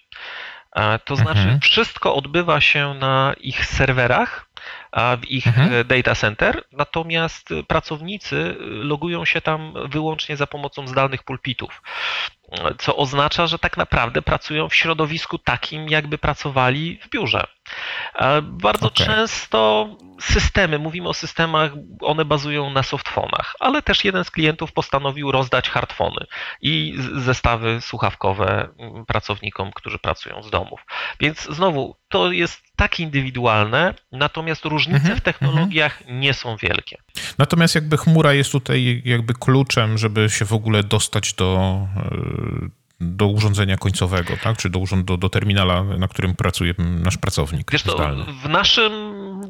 E, 0.76 0.98
to 0.98 1.16
znaczy, 1.16 1.40
mhm. 1.40 1.60
wszystko 1.60 2.14
odbywa 2.14 2.60
się 2.60 2.94
na 2.94 3.34
ich 3.40 3.66
serwerach, 3.66 4.50
w 5.20 5.30
ich 5.30 5.46
mhm. 5.46 5.86
data 5.86 6.14
center, 6.14 6.64
natomiast 6.72 7.48
pracownicy 7.66 8.56
logują 8.60 9.24
się 9.24 9.40
tam 9.40 9.74
wyłącznie 9.88 10.36
za 10.36 10.46
pomocą 10.46 10.86
zdalnych 10.86 11.22
pulpitów 11.22 11.82
co 12.78 12.96
oznacza, 12.96 13.46
że 13.46 13.58
tak 13.58 13.76
naprawdę 13.76 14.22
pracują 14.22 14.68
w 14.68 14.74
środowisku 14.74 15.38
takim, 15.38 15.88
jakby 15.88 16.18
pracowali 16.18 16.98
w 17.02 17.08
biurze. 17.08 17.46
Bardzo 18.42 18.86
okay. 18.86 19.06
często 19.06 19.88
systemy, 20.20 20.78
mówimy 20.78 21.08
o 21.08 21.14
systemach, 21.14 21.72
one 22.00 22.24
bazują 22.24 22.70
na 22.70 22.82
softfonach, 22.82 23.54
ale 23.60 23.82
też 23.82 24.04
jeden 24.04 24.24
z 24.24 24.30
klientów 24.30 24.72
postanowił 24.72 25.32
rozdać 25.32 25.68
hardfony 25.68 26.26
i 26.62 26.94
zestawy 27.14 27.80
słuchawkowe 27.80 28.68
mm, 28.78 29.06
pracownikom, 29.06 29.70
którzy 29.74 29.98
pracują 29.98 30.42
z 30.42 30.50
domów. 30.50 30.80
Więc 31.20 31.42
znowu, 31.50 31.96
to 32.08 32.32
jest 32.32 32.62
tak 32.76 33.00
indywidualne, 33.00 33.94
natomiast 34.12 34.64
różnice 34.64 35.00
mm 35.00 35.16
-hmm, 35.16 35.20
w 35.20 35.24
technologiach 35.24 36.02
mm 36.02 36.14
-hmm. 36.14 36.20
nie 36.20 36.34
są 36.34 36.56
wielkie. 36.56 36.98
Natomiast 37.38 37.74
jakby 37.74 37.96
chmura 37.96 38.32
jest 38.32 38.52
tutaj 38.52 39.02
jakby 39.04 39.34
kluczem, 39.34 39.98
żeby 39.98 40.30
się 40.30 40.44
w 40.44 40.52
ogóle 40.52 40.84
dostać 40.84 41.34
do 41.34 41.78
e, 41.96 42.79
do 43.00 43.26
urządzenia 43.26 43.76
końcowego, 43.76 44.34
tak? 44.42 44.56
czy 44.56 44.70
do, 44.70 44.80
do, 45.04 45.16
do 45.16 45.28
terminala, 45.28 45.82
na 45.82 46.08
którym 46.08 46.34
pracuje 46.34 46.74
nasz 46.78 47.16
pracownik. 47.16 47.72
Wiesz 47.72 47.82
to, 47.82 48.14
w 48.42 48.48
naszym 48.48 48.92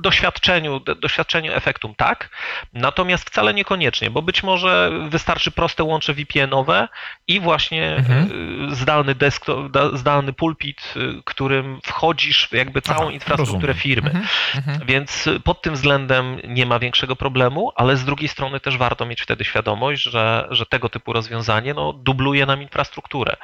doświadczeniu, 0.02 0.80
doświadczeniu 0.80 1.52
efektum 1.52 1.94
tak, 1.96 2.30
natomiast 2.72 3.30
wcale 3.30 3.54
niekoniecznie, 3.54 4.10
bo 4.10 4.22
być 4.22 4.42
może 4.42 4.92
wystarczy 5.08 5.50
proste 5.50 5.84
łącze 5.84 6.14
VPN-owe 6.14 6.88
i 7.28 7.40
właśnie 7.40 7.96
mhm. 7.96 8.30
Y, 8.72 8.74
zdalny 8.74 9.14
desktop, 9.14 9.72
zdalny 9.94 10.32
pulpit, 10.32 10.94
y, 10.96 11.22
którym 11.24 11.80
wchodzisz 11.84 12.48
w 12.48 12.52
jakby 12.52 12.82
całą 12.82 13.02
Aha, 13.02 13.10
infrastrukturę 13.10 13.72
rozumiem. 13.72 13.82
firmy. 13.82 14.10
Mhm, 14.10 14.28
mhm. 14.56 14.86
Więc 14.86 15.28
pod 15.44 15.62
tym 15.62 15.74
względem 15.74 16.40
nie 16.48 16.66
ma 16.66 16.78
większego 16.78 17.16
problemu, 17.16 17.72
ale 17.76 17.96
z 17.96 18.04
drugiej 18.04 18.28
strony 18.28 18.60
też 18.60 18.76
warto 18.76 19.06
mieć 19.06 19.22
wtedy 19.22 19.44
świadomość, 19.44 20.02
że, 20.02 20.48
że 20.50 20.66
tego 20.66 20.88
typu 20.88 21.12
rozwiązanie 21.12 21.74
no, 21.74 21.92
dubluje 21.92 22.46
nam 22.46 22.62
infrastrukturę 22.62 23.36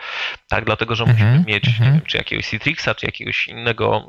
tak, 0.49 0.65
dlatego, 0.65 0.95
że 0.95 1.05
musimy 1.05 1.29
mhm, 1.29 1.45
mieć, 1.47 1.65
nie 1.65 1.71
mhm. 1.71 1.93
wiem, 1.93 2.01
czy 2.07 2.17
jakiegoś 2.17 2.47
Citrixa, 2.47 2.95
czy 2.97 3.07
jakiegoś 3.07 3.49
innego, 3.49 4.07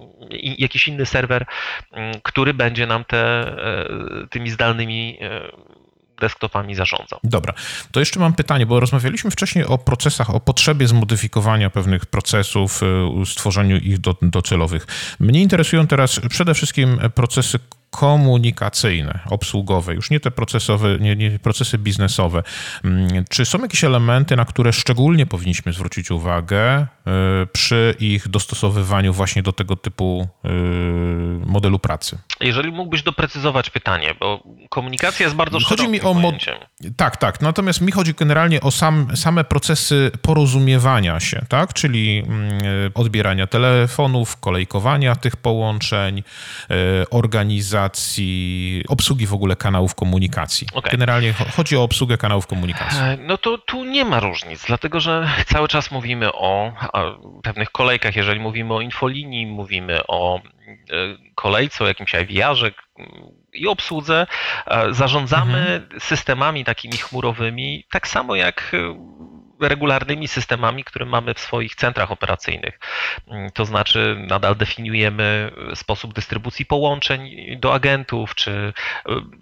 jakiś 0.58 0.88
inny 0.88 1.06
serwer, 1.06 1.46
mm, 1.92 2.14
który 2.24 2.54
będzie 2.54 2.88
nam 2.88 3.06
te, 3.06 3.18
e, 3.18 3.88
tymi 4.30 4.50
zdalnymi 4.50 5.18
e, 5.22 5.42
desktopami 6.22 6.76
zarządzał. 6.76 7.20
Dobra, 7.24 7.54
to 7.92 8.00
jeszcze 8.00 8.20
mam 8.20 8.34
pytanie, 8.34 8.66
bo 8.66 8.80
rozmawialiśmy 8.80 9.32
wcześniej 9.32 9.66
o 9.66 9.78
procesach, 9.78 10.36
o 10.36 10.40
potrzebie 10.40 10.88
zmodyfikowania 10.88 11.70
pewnych 11.70 12.06
procesów, 12.06 12.82
e, 12.84 13.26
stworzeniu 13.26 13.78
ich 13.78 13.98
do, 13.98 14.16
docelowych. 14.22 14.88
Mnie 15.20 15.42
interesują 15.42 15.88
teraz 15.88 16.20
przede 16.30 16.54
wszystkim 16.54 17.00
procesy 17.16 17.60
komunikacyjne, 17.90 19.20
obsługowe, 19.30 19.94
już 19.94 20.10
nie 20.10 20.20
te 20.20 20.32
procesowe, 20.32 20.98
nie, 21.00 21.16
nie 21.16 21.40
procesy 21.40 21.78
biznesowe. 21.78 22.44
Mm, 22.84 23.26
czy 23.30 23.46
są 23.46 23.62
jakieś 23.62 23.84
elementy, 23.84 24.36
na 24.36 24.46
które 24.46 24.74
szczególnie 24.74 25.26
powinniśmy 25.26 25.74
zwrócić 25.74 26.12
uwagę 26.12 26.82
y, 26.82 26.86
przy 27.54 27.96
ich 28.00 28.28
dostosowywaniu 28.28 29.14
właśnie 29.14 29.44
do 29.44 29.54
tego 29.54 29.76
typu 29.76 30.28
y, 30.46 30.50
modelu 31.46 31.80
pracy? 31.80 32.18
Jeżeli 32.42 32.72
mógłbyś 32.72 33.04
doprecyzować 33.04 33.70
pytanie, 33.70 34.16
bo 34.20 34.44
komunikacja 34.70 35.24
jest 35.24 35.36
bardzo 35.36 35.60
Chodzi 35.60 35.88
mi 35.88 36.02
o 36.02 36.14
pojęciem. 36.14 36.56
Tak, 36.98 37.18
tak. 37.18 37.42
Natomiast 37.42 37.82
mi 37.82 37.92
chodzi 37.92 38.14
generalnie 38.14 38.62
o 38.62 38.72
sam, 38.72 39.08
same 39.16 39.44
procesy 39.44 40.12
porozumiewania 40.22 41.20
się, 41.20 41.46
tak? 41.50 41.74
Czyli 41.74 42.24
mm, 42.28 42.52
odbierania 42.94 43.48
telefonów, 43.48 44.38
kolejkowania 44.38 45.16
tych 45.16 45.36
połączeń, 45.36 46.24
organizacji 47.12 47.87
obsługi 48.88 49.28
w 49.28 49.34
ogóle 49.34 49.56
kanałów 49.56 49.96
komunikacji. 49.96 50.68
Okay. 50.74 50.92
Generalnie 50.92 51.34
chodzi 51.34 51.78
o 51.78 51.84
obsługę 51.84 52.18
kanałów 52.18 52.48
komunikacji. 52.48 53.00
E, 53.00 53.18
no 53.18 53.38
to 53.38 53.58
tu 53.58 53.84
nie 53.84 54.06
ma 54.06 54.20
różnic, 54.20 54.66
dlatego 54.68 55.00
że 55.00 55.30
cały 55.46 55.68
czas 55.68 55.92
mówimy 55.92 56.34
o, 56.34 56.74
pewnych 57.44 57.72
kolejkach. 57.72 58.16
Jeżeli 58.16 58.40
mówimy 58.40 58.74
o 58.74 58.82
infolinii, 58.82 59.48
mówimy 59.48 60.08
o 60.08 60.40
e, 60.40 60.42
kolejce, 61.36 61.84
o 61.84 61.88
jakimś 61.88 62.14
IVR-ze 62.14 62.72
i 63.54 63.68
obsłudze, 63.68 64.28
e, 64.68 64.94
zarządzamy 64.94 65.60
mhm. 65.60 66.00
systemami 66.00 66.64
takimi 66.64 66.98
chmurowymi, 66.98 67.84
tak 67.92 68.08
samo 68.08 68.36
jak 68.36 68.72
regularnymi 69.62 70.28
systemami, 70.28 70.84
które 70.84 71.06
mamy 71.06 71.34
w 71.34 71.40
swoich 71.40 71.76
centrach 71.76 72.12
operacyjnych. 72.12 72.80
Mm, 73.28 73.52
to 73.52 73.66
znaczy, 73.66 74.16
nadal 74.28 74.56
definiujemy 74.56 75.52
sposób 75.76 76.14
dystrybucji 76.14 76.66
połączeń 76.66 77.36
do 77.60 77.74
agentów, 77.74 78.36
czy, 78.36 78.74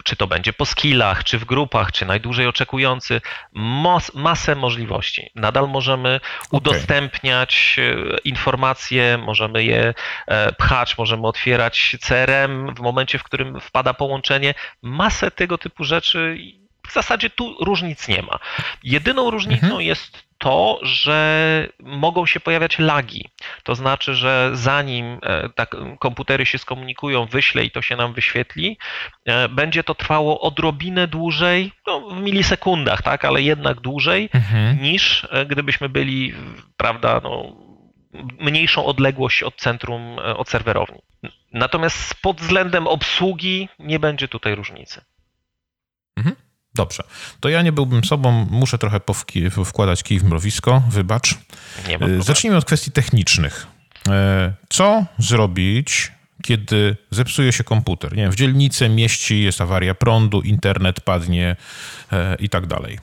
czy 0.04 0.16
to 0.16 0.26
będzie 0.26 0.52
po 0.52 0.66
skillach, 0.66 1.24
czy 1.24 1.38
w 1.38 1.44
grupach, 1.44 1.92
czy 1.92 2.06
najdłużej 2.06 2.46
oczekujący. 2.46 3.20
Mas, 3.52 4.14
masę 4.14 4.54
możliwości. 4.54 5.30
Nadal 5.34 5.68
możemy 5.68 6.20
udostępniać 6.50 7.76
okay. 7.78 8.18
informacje, 8.24 9.18
możemy 9.18 9.64
je 9.64 9.94
e, 10.26 10.52
pchać, 10.52 10.98
możemy 10.98 11.26
otwierać 11.26 11.96
CRM 12.00 12.74
w 12.74 12.80
momencie, 12.80 13.18
w 13.18 13.22
którym 13.22 13.60
wpada 13.60 13.94
połączenie. 13.94 14.54
Masę 14.82 15.30
tego 15.30 15.58
typu 15.58 15.84
rzeczy 15.84 16.38
w 16.88 16.92
zasadzie 16.92 17.30
tu 17.30 17.64
różnic 17.64 18.08
nie 18.08 18.22
ma. 18.22 18.38
Jedyną 18.82 19.30
różnicą 19.30 19.66
mhm. 19.66 19.82
jest 19.82 20.26
to, 20.38 20.78
że 20.82 21.68
mogą 21.80 22.26
się 22.26 22.40
pojawiać 22.40 22.78
lagi. 22.78 23.28
To 23.62 23.74
znaczy, 23.74 24.14
że 24.14 24.50
zanim 24.52 25.18
e, 25.22 25.48
tak 25.48 25.76
komputery 25.98 26.46
się 26.46 26.58
skomunikują, 26.58 27.26
wyśle 27.26 27.64
i 27.64 27.70
to 27.70 27.82
się 27.82 27.96
nam 27.96 28.12
wyświetli, 28.12 28.78
e, 29.24 29.48
będzie 29.48 29.84
to 29.84 29.94
trwało 29.94 30.40
odrobinę 30.40 31.06
dłużej, 31.06 31.72
no, 31.86 32.00
w 32.00 32.20
milisekundach, 32.20 33.02
tak, 33.02 33.24
ale 33.24 33.42
jednak 33.42 33.80
dłużej 33.80 34.28
mhm. 34.34 34.82
niż 34.82 35.26
e, 35.30 35.46
gdybyśmy 35.46 35.88
byli, 35.88 36.34
prawda, 36.76 37.20
no, 37.22 37.56
mniejszą 38.40 38.84
odległość 38.84 39.42
od 39.42 39.56
centrum, 39.56 40.18
od 40.18 40.48
serwerowni. 40.48 40.98
Natomiast 41.52 42.14
pod 42.22 42.40
względem 42.40 42.86
obsługi 42.86 43.68
nie 43.78 43.98
będzie 43.98 44.28
tutaj 44.28 44.54
różnicy. 44.54 45.04
Dobrze. 46.76 47.02
To 47.40 47.48
ja 47.48 47.62
nie 47.62 47.72
byłbym 47.72 48.04
sobą, 48.04 48.46
muszę 48.50 48.78
trochę 48.78 49.00
powki- 49.00 49.64
wkładać 49.64 50.02
kij 50.02 50.18
w 50.18 50.24
mrowisko, 50.24 50.82
wybacz. 50.90 51.34
Zacznijmy 52.18 52.56
od 52.56 52.64
kwestii 52.64 52.90
technicznych. 52.92 53.66
E, 54.08 54.52
co 54.68 55.04
zrobić, 55.18 56.12
kiedy 56.42 56.96
zepsuje 57.10 57.52
się 57.52 57.64
komputer? 57.64 58.16
Nie 58.16 58.22
wiem, 58.22 58.32
w 58.32 58.36
dzielnicy, 58.36 58.88
mieści, 58.88 59.42
jest 59.42 59.60
awaria 59.60 59.94
prądu, 59.94 60.40
internet 60.40 61.00
padnie 61.00 61.56
e, 62.12 62.36
i 62.40 62.48
tak 62.48 62.66
dalej. 62.66 62.98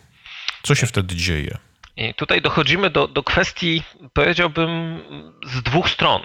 Co 0.63 0.75
się 0.75 0.87
wtedy 0.87 1.15
dzieje? 1.15 1.57
I 1.97 2.13
tutaj 2.13 2.41
dochodzimy 2.41 2.89
do, 2.89 3.07
do 3.07 3.23
kwestii, 3.23 3.83
powiedziałbym, 4.13 4.99
z 5.47 5.63
dwóch 5.63 5.89
stron. 5.89 6.21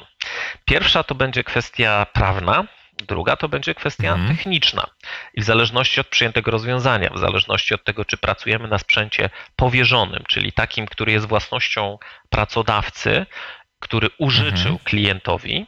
Pierwsza 0.64 1.03
to 1.03 1.14
będzie 1.14 1.44
kwestia 1.44 2.07
prawna, 2.12 2.64
Druga 3.07 3.36
to 3.36 3.49
będzie 3.49 3.74
kwestia 3.74 4.12
mhm. 4.12 4.36
techniczna 4.36 4.86
i 5.34 5.40
w 5.40 5.44
zależności 5.44 6.01
od 6.01 6.07
przyjętego 6.07 6.51
rozwiązania, 6.51 7.11
w 7.14 7.18
zależności 7.18 7.74
od 7.74 7.84
tego, 7.84 8.05
czy 8.05 8.16
pracujemy 8.16 8.68
na 8.68 8.78
sprzęcie 8.78 9.30
powierzonym, 9.57 10.24
czyli 10.28 10.53
takim, 10.53 10.86
który 10.86 11.12
jest 11.12 11.26
własnością 11.26 11.99
pracodawcy, 12.28 13.26
który 13.80 14.09
użyczył 14.18 14.72
mhm. 14.72 14.78
klientowi, 14.78 15.66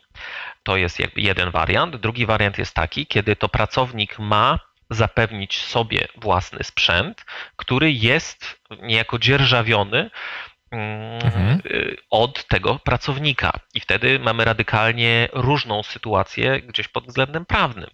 to 0.63 0.77
jest 0.77 1.01
jakby 1.01 1.21
jeden 1.21 1.51
wariant. 1.51 1.97
Drugi 1.97 2.27
wariant 2.27 2.59
jest 2.59 2.75
taki, 2.75 3.07
kiedy 3.07 3.37
to 3.37 3.49
pracownik 3.49 4.19
ma 4.19 4.59
zapewnić 4.91 5.65
sobie 5.65 6.09
własny 6.17 6.65
sprzęt, 6.65 7.25
który 7.57 7.93
jest 7.93 8.61
niejako 8.83 9.19
dzierżawiony 9.19 10.11
mhm. 10.73 11.61
Y, 11.67 11.97
od 12.11 12.47
tego 12.47 12.79
pracownika. 12.79 13.53
I 13.75 13.81
wtedy 13.81 14.19
mamy 14.19 14.45
radykalnie 14.45 15.29
różną 15.33 15.83
sytuację 15.83 16.63
gdzieś 16.63 16.89
pod 16.89 17.07
względem 17.07 17.47
prawnym. 17.47 17.91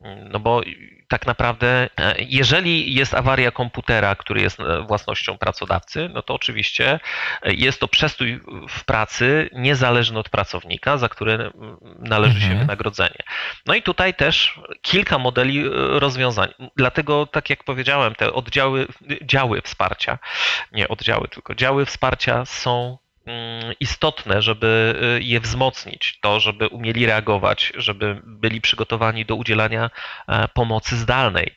No 0.00 0.40
bo 0.40 0.62
tak 1.08 1.26
naprawdę, 1.26 1.88
e, 1.96 2.14
jeżeli 2.18 2.94
jest 2.94 3.14
awaria 3.14 3.50
komputera, 3.50 4.14
który 4.14 4.40
jest 4.40 4.60
e, 4.60 4.82
własnością 4.82 5.38
pracodawcy, 5.38 6.10
no 6.14 6.22
to 6.22 6.34
oczywiście 6.34 7.00
e, 7.42 7.54
jest 7.54 7.80
to 7.80 7.88
przestój 7.88 8.40
w 8.68 8.84
pracy 8.84 9.50
niezależny 9.52 10.18
od 10.18 10.28
pracownika, 10.28 10.98
za 10.98 11.08
które 11.08 11.50
należy 11.98 12.36
mhm. 12.36 12.52
się 12.52 12.58
wynagrodzenie. 12.58 13.18
No 13.66 13.74
i 13.74 13.82
tutaj 13.82 14.14
też 14.14 14.60
kilka 14.82 15.18
modeli 15.18 15.64
rozwiązań. 15.98 16.48
Dlatego, 16.76 17.26
tak 17.26 17.50
jak 17.50 17.64
powiedziałem, 17.64 18.14
te 18.14 18.32
oddziały, 18.32 18.86
działy 19.22 19.62
wsparcia, 19.62 20.18
nie 20.72 20.88
oddziały, 20.88 21.28
tylko 21.28 21.54
działy 21.54 21.86
wsparcia 21.86 22.44
są 22.44 22.98
istotne, 23.80 24.42
żeby 24.42 24.94
y, 25.20 25.22
je 25.22 25.40
wzmocnić, 25.40 26.18
to, 26.20 26.40
żeby 26.40 26.66
umieli 26.66 27.06
reagować, 27.06 27.72
żeby 27.76 28.20
byli 28.24 28.60
przygotowani 28.60 29.24
do 29.24 29.36
udzielania 29.36 29.90
e, 30.28 30.48
pomocy 30.48 30.96
zdalnej 30.96 31.56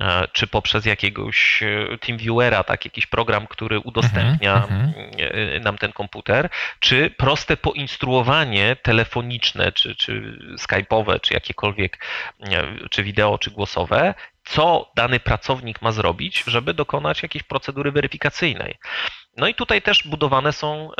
e, 0.00 0.28
czy 0.32 0.46
poprzez 0.46 0.86
jakiegoś 0.86 1.62
e, 1.62 1.98
TeamViewera, 1.98 2.64
tak, 2.64 2.84
jakiś 2.84 3.06
program, 3.06 3.46
który 3.46 3.80
udostępnia 3.80 4.54
mhm, 4.54 4.92
mhm. 4.96 5.62
nam 5.62 5.78
ten 5.78 5.92
komputer, 5.92 6.48
czy 6.80 7.10
proste 7.10 7.56
poinstruowanie 7.56 8.76
telefoniczne, 8.76 9.72
czy, 9.72 9.96
czy 9.96 10.38
skype'owe, 10.58 11.20
czy 11.20 11.34
jakiekolwiek, 11.34 12.04
czy 12.90 13.02
wideo, 13.02 13.38
czy 13.38 13.50
głosowe, 13.50 14.14
co 14.44 14.92
dany 14.96 15.20
pracownik 15.20 15.82
ma 15.82 15.92
zrobić, 15.92 16.44
żeby 16.46 16.74
dokonać 16.74 17.22
jakiejś 17.22 17.42
procedury 17.42 17.92
weryfikacyjnej. 17.92 18.74
No 19.38 19.48
i 19.48 19.54
tutaj 19.54 19.82
też 19.82 20.02
budowane 20.06 20.52
są 20.52 20.90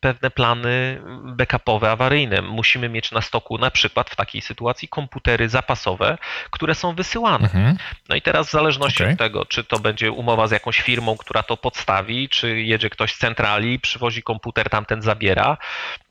pewne 0.00 0.30
plany 0.30 1.02
backupowe, 1.24 1.90
awaryjne. 1.90 2.42
Musimy 2.42 2.88
mieć 2.88 3.10
na 3.10 3.20
stoku 3.20 3.58
na 3.58 3.70
przykład 3.70 4.10
w 4.10 4.16
takiej 4.16 4.40
sytuacji 4.42 4.88
komputery 4.88 5.48
zapasowe, 5.48 6.18
które 6.50 6.74
są 6.74 6.94
wysyłane. 6.94 7.44
Mhm. 7.44 7.76
No 8.08 8.16
i 8.16 8.22
teraz 8.22 8.48
w 8.48 8.50
zależności 8.50 9.02
okay. 9.02 9.12
od 9.12 9.18
tego, 9.18 9.46
czy 9.46 9.64
to 9.64 9.78
będzie 9.78 10.12
umowa 10.12 10.46
z 10.46 10.50
jakąś 10.50 10.80
firmą, 10.80 11.16
która 11.16 11.42
to 11.42 11.56
podstawi, 11.56 12.28
czy 12.28 12.62
jedzie 12.62 12.90
ktoś 12.90 13.14
z 13.14 13.18
centrali, 13.18 13.80
przywozi 13.80 14.22
komputer, 14.22 14.70
tamten 14.70 15.02
zabiera. 15.02 15.56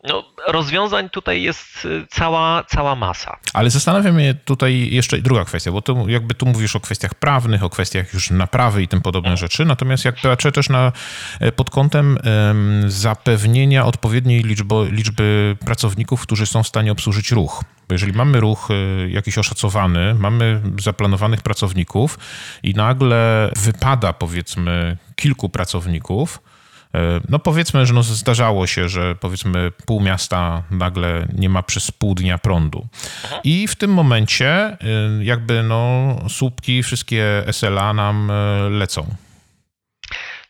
No, 0.04 0.24
rozwiązań 0.48 1.10
tutaj 1.10 1.42
jest 1.42 1.86
y, 1.86 2.08
cała, 2.10 2.64
cała 2.64 2.96
masa. 2.96 3.38
Ale 3.54 3.70
zastanawia 3.70 4.12
mnie 4.12 4.34
tutaj 4.34 4.90
jeszcze 4.92 5.18
druga 5.18 5.46
kwestia, 5.46 5.72
bo 5.72 5.82
tu 5.82 6.10
jakby 6.10 6.34
tu 6.34 6.46
mówisz 6.46 6.76
o 6.76 6.80
kwestiach 6.80 7.16
prawnych, 7.16 7.64
o 7.64 7.70
kwestiach 7.70 8.14
już 8.14 8.30
naprawy 8.30 8.84
i 8.84 8.88
tym 8.88 9.02
podobne 9.02 9.32
mhm. 9.32 9.38
rzeczy, 9.38 9.66
natomiast 9.66 10.06
jak 10.06 10.16
patrzę 10.22 10.52
też 10.52 10.70
na 10.70 10.92
e, 11.40 11.52
pod 11.62 11.70
kątem 11.70 12.18
zapewnienia 12.88 13.86
odpowiedniej 13.86 14.44
liczby, 14.44 14.76
liczby 14.92 15.58
pracowników, 15.66 16.22
którzy 16.22 16.46
są 16.46 16.64
w 16.64 16.68
stanie 16.68 16.92
obsłużyć 16.92 17.32
ruch. 17.32 17.64
Bo 17.88 17.94
jeżeli 17.94 18.14
mamy 18.14 18.40
ruch 18.40 18.68
e, 18.72 19.10
jakiś 19.10 19.38
oszacowany, 19.38 20.14
mamy 20.14 20.62
zaplanowanych 20.80 21.42
pracowników 21.42 22.20
i 22.64 22.74
nagle 22.74 23.52
wypada 23.56 24.14
powiedzmy 24.14 24.98
kilku 25.16 25.50
pracowników, 25.50 26.42
e, 26.96 27.00
no 27.30 27.40
powiedzmy, 27.40 27.86
że 27.86 27.94
no 27.94 28.04
zdarzało 28.04 28.68
się, 28.68 28.90
że 28.90 29.16
powiedzmy 29.16 29.72
pół 29.86 30.02
miasta 30.02 30.64
nagle 30.72 31.28
nie 31.38 31.50
ma 31.50 31.64
przez 31.64 31.92
pół 31.92 32.16
dnia 32.16 32.38
prądu. 32.38 32.88
I 33.44 33.68
w 33.68 33.76
tym 33.76 33.94
momencie 33.94 34.48
e, 34.48 34.78
jakby 35.22 35.64
no 35.64 36.16
słupki, 36.30 36.84
wszystkie 36.84 37.44
SLA 37.52 37.94
nam 37.94 38.32
lecą. 38.70 39.16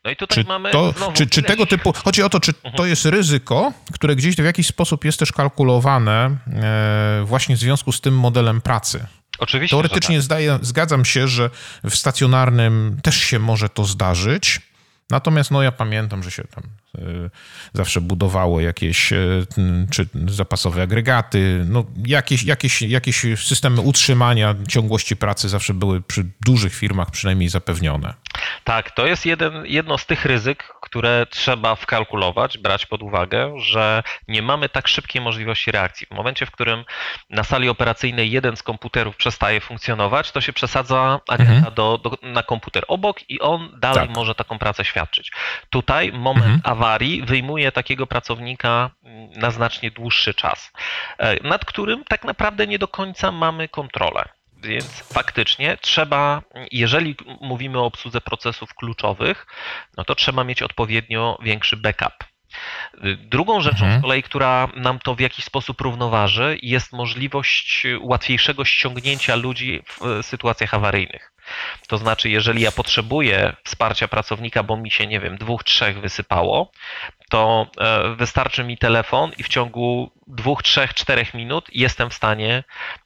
No 0.05 0.11
i 0.11 0.15
tutaj 0.15 0.43
czy 0.43 0.47
mamy. 0.47 0.71
To, 0.71 0.93
czy, 1.13 1.27
czy 1.27 1.43
tego 1.43 1.65
typu. 1.65 1.93
Chodzi 1.93 2.23
o 2.23 2.29
to, 2.29 2.39
czy 2.39 2.51
mhm. 2.51 2.75
to 2.75 2.85
jest 2.85 3.05
ryzyko, 3.05 3.73
które 3.93 4.15
gdzieś 4.15 4.35
w 4.35 4.43
jakiś 4.45 4.67
sposób 4.67 5.05
jest 5.05 5.19
też 5.19 5.31
kalkulowane 5.31 6.37
e, 6.47 7.23
właśnie 7.25 7.55
w 7.55 7.59
związku 7.59 7.91
z 7.91 8.01
tym 8.01 8.17
modelem 8.19 8.61
pracy. 8.61 9.05
Oczywiście. 9.39 9.75
Teoretycznie 9.75 10.15
tak. 10.15 10.23
zdaję, 10.23 10.59
zgadzam 10.61 11.05
się, 11.05 11.27
że 11.27 11.49
w 11.83 11.95
stacjonarnym 11.95 12.97
też 13.03 13.15
się 13.15 13.39
może 13.39 13.69
to 13.69 13.83
zdarzyć. 13.83 14.61
Natomiast 15.09 15.51
no 15.51 15.63
ja 15.63 15.71
pamiętam, 15.71 16.23
że 16.23 16.31
się 16.31 16.43
tam 16.43 16.63
y, 17.03 17.29
zawsze 17.73 18.01
budowało 18.01 18.61
jakieś 18.61 19.13
y, 19.13 19.45
czy 19.89 20.07
zapasowe 20.27 20.81
agregaty, 20.81 21.65
no 21.69 21.85
jakieś, 22.05 22.43
jakieś, 22.43 22.81
jakieś 22.81 23.25
systemy 23.35 23.81
utrzymania 23.81 24.55
ciągłości 24.67 25.15
pracy 25.15 25.49
zawsze 25.49 25.73
były 25.73 26.01
przy 26.01 26.25
dużych 26.45 26.73
firmach 26.73 27.11
przynajmniej 27.11 27.49
zapewnione. 27.49 28.13
Tak, 28.63 28.91
to 28.91 29.05
jest 29.05 29.25
jeden, 29.25 29.63
jedno 29.65 29.97
z 29.97 30.05
tych 30.05 30.25
ryzyk, 30.25 30.73
które 30.81 31.25
trzeba 31.29 31.75
wkalkulować, 31.75 32.57
brać 32.57 32.85
pod 32.85 33.03
uwagę, 33.03 33.53
że 33.59 34.03
nie 34.27 34.41
mamy 34.41 34.69
tak 34.69 34.87
szybkiej 34.87 35.21
możliwości 35.21 35.71
reakcji. 35.71 36.07
W 36.07 36.15
momencie, 36.15 36.45
w 36.45 36.51
którym 36.51 36.85
na 37.29 37.43
sali 37.43 37.69
operacyjnej 37.69 38.31
jeden 38.31 38.55
z 38.55 38.63
komputerów 38.63 39.15
przestaje 39.15 39.61
funkcjonować, 39.61 40.31
to 40.31 40.41
się 40.41 40.53
przesadza 40.53 41.19
agenta 41.27 41.53
mhm. 41.53 41.73
do, 41.73 41.97
do, 41.97 42.17
na 42.21 42.43
komputer 42.43 42.83
obok 42.87 43.29
i 43.29 43.39
on 43.39 43.79
dalej 43.79 44.07
tak. 44.07 44.15
może 44.15 44.35
taką 44.35 44.59
pracę 44.59 44.85
świadczyć. 44.85 45.31
Tutaj 45.69 46.11
moment 46.11 46.55
mhm. 46.55 46.77
awarii 46.77 47.21
wyjmuje 47.21 47.71
takiego 47.71 48.07
pracownika 48.07 48.89
na 49.35 49.51
znacznie 49.51 49.91
dłuższy 49.91 50.33
czas, 50.33 50.71
e, 51.17 51.47
nad 51.47 51.65
którym 51.65 52.03
tak 52.03 52.23
naprawdę 52.23 52.67
nie 52.67 52.79
do 52.79 52.87
końca 52.87 53.31
mamy 53.31 53.67
kontrolę. 53.67 54.40
Więc 54.63 55.13
faktycznie 55.13 55.77
trzeba, 55.81 56.41
jeżeli 56.71 57.15
mówimy 57.41 57.79
o 57.79 57.85
obsłudze 57.85 58.21
procesów 58.21 58.73
kluczowych, 58.73 59.47
no 59.97 60.03
to 60.03 60.15
trzeba 60.15 60.43
mieć 60.43 60.61
odpowiednio 60.61 61.37
większy 61.41 61.77
backup. 61.77 62.13
Drugą 63.17 63.61
rzeczą 63.61 63.85
mhm. 63.85 63.99
z 63.99 64.01
kolei, 64.01 64.23
która 64.23 64.67
nam 64.75 64.99
to 64.99 65.15
w 65.15 65.19
jakiś 65.19 65.45
sposób 65.45 65.81
równoważy, 65.81 66.57
jest 66.61 66.93
możliwość 66.93 67.87
łatwiejszego 68.01 68.65
ściągnięcia 68.65 69.35
ludzi 69.35 69.83
w 69.87 70.25
sytuacjach 70.25 70.73
awaryjnych. 70.73 71.31
To 71.87 71.97
znaczy, 71.97 72.29
jeżeli 72.29 72.61
ja 72.61 72.71
potrzebuję 72.71 73.55
wsparcia 73.63 74.07
pracownika, 74.07 74.63
bo 74.63 74.77
mi 74.77 74.91
się, 74.91 75.07
nie 75.07 75.19
wiem, 75.19 75.37
dwóch, 75.37 75.63
trzech 75.63 76.01
wysypało, 76.01 76.71
to 77.31 77.67
e, 77.79 78.15
wystarczy 78.15 78.63
mi 78.63 78.77
telefon 78.77 79.31
i 79.37 79.43
w 79.43 79.47
ciągu 79.47 80.11
dwóch, 80.27 80.63
trzech, 80.63 80.93
czterech 80.93 81.33
minut 81.33 81.69
jestem 81.73 82.09
w 82.09 82.13
stanie 82.13 82.63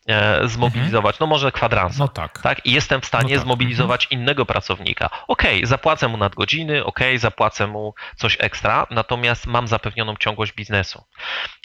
e, 0.07 0.47
zmobilizować, 0.47 1.19
no 1.19 1.27
może 1.27 1.51
kwadrans. 1.51 1.97
No 1.97 2.07
tak. 2.07 2.41
tak. 2.41 2.65
I 2.65 2.71
jestem 2.71 3.01
w 3.01 3.05
stanie 3.05 3.29
no 3.29 3.35
tak. 3.35 3.45
zmobilizować 3.45 4.03
mhm. 4.03 4.21
innego 4.21 4.45
pracownika. 4.45 5.09
Ok, 5.27 5.43
zapłacę 5.63 6.07
mu 6.07 6.17
nadgodziny, 6.17 6.85
ok, 6.85 6.99
zapłacę 7.17 7.67
mu 7.67 7.93
coś 8.15 8.37
ekstra, 8.39 8.87
natomiast 8.89 9.47
mam 9.47 9.67
zapewnioną 9.67 10.15
ciągłość 10.19 10.53
biznesu. 10.53 11.03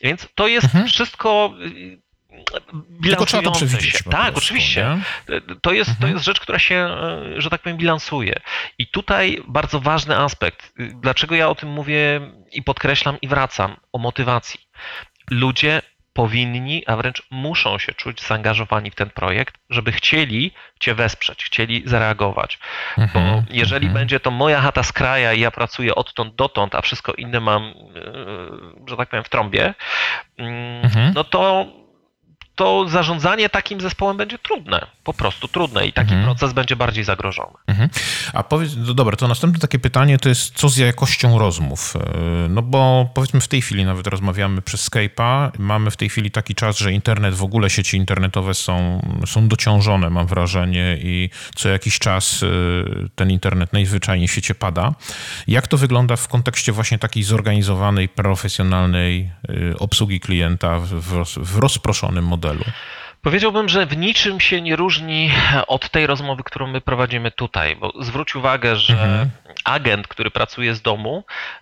Więc 0.03 0.29
to 0.35 0.49
jest 0.49 0.65
mhm. 0.65 0.87
wszystko 0.87 1.55
tylko 3.03 3.27
trzeba 3.27 3.43
to 3.43 3.51
przewidzieć. 3.51 3.91
Się. 3.91 4.05
Tak, 4.05 4.33
prostu, 4.33 4.39
oczywiście. 4.39 4.99
To 5.63 5.73
jest, 5.73 5.91
mhm. 5.91 6.01
to 6.01 6.15
jest 6.15 6.25
rzecz, 6.25 6.41
która 6.41 6.59
się, 6.59 6.75
e, 6.75 7.41
że 7.41 7.51
tak 7.51 7.63
powiem, 7.63 7.79
bilansuje. 7.79 8.41
I 8.79 8.87
tutaj 8.87 9.43
bardzo 9.49 9.81
ważny 9.81 10.17
aspekt. 10.17 10.73
Dlaczego 10.77 11.35
ja 11.35 11.49
o 11.49 11.55
tym 11.55 11.69
mówię 11.69 12.21
i 12.53 12.63
podkreślam 12.63 13.17
i 13.23 13.29
wracam 13.29 13.77
o 13.93 13.99
motywacji. 13.99 14.61
Ludzie 15.31 15.83
powinni, 16.13 16.87
a 16.87 16.97
wręcz 16.97 17.23
muszą 17.31 17.79
się 17.79 17.93
czuć 17.93 18.23
zaangażowani 18.23 18.91
w 18.91 18.95
ten 18.95 19.11
projekt, 19.11 19.55
żeby 19.71 19.93
chcieli 19.93 20.53
Cię 20.81 20.95
wesprzeć, 20.95 21.45
chcieli 21.45 21.83
zareagować. 21.87 22.59
Mhm, 22.99 23.37
Bo 23.37 23.43
jeżeli 23.51 23.87
mhm. 23.87 23.95
będzie 23.95 24.21
to 24.21 24.31
moja 24.31 24.61
chata 24.61 24.83
z 24.83 24.93
kraja 24.93 25.33
i 25.33 25.41
ja 25.41 25.51
pracuję 25.51 25.95
odtąd 25.95 26.35
dotąd, 26.35 26.75
a 26.75 26.81
wszystko 26.81 27.13
inne 27.13 27.41
mam, 27.41 27.63
e, 27.63 27.73
że 28.87 28.97
tak 28.97 29.09
powiem, 29.09 29.25
w 29.25 29.29
trąbie, 29.29 29.75
mm, 30.39 30.85
mhm. 30.85 31.13
no 31.15 31.25
to 31.25 31.67
to 32.61 32.89
zarządzanie 32.89 33.49
takim 33.49 33.81
zespołem 33.81 34.17
będzie 34.17 34.39
trudne, 34.39 34.87
po 35.05 35.15
prostu 35.15 35.49
trudne 35.49 35.87
i 35.87 35.93
taki 35.93 36.15
mhm. 36.15 36.25
proces 36.25 36.53
będzie 36.53 36.77
bardziej 36.77 37.05
zagrożony. 37.05 37.55
Mhm. 37.67 37.89
A 38.33 38.43
powiedz, 38.43 38.73
no 38.77 38.95
dobra, 38.95 39.17
to 39.17 39.29
następne 39.29 39.61
takie 39.61 39.79
pytanie 39.79 40.19
to 40.19 40.29
jest, 40.29 40.55
co 40.55 40.69
z 40.69 40.77
jakością 40.77 41.39
rozmów? 41.39 41.97
E, 41.97 42.49
no 42.49 42.63
bo 42.63 43.11
powiedzmy 43.15 43.41
w 43.41 43.49
tej 43.49 43.63
chwili 43.63 43.85
nawet 43.85 44.07
rozmawiamy 44.07 44.63
przez 44.63 44.91
Skype'a, 44.91 45.51
mamy 45.59 45.91
w 45.91 45.97
tej 45.97 46.09
chwili 46.09 46.31
taki 46.31 46.55
czas, 46.55 46.79
że 46.79 46.93
internet, 46.93 47.35
w 47.35 47.43
ogóle 47.43 47.71
sieci 47.71 47.97
internetowe 47.97 48.55
są, 48.55 49.03
są 49.27 49.49
dociążone, 49.49 50.11
mam 50.11 50.27
wrażenie, 50.27 50.99
i 51.03 51.31
co 51.55 51.69
jakiś 51.69 51.99
czas 51.99 52.43
e, 52.43 52.47
ten 53.15 53.31
internet 53.31 53.73
najzwyczajniej 53.73 54.29
w 54.29 54.33
świecie 54.33 54.55
pada. 54.55 54.95
Jak 55.47 55.67
to 55.69 55.77
wygląda 55.77 56.17
w 56.17 56.29
kontekście 56.29 56.73
właśnie 56.73 56.99
takiej 56.99 57.23
zorganizowanej, 57.23 58.09
profesjonalnej 58.09 59.31
e, 59.49 59.79
obsługi 59.79 60.21
klienta 60.21 60.79
w, 60.81 61.25
w 61.37 61.59
rozproszonym 61.59 62.25
modelu? 62.25 62.50
Modelu? 62.53 62.73
Powiedziałbym, 63.23 63.69
że 63.69 63.87
w 63.87 63.97
niczym 63.97 64.41
się 64.41 64.61
nie 64.61 64.77
różni 64.77 65.31
od 65.67 65.91
tej 65.91 66.07
rozmowy, 66.07 66.43
którą 66.43 66.67
my 66.67 66.81
prowadzimy 66.81 67.31
tutaj, 67.31 67.77
bo 67.77 67.93
zwróć 68.01 68.37
uwagę, 68.37 68.77
że 68.77 68.93
mhm. 68.93 69.31
agent, 69.65 70.09
który 70.09 70.31
pracuje 70.31 70.75
z 70.75 70.83
domu, 70.83 71.25
e, 71.25 71.60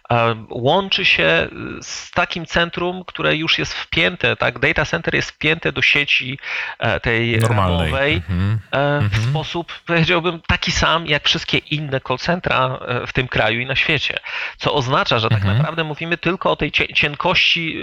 łączy 0.51 1.05
się 1.05 1.49
z 1.83 2.11
takim 2.11 2.47
centrum, 2.47 3.05
które 3.07 3.37
już 3.37 3.59
jest 3.59 3.75
wpięte, 3.75 4.37
tak? 4.37 4.59
Data 4.59 4.85
center 4.85 5.15
jest 5.15 5.31
wpięte 5.31 5.73
do 5.73 5.83
sieci 5.83 6.39
e, 6.79 7.01
tej 7.01 7.39
Normalnej. 7.39 7.79
ramowej 7.79 8.15
mhm. 8.15 8.59
E, 8.71 9.01
w 9.01 9.05
mhm. 9.05 9.23
sposób, 9.23 9.73
powiedziałbym, 9.87 10.41
taki 10.47 10.73
sam 10.73 11.07
jak 11.07 11.25
wszystkie 11.25 11.59
inne 11.59 12.01
call 12.01 12.19
centra 12.19 12.79
w 13.07 13.13
tym 13.13 13.29
kraju 13.29 13.61
i 13.61 13.67
na 13.67 13.77
świecie. 13.77 14.19
Co 14.57 14.75
oznacza, 14.75 15.19
że 15.19 15.29
tak 15.29 15.39
mhm. 15.39 15.57
naprawdę 15.57 15.85
mówimy 15.85 16.19
tylko 16.19 16.51
o 16.51 16.57
tej 16.57 16.73
cienkości 16.73 17.83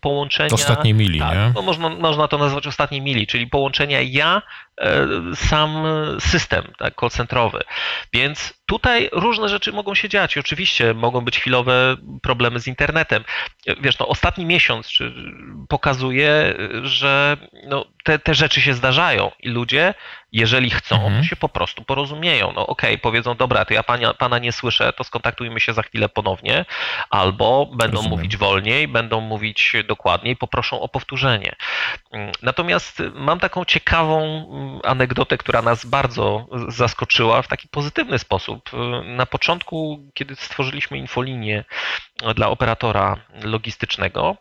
połączenia. 0.00 0.54
Ostatniej 0.54 0.94
mili, 0.94 1.18
tak, 1.18 1.34
nie? 1.34 1.52
No 1.54 1.62
można, 1.62 1.88
można 1.88 2.28
to 2.28 2.38
nazwać 2.38 2.66
ostatniej 2.66 3.00
mili 3.00 3.26
czyli 3.26 3.46
połączenia 3.46 4.00
ja, 4.00 4.42
e, 4.80 5.06
sam 5.34 5.84
system 6.20 6.64
tak, 6.78 6.94
call 7.00 7.10
centrowy. 7.10 7.60
Więc 8.12 8.54
tutaj 8.66 9.08
różne 9.12 9.48
rzeczy 9.48 9.72
mogą 9.72 9.94
się 9.94 10.08
dziać. 10.08 10.38
Oczywiście 10.38 10.94
mogą 10.94 11.20
być 11.20 11.38
chwilowe 11.38 11.63
problemy 12.22 12.60
z 12.60 12.66
internetem. 12.66 13.24
Wiesz, 13.80 13.98
no, 13.98 14.08
ostatni 14.08 14.46
miesiąc 14.46 14.98
pokazuje, 15.68 16.54
że 16.82 17.36
no, 17.66 17.84
te, 18.04 18.18
te 18.18 18.34
rzeczy 18.34 18.60
się 18.60 18.74
zdarzają 18.74 19.30
i 19.40 19.48
ludzie, 19.48 19.94
jeżeli 20.34 20.70
chcą, 20.70 20.96
mhm. 21.06 21.24
się 21.24 21.36
po 21.36 21.48
prostu 21.48 21.84
porozumieją. 21.84 22.52
No 22.52 22.66
okej, 22.66 22.90
okay, 22.90 22.98
powiedzą, 22.98 23.34
dobra, 23.34 23.64
to 23.64 23.74
ja 23.74 23.82
pana, 23.82 24.14
pana 24.14 24.38
nie 24.38 24.52
słyszę, 24.52 24.92
to 24.92 25.04
skontaktujmy 25.04 25.60
się 25.60 25.72
za 25.72 25.82
chwilę 25.82 26.08
ponownie, 26.08 26.64
albo 27.10 27.66
będą 27.66 27.96
Rozumiem. 27.96 28.18
mówić 28.18 28.36
wolniej, 28.36 28.88
będą 28.88 29.20
mówić 29.20 29.72
dokładniej, 29.88 30.36
poproszą 30.36 30.80
o 30.80 30.88
powtórzenie. 30.88 31.56
Natomiast 32.42 33.02
mam 33.14 33.40
taką 33.40 33.64
ciekawą 33.64 34.22
mm, 34.24 34.80
anegdotę, 34.84 35.38
która 35.38 35.62
nas 35.62 35.86
bardzo 35.86 36.46
zaskoczyła 36.68 37.42
w 37.42 37.48
taki 37.48 37.68
pozytywny 37.68 38.18
sposób. 38.18 38.70
Na 39.04 39.26
początku, 39.26 40.08
kiedy 40.14 40.36
stworzyliśmy 40.36 40.98
infolinię 40.98 41.64
dla 42.34 42.48
operatora 42.48 43.16
logistycznego, 43.44 44.36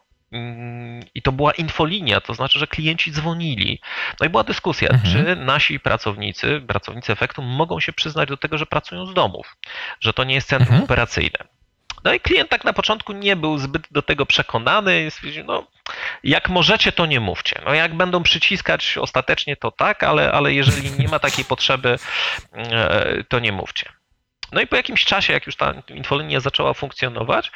i 1.15 1.21
to 1.21 1.31
była 1.31 1.51
infolinia, 1.51 2.21
to 2.21 2.33
znaczy, 2.33 2.59
że 2.59 2.67
klienci 2.67 3.11
dzwonili. 3.11 3.81
No 4.19 4.25
i 4.25 4.29
była 4.29 4.43
dyskusja, 4.43 4.89
mhm. 4.89 5.13
czy 5.13 5.35
nasi 5.35 5.79
pracownicy, 5.79 6.61
pracownicy 6.67 7.11
efektu 7.11 7.41
mogą 7.41 7.79
się 7.79 7.93
przyznać 7.93 8.29
do 8.29 8.37
tego, 8.37 8.57
że 8.57 8.65
pracują 8.65 9.05
z 9.05 9.13
domów, 9.13 9.57
że 9.99 10.13
to 10.13 10.23
nie 10.23 10.35
jest 10.35 10.47
centrum 10.47 10.69
mhm. 10.69 10.83
operacyjne. 10.83 11.39
No 12.03 12.13
i 12.13 12.19
klient 12.19 12.49
tak 12.49 12.63
na 12.63 12.73
początku 12.73 13.13
nie 13.13 13.35
był 13.35 13.57
zbyt 13.57 13.87
do 13.91 14.01
tego 14.01 14.25
przekonany. 14.25 15.11
Stwierdził, 15.11 15.43
no 15.43 15.67
jak 16.23 16.49
możecie, 16.49 16.91
to 16.91 17.05
nie 17.05 17.19
mówcie. 17.19 17.61
No 17.65 17.73
jak 17.73 17.93
będą 17.97 18.23
przyciskać 18.23 18.97
ostatecznie, 18.97 19.55
to 19.55 19.71
tak, 19.71 20.03
ale, 20.03 20.31
ale 20.31 20.53
jeżeli 20.53 20.91
nie 20.99 21.07
ma 21.07 21.19
takiej 21.19 21.45
potrzeby, 21.45 21.99
e, 22.53 23.23
to 23.23 23.39
nie 23.39 23.51
mówcie. 23.51 23.89
No 24.53 24.61
i 24.61 24.67
po 24.67 24.75
jakimś 24.75 25.05
czasie, 25.05 25.33
jak 25.33 25.45
już 25.45 25.55
ta 25.55 25.73
infolinia 25.89 26.39
zaczęła 26.39 26.73
funkcjonować, 26.73 27.51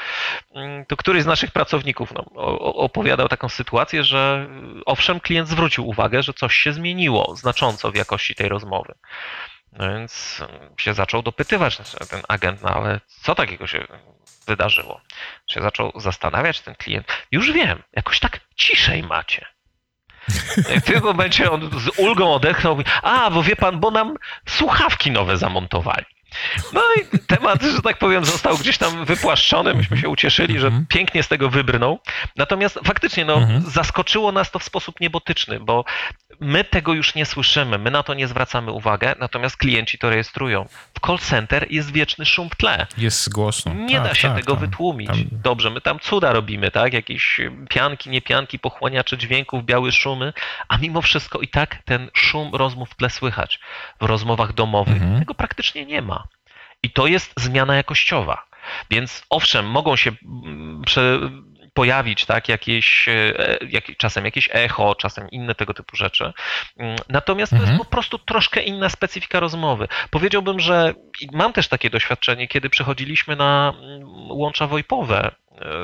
mm, 0.55 0.85
to 0.85 0.97
któryś 0.97 1.23
z 1.23 1.25
naszych 1.25 1.51
pracowników 1.51 2.13
no, 2.13 2.23
opowiadał 2.75 3.27
taką 3.27 3.49
sytuację, 3.49 4.03
że 4.03 4.47
owszem, 4.85 5.19
klient 5.19 5.49
zwrócił 5.49 5.87
uwagę, 5.87 6.23
że 6.23 6.33
coś 6.33 6.55
się 6.55 6.73
zmieniło 6.73 7.35
znacząco 7.35 7.91
w 7.91 7.95
jakości 7.95 8.35
tej 8.35 8.49
rozmowy. 8.49 8.93
No 9.71 9.89
więc 9.89 10.43
się 10.77 10.93
zaczął 10.93 11.21
dopytywać 11.21 11.77
ten 12.09 12.21
agent, 12.27 12.61
no 12.61 12.69
ale 12.69 13.01
co 13.07 13.35
takiego 13.35 13.67
się 13.67 13.87
wydarzyło? 14.47 15.01
Się 15.47 15.61
zaczął 15.61 15.91
zastanawiać 15.95 16.61
ten 16.61 16.75
klient. 16.75 17.07
Już 17.31 17.51
wiem, 17.51 17.83
jakoś 17.93 18.19
tak 18.19 18.39
ciszej 18.55 19.03
macie. 19.03 19.45
W 20.57 20.81
tym 20.81 21.03
momencie 21.03 21.51
on 21.51 21.69
z 21.79 21.99
ulgą 21.99 22.33
odetchnął. 22.33 22.77
A, 23.01 23.29
bo 23.29 23.43
wie 23.43 23.55
pan, 23.55 23.79
bo 23.79 23.91
nam 23.91 24.15
słuchawki 24.45 25.11
nowe 25.11 25.37
zamontowali. 25.37 26.05
No 26.73 26.81
i 26.95 27.19
temat, 27.19 27.61
że 27.61 27.81
tak 27.81 27.97
powiem, 27.97 28.25
został 28.25 28.57
gdzieś 28.57 28.77
tam 28.77 29.05
wypłaszczony. 29.05 29.73
Myśmy 29.73 29.97
się 29.97 30.09
ucieszyli, 30.09 30.59
że 30.59 30.67
mhm. 30.67 30.85
pięknie 30.89 31.23
z 31.23 31.27
tego 31.27 31.49
wybrnął. 31.49 31.99
Natomiast 32.35 32.79
faktycznie 32.83 33.25
no, 33.25 33.33
mhm. 33.33 33.61
zaskoczyło 33.61 34.31
nas 34.31 34.51
to 34.51 34.59
w 34.59 34.63
sposób 34.63 34.99
niebotyczny, 34.99 35.59
bo 35.59 35.85
my 36.39 36.63
tego 36.63 36.93
już 36.93 37.15
nie 37.15 37.25
słyszymy, 37.25 37.77
my 37.77 37.91
na 37.91 38.03
to 38.03 38.13
nie 38.13 38.27
zwracamy 38.27 38.71
uwagi, 38.71 39.05
natomiast 39.19 39.57
klienci 39.57 39.97
to 39.97 40.09
rejestrują. 40.09 40.67
W 40.93 41.07
call 41.07 41.19
center 41.19 41.67
jest 41.69 41.91
wieczny 41.91 42.25
szum 42.25 42.49
w 42.49 42.55
tle. 42.55 42.87
Jest 42.97 43.33
głośno. 43.33 43.73
Nie 43.73 43.95
tak, 43.95 44.07
da 44.07 44.15
się 44.15 44.27
tak, 44.27 44.37
tego 44.37 44.53
tam, 44.53 44.61
wytłumić. 44.61 45.07
Tam... 45.07 45.17
Dobrze, 45.31 45.69
my 45.69 45.81
tam 45.81 45.99
cuda 45.99 46.33
robimy, 46.33 46.71
tak? 46.71 46.93
Jakieś 46.93 47.39
pianki, 47.69 48.09
niepianki, 48.09 48.59
pochłaniacze 48.59 49.17
dźwięków, 49.17 49.65
białe 49.65 49.91
szumy, 49.91 50.33
a 50.67 50.77
mimo 50.77 51.01
wszystko 51.01 51.39
i 51.39 51.47
tak 51.47 51.83
ten 51.85 52.09
szum 52.13 52.55
rozmów 52.55 52.89
w 52.89 52.95
tle 52.95 53.09
słychać. 53.09 53.59
W 54.01 54.05
rozmowach 54.05 54.53
domowych 54.53 55.01
mhm. 55.01 55.19
tego 55.19 55.33
praktycznie 55.33 55.85
nie 55.85 56.01
ma. 56.01 56.27
I 56.83 56.91
to 56.91 57.07
jest 57.07 57.33
zmiana 57.37 57.75
jakościowa. 57.75 58.47
Więc 58.89 59.23
owszem, 59.29 59.69
mogą 59.69 59.95
się 59.95 60.11
mm, 60.45 60.81
prze, 60.85 61.19
pojawić, 61.77 62.25
tak, 62.25 62.49
jakieś, 62.49 63.07
e, 63.07 63.33
jak, 63.69 63.97
czasem 63.97 64.25
jakieś 64.25 64.49
echo, 64.51 64.95
czasem 64.95 65.29
inne 65.29 65.55
tego 65.55 65.73
typu 65.73 65.95
rzeczy. 65.95 66.33
Mm, 66.77 66.95
natomiast 67.09 67.53
mhm. 67.53 67.59
to 67.59 67.63
jest 67.63 67.71
mhm. 67.71 67.79
po 67.79 67.91
prostu 67.91 68.19
troszkę 68.19 68.61
inna 68.61 68.89
specyfika 68.89 69.39
rozmowy. 69.39 69.87
Powiedziałbym, 70.09 70.59
że 70.59 70.93
mam 71.31 71.53
też 71.53 71.67
takie 71.67 71.89
doświadczenie, 71.89 72.47
kiedy 72.47 72.69
przechodziliśmy 72.69 73.35
na 73.35 73.73
mm, 73.79 74.07
łącza 74.31 74.67
VoIPowe 74.67 75.31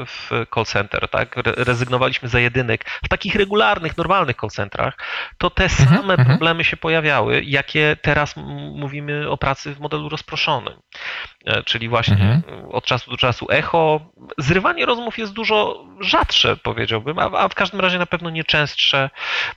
w 0.05 0.29
call 0.53 0.65
center, 0.65 1.09
tak? 1.09 1.35
Rezygnowaliśmy 1.45 2.29
za 2.29 2.39
jedynek 2.39 2.85
w 3.05 3.07
takich 3.07 3.35
regularnych, 3.35 3.97
normalnych 3.97 4.35
call 4.41 4.49
centrach, 4.49 4.97
to 5.37 5.49
te 5.49 5.63
mhm, 5.63 5.89
same 5.89 6.13
mhm. 6.13 6.29
problemy 6.29 6.63
się 6.63 6.77
pojawiały, 6.77 7.43
jakie 7.43 7.97
teraz 8.01 8.35
mówimy 8.75 9.29
o 9.29 9.37
pracy 9.37 9.73
w 9.73 9.79
modelu 9.79 10.09
rozproszonym. 10.09 10.73
E, 11.45 11.63
czyli 11.63 11.89
właśnie 11.89 12.13
mhm. 12.13 12.43
od 12.71 12.85
czasu 12.85 13.11
do 13.11 13.17
czasu 13.17 13.47
echo. 13.49 13.99
Zrywanie 14.37 14.85
rozmów 14.85 15.17
jest 15.17 15.33
dużo 15.33 15.85
rzadsze, 15.99 16.57
powiedziałbym, 16.57 17.19
a 17.19 17.49
w 17.49 17.55
każdym 17.55 17.79
razie 17.79 17.99
na 17.99 18.05
pewno 18.05 18.29
nie 18.29 18.43
częstsze 18.43 19.09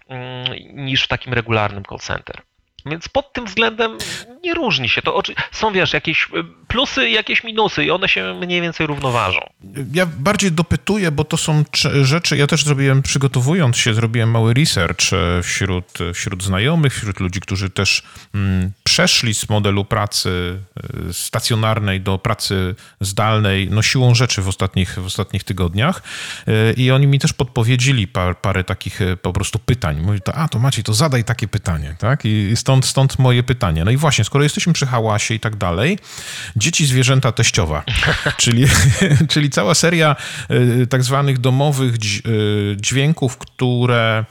mm, 0.09 0.45
niż 0.73 1.05
w 1.05 1.09
takim 1.09 1.33
regularnym 1.33 1.85
call 1.85 1.99
center. 1.99 2.43
Więc 2.87 3.09
pod 3.09 3.33
tym 3.33 3.47
względem 3.47 3.99
nie 4.45 4.55
różni 4.55 4.89
się 4.89 5.03
to. 5.03 5.23
Są, 5.53 5.73
wiesz, 5.73 5.93
jakieś 5.93 6.29
y, 6.35 6.67
plusy 6.69 7.09
i 7.09 7.13
jakieś 7.13 7.45
minusy 7.45 7.85
i 7.85 7.91
one 7.91 8.09
się 8.09 8.35
mniej 8.41 8.61
więcej 8.61 8.87
równoważą. 8.87 9.41
Ja 9.93 10.07
bardziej 10.07 10.53
dopytuję, 10.53 11.11
bo 11.11 11.25
to 11.25 11.37
są 11.37 11.65
rzeczy, 12.03 12.37
ja 12.37 12.47
też 12.47 12.65
zrobiłem, 12.65 13.03
przygotowując 13.03 13.77
się, 13.77 13.95
zrobiłem 13.95 14.31
mały 14.31 14.55
research 14.55 15.13
e, 15.13 15.43
wśród, 15.43 15.99
wśród 16.15 16.43
znajomych, 16.43 16.95
wśród 16.95 17.21
ludzi, 17.21 17.41
którzy 17.41 17.71
też 17.71 18.03
mm, 18.35 18.73
przeszli 18.85 19.35
z 19.35 19.49
modelu 19.49 19.85
pracy 19.85 20.59
e, 21.09 21.13
stacjonarnej 21.13 22.01
do 22.01 22.19
pracy 22.19 22.75
zdalnej, 23.01 23.69
no 23.71 23.83
siłą 23.83 24.15
rzeczy 24.15 24.43
w 24.43 24.49
ostatnich, 24.49 24.95
w 24.95 25.07
ostatnich 25.07 25.45
tygodniach 25.45 26.03
e, 26.47 26.73
i 26.73 26.91
oni 26.91 27.07
mi 27.07 27.19
też 27.19 27.33
podpowiedzieli 27.33 28.09
par, 28.09 28.39
parę 28.39 28.65
takich 28.65 29.01
po 29.23 29.33
prostu 29.33 29.59
pytań. 29.59 30.01
Mówi, 30.01 30.21
a 30.35 30.49
to 30.49 30.59
Maciej, 30.59 30.85
to 30.85 30.95
zadaj 30.95 31.25
takie 31.25 31.49
pytanie, 31.49 31.97
tak? 31.99 32.25
I 32.25 32.53
stąd 32.57 32.76
stąd, 32.85 32.87
stąd 32.87 33.19
moje 33.19 33.43
pytanie. 33.43 33.85
No 33.85 33.91
i 33.91 33.97
właśnie, 33.97 34.25
skoro 34.25 34.45
jesteśmy 34.45 34.73
przy 34.73 34.87
hałasie 34.87 35.35
i 35.35 35.41
tak 35.41 35.57
dalej, 35.57 35.99
dzieci, 36.57 36.87
zwierzęta 36.87 37.33
teściowa, 37.33 37.85
czyli, 38.43 38.67
czyli 39.33 39.51
cała 39.51 39.75
seria 39.75 40.17
y, 40.51 40.87
tak 40.87 41.03
zwanych 41.03 41.39
domowych 41.39 41.95
y, 41.95 42.77
dźwięków, 42.81 43.39
które 43.39 44.25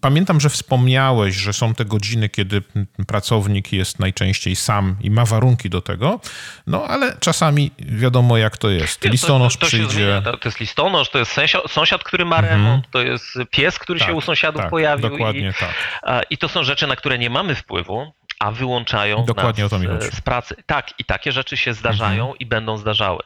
Pamiętam, 0.00 0.40
że 0.40 0.50
wspomniałeś, 0.50 1.34
że 1.34 1.52
są 1.52 1.74
te 1.74 1.84
godziny, 1.84 2.28
kiedy 2.28 2.62
pracownik 3.06 3.72
jest 3.72 3.98
najczęściej 3.98 4.56
sam 4.56 4.96
i 5.00 5.10
ma 5.10 5.24
warunki 5.24 5.70
do 5.70 5.80
tego, 5.80 6.20
no 6.66 6.84
ale 6.84 7.16
czasami 7.20 7.70
wiadomo 7.78 8.36
jak 8.36 8.58
to 8.58 8.70
jest. 8.70 9.04
Listonosz 9.04 9.54
to, 9.54 9.60
to, 9.60 9.66
to 9.66 9.68
przyjdzie. 9.68 10.22
To 10.24 10.48
jest 10.48 10.60
listonosz, 10.60 11.10
to 11.10 11.18
jest 11.18 11.36
sąsiad, 11.68 12.04
który 12.04 12.24
ma 12.24 12.38
mhm. 12.38 12.54
remont, 12.54 12.90
to 12.90 13.02
jest 13.02 13.26
pies, 13.50 13.78
który 13.78 13.98
tak, 13.98 14.08
się 14.08 14.14
u 14.14 14.20
sąsiadów 14.20 14.62
tak, 14.62 14.70
pojawił. 14.70 15.10
Dokładnie 15.10 15.48
i, 15.48 15.60
tak. 15.60 16.24
I 16.30 16.38
to 16.38 16.48
są 16.48 16.64
rzeczy, 16.64 16.86
na 16.86 16.96
które 16.96 17.18
nie 17.18 17.30
mamy 17.30 17.54
wpływu, 17.54 18.12
a 18.38 18.50
wyłączają 18.50 19.24
Dokładnie 19.24 19.64
nas 19.64 20.14
z 20.14 20.20
pracy. 20.20 20.56
Tak, 20.66 20.90
i 20.98 21.04
takie 21.04 21.32
rzeczy 21.32 21.56
się 21.56 21.74
zdarzają 21.74 22.22
mhm. 22.22 22.38
i 22.38 22.46
będą 22.46 22.78
zdarzały. 22.78 23.22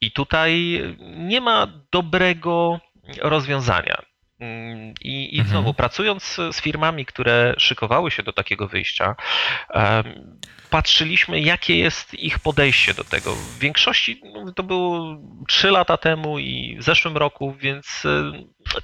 I 0.00 0.12
tutaj 0.12 0.80
nie 1.16 1.40
ma 1.40 1.68
dobrego 1.92 2.80
rozwiązania. 3.20 4.02
I, 5.00 5.36
i 5.36 5.40
mhm. 5.40 5.48
znowu, 5.48 5.74
pracując 5.74 6.40
z 6.52 6.60
firmami, 6.60 7.06
które 7.06 7.54
szykowały 7.58 8.10
się 8.10 8.22
do 8.22 8.32
takiego 8.32 8.68
wyjścia, 8.68 9.16
patrzyliśmy, 10.72 11.40
jakie 11.40 11.78
jest 11.78 12.14
ich 12.14 12.38
podejście 12.38 12.94
do 12.94 13.04
tego. 13.04 13.34
W 13.34 13.58
większości 13.58 14.20
no, 14.24 14.52
to 14.52 14.62
było 14.62 15.16
3 15.48 15.70
lata 15.70 15.96
temu 15.96 16.38
i 16.38 16.76
w 16.78 16.82
zeszłym 16.82 17.16
roku, 17.16 17.54
więc 17.60 18.02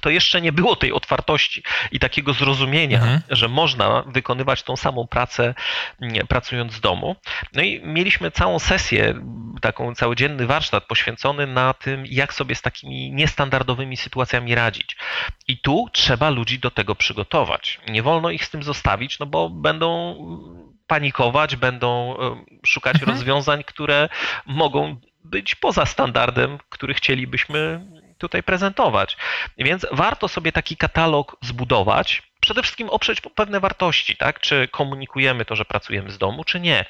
to 0.01 0.09
jeszcze 0.09 0.41
nie 0.41 0.51
było 0.51 0.75
tej 0.75 0.93
otwartości 0.93 1.63
i 1.91 1.99
takiego 1.99 2.33
zrozumienia, 2.33 2.97
mhm. 2.97 3.21
że 3.29 3.47
można 3.47 4.03
wykonywać 4.07 4.63
tą 4.63 4.77
samą 4.77 5.07
pracę 5.07 5.53
pracując 6.27 6.73
z 6.73 6.79
domu. 6.79 7.15
No 7.53 7.61
i 7.61 7.81
mieliśmy 7.83 8.31
całą 8.31 8.59
sesję, 8.59 9.21
taką 9.61 9.95
całodzienny 9.95 10.45
warsztat 10.45 10.85
poświęcony 10.85 11.47
na 11.47 11.73
tym, 11.73 12.03
jak 12.05 12.33
sobie 12.33 12.55
z 12.55 12.61
takimi 12.61 13.11
niestandardowymi 13.11 13.97
sytuacjami 13.97 14.55
radzić. 14.55 14.97
I 15.47 15.57
tu 15.57 15.87
trzeba 15.91 16.29
ludzi 16.29 16.59
do 16.59 16.71
tego 16.71 16.95
przygotować. 16.95 17.79
Nie 17.87 18.03
wolno 18.03 18.29
ich 18.29 18.45
z 18.45 18.49
tym 18.49 18.63
zostawić, 18.63 19.19
no 19.19 19.25
bo 19.25 19.49
będą 19.49 20.15
panikować, 20.89 21.55
będą 21.55 22.17
szukać 22.65 22.95
mhm. 22.95 23.11
rozwiązań, 23.11 23.63
które 23.63 24.09
mogą 24.45 24.95
być 25.23 25.55
poza 25.55 25.85
standardem, 25.85 26.57
który 26.69 26.93
chcielibyśmy 26.93 27.85
tutaj 28.17 28.43
prezentować. 28.43 29.17
Więc 29.57 29.85
warto 29.91 30.27
sobie 30.27 30.51
taki 30.51 30.77
katalog 30.77 31.37
zbudować, 31.41 32.23
przede 32.41 32.63
wszystkim 32.63 32.89
oprzeć 32.89 33.21
pewne 33.21 33.59
wartości, 33.59 34.17
tak? 34.17 34.39
Czy 34.39 34.67
komunikujemy 34.67 35.45
to, 35.45 35.55
że 35.55 35.65
pracujemy 35.65 36.11
z 36.11 36.17
domu, 36.17 36.43
czy 36.43 36.59
nie. 36.59 36.85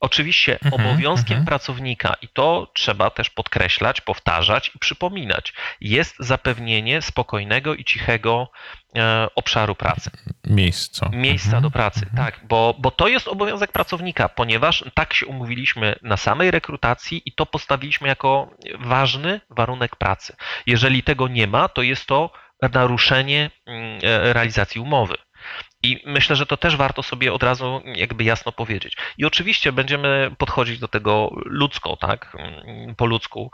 Oczywiście 0.00 0.58
mhm, 0.64 0.74
obowiązkiem 0.74 1.36
mhm. 1.36 1.46
pracownika, 1.46 2.14
i 2.22 2.28
to 2.28 2.70
trzeba 2.74 3.10
też 3.10 3.30
podkreślać, 3.30 4.00
powtarzać 4.00 4.70
i 4.74 4.78
przypominać, 4.78 5.54
jest 5.80 6.16
zapewnienie 6.18 7.02
spokojnego 7.02 7.74
i 7.74 7.84
cichego 7.84 8.50
e, 8.96 9.28
obszaru 9.34 9.74
pracy. 9.74 10.10
Miejsca. 10.44 11.10
Miejsca 11.12 11.46
mhm, 11.46 11.62
do 11.62 11.70
pracy, 11.70 12.06
tak, 12.16 12.40
bo, 12.48 12.74
bo 12.78 12.90
to 12.90 13.08
jest 13.08 13.28
obowiązek 13.28 13.72
pracownika, 13.72 14.28
ponieważ 14.28 14.84
tak 14.94 15.14
się 15.14 15.26
umówiliśmy 15.26 15.94
na 16.02 16.16
samej 16.16 16.50
rekrutacji 16.50 17.22
i 17.24 17.32
to 17.32 17.46
postawiliśmy 17.46 18.08
jako 18.08 18.50
ważny 18.78 19.40
warunek 19.50 19.96
pracy. 19.96 20.36
Jeżeli 20.66 21.02
tego 21.02 21.28
nie 21.28 21.46
ma, 21.46 21.68
to 21.68 21.82
jest 21.82 22.06
to 22.06 22.30
naruszenie 22.72 23.50
mm, 23.66 23.98
e, 24.02 24.32
realizacji 24.32 24.80
umowy. 24.80 25.14
I 25.82 26.02
myślę, 26.06 26.36
że 26.36 26.46
to 26.46 26.56
też 26.56 26.76
warto 26.76 27.02
sobie 27.02 27.32
od 27.32 27.42
razu 27.42 27.82
jakby 27.84 28.24
jasno 28.24 28.52
powiedzieć. 28.52 28.96
I 29.18 29.24
oczywiście 29.24 29.72
będziemy 29.72 30.30
podchodzić 30.38 30.78
do 30.78 30.88
tego 30.88 31.30
ludzko, 31.44 31.96
tak, 31.96 32.36
po 32.96 33.06
ludzku, 33.06 33.50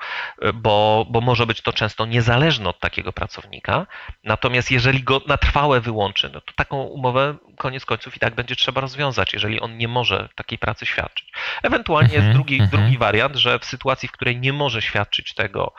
bo, 0.54 1.06
bo 1.10 1.20
może 1.20 1.46
być 1.46 1.60
to 1.60 1.72
często 1.72 2.06
niezależne 2.06 2.68
od 2.68 2.80
takiego 2.80 3.12
pracownika. 3.12 3.86
Natomiast 4.24 4.70
jeżeli 4.70 5.02
go 5.02 5.20
na 5.26 5.36
trwałe 5.36 5.80
wyłączy, 5.80 6.30
no 6.34 6.40
to 6.40 6.52
taką 6.56 6.82
umowę 6.82 7.34
koniec 7.56 7.84
końców 7.84 8.16
i 8.16 8.20
tak 8.20 8.34
będzie 8.34 8.56
trzeba 8.56 8.80
rozwiązać, 8.80 9.32
jeżeli 9.32 9.60
on 9.60 9.78
nie 9.78 9.88
może 9.88 10.28
takiej 10.34 10.58
pracy 10.58 10.86
świadczyć. 10.86 11.32
Ewentualnie 11.62 12.14
jest 12.14 12.26
mhm, 12.26 12.34
drugi, 12.34 12.60
mhm. 12.60 12.70
drugi 12.70 12.98
wariant, 12.98 13.36
że 13.36 13.58
w 13.58 13.64
sytuacji, 13.64 14.08
w 14.08 14.12
której 14.12 14.40
nie 14.40 14.52
może 14.52 14.82
świadczyć 14.82 15.34
tego 15.34 15.74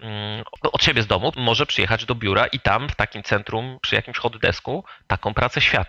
mm, 0.00 0.44
od 0.72 0.82
siebie 0.82 1.02
z 1.02 1.06
domu, 1.06 1.32
może 1.36 1.66
przyjechać 1.66 2.04
do 2.04 2.14
biura 2.14 2.46
i 2.46 2.60
tam 2.60 2.88
w 2.88 2.96
takim 2.96 3.22
centrum, 3.22 3.78
przy 3.82 3.94
jakimś 3.94 4.18
hot 4.18 4.36
desku, 4.36 4.84
taką 5.06 5.34
pracę 5.34 5.60
świadczyć. 5.60 5.87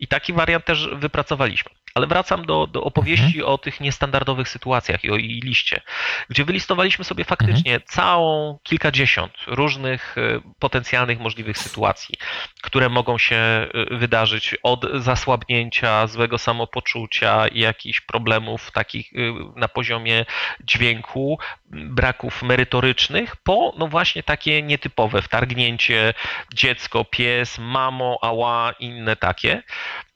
I 0.00 0.08
taki 0.08 0.32
wariant 0.32 0.64
też 0.64 0.88
wypracowaliśmy. 0.92 1.70
Ale 1.94 2.06
wracam 2.06 2.46
do, 2.46 2.66
do 2.66 2.84
opowieści 2.84 3.38
mhm. 3.38 3.46
o 3.46 3.58
tych 3.58 3.80
niestandardowych 3.80 4.48
sytuacjach 4.48 5.04
i 5.04 5.10
o 5.10 5.16
jej 5.16 5.40
liście, 5.40 5.80
gdzie 6.28 6.44
wylistowaliśmy 6.44 7.04
sobie 7.04 7.24
faktycznie 7.24 7.74
mhm. 7.74 7.82
całą 7.86 8.58
kilkadziesiąt 8.62 9.32
różnych 9.46 10.18
e, 10.18 10.40
potencjalnych 10.58 11.20
możliwych 11.20 11.58
sytuacji, 11.58 12.14
które 12.62 12.88
mogą 12.88 13.18
się 13.18 13.36
e, 13.36 13.68
wydarzyć 13.96 14.56
od 14.62 14.84
zasłabnięcia, 14.94 16.06
złego 16.06 16.38
samopoczucia, 16.38 17.48
jakichś 17.52 18.00
problemów 18.00 18.70
takich 18.70 19.12
e, 19.12 19.16
na 19.56 19.68
poziomie 19.68 20.24
dźwięku, 20.64 21.38
braków 21.70 22.42
merytorycznych, 22.42 23.36
po 23.36 23.74
no 23.78 23.88
właśnie 23.88 24.22
takie 24.22 24.62
nietypowe 24.62 25.22
wtargnięcie 25.22 26.14
dziecko, 26.54 27.04
pies, 27.04 27.58
mamo, 27.58 28.18
ała, 28.22 28.72
inne 28.78 29.16
takie. 29.16 29.62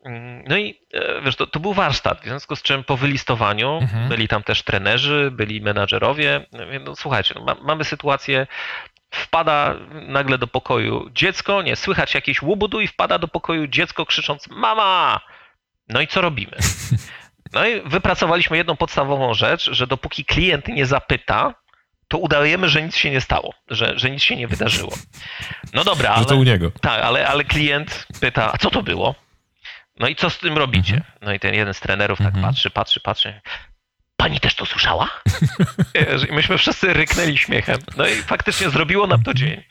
Mm, 0.07 0.45
no 0.49 0.57
i 0.57 0.81
e, 0.95 1.21
wiesz, 1.23 1.37
to, 1.37 1.47
to, 1.47 1.61
był 1.61 1.73
warsztat, 1.73 2.21
w 2.21 2.25
związku 2.25 2.57
z 2.57 2.63
czym 2.63 2.85
po 2.85 2.97
wylistowaniu 2.97 3.79
mhm. 3.83 4.09
byli 4.09 4.29
tam 4.29 4.43
też 4.43 4.63
trenerzy, 4.63 5.31
byli 5.33 5.61
menadżerowie. 5.61 6.47
No, 6.85 6.97
słuchajcie, 6.97 7.35
no, 7.35 7.45
ma, 7.45 7.57
mamy 7.63 7.85
sytuację, 7.85 8.47
wpada 9.11 9.75
nagle 9.93 10.39
do 10.39 10.47
pokoju 10.47 11.11
dziecko, 11.13 11.63
nie, 11.63 11.77
słychać 11.77 12.15
jakieś 12.15 12.43
łubudu 12.43 12.81
i 12.81 12.87
wpada 12.87 13.19
do 13.19 13.29
pokoju 13.29 13.67
dziecko 13.67 14.07
krzycząc 14.07 14.49
mama! 14.49 15.21
No 15.89 16.01
i 16.01 16.07
co 16.07 16.21
robimy? 16.21 16.57
No 17.53 17.67
i 17.67 17.81
wypracowaliśmy 17.81 18.57
jedną 18.57 18.77
podstawową 18.77 19.35
rzecz, 19.35 19.71
że 19.71 19.87
dopóki 19.87 20.25
klient 20.25 20.69
nie 20.69 20.87
zapyta, 20.87 21.55
to 22.09 22.19
udajemy, 22.19 22.69
że 22.69 22.83
nic 22.83 22.97
się 22.97 23.11
nie 23.11 23.21
stało, 23.21 23.55
że, 23.69 23.99
że 23.99 24.11
nic 24.11 24.23
się 24.23 24.37
nie 24.37 24.49
wydarzyło. 24.49 24.93
No 25.73 25.85
dobra, 25.85 26.11
ale, 26.11 26.19
że 26.19 26.29
to 26.29 26.37
u 26.37 26.43
niego. 26.43 26.71
Tak, 26.81 27.05
ale, 27.05 27.29
ale 27.29 27.45
klient 27.45 28.07
pyta, 28.21 28.53
a 28.53 28.59
co 28.59 28.71
to 28.71 28.83
było? 28.83 29.15
No 29.99 30.09
i 30.09 30.17
co 30.17 30.31
z 30.31 30.39
tym 30.39 30.59
robicie? 30.59 30.95
Mhm. 30.95 31.13
No 31.21 31.33
i 31.33 31.41
ten 31.41 31.55
jeden 31.55 31.75
z 31.75 31.81
trenerów 31.81 32.19
tak 32.19 32.27
mhm. 32.27 32.45
patrzy, 32.45 32.71
patrzy, 32.71 33.01
patrzy. 33.01 33.41
Pani 34.17 34.41
też 34.41 34.55
to 34.55 34.67
słyszała? 34.67 35.11
I 36.31 36.33
myśmy 36.33 36.59
wszyscy 36.59 36.93
ryknęli 36.93 37.39
śmiechem. 37.39 37.79
No 37.97 38.07
i 38.07 38.15
faktycznie 38.15 38.71
zrobiło 38.71 39.07
nam 39.07 39.23
to 39.23 39.35
dzień. 39.35 39.63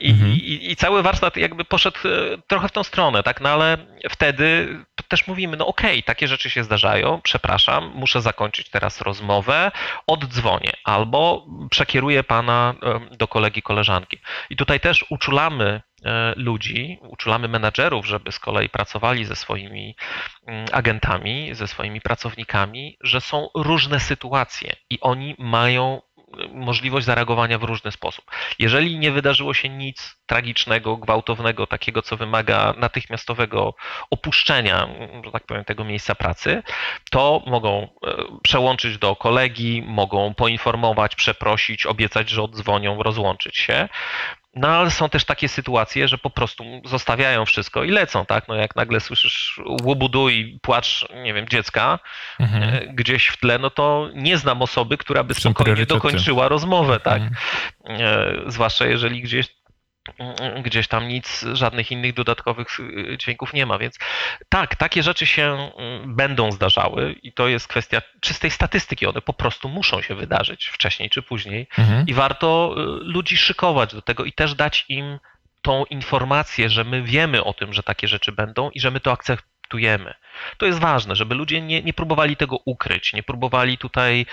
I, 0.00 0.10
mhm. 0.10 0.32
i, 0.32 0.70
I, 0.70 0.76
cały 0.76 1.02
warsztat 1.02 1.36
jakby 1.36 1.64
poszedł 1.64 1.98
trochę 2.46 2.68
w 2.68 2.72
tą 2.72 2.82
stronę, 2.82 3.22
tak? 3.22 3.40
No 3.40 3.48
ale 3.48 3.78
wtedy 4.10 4.78
też 5.08 5.26
mówimy, 5.26 5.56
no 5.56 5.66
okej, 5.66 5.90
okay, 5.90 6.02
takie 6.02 6.28
rzeczy 6.28 6.50
się 6.50 6.64
zdarzają, 6.64 7.20
przepraszam, 7.22 7.92
muszę 7.94 8.20
zakończyć 8.20 8.70
teraz 8.70 9.00
rozmowę, 9.00 9.72
oddzwonię 10.06 10.72
albo 10.84 11.46
przekieruję 11.70 12.24
pana 12.24 12.74
do 13.10 13.28
kolegi, 13.28 13.62
koleżanki. 13.62 14.18
I 14.50 14.56
tutaj 14.56 14.80
też 14.80 15.04
uczulamy 15.10 15.80
E, 15.93 15.93
ludzi, 16.36 16.98
uczulamy 17.02 17.48
menadżerów, 17.48 18.06
żeby 18.06 18.32
z 18.32 18.38
kolei 18.38 18.68
pracowali 18.68 19.24
ze 19.24 19.36
swoimi 19.36 19.96
mm, 20.46 20.66
agentami, 20.72 21.54
ze 21.54 21.68
swoimi 21.68 22.00
pracownikami, 22.00 22.96
że 23.00 23.20
są 23.20 23.48
różne 23.54 24.00
sytuacje 24.00 24.76
i 24.90 25.00
oni 25.00 25.36
mają 25.38 26.00
e, 26.02 26.48
możliwość 26.48 27.06
zareagowania 27.06 27.58
w 27.58 27.62
różny 27.62 27.90
sposób. 27.90 28.24
Jeżeli 28.58 28.98
nie 28.98 29.12
wydarzyło 29.12 29.54
się 29.54 29.68
nic 29.68 30.16
tragicznego, 30.26 30.96
gwałtownego, 30.96 31.66
takiego, 31.66 32.02
co 32.02 32.16
wymaga 32.16 32.74
natychmiastowego 32.78 33.74
opuszczenia, 34.10 34.88
że 35.24 35.32
tak 35.32 35.46
powiem, 35.46 35.64
tego 35.64 35.84
miejsca 35.84 36.14
pracy, 36.14 36.62
to 37.10 37.42
mogą 37.46 37.82
e, 37.82 37.88
przełączyć 38.42 38.98
do 38.98 39.16
kolegi, 39.16 39.82
mogą 39.86 40.34
poinformować, 40.34 41.16
przeprosić, 41.16 41.86
obiecać, 41.86 42.30
że 42.30 42.42
odzwonią, 42.42 43.02
rozłączyć 43.02 43.56
się. 43.56 43.88
No 44.56 44.68
ale 44.68 44.90
są 44.90 45.08
też 45.08 45.24
takie 45.24 45.48
sytuacje, 45.48 46.08
że 46.08 46.18
po 46.18 46.30
prostu 46.30 46.64
zostawiają 46.84 47.44
wszystko 47.44 47.84
i 47.84 47.90
lecą, 47.90 48.26
tak? 48.26 48.48
No 48.48 48.54
jak 48.54 48.76
nagle 48.76 49.00
słyszysz 49.00 49.60
łobudu 49.82 50.28
i 50.28 50.58
płacz, 50.62 51.06
nie 51.22 51.34
wiem, 51.34 51.48
dziecka 51.48 51.98
mhm. 52.40 52.62
E, 52.62 52.86
gdzieś 52.86 53.26
w 53.26 53.36
tle, 53.36 53.58
no 53.58 53.70
to 53.70 54.10
nie 54.14 54.38
znam 54.38 54.62
osoby, 54.62 54.98
która 54.98 55.24
by 55.24 55.34
spokojnie 55.34 55.86
dokończyła 55.86 56.48
rozmowę, 56.48 57.00
tak? 57.00 57.22
Mhm. 57.22 57.36
E, 58.00 58.50
zwłaszcza 58.50 58.86
jeżeli 58.86 59.22
gdzieś 59.22 59.48
gdzieś 60.62 60.88
tam 60.88 61.08
nic, 61.08 61.44
żadnych 61.52 61.90
innych 61.90 62.14
dodatkowych 62.14 62.80
y, 62.80 63.16
dźwięków 63.18 63.52
nie 63.52 63.66
ma, 63.66 63.78
więc 63.78 63.98
tak, 64.48 64.76
takie 64.76 65.02
rzeczy 65.02 65.26
się 65.26 65.42
mm, 65.42 66.16
będą 66.16 66.52
zdarzały 66.52 67.12
i 67.12 67.32
to 67.32 67.48
jest 67.48 67.68
kwestia 67.68 68.02
czystej 68.20 68.50
statystyki, 68.50 69.06
one 69.06 69.20
po 69.20 69.32
prostu 69.32 69.68
muszą 69.68 70.02
się 70.02 70.14
wydarzyć 70.14 70.66
wcześniej 70.66 71.10
czy 71.10 71.22
później 71.22 71.68
mhm. 71.78 72.06
i 72.06 72.14
warto 72.14 72.74
y, 72.76 73.04
ludzi 73.04 73.36
szykować 73.36 73.94
do 73.94 74.02
tego 74.02 74.24
i 74.24 74.32
też 74.32 74.54
dać 74.54 74.84
im 74.88 75.18
tą 75.62 75.84
informację, 75.84 76.70
że 76.70 76.84
my 76.84 77.02
wiemy 77.02 77.44
o 77.44 77.52
tym, 77.52 77.72
że 77.72 77.82
takie 77.82 78.08
rzeczy 78.08 78.32
będą 78.32 78.70
i 78.70 78.80
że 78.80 78.90
my 78.90 79.00
to 79.00 79.12
akceptujemy 79.12 79.53
akceptujemy. 79.64 80.14
To 80.58 80.66
jest 80.66 80.78
ważne, 80.78 81.16
żeby 81.16 81.34
ludzie 81.34 81.60
nie, 81.60 81.82
nie 81.82 81.92
próbowali 81.92 82.36
tego 82.36 82.56
ukryć, 82.64 83.12
nie 83.12 83.22
próbowali 83.22 83.78
tutaj 83.78 84.26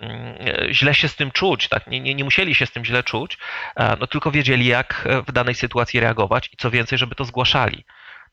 mm, 0.00 0.38
źle 0.72 0.94
się 0.94 1.08
z 1.08 1.16
tym 1.16 1.30
czuć, 1.30 1.68
tak? 1.68 1.86
nie, 1.86 2.00
nie, 2.00 2.14
nie 2.14 2.24
musieli 2.24 2.54
się 2.54 2.66
z 2.66 2.70
tym 2.70 2.84
źle 2.84 3.02
czuć, 3.02 3.38
e, 3.76 3.96
no 4.00 4.06
tylko 4.06 4.30
wiedzieli, 4.30 4.66
jak 4.66 5.08
w 5.26 5.32
danej 5.32 5.54
sytuacji 5.54 6.00
reagować 6.00 6.50
i 6.52 6.56
co 6.56 6.70
więcej, 6.70 6.98
żeby 6.98 7.14
to 7.14 7.24
zgłaszali. 7.24 7.84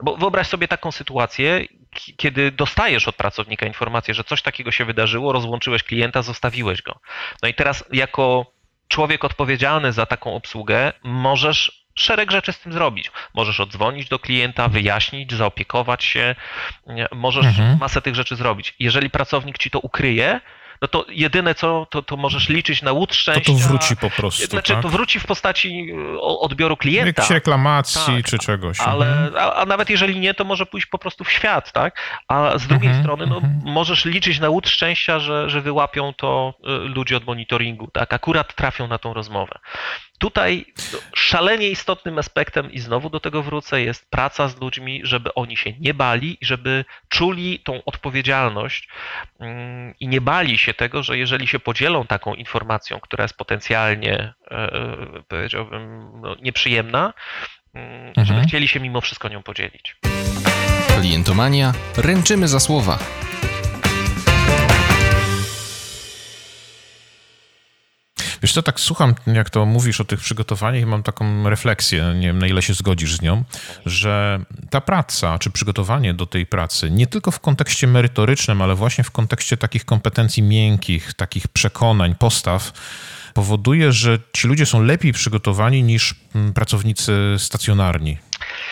Bo 0.03 0.17
wyobraź 0.17 0.47
sobie 0.47 0.67
taką 0.67 0.91
sytuację, 0.91 1.65
kiedy 2.17 2.51
dostajesz 2.51 3.07
od 3.07 3.15
pracownika 3.15 3.65
informację, 3.65 4.13
że 4.13 4.23
coś 4.23 4.41
takiego 4.41 4.71
się 4.71 4.85
wydarzyło, 4.85 5.33
rozłączyłeś 5.33 5.83
klienta, 5.83 6.21
zostawiłeś 6.21 6.81
go. 6.81 6.99
No 7.43 7.49
i 7.49 7.53
teraz 7.53 7.83
jako 7.91 8.45
człowiek 8.87 9.25
odpowiedzialny 9.25 9.91
za 9.91 10.05
taką 10.05 10.35
obsługę 10.35 10.93
możesz 11.03 11.84
szereg 11.95 12.31
rzeczy 12.31 12.53
z 12.53 12.59
tym 12.59 12.73
zrobić. 12.73 13.11
Możesz 13.33 13.59
odzwonić 13.59 14.09
do 14.09 14.19
klienta, 14.19 14.67
wyjaśnić, 14.67 15.33
zaopiekować 15.33 16.03
się, 16.03 16.35
możesz 17.11 17.45
mhm. 17.45 17.77
masę 17.77 18.01
tych 18.01 18.15
rzeczy 18.15 18.35
zrobić. 18.35 18.75
Jeżeli 18.79 19.09
pracownik 19.09 19.57
ci 19.57 19.69
to 19.69 19.79
ukryje, 19.79 20.41
no 20.81 20.87
to 20.87 21.05
jedyne 21.09 21.55
co, 21.55 21.87
to, 21.89 22.01
to 22.01 22.17
możesz 22.17 22.49
liczyć 22.49 22.81
na 22.81 22.91
łód 22.91 23.15
szczęścia. 23.15 23.53
To, 23.53 23.59
to 23.59 23.67
wróci 23.67 23.95
po 23.95 24.09
prostu, 24.09 24.45
Znaczy, 24.45 24.73
tak? 24.73 24.81
to 24.81 24.89
wróci 24.89 25.19
w 25.19 25.25
postaci 25.25 25.93
odbioru 26.21 26.77
klienta. 26.77 27.07
Jakiejś 27.07 27.29
reklamacji 27.29 28.15
tak, 28.15 28.25
czy 28.25 28.39
czegoś. 28.39 28.79
Ale, 28.79 29.05
mhm. 29.05 29.35
a, 29.37 29.55
a, 29.55 29.65
nawet 29.65 29.89
jeżeli 29.89 30.19
nie, 30.19 30.33
to 30.33 30.43
może 30.43 30.65
pójść 30.65 30.87
po 30.87 30.97
prostu 30.97 31.23
w 31.23 31.31
świat, 31.31 31.71
tak? 31.71 31.99
A 32.27 32.57
z 32.57 32.67
drugiej 32.67 32.87
mhm, 32.87 33.03
strony, 33.03 33.25
no, 33.27 33.35
mhm. 33.35 33.61
możesz 33.65 34.05
liczyć 34.05 34.39
na 34.39 34.49
łód 34.49 34.69
szczęścia, 34.69 35.19
że, 35.19 35.49
że 35.49 35.61
wyłapią 35.61 36.13
to 36.13 36.53
e, 36.63 36.69
ludzie 36.69 37.17
od 37.17 37.25
monitoringu, 37.25 37.87
tak? 37.93 38.13
Akurat 38.13 38.55
trafią 38.55 38.87
na 38.87 38.97
tą 38.97 39.13
rozmowę. 39.13 39.59
Tutaj 40.17 40.65
szalenie 41.15 41.69
istotnym 41.69 42.17
aspektem, 42.17 42.71
i 42.71 42.79
znowu 42.79 43.09
do 43.09 43.19
tego 43.19 43.43
wrócę, 43.43 43.81
jest 43.81 44.09
praca 44.09 44.47
z 44.47 44.61
ludźmi, 44.61 45.01
żeby 45.03 45.33
oni 45.33 45.57
się 45.57 45.73
nie 45.79 45.93
bali 45.93 46.37
i 46.41 46.45
żeby 46.45 46.85
czuli 47.09 47.59
tą 47.59 47.83
odpowiedzialność 47.85 48.89
mm, 49.39 49.93
i 49.99 50.07
nie 50.07 50.21
bali 50.21 50.57
się 50.57 50.73
tego, 50.73 51.03
że 51.03 51.17
jeżeli 51.17 51.47
się 51.47 51.59
podzielą 51.59 52.05
taką 52.07 52.33
informacją, 52.33 52.99
która 52.99 53.23
jest 53.23 53.37
potencjalnie, 53.37 54.33
e, 54.51 54.55
e, 54.55 55.23
powiedziałbym, 55.27 56.11
no, 56.21 56.35
nieprzyjemna, 56.41 57.13
mm, 57.73 58.07
mhm. 58.07 58.27
żeby 58.27 58.41
chcieli 58.41 58.67
się 58.67 58.79
mimo 58.79 59.01
wszystko 59.01 59.29
nią 59.29 59.43
podzielić. 59.43 59.95
Klientomania, 60.99 61.73
ręczymy 61.97 62.47
za 62.47 62.59
słowa. 62.59 62.99
Wiesz 68.45 68.53
co, 68.53 68.63
tak 68.63 68.79
słucham, 68.79 69.15
jak 69.27 69.49
to 69.49 69.65
mówisz 69.65 70.01
o 70.01 70.05
tych 70.05 70.19
przygotowaniach 70.19 70.83
i 70.83 70.85
mam 70.85 71.03
taką 71.03 71.49
refleksję, 71.49 72.13
nie 72.15 72.27
wiem 72.27 72.39
na 72.39 72.47
ile 72.47 72.61
się 72.61 72.73
zgodzisz 72.73 73.15
z 73.15 73.21
nią, 73.21 73.43
że 73.85 74.39
ta 74.69 74.81
praca, 74.81 75.39
czy 75.39 75.51
przygotowanie 75.51 76.13
do 76.13 76.25
tej 76.25 76.45
pracy, 76.45 76.91
nie 76.91 77.07
tylko 77.07 77.31
w 77.31 77.39
kontekście 77.39 77.87
merytorycznym, 77.87 78.61
ale 78.61 78.75
właśnie 78.75 79.03
w 79.03 79.11
kontekście 79.11 79.57
takich 79.57 79.85
kompetencji 79.85 80.43
miękkich, 80.43 81.13
takich 81.13 81.47
przekonań, 81.47 82.15
postaw, 82.15 82.71
powoduje, 83.33 83.91
że 83.91 84.19
ci 84.33 84.47
ludzie 84.47 84.65
są 84.65 84.83
lepiej 84.83 85.13
przygotowani 85.13 85.83
niż 85.83 86.15
mm, 86.35 86.53
pracownicy 86.53 87.35
stacjonarni. 87.37 88.17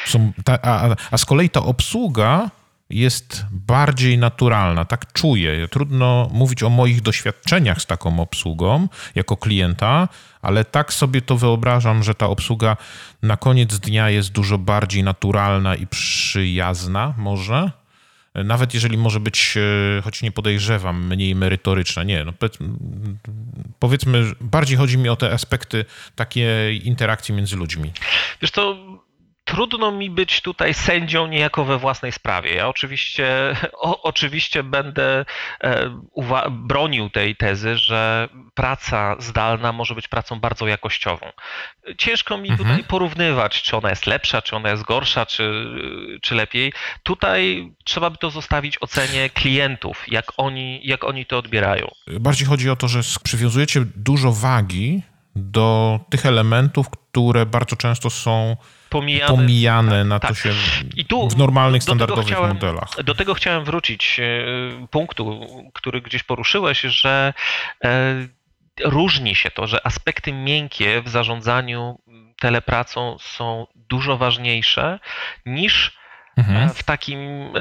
Są 0.07 0.33
ta, 0.45 0.59
a, 0.61 0.95
a 1.11 1.17
z 1.17 1.25
kolei 1.25 1.49
ta 1.49 1.63
obsługa 1.63 2.49
jest 2.93 3.45
bardziej 3.51 4.17
naturalna, 4.17 4.85
tak 4.85 5.13
czuję. 5.13 5.67
Trudno 5.67 6.29
mówić 6.31 6.63
o 6.63 6.69
moich 6.69 7.01
doświadczeniach 7.01 7.81
z 7.81 7.85
taką 7.85 8.19
obsługą 8.19 8.87
jako 9.15 9.37
klienta, 9.37 10.07
ale 10.41 10.65
tak 10.65 10.93
sobie 10.93 11.21
to 11.21 11.37
wyobrażam, 11.37 12.03
że 12.03 12.15
ta 12.15 12.27
obsługa 12.27 12.77
na 13.21 13.37
koniec 13.37 13.79
dnia 13.79 14.09
jest 14.09 14.31
dużo 14.31 14.57
bardziej 14.57 15.03
naturalna 15.03 15.75
i 15.75 15.87
przyjazna, 15.87 17.13
może. 17.17 17.71
Nawet 18.35 18.73
jeżeli 18.73 18.97
może 18.97 19.19
być, 19.19 19.57
e, 19.97 20.01
choć 20.01 20.21
nie 20.21 20.31
podejrzewam, 20.31 21.07
mniej 21.07 21.35
merytoryczna. 21.35 22.03
Nie, 22.03 22.25
no 22.25 22.33
powiedzmy, 23.79 24.23
bardziej 24.41 24.77
chodzi 24.77 24.97
mi 24.97 25.09
o 25.09 25.15
te 25.15 25.31
aspekty 25.31 25.85
takiej 26.15 26.87
interakcji 26.87 27.35
między 27.35 27.55
ludźmi. 27.55 27.91
Wiesz 28.41 28.51
to 28.51 28.77
trudno 29.45 29.91
mi 29.91 30.09
być 30.09 30.41
tutaj 30.41 30.73
sędzią 30.73 31.27
niejako 31.27 31.65
we 31.65 31.77
własnej 31.77 32.11
sprawie. 32.11 32.55
Ja 32.55 32.67
oczywiście, 32.67 33.55
o, 33.73 34.01
oczywiście 34.01 34.63
będę 34.63 35.25
e, 35.63 35.99
bronił 36.51 37.09
tej 37.09 37.35
tezy, 37.35 37.77
że 37.77 38.29
praca 38.53 39.15
zdalna 39.19 39.71
może 39.71 39.95
być 39.95 40.07
pracą 40.07 40.39
bardzo 40.39 40.67
jakościową. 40.67 41.25
Ciężko 41.97 42.37
mi 42.37 42.49
mhm. 42.49 42.69
tutaj 42.69 42.83
porównywać, 42.83 43.61
czy 43.61 43.77
ona 43.77 43.89
jest 43.89 44.07
lepsza, 44.07 44.41
czy 44.41 44.55
ona 44.55 44.69
jest 44.69 44.83
gorsza, 44.83 45.25
czy, 45.25 45.65
czy 46.21 46.35
lepiej. 46.35 46.73
Tutaj 47.03 47.71
trzeba 47.83 48.09
by 48.09 48.17
to 48.17 48.29
zostawić 48.29 48.77
ocenie 48.81 49.29
klientów, 49.29 50.05
jak 50.07 50.25
oni, 50.37 50.81
jak 50.83 51.03
oni 51.03 51.25
to 51.25 51.37
odbierają. 51.37 51.91
Bardziej 52.19 52.47
chodzi 52.47 52.69
o 52.69 52.75
to, 52.75 52.87
że 52.87 52.99
przywiązujecie 53.23 53.81
dużo 53.95 54.31
wagi 54.31 55.01
do 55.35 55.99
tych 56.09 56.25
elementów, 56.25 56.89
które 56.89 57.45
bardzo 57.45 57.75
często 57.75 58.09
są 58.09 58.57
pomijane, 58.89 59.35
pomijane 59.35 60.03
na 60.03 60.19
tak. 60.19 60.31
to 60.31 60.35
się 60.35 60.53
tu 61.07 61.29
w 61.29 61.37
normalnych, 61.37 61.83
standardowych 61.83 62.25
chciałem, 62.25 62.53
modelach. 62.53 63.03
Do 63.03 63.15
tego 63.15 63.33
chciałem 63.33 63.63
wrócić, 63.63 64.19
e, 64.19 64.87
punktu, 64.87 65.47
który 65.73 66.01
gdzieś 66.01 66.23
poruszyłeś, 66.23 66.81
że 66.81 67.33
e, 67.83 68.15
różni 68.83 69.35
się 69.35 69.51
to, 69.51 69.67
że 69.67 69.87
aspekty 69.87 70.33
miękkie 70.33 71.01
w 71.01 71.09
zarządzaniu 71.09 71.99
telepracą 72.39 73.17
są 73.19 73.67
dużo 73.75 74.17
ważniejsze 74.17 74.99
niż 75.45 75.97
mhm. 76.37 76.69
w 76.69 76.83
takim 76.83 77.19
e, 77.19 77.51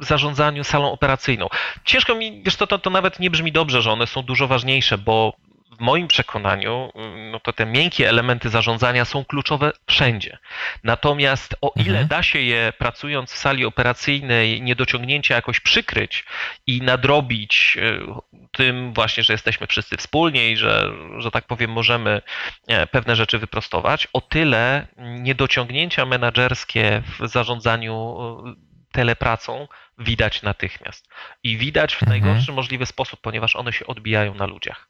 zarządzaniu 0.00 0.64
salą 0.64 0.92
operacyjną. 0.92 1.48
Ciężko 1.84 2.14
mi, 2.14 2.42
wiesz, 2.42 2.56
to, 2.56 2.66
to, 2.66 2.78
to 2.78 2.90
nawet 2.90 3.20
nie 3.20 3.30
brzmi 3.30 3.52
dobrze, 3.52 3.82
że 3.82 3.92
one 3.92 4.06
są 4.06 4.22
dużo 4.22 4.46
ważniejsze, 4.46 4.98
bo 4.98 5.36
w 5.78 5.80
moim 5.80 6.08
przekonaniu, 6.08 6.92
no 7.30 7.40
to 7.40 7.52
te 7.52 7.66
miękkie 7.66 8.08
elementy 8.08 8.48
zarządzania 8.48 9.04
są 9.04 9.24
kluczowe 9.24 9.72
wszędzie. 9.86 10.38
Natomiast 10.84 11.54
o 11.60 11.72
ile 11.76 12.00
mhm. 12.00 12.08
da 12.08 12.22
się 12.22 12.40
je 12.40 12.72
pracując 12.78 13.32
w 13.32 13.36
sali 13.36 13.64
operacyjnej, 13.64 14.62
niedociągnięcia 14.62 15.34
jakoś 15.34 15.60
przykryć 15.60 16.24
i 16.66 16.82
nadrobić 16.82 17.78
e, 17.80 18.20
tym 18.52 18.92
właśnie, 18.92 19.22
że 19.22 19.32
jesteśmy 19.32 19.66
wszyscy 19.66 19.96
wspólnie 19.96 20.50
i 20.50 20.56
że, 20.56 20.92
że 21.18 21.30
tak 21.30 21.46
powiem, 21.46 21.70
możemy 21.70 22.22
e, 22.68 22.86
pewne 22.86 23.16
rzeczy 23.16 23.38
wyprostować, 23.38 24.08
o 24.12 24.20
tyle 24.20 24.86
niedociągnięcia 24.96 26.06
menedżerskie 26.06 27.02
w 27.18 27.28
zarządzaniu 27.28 27.94
e, 28.46 28.68
telepracą 28.92 29.68
widać 29.98 30.42
natychmiast. 30.42 31.08
I 31.42 31.56
widać 31.56 31.94
w 31.94 32.02
mhm. 32.02 32.10
najgorszy 32.10 32.52
możliwy 32.52 32.86
sposób, 32.86 33.20
ponieważ 33.20 33.56
one 33.56 33.72
się 33.72 33.86
odbijają 33.86 34.34
na 34.34 34.46
ludziach. 34.46 34.88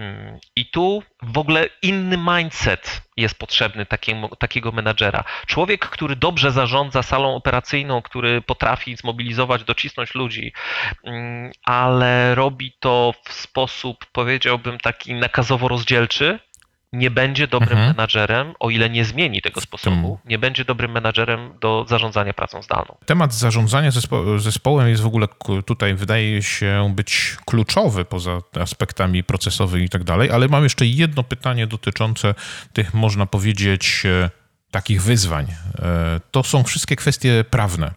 Mm, 0.00 0.38
I 0.56 0.70
tu 0.70 1.02
w 1.22 1.38
ogóle 1.38 1.68
inny 1.82 2.16
mindset 2.16 3.02
jest 3.16 3.38
potrzebny 3.38 3.86
takiego, 3.86 4.28
takiego 4.28 4.72
menadżera. 4.72 5.24
Człowiek, 5.46 5.88
który 5.88 6.16
dobrze 6.16 6.52
zarządza 6.52 7.02
salą 7.02 7.34
operacyjną, 7.34 8.02
który 8.02 8.42
potrafi 8.42 8.96
zmobilizować, 8.96 9.64
docisnąć 9.64 10.14
ludzi, 10.14 10.52
mm, 11.04 11.52
ale 11.64 12.34
robi 12.34 12.72
to 12.80 13.14
w 13.24 13.32
sposób, 13.32 14.06
powiedziałbym, 14.12 14.78
taki 14.78 15.14
nakazowo 15.14 15.68
rozdzielczy, 15.68 16.38
nie 16.92 17.10
będzie 17.10 17.48
dobrym 17.48 17.78
mhm. 17.78 17.88
menadżerem, 17.88 18.54
o 18.60 18.70
ile 18.70 18.90
nie 18.90 19.04
zmieni 19.04 19.42
tego 19.42 19.60
sposobu, 19.60 20.18
nie 20.24 20.38
będzie 20.38 20.64
dobrym 20.64 20.90
menadżerem 20.90 21.58
do 21.60 21.86
zarządzania 21.88 22.32
pracą 22.32 22.62
zdalną. 22.62 22.96
Temat 23.06 23.34
zarządzania 23.34 23.90
zespo 23.90 24.38
zespołem 24.38 24.88
jest 24.88 25.02
w 25.02 25.06
ogóle 25.06 25.28
tutaj, 25.66 25.94
wydaje 25.94 26.42
się, 26.42 26.92
być 26.96 27.36
kluczowy 27.46 28.04
poza 28.04 28.40
aspektami 28.60 29.24
procesowymi 29.24 29.84
i 29.84 29.88
tak 29.88 30.04
dalej, 30.04 30.30
ale 30.30 30.48
mam 30.48 30.62
jeszcze 30.62 30.86
jedno 30.86 31.22
pytanie 31.22 31.66
dotyczące 31.66 32.34
tych, 32.72 32.94
można 32.94 33.26
powiedzieć, 33.26 34.02
e, 34.06 34.30
takich 34.70 35.02
wyzwań. 35.02 35.46
E, 35.78 36.20
to 36.30 36.42
są 36.42 36.64
wszystkie 36.64 36.96
kwestie 36.96 37.44
prawne. 37.50 37.90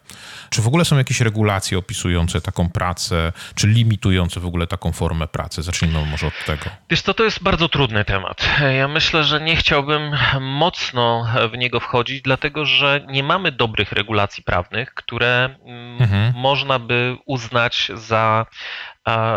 Czy 0.49 0.61
w 0.61 0.67
ogóle 0.67 0.85
są 0.85 0.97
jakieś 0.97 1.21
regulacje 1.21 1.77
opisujące 1.77 2.41
taką 2.41 2.69
pracę, 2.69 3.31
czy 3.55 3.67
limitujące 3.67 4.39
w 4.39 4.45
ogóle 4.45 4.67
taką 4.67 4.91
formę 4.91 5.27
pracy? 5.27 5.63
Zacznijmy 5.63 6.05
może 6.05 6.27
od 6.27 6.45
tego. 6.45 6.63
Wiesz 6.89 7.01
co, 7.01 7.13
to 7.13 7.23
jest 7.23 7.43
bardzo 7.43 7.69
trudny 7.69 8.05
temat. 8.05 8.49
Ja 8.77 8.87
myślę, 8.87 9.23
że 9.23 9.41
nie 9.41 9.55
chciałbym 9.55 10.11
mocno 10.39 11.27
w 11.53 11.57
niego 11.57 11.79
wchodzić, 11.79 12.21
dlatego 12.21 12.65
że 12.65 13.05
nie 13.07 13.23
mamy 13.23 13.51
dobrych 13.51 13.91
regulacji 13.91 14.43
prawnych, 14.43 14.93
które 14.93 15.55
mm, 15.65 16.01
mhm. 16.01 16.33
można 16.35 16.79
by 16.79 17.17
uznać 17.25 17.91
za 17.95 18.45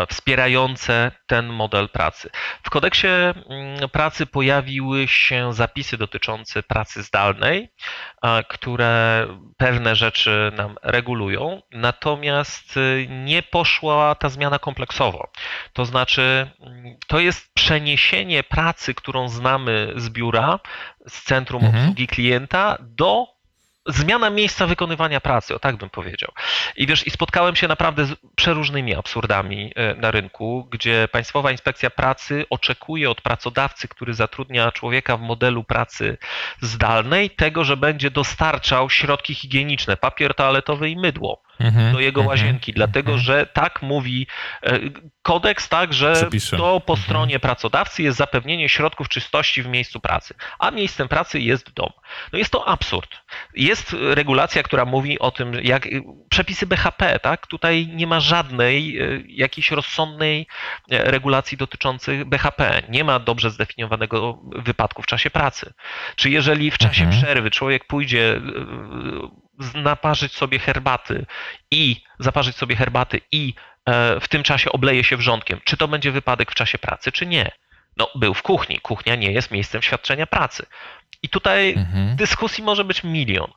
wspierające 0.09 1.11
ten 1.27 1.47
model 1.47 1.89
pracy. 1.89 2.29
W 2.63 2.69
kodeksie 2.69 3.07
mm, 3.07 3.89
pracy 3.91 4.25
pojawiły 4.25 5.07
się 5.07 5.53
zapisy 5.53 5.97
dotyczące 5.97 6.63
pracy 6.63 7.03
zdalnej, 7.03 7.69
które 8.47 9.27
pewne 9.57 9.95
rzeczy 9.95 10.51
nam 10.55 10.75
regulują, 10.83 11.61
natomiast 11.71 12.77
y, 12.77 13.07
nie 13.09 13.43
poszła 13.43 14.15
ta 14.15 14.29
zmiana 14.29 14.59
kompleksowo. 14.59 15.29
To 15.73 15.85
znaczy, 15.85 16.51
mm, 16.59 16.95
to 17.07 17.19
jest 17.19 17.53
przeniesienie 17.53 18.43
pracy, 18.43 18.93
którą 18.93 19.29
znamy 19.29 19.93
z 19.95 20.09
biura, 20.09 20.59
z 21.07 21.23
centrum 21.23 21.63
mhm. 21.63 21.83
obsługi 21.83 22.07
klienta 22.07 22.77
do 22.81 23.36
zmiana 23.87 24.29
miejsca 24.29 24.67
wykonywania 24.67 25.21
pracy, 25.21 25.55
o 25.55 25.59
tak 25.59 25.75
bym 25.75 25.89
powiedział. 25.89 26.31
I 26.75 26.87
wiesz, 26.87 27.07
i 27.07 27.11
spotkałem 27.11 27.55
się 27.55 27.67
naprawdę 27.67 28.05
z 28.05 28.15
przeróżnymi 28.35 28.95
absurdami 28.95 29.71
e, 29.75 29.95
na 29.95 30.11
rynku, 30.11 30.67
gdzie 30.71 31.07
Państwowa 31.11 31.51
Inspekcja 31.51 31.89
Pracy 31.89 32.45
oczekuje 32.49 33.09
od 33.09 33.21
pracodawcy, 33.21 33.87
który 33.87 34.13
zatrudnia 34.13 34.71
człowieka 34.71 35.17
w 35.17 35.21
modelu 35.21 35.63
pracy 35.63 36.17
zdalnej, 36.61 37.29
tego, 37.29 37.63
że 37.63 37.77
będzie 37.77 38.11
dostarczał 38.11 38.89
środki 38.89 39.35
higieniczne, 39.35 39.97
papier 39.97 40.35
toaletowy 40.35 40.89
i 40.89 40.97
mydło 40.97 41.46
mhm, 41.59 41.93
do 41.93 41.99
jego 41.99 42.21
mhm, 42.21 42.27
łazienki, 42.27 42.73
dlatego 42.73 43.11
mhm. 43.11 43.25
że 43.25 43.45
tak 43.45 43.81
mówi 43.81 44.27
e, 44.63 44.79
kodeks, 45.21 45.69
tak, 45.69 45.93
że 45.93 46.29
to 46.57 46.79
po 46.79 46.97
stronie 46.97 47.39
pracodawcy 47.39 48.03
jest 48.03 48.17
zapewnienie 48.17 48.69
środków 48.69 49.09
czystości 49.09 49.63
w 49.63 49.67
miejscu 49.67 49.99
pracy, 49.99 50.33
a 50.59 50.71
miejscem 50.71 51.07
pracy 51.07 51.39
jest 51.39 51.73
dom. 51.73 51.89
No 52.33 52.39
jest 52.39 52.51
to 52.51 52.67
absurd. 52.67 53.15
Jest 53.53 53.95
regulacja, 53.99 54.63
która 54.63 54.85
mówi 54.85 55.19
o 55.19 55.31
tym, 55.31 55.53
jak 55.63 55.87
przepisy 56.29 56.67
BHP, 56.67 57.19
tak? 57.19 57.47
Tutaj 57.47 57.87
nie 57.87 58.07
ma 58.07 58.19
żadnej 58.19 58.99
e, 58.99 59.21
jakiejś 59.27 59.71
rozsądnej 59.71 60.47
e, 60.91 61.11
regulacji 61.11 61.57
dotyczących 61.57 62.25
BHP. 62.25 62.81
Nie 62.89 63.03
ma 63.03 63.19
dobrze 63.19 63.51
zdefiniowanego 63.51 64.39
wypadku 64.55 65.01
w 65.01 65.05
czasie 65.05 65.29
pracy. 65.29 65.73
Czy 66.15 66.29
jeżeli 66.29 66.71
w 66.71 66.77
czasie 66.77 67.03
mhm. 67.03 67.21
przerwy 67.21 67.51
człowiek 67.51 67.87
pójdzie 67.87 68.41
naparzyć 69.73 70.33
sobie 70.33 70.59
herbaty 70.59 71.25
i 71.71 72.01
zaparzyć 72.19 72.55
sobie 72.55 72.75
herbaty 72.75 73.21
i 73.31 73.53
e, 73.85 74.19
w 74.19 74.27
tym 74.27 74.43
czasie 74.43 74.71
obleje 74.71 75.03
się 75.03 75.17
wrzątkiem, 75.17 75.59
czy 75.63 75.77
to 75.77 75.87
będzie 75.87 76.11
wypadek 76.11 76.51
w 76.51 76.55
czasie 76.55 76.77
pracy, 76.77 77.11
czy 77.11 77.25
nie? 77.25 77.51
No, 77.97 78.09
był 78.15 78.33
w 78.33 78.41
kuchni. 78.41 78.79
Kuchnia 78.79 79.15
nie 79.15 79.31
jest 79.31 79.51
miejscem 79.51 79.81
świadczenia 79.81 80.27
pracy. 80.27 80.65
I 81.23 81.29
tutaj 81.29 81.73
mhm. 81.73 82.15
dyskusji 82.15 82.63
może 82.63 82.83
być 82.83 83.03
milion. 83.03 83.51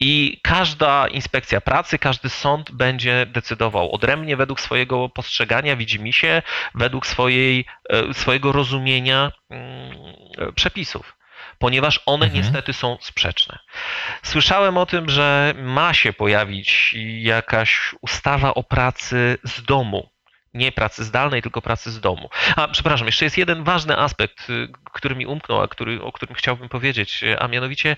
I 0.00 0.40
każda 0.42 1.08
inspekcja 1.08 1.60
pracy, 1.60 1.98
każdy 1.98 2.28
sąd 2.28 2.70
będzie 2.70 3.26
decydował 3.26 3.92
odrębnie 3.92 4.36
według 4.36 4.60
swojego 4.60 5.08
postrzegania, 5.08 5.76
widzi 5.76 6.12
się, 6.12 6.42
według 6.74 7.06
swojej, 7.06 7.64
e, 7.90 8.14
swojego 8.14 8.52
rozumienia 8.52 9.32
mm, 9.50 9.96
przepisów 10.54 11.15
ponieważ 11.58 12.00
one 12.06 12.26
mhm. 12.26 12.42
niestety 12.42 12.72
są 12.72 12.98
sprzeczne. 13.00 13.58
Słyszałem 14.22 14.78
o 14.78 14.86
tym, 14.86 15.10
że 15.10 15.54
ma 15.62 15.94
się 15.94 16.12
pojawić 16.12 16.94
jakaś 17.18 17.94
ustawa 18.00 18.54
o 18.54 18.62
pracy 18.62 19.38
z 19.44 19.62
domu. 19.62 20.10
Nie 20.54 20.72
pracy 20.72 21.04
zdalnej, 21.04 21.42
tylko 21.42 21.62
pracy 21.62 21.90
z 21.90 22.00
domu. 22.00 22.30
A 22.56 22.68
przepraszam, 22.68 23.06
jeszcze 23.06 23.24
jest 23.24 23.38
jeden 23.38 23.64
ważny 23.64 23.98
aspekt, 23.98 24.50
y, 24.50 24.68
który 24.92 25.16
mi 25.16 25.26
umknął, 25.26 25.62
a 25.62 25.68
który, 25.68 26.02
o 26.02 26.12
którym 26.12 26.34
chciałbym 26.34 26.68
powiedzieć, 26.68 27.24
a 27.38 27.48
mianowicie 27.48 27.96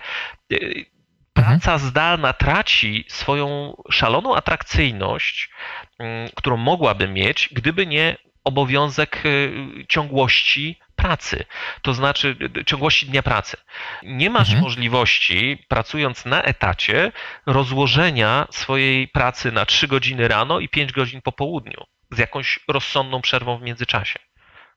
y, 0.53 0.86
praca 1.32 1.72
mhm. 1.72 1.78
zdalna 1.78 2.32
traci 2.32 3.05
swoją 3.09 3.76
szaloną 3.90 4.36
atrakcyjność, 4.36 5.51
mm, 5.99 6.28
którą 6.34 6.57
mogłaby 6.57 7.09
mieć, 7.09 7.49
gdyby 7.53 7.86
nie 7.86 8.16
obowiązek 8.44 9.22
y, 9.26 9.53
ciągłości 9.88 10.78
pracy, 10.99 11.44
to 11.82 11.94
znaczy 11.94 12.36
ciągłości 12.66 13.07
dnia 13.07 13.22
pracy. 13.22 13.57
Nie 14.03 14.30
masz 14.30 14.49
mhm. 14.49 14.62
możliwości, 14.62 15.64
pracując 15.68 16.24
na 16.24 16.42
etacie, 16.42 17.12
rozłożenia 17.46 18.46
swojej 18.51 19.09
pracy 19.09 19.53
na 19.53 19.66
3 19.66 19.88
godziny 19.88 20.28
rano 20.28 20.61
i 20.61 20.68
5 20.68 20.92
godzin 20.92 21.22
po 21.22 21.32
południu 21.32 21.84
z 22.11 22.18
jakąś 22.18 22.61
rozsądną 22.68 23.20
przerwą 23.20 23.59
w 23.59 23.62
międzyczasie. 23.62 24.18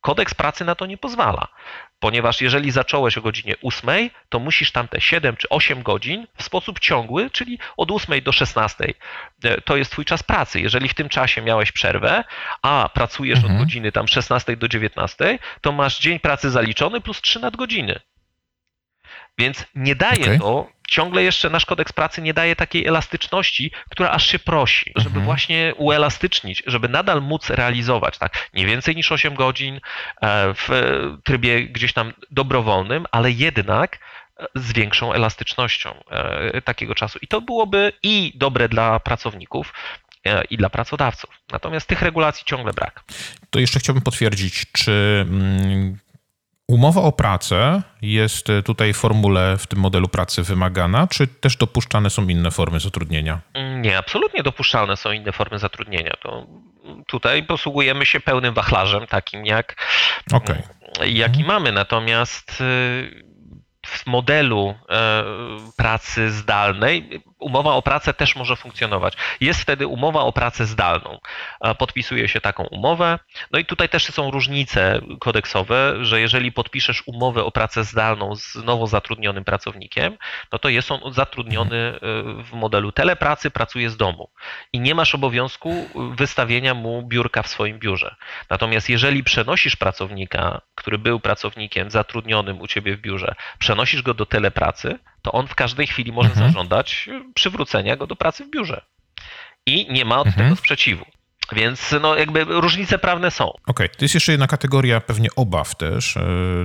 Kodeks 0.02 0.34
pracy 0.34 0.66
na 0.66 0.76
to 0.76 0.86
nie 0.86 0.97
pozwala, 0.97 1.47
ponieważ 1.99 2.41
jeżeli 2.41 2.72
zacząłeś 2.72 3.18
o 3.18 3.22
godzinie 3.22 3.56
8, 3.64 4.10
to 4.30 4.39
musisz 4.39 4.72
tam 4.72 4.88
te 4.88 5.02
7 5.02 5.36
czy 5.36 5.49
8 5.49 5.84
godzin 5.84 6.28
w 6.38 6.43
sposób 6.43 6.80
ciągły, 6.80 7.30
czyli 7.30 7.60
od 7.78 7.91
8 7.91 8.22
do 8.22 8.32
16 8.32 8.93
e, 9.43 9.62
to 9.62 9.78
jest 9.78 9.91
twój 9.91 10.06
czas 10.06 10.24
pracy. 10.24 10.62
Jeżeli 10.62 10.89
w 10.89 10.93
tym 10.93 11.10
czasie 11.10 11.41
miałeś 11.41 11.72
przerwę, 11.72 12.24
a 12.62 12.89
pracujesz 12.93 13.38
mhm. 13.38 13.56
od 13.56 13.60
godziny 13.60 13.91
tam 13.91 14.08
16 14.08 14.58
do 14.58 14.68
19, 14.68 15.39
to 15.62 15.72
masz 15.72 15.99
dzień 15.99 16.20
pracy 16.20 16.52
zaliczony 16.52 17.02
plus 17.02 17.22
3 17.22 17.39
nadgodziny. 17.39 17.99
Więc 19.38 19.66
nie 19.76 19.95
daje 19.95 20.26
okay. 20.26 20.39
to 20.39 20.68
ciągle 20.92 21.24
jeszcze 21.24 21.50
nasz 21.50 21.66
kodeks 21.66 21.94
pracy 21.94 22.22
nie 22.22 22.34
daje 22.34 22.56
takiej 22.56 22.88
elastyczności, 22.88 23.72
która 23.89 24.10
aż 24.10 24.28
się 24.28 24.39
prosi, 24.39 24.92
żeby 24.96 25.08
mhm. 25.08 25.26
właśnie 25.26 25.74
uelastycznić, 25.78 26.64
żeby 26.68 26.89
nadal 26.89 27.22
móc 27.22 27.50
realizować, 27.50 28.18
tak, 28.18 28.50
nie 28.54 28.66
więcej 28.66 28.96
niż 28.96 29.12
8 29.12 29.36
godzin 29.36 29.76
e, 29.76 30.54
w 30.54 30.70
trybie 31.24 31.64
gdzieś 31.64 31.94
tam 31.94 32.14
dobrowolnym, 32.32 33.06
ale 33.12 33.32
jednak 33.32 34.00
z 34.56 34.74
większą 34.74 35.14
elastycznością 35.14 36.04
e, 36.10 36.62
takiego 36.62 36.96
czasu. 36.96 37.20
I 37.22 37.28
to 37.28 37.42
byłoby 37.42 37.94
i 38.04 38.34
dobre 38.36 38.70
dla 38.70 39.00
pracowników, 39.00 39.74
e, 40.26 40.44
i 40.44 40.58
dla 40.58 40.70
pracodawców. 40.70 41.30
Natomiast 41.52 41.88
tych 41.88 42.02
regulacji 42.02 42.46
ciągle 42.46 42.74
brak. 42.74 43.04
To 43.50 43.60
jeszcze 43.60 43.80
chciałbym 43.80 44.04
potwierdzić, 44.04 44.66
czy 44.72 45.26
mm, 45.30 45.98
Umowa 46.72 47.01
o 47.01 47.11
pracę 47.11 47.82
jest 48.01 48.47
tutaj 48.65 48.93
w 48.93 48.97
formule, 48.97 49.57
w 49.57 49.67
tym 49.67 49.80
modelu 49.80 50.07
pracy 50.07 50.43
wymagana, 50.43 51.07
czy 51.07 51.28
też 51.28 51.57
dopuszczane 51.57 52.09
są 52.09 52.28
inne 52.28 52.51
formy 52.51 52.80
zatrudnienia? 52.80 53.39
Nie, 53.80 53.97
absolutnie 53.97 54.43
dopuszczalne 54.43 54.97
są 54.97 55.11
inne 55.11 55.32
formy 55.32 55.59
zatrudnienia. 55.59 56.13
To 56.22 56.47
tutaj 57.07 57.43
posługujemy 57.43 58.05
się 58.05 58.19
pełnym 58.19 58.53
wachlarzem, 58.53 59.07
takim 59.07 59.45
jak, 59.45 59.76
okay. 60.34 60.63
jaki 61.05 61.41
mhm. 61.41 61.47
mamy. 61.47 61.72
Natomiast 61.72 62.51
y, 62.51 63.26
w 63.86 64.07
modelu 64.07 64.76
e, 64.89 65.24
pracy 65.78 66.32
zdalnej 66.32 67.24
umowa 67.42 67.74
o 67.74 67.82
pracę 67.82 68.14
też 68.14 68.36
może 68.36 68.56
funkcjonować. 68.56 69.14
Jest 69.42 69.62
wtedy 69.62 69.88
umowa 69.88 70.22
o 70.22 70.32
pracę 70.32 70.66
zdalną. 70.66 71.20
Podpisuje 71.78 72.28
się 72.28 72.42
taką 72.42 72.64
umowę. 72.64 73.20
No 73.51 73.59
i 73.59 73.66
tutaj 73.66 73.89
też 73.89 74.05
są 74.05 74.32
różnice 74.32 75.01
kodeksowe, 75.20 75.96
że 76.01 76.22
jeżeli 76.22 76.51
podpiszesz 76.51 77.04
umowę 77.05 77.43
o 77.43 77.51
pracę 77.51 77.84
zdalną 77.84 78.36
z 78.36 78.55
nowo 78.55 78.88
zatrudnionym 78.88 79.43
pracownikiem, 79.43 80.18
no 80.51 80.59
to 80.59 80.70
jest 80.70 80.92
on 80.92 81.13
zatrudniony 81.13 81.78
e, 81.78 82.00
w 82.43 82.54
modelu 82.54 82.92
telepracy, 82.92 83.51
pracuje 83.51 83.89
z 83.89 83.97
domu 83.97 84.30
i 84.74 84.80
nie 84.80 84.96
masz 84.96 85.16
obowiązku 85.16 85.89
wystawienia 86.16 86.74
mu 86.74 87.04
biurka 87.08 87.43
w 87.43 87.47
swoim 87.47 87.80
biurze. 87.80 88.16
Natomiast 88.50 88.89
jeżeli 88.89 89.24
przenosisz 89.24 89.76
pracownika, 89.76 90.62
który 90.76 90.97
był 90.97 91.20
pracownikiem 91.20 91.92
zatrudnionym 91.92 92.62
u 92.62 92.68
ciebie 92.68 92.97
w 92.97 93.01
biurze, 93.01 93.36
przenosisz 93.59 94.01
go 94.01 94.13
do 94.13 94.26
telepracy, 94.26 95.00
to 95.22 95.32
on 95.32 95.48
w 95.48 95.56
każdej 95.56 95.88
chwili 95.88 96.12
może 96.12 96.30
mhm. 96.30 96.48
zażądać 96.48 97.10
przywrócenia 97.34 97.96
go 97.96 98.08
do 98.08 98.16
pracy 98.16 98.46
w 98.46 98.50
biurze. 98.50 98.82
I 99.66 99.93
nie 99.93 100.06
ma 100.06 100.20
od 100.20 100.28
mhm. 100.28 100.46
tego 100.46 100.56
sprzeciwu. 100.56 101.06
Więc 101.52 101.96
no, 102.02 102.16
jakby 102.16 102.43
różnice 102.43 103.00
prawne 103.00 103.32
są. 103.32 103.46
Okej, 103.46 103.62
okay. 103.68 103.89
to 103.89 104.06
jest 104.06 104.14
jeszcze 104.14 104.32
jedna 104.32 104.48
kategoria 104.48 105.02
pewnie 105.02 105.30
obaw 105.36 105.76
też. 105.76 106.18
E, 106.18 106.22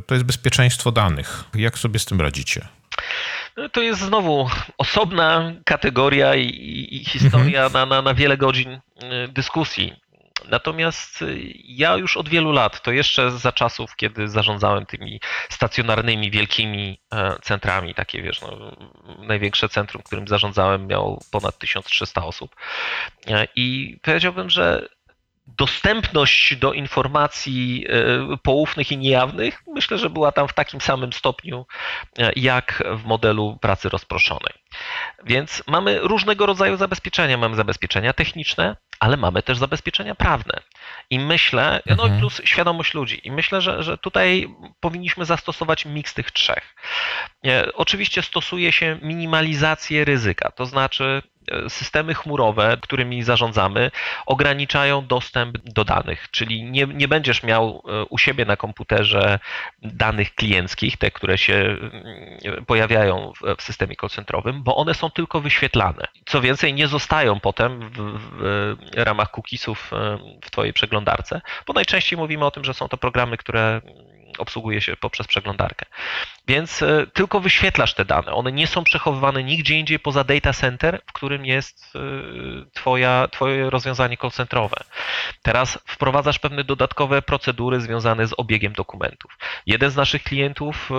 to 0.06 0.14
jest 0.14 0.26
bezpieczeństwo 0.26 0.92
danych. 0.92 1.44
Jak 1.54 1.78
sobie 1.78 1.98
z 1.98 2.04
tym 2.04 2.20
radzicie? 2.20 2.68
No, 3.56 3.68
to 3.68 3.82
jest 3.82 4.00
znowu 4.00 4.50
osobna 4.78 5.52
kategoria 5.64 6.34
i, 6.34 6.88
i 6.90 7.04
historia 7.04 7.64
mhm. 7.64 7.72
na, 7.72 7.96
na, 7.96 8.02
na 8.02 8.14
wiele 8.14 8.36
godzin 8.36 8.70
e, 8.70 8.80
dyskusji. 9.28 9.92
Natomiast 10.44 11.22
y, 11.22 11.52
ja 11.64 11.96
już 11.96 12.16
od 12.16 12.28
wielu 12.28 12.52
lat, 12.52 12.82
to 12.82 12.92
jeszcze 12.92 13.30
za 13.30 13.52
czasów, 13.52 13.96
kiedy 13.96 14.28
zarządzałem 14.28 14.86
tymi 14.86 15.20
stacjonarnymi, 15.48 16.30
wielkimi 16.30 17.00
e, 17.12 17.36
centrami, 17.42 17.94
takie 17.94 18.22
wiesz, 18.22 18.40
no, 18.40 18.76
największe 19.18 19.68
centrum, 19.68 20.02
którym 20.02 20.28
zarządzałem, 20.28 20.86
miało 20.86 21.20
ponad 21.30 21.58
1300 21.58 22.24
osób. 22.24 22.56
E, 23.26 23.48
I 23.56 23.98
powiedziałbym, 24.02 24.50
że 24.50 24.88
dostępność 25.46 26.56
do 26.56 26.72
informacji 26.72 27.86
e, 27.88 28.36
poufnych 28.36 28.92
i 28.92 28.98
niejawnych, 28.98 29.62
myślę, 29.74 29.98
że 29.98 30.10
była 30.10 30.32
tam 30.32 30.48
w 30.48 30.54
takim 30.54 30.80
samym 30.80 31.12
stopniu 31.12 31.66
jak 32.36 32.82
w 32.96 33.04
modelu 33.04 33.58
pracy 33.60 33.88
rozproszonej. 33.88 34.52
Więc 35.24 35.62
mamy 35.66 35.98
różnego 35.98 36.46
rodzaju 36.46 36.76
zabezpieczenia. 36.76 37.36
Mamy 37.38 37.56
zabezpieczenia 37.56 38.12
techniczne, 38.12 38.76
ale 39.00 39.16
mamy 39.16 39.42
też 39.42 39.58
zabezpieczenia 39.58 40.14
prawne. 40.14 40.60
I 41.10 41.18
myślę, 41.18 41.82
no 41.86 42.02
mhm. 42.02 42.20
plus 42.20 42.40
świadomość 42.44 42.94
ludzi. 42.94 43.20
I 43.24 43.32
myślę, 43.32 43.60
że, 43.60 43.82
że 43.82 43.98
tutaj 43.98 44.48
powinniśmy 44.80 45.24
zastosować 45.24 45.84
miks 45.84 46.14
tych 46.14 46.30
trzech. 46.30 46.74
Oczywiście 47.74 48.22
stosuje 48.22 48.72
się 48.72 48.98
minimalizację 49.02 50.04
ryzyka, 50.04 50.50
to 50.50 50.66
znaczy 50.66 51.22
e, 51.24 51.35
systemy 51.68 52.14
chmurowe, 52.14 52.76
którymi 52.80 53.22
zarządzamy, 53.22 53.90
ograniczają 54.26 55.06
dostęp 55.06 55.58
do 55.58 55.84
danych, 55.84 56.30
czyli 56.30 56.64
nie, 56.64 56.86
nie 56.86 57.08
będziesz 57.08 57.42
miał 57.42 57.82
e, 57.88 58.04
u 58.04 58.18
siebie 58.18 58.44
na 58.44 58.56
komputerze 58.56 59.38
danych 59.82 60.34
klienckich, 60.34 60.96
te, 60.96 61.10
które 61.10 61.38
się 61.38 61.54
mm, 61.54 62.64
pojawiają 62.64 63.32
w, 63.32 63.56
w 63.56 63.62
systemie 63.62 63.96
call 64.00 64.10
centrowym, 64.10 64.62
bo 64.62 64.76
one 64.76 64.94
są 64.94 65.10
tylko 65.10 65.40
wyświetlane. 65.40 66.04
Co 66.26 66.40
więcej, 66.40 66.74
nie 66.74 66.88
zostają 66.88 67.40
potem 67.40 67.90
w, 67.90 68.20
w 68.32 68.76
ramach 68.96 69.30
cookiesów 69.30 69.92
e, 69.92 70.18
w 70.42 70.50
Twojej 70.50 70.72
przeglądarce, 70.72 71.40
bo 71.66 71.72
najczęściej 71.72 72.18
mówimy 72.18 72.44
o 72.44 72.50
tym, 72.50 72.64
że 72.64 72.74
są 72.74 72.88
to 72.88 72.96
programy, 72.96 73.36
które 73.36 73.80
obsługuje 74.38 74.80
się 74.80 74.96
poprzez 74.96 75.26
przeglądarkę. 75.26 75.86
Więc 76.48 76.82
e, 76.82 77.06
tylko 77.12 77.40
wyświetlasz 77.40 77.94
te 77.94 78.04
dane. 78.04 78.32
One 78.32 78.52
nie 78.52 78.66
są 78.66 78.84
przechowywane 78.84 79.44
nigdzie 79.44 79.78
indziej 79.78 79.98
poza 79.98 80.24
data 80.24 80.52
center, 80.52 81.02
w 81.06 81.12
którym 81.12 81.46
jest 81.46 81.92
e, 81.94 82.00
twoja, 82.72 83.28
twoje 83.32 83.70
rozwiązanie 83.70 84.16
call 84.16 84.30
centrowe. 84.30 84.76
Teraz 85.42 85.78
wprowadzasz 85.86 86.38
pewne 86.38 86.64
dodatkowe 86.64 87.22
procedury 87.22 87.80
związane 87.80 88.26
z 88.26 88.34
obiegiem 88.36 88.72
dokumentów. 88.72 89.38
Jeden 89.66 89.90
z 89.90 89.96
naszych 89.96 90.22
klientów 90.22 90.90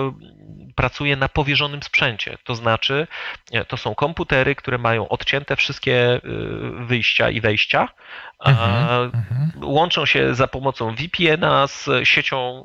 pracuje 0.74 1.16
na 1.16 1.28
powierzonym 1.28 1.82
sprzęcie, 1.82 2.38
to 2.44 2.54
znaczy 2.54 3.06
to 3.68 3.76
są 3.76 3.94
komputery, 3.94 4.54
które 4.54 4.78
mają 4.78 5.08
odcięte 5.08 5.56
wszystkie 5.56 6.20
wyjścia 6.86 7.30
i 7.30 7.40
wejścia, 7.40 7.88
mhm, 8.44 9.10
mhm. 9.14 9.50
łączą 9.64 10.06
się 10.06 10.34
za 10.34 10.48
pomocą 10.48 10.94
VPN-a 10.94 11.66
z 11.66 11.88
siecią 12.04 12.64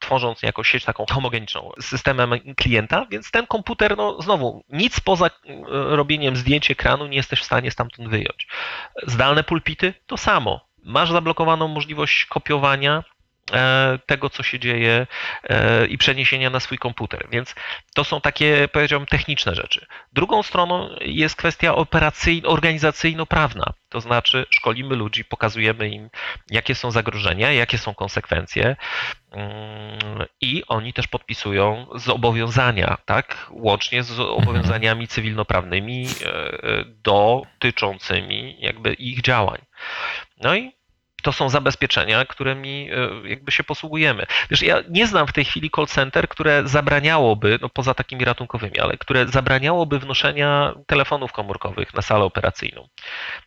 tworząc 0.00 0.42
jakąś 0.42 0.68
sieć 0.68 0.84
taką 0.84 1.04
homogeniczną 1.10 1.70
z 1.80 1.84
systemem 1.84 2.30
klienta, 2.56 3.06
więc 3.10 3.30
ten 3.30 3.46
komputer, 3.46 3.96
no 3.96 4.22
znowu, 4.22 4.64
nic 4.68 5.00
poza 5.00 5.26
e, 5.26 5.30
robieniem 5.68 6.36
zdjęć 6.36 6.70
ekranu 6.70 7.06
nie 7.06 7.16
jesteś 7.16 7.40
w 7.40 7.44
stanie 7.44 7.70
stamtąd 7.70 8.08
wyjąć. 8.08 8.48
Zdalne 9.06 9.44
pulpity 9.44 9.94
to 10.06 10.16
samo. 10.16 10.60
Masz 10.82 11.10
zablokowaną 11.10 11.68
możliwość 11.68 12.24
kopiowania 12.24 13.04
tego, 14.06 14.30
co 14.30 14.42
się 14.42 14.58
dzieje 14.58 15.06
e, 15.44 15.86
i 15.86 15.98
przeniesienia 15.98 16.50
na 16.50 16.60
swój 16.60 16.78
komputer. 16.78 17.28
Więc 17.30 17.54
to 17.94 18.04
są 18.04 18.20
takie, 18.20 18.68
powiedziałbym, 18.72 19.06
techniczne 19.06 19.54
rzeczy. 19.54 19.86
Drugą 20.12 20.42
stroną 20.42 20.88
jest 21.00 21.36
kwestia 21.36 21.74
organizacyjno-prawna. 22.44 23.72
To 23.88 24.00
znaczy 24.00 24.46
szkolimy 24.50 24.96
ludzi, 24.96 25.24
pokazujemy 25.24 25.88
im, 25.88 26.10
jakie 26.50 26.74
są 26.74 26.90
zagrożenia, 26.90 27.52
jakie 27.52 27.78
są 27.78 27.94
konsekwencje 27.94 28.76
mm, 29.32 30.26
i 30.40 30.62
oni 30.68 30.92
też 30.92 31.06
podpisują 31.06 31.86
zobowiązania, 31.94 32.98
tak? 33.04 33.46
łącznie 33.50 34.02
z 34.02 34.20
obowiązaniami 34.20 35.08
cywilnoprawnymi 35.08 36.06
e, 36.06 36.84
dotyczącymi 37.02 38.56
jakby 38.60 38.92
ich 38.94 39.20
działań. 39.20 39.58
No 40.40 40.54
i 40.54 40.79
to 41.20 41.32
są 41.32 41.48
zabezpieczenia, 41.48 42.24
którymi 42.24 42.90
e, 42.90 43.28
jakby 43.28 43.52
się 43.52 43.64
posługujemy. 43.64 44.26
Wiesz, 44.50 44.62
ja 44.62 44.82
nie 44.88 45.06
znam 45.06 45.26
w 45.26 45.32
tej 45.32 45.44
chwili 45.44 45.70
call 45.76 45.86
center, 45.86 46.28
które 46.28 46.62
zabraniałoby, 46.64 47.58
no 47.62 47.68
poza 47.68 47.94
takimi 47.94 48.24
ratunkowymi, 48.24 48.80
ale 48.80 48.96
które 48.96 49.28
zabraniałoby 49.28 49.98
wnoszenia 49.98 50.74
telefonów 50.86 51.32
komórkowych 51.32 51.94
na 51.94 52.02
salę 52.02 52.24
operacyjną. 52.24 52.88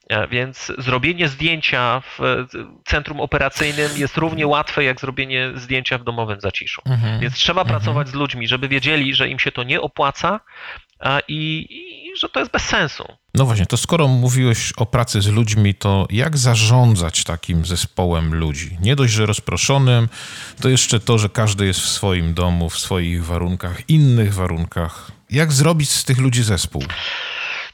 E, 0.10 0.28
więc 0.28 0.72
zrobienie 0.78 1.28
zdjęcia 1.28 2.02
w 2.02 2.46
centrum 2.86 3.20
operacyjnym 3.20 3.92
jest 3.98 4.18
równie 4.18 4.48
łatwe, 4.48 4.84
jak 4.84 5.00
zrobienie 5.00 5.52
zdjęcia 5.56 5.98
w 5.98 6.04
domowym 6.04 6.42
zaciszu. 6.42 6.82
Mhm. 6.86 7.20
Więc 7.20 7.34
trzeba 7.34 7.62
mhm. 7.62 7.80
pracować 7.80 8.08
z 8.08 8.14
ludźmi, 8.14 8.48
żeby 8.48 8.68
wiedzieli, 8.68 9.16
że 9.16 9.30
im 9.30 9.40
się 9.40 9.52
to 9.52 9.64
nie 9.64 9.82
opłaca 9.82 10.40
i, 11.28 11.68
i 11.70 12.18
że 12.18 12.30
to 12.30 12.40
jest 12.40 12.52
bez 12.52 12.62
sensu. 12.62 13.04
No 13.34 13.46
właśnie, 13.46 13.66
to 13.66 13.78
skoro 13.78 14.08
mówiłeś 14.08 14.74
o 14.78 14.86
pracy 14.86 15.22
z 15.22 15.28
ludźmi, 15.28 15.76
to 15.76 16.08
jak 16.10 16.38
zarządzać 16.38 17.24
takim 17.24 17.66
zespołem 17.66 18.36
ludzi? 18.36 18.78
Nie 18.82 18.96
dość, 18.96 19.14
że 19.14 19.26
rozproszonym, 19.26 20.10
to 20.62 20.70
jeszcze 20.70 21.00
to, 21.00 21.18
że 21.18 21.30
każdy 21.30 21.66
jest 21.66 21.80
w 21.80 21.90
swoim 21.90 22.34
domu, 22.34 22.70
w 22.70 22.80
swoich 22.80 23.26
warunkach, 23.26 23.90
innych 23.90 24.34
warunkach. 24.34 25.12
Jak 25.30 25.52
zrobić 25.52 25.90
z 25.90 26.04
tych 26.04 26.18
ludzi 26.18 26.44
zespół? 26.44 26.84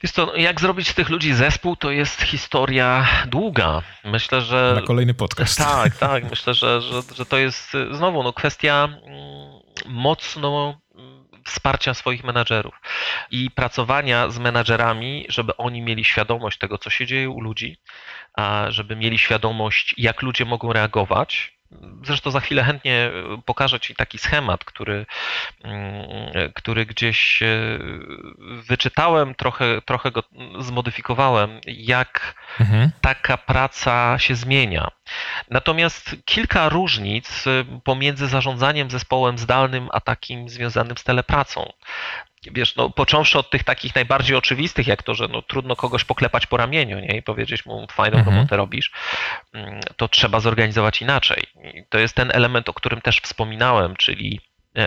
Jest 0.04 0.16
to, 0.16 0.36
jak 0.36 0.62
zrobić 0.62 0.88
z 0.88 0.94
tych 0.94 1.10
ludzi 1.10 1.34
zespół, 1.34 1.76
to 1.76 1.92
jest 1.92 2.22
historia 2.22 3.08
długa. 3.28 3.82
Myślę, 4.06 4.42
że. 4.42 4.74
Na 4.76 4.88
kolejny 4.88 5.14
podcast. 5.14 5.58
Tak, 5.66 5.98
tak. 5.98 6.30
Myślę, 6.30 6.54
że, 6.54 6.82
że, 6.82 7.02
że 7.16 7.26
to 7.26 7.38
jest 7.38 7.72
znowu 7.92 8.24
no, 8.24 8.34
kwestia 8.34 8.88
mm, 9.06 9.60
mocno 9.86 10.80
wsparcia 11.50 11.94
swoich 11.94 12.24
menadżerów 12.24 12.82
i 13.32 13.52
pracowania 13.52 14.30
z 14.30 14.40
menadżerami, 14.40 15.26
żeby 15.30 15.58
oni 15.58 15.82
mieli 15.82 16.04
świadomość 16.04 16.58
tego, 16.58 16.78
co 16.78 16.90
się 16.90 17.06
dzieje 17.06 17.30
u 17.30 17.42
ludzi, 17.42 17.82
żeby 18.68 18.96
mieli 18.96 19.18
świadomość, 19.18 19.96
jak 19.98 20.22
ludzie 20.22 20.46
mogą 20.46 20.74
reagować, 20.74 21.59
Zresztą 22.04 22.32
za 22.32 22.40
chwilę 22.40 22.64
chętnie 22.64 22.94
e, 22.94 23.12
pokażę 23.46 23.80
Ci 23.80 23.96
taki 23.96 24.18
schemat, 24.18 24.64
który, 24.64 25.06
mm, 25.64 26.52
który 26.56 26.86
gdzieś 26.86 27.44
e, 27.44 27.80
wyczytałem, 28.40 29.36
trochę, 29.36 29.82
trochę 29.82 30.12
go 30.12 30.24
zmodyfikowałem, 30.60 31.60
jak 31.68 32.36
mhm. 32.60 32.92
taka 33.02 33.38
praca 33.38 34.20
się 34.20 34.36
zmienia. 34.36 34.92
Natomiast 35.50 36.16
kilka 36.26 36.70
różnic 36.70 37.48
e, 37.48 37.80
pomiędzy 37.84 38.28
zarządzaniem 38.28 38.90
zespołem 38.90 39.38
zdalnym, 39.38 39.90
a 39.92 40.02
takim 40.02 40.50
związanym 40.50 40.98
z 40.98 41.04
telepracą 41.04 41.74
wiesz, 42.52 42.76
no, 42.76 42.90
począwszy 42.90 43.40
od 43.40 43.50
tych 43.50 43.64
takich 43.64 43.96
najbardziej 43.96 44.38
oczywistych, 44.38 44.88
jak 44.88 45.04
to, 45.04 45.14
że 45.14 45.28
no, 45.28 45.42
trudno 45.42 45.76
kogoś 45.76 46.04
poklepać 46.04 46.46
po 46.46 46.58
ramieniu 46.58 47.00
nie? 47.00 47.18
i 47.18 47.24
powiedzieć 47.24 47.66
mu, 47.66 47.88
fajną 47.92 48.18
mhm. 48.18 48.36
robotę 48.36 48.58
robisz, 48.58 48.92
mm, 49.54 49.80
to 49.96 50.08
trzeba 50.08 50.40
zorganizować 50.40 51.02
inaczej. 51.02 51.44
I 51.74 51.84
to 51.90 52.00
jest 52.00 52.16
ten 52.16 52.32
element, 52.34 52.70
o 52.70 52.74
którym 52.74 53.02
też 53.02 53.20
wspominałem, 53.22 53.96
czyli 53.96 54.42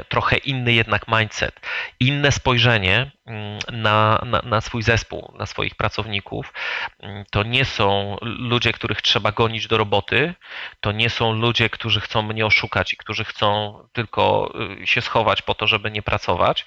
trochę 0.09 0.37
inny 0.37 0.73
jednak 0.73 1.09
mindset, 1.09 1.61
inne 2.01 2.33
spojrzenie 2.33 3.11
mm, 3.27 3.59
na, 3.73 4.23
na, 4.27 4.43
na, 4.43 4.61
swój 4.61 4.83
zespół, 4.83 5.35
na 5.39 5.47
swoich 5.47 5.75
pracowników. 5.75 6.53
Mm, 7.01 7.25
to 7.31 7.43
nie 7.43 7.65
są 7.65 8.17
ludzie, 8.23 8.73
których 8.73 9.03
trzeba 9.03 9.33
gonić 9.33 9.67
do 9.67 9.79
roboty, 9.79 10.35
to 10.81 10.93
nie 10.93 11.11
są 11.11 11.33
ludzie, 11.33 11.71
którzy 11.71 12.01
chcą 12.01 12.23
mnie 12.23 12.47
oszukać 12.47 12.93
i 12.93 12.97
którzy 12.97 13.25
chcą 13.25 13.79
tylko 13.93 14.53
y, 14.83 14.87
się 14.87 15.01
schować 15.01 15.43
po 15.43 15.55
to, 15.55 15.67
żeby 15.67 15.91
nie 15.91 16.03
pracować. 16.03 16.67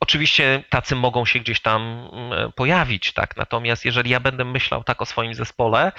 Oczywiście 0.00 0.64
tacy 0.68 0.96
mogą 0.96 1.26
się 1.26 1.40
gdzieś 1.40 1.60
tam 1.60 2.08
mm, 2.12 2.52
pojawić, 2.52 3.12
tak. 3.12 3.36
Natomiast 3.36 3.84
jeżeli 3.84 4.10
ja 4.10 4.20
będę 4.20 4.44
myślał 4.44 4.84
tak 4.84 5.02
o 5.02 5.06
swoim 5.06 5.34
zespole, 5.34 5.92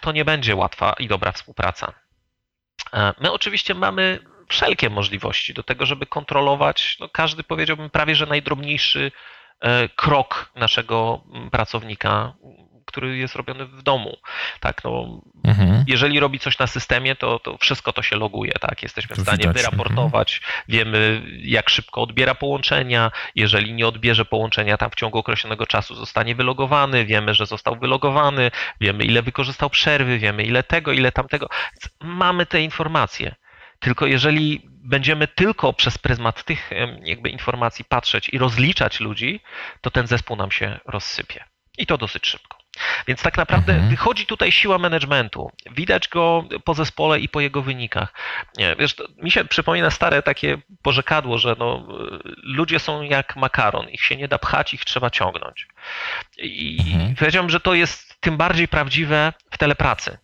to 0.00 0.12
nie 0.12 0.24
będzie 0.24 0.56
łatwa 0.56 0.94
i 0.98 1.08
dobra 1.08 1.32
współpraca. 1.32 1.92
E, 2.92 3.14
my 3.20 3.32
oczywiście 3.32 3.74
mamy 3.74 4.31
wszelkie 4.48 4.90
możliwości 4.90 5.54
do 5.54 5.62
tego, 5.62 5.86
żeby 5.86 6.06
kontrolować 6.06 6.96
no 7.00 7.08
każdy, 7.08 7.42
powiedziałbym, 7.42 7.90
prawie 7.90 8.14
że 8.14 8.26
najdrobniejszy 8.26 9.12
e, 9.60 9.88
krok 9.88 10.52
naszego 10.54 11.20
pracownika, 11.50 12.32
który 12.92 13.16
jest 13.16 13.36
robiony 13.36 13.66
w 13.66 13.82
domu. 13.82 14.16
Tak, 14.60 14.84
no, 14.84 15.20
mhm. 15.44 15.84
Jeżeli 15.86 16.20
robi 16.20 16.38
coś 16.38 16.58
na 16.58 16.66
systemie, 16.66 17.16
to, 17.16 17.38
to 17.38 17.58
wszystko 17.58 17.92
to 17.92 18.02
się 18.02 18.16
loguje. 18.16 18.52
Tak? 18.52 18.82
Jesteśmy 18.82 19.16
w 19.16 19.20
stanie 19.20 19.38
widać. 19.38 19.56
wyraportować, 19.56 20.36
mhm. 20.36 20.64
wiemy 20.68 21.22
jak 21.42 21.70
szybko 21.70 22.02
odbiera 22.02 22.34
połączenia, 22.34 23.10
jeżeli 23.34 23.72
nie 23.72 23.86
odbierze 23.86 24.24
połączenia 24.24 24.76
tam 24.76 24.90
w 24.90 24.94
ciągu 24.94 25.18
określonego 25.18 25.66
czasu 25.66 25.94
zostanie 25.94 26.34
wylogowany, 26.34 27.04
wiemy, 27.04 27.34
że 27.34 27.46
został 27.46 27.76
wylogowany, 27.76 28.50
wiemy 28.80 29.04
ile 29.04 29.22
wykorzystał 29.22 29.70
przerwy, 29.70 30.18
wiemy 30.18 30.42
ile 30.42 30.62
tego, 30.62 30.92
ile 30.92 31.12
tamtego. 31.12 31.48
Mamy 32.00 32.46
te 32.46 32.62
informacje. 32.62 33.34
Tylko 33.82 34.06
jeżeli 34.06 34.60
będziemy 34.64 35.28
tylko 35.28 35.72
przez 35.72 35.98
pryzmat 35.98 36.44
tych 36.44 36.70
jakby 37.04 37.30
informacji 37.30 37.84
patrzeć 37.84 38.28
i 38.28 38.38
rozliczać 38.38 39.00
ludzi, 39.00 39.40
to 39.80 39.90
ten 39.90 40.06
zespół 40.06 40.36
nam 40.36 40.50
się 40.50 40.80
rozsypie. 40.86 41.44
I 41.78 41.86
to 41.86 41.98
dosyć 41.98 42.26
szybko. 42.26 42.62
Więc 43.06 43.22
tak 43.22 43.36
naprawdę 43.36 43.72
mhm. 43.72 43.90
wychodzi 43.90 44.26
tutaj 44.26 44.52
siła 44.52 44.78
managementu. 44.78 45.50
Widać 45.70 46.08
go 46.08 46.44
po 46.64 46.74
zespole 46.74 47.20
i 47.20 47.28
po 47.28 47.40
jego 47.40 47.62
wynikach. 47.62 48.12
Wiesz, 48.78 48.96
mi 49.16 49.30
się 49.30 49.44
przypomina 49.44 49.90
stare 49.90 50.22
takie 50.22 50.58
porzekadło, 50.82 51.38
że 51.38 51.56
no, 51.58 51.86
ludzie 52.42 52.78
są 52.78 53.02
jak 53.02 53.36
makaron, 53.36 53.88
ich 53.88 54.02
się 54.02 54.16
nie 54.16 54.28
da 54.28 54.38
pchać, 54.38 54.74
ich 54.74 54.84
trzeba 54.84 55.10
ciągnąć. 55.10 55.68
I 56.38 56.78
mhm. 56.94 57.14
powiedziałbym, 57.14 57.50
że 57.50 57.60
to 57.60 57.74
jest 57.74 58.20
tym 58.20 58.36
bardziej 58.36 58.68
prawdziwe 58.68 59.32
w 59.50 59.58
telepracy. 59.58 60.18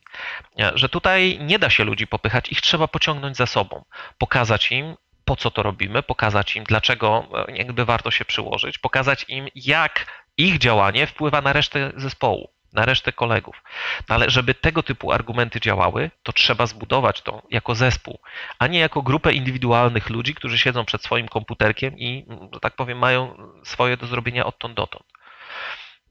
Że 0.74 0.89
tutaj 0.89 1.39
nie 1.40 1.59
da 1.59 1.70
się 1.70 1.85
ludzi 1.85 2.07
popychać, 2.07 2.53
ich 2.53 2.61
trzeba 2.61 2.89
pociągnąć 2.89 3.36
za 3.36 3.47
sobą, 3.47 3.85
pokazać 4.19 4.73
im, 4.73 4.97
po 5.24 5.36
co 5.36 5.51
to 5.51 5.62
robimy, 5.62 6.03
pokazać 6.03 6.57
im, 6.57 6.65
dlaczego 6.65 7.28
e, 7.49 7.57
jakby 7.57 7.85
warto 7.85 8.11
się 8.11 8.24
przyłożyć, 8.24 8.78
pokazać 8.78 9.24
im, 9.28 9.49
jak 9.55 10.07
ich 10.36 10.59
działanie 10.59 11.07
wpływa 11.07 11.40
na 11.40 11.53
resztę 11.53 11.93
zespołu, 11.97 12.51
na 12.73 12.85
resztę 12.85 13.12
kolegów. 13.12 13.62
No 14.09 14.15
ale 14.15 14.31
żeby 14.31 14.55
tego 14.55 14.82
typu 14.82 15.12
argumenty 15.12 15.61
działały, 15.61 16.11
to 16.23 16.32
trzeba 16.32 16.66
zbudować 16.66 17.23
to 17.23 17.43
jako 17.51 17.74
zespół, 17.74 18.19
a 18.59 18.66
nie 18.66 18.78
jako 18.78 19.03
grupę 19.03 19.32
indywidualnych 19.32 20.11
ludzi, 20.11 20.35
którzy 20.35 20.59
siedzą 20.59 20.85
przed 20.85 21.03
swoim 21.03 21.28
komputerkiem 21.28 21.99
i, 21.99 22.27
że 22.53 22.61
tak 22.61 22.77
powiem, 22.77 22.99
mają 22.99 23.36
swoje 23.65 23.97
do 23.97 24.07
zrobienia 24.07 24.47
odtąd 24.47 24.74
dotąd. 24.74 25.05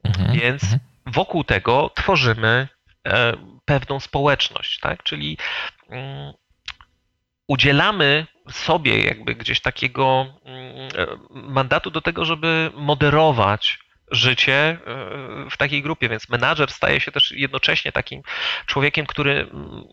Mhm. 0.03 0.39
Więc 0.39 0.63
mhm. 0.63 0.81
wokół 1.05 1.43
tego 1.43 1.91
tworzymy 1.95 2.67
pewną 3.65 3.99
społeczność, 3.99 4.79
tak? 4.79 5.03
Czyli 5.03 5.37
mm, 5.89 6.33
udzielamy 7.47 8.27
sobie 8.51 9.03
jakby 9.03 9.35
gdzieś 9.35 9.61
takiego 9.61 10.25
mm, 10.45 10.89
e, 10.95 11.07
mandatu 11.29 11.91
do 11.91 12.01
tego, 12.01 12.25
żeby 12.25 12.71
moderować 12.73 13.79
życie 14.11 14.53
e, 14.53 14.79
w 15.49 15.57
takiej 15.57 15.81
grupie, 15.81 16.09
więc 16.09 16.29
menadżer 16.29 16.71
staje 16.71 16.99
się 16.99 17.11
też 17.11 17.31
jednocześnie 17.31 17.91
takim 17.91 18.21
człowiekiem, 18.65 19.05
który 19.05 19.47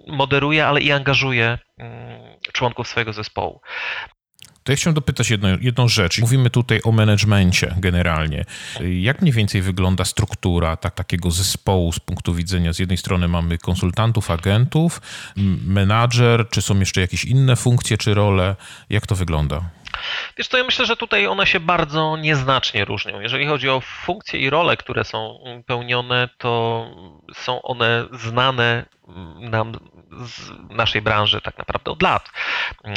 moderuje, 0.07 0.66
ale 0.66 0.81
i 0.81 0.93
angażuje 0.93 1.59
mm, 1.78 2.39
członków 2.53 2.89
swojego 2.89 3.12
zespołu. 3.12 3.61
To 4.64 4.72
ja 4.72 4.76
chciałem 4.76 4.94
dopytać 4.94 5.30
jedno, 5.30 5.48
jedną 5.60 5.88
rzecz. 5.88 6.18
Mówimy 6.18 6.50
tutaj 6.50 6.80
o 6.84 6.92
managemencie 6.92 7.74
generalnie. 7.78 8.44
Jak 9.00 9.22
mniej 9.22 9.32
więcej 9.32 9.62
wygląda 9.62 10.04
struktura 10.04 10.76
tak, 10.76 10.94
takiego 10.94 11.30
zespołu 11.30 11.92
z 11.92 12.00
punktu 12.00 12.34
widzenia, 12.34 12.72
z 12.72 12.78
jednej 12.78 12.98
strony 12.98 13.28
mamy 13.28 13.58
konsultantów, 13.58 14.30
agentów, 14.30 15.02
menadżer, 15.66 16.48
czy 16.50 16.62
są 16.62 16.80
jeszcze 16.80 17.00
jakieś 17.00 17.24
inne 17.24 17.56
funkcje 17.56 17.98
czy 17.98 18.14
role? 18.14 18.56
Jak 18.90 19.06
to 19.06 19.14
wygląda? 19.14 19.60
Wiesz 20.38 20.48
to 20.48 20.58
ja 20.58 20.64
myślę, 20.64 20.86
że 20.86 20.96
tutaj 20.96 21.26
one 21.26 21.46
się 21.46 21.60
bardzo 21.60 22.16
nieznacznie 22.16 22.84
różnią. 22.84 23.20
Jeżeli 23.20 23.46
chodzi 23.46 23.68
o 23.68 23.80
funkcje 23.80 24.40
i 24.40 24.50
role, 24.50 24.76
które 24.76 25.04
są 25.04 25.38
pełnione, 25.66 26.28
to 26.38 26.86
są 27.34 27.62
one 27.62 28.04
znane 28.12 28.86
nam 29.40 29.72
z 30.23 30.51
naszej 30.70 31.03
branży 31.03 31.41
tak 31.41 31.59
naprawdę 31.59 31.91
od 31.91 32.03
lat. 32.03 32.31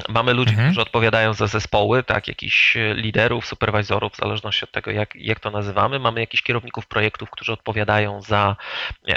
Mamy 0.09 0.33
ludzi, 0.33 0.51
mhm. 0.51 0.67
którzy 0.67 0.81
odpowiadają 0.81 1.33
za 1.33 1.47
zespoły, 1.47 2.03
tak, 2.03 2.27
jakichś 2.27 2.77
liderów, 2.93 3.45
superwizorów, 3.45 4.13
w 4.13 4.17
zależności 4.17 4.63
od 4.63 4.71
tego, 4.71 4.91
jak, 4.91 5.15
jak 5.15 5.39
to 5.39 5.51
nazywamy. 5.51 5.99
Mamy 5.99 6.19
jakichś 6.19 6.43
kierowników 6.43 6.87
projektów, 6.87 7.29
którzy 7.29 7.53
odpowiadają 7.53 8.21
za, 8.21 8.55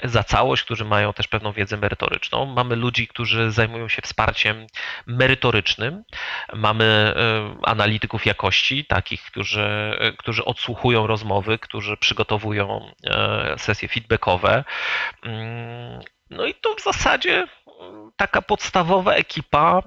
za 0.05 0.25
całość, 0.25 0.65
którzy 0.65 0.85
mają 0.85 1.13
też 1.13 1.29
pewną 1.29 1.53
wiedzę 1.53 1.77
merytoryczną. 1.77 2.47
Mamy 2.47 2.77
ludzi, 2.77 3.09
którzy 3.09 3.51
zajmują 3.51 3.89
się 3.89 4.03
wsparciem 4.03 4.67
merytorycznym. 5.07 6.05
Mamy 6.53 6.85
e, 6.85 7.67
analityków 7.69 8.27
jakości, 8.27 8.85
takich, 8.85 9.23
którzy, 9.23 9.99
którzy 10.19 10.45
odsłuchują 10.45 11.07
rozmowy, 11.07 11.59
którzy 11.59 11.97
przygotowują 11.97 12.91
e, 13.05 13.55
sesje 13.59 13.89
feedbackowe. 13.89 14.65
No 16.31 16.47
i 16.47 16.55
to 16.55 16.74
w 16.74 16.82
zasadzie 16.82 17.47
mm, 17.81 18.11
taka 18.16 18.43
podstawowa 18.43 19.12
ekipa 19.12 19.82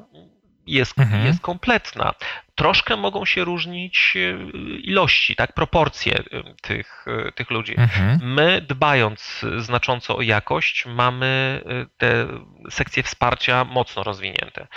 jest, 0.68 1.00
mhm. 1.00 1.26
jest 1.26 1.42
kompletna. 1.42 2.14
Troszkę 2.56 2.98
mogą 2.98 3.26
się 3.26 3.44
różnić 3.44 4.14
e, 4.16 4.50
ilości, 4.78 5.36
tak, 5.36 5.54
proporcje 5.54 6.18
e, 6.18 6.24
tych, 6.62 7.06
e, 7.08 7.32
tych 7.32 7.50
ludzi. 7.50 7.74
Mhm. 7.78 8.20
My, 8.24 8.62
dbając 8.62 9.46
znacząco 9.58 10.18
o 10.18 10.22
jakość, 10.22 10.86
mamy 10.86 11.62
te 11.98 12.28
sekcje 12.70 13.04
wsparcia 13.04 13.66
mocno 13.66 14.04
rozwinięte. 14.04 14.68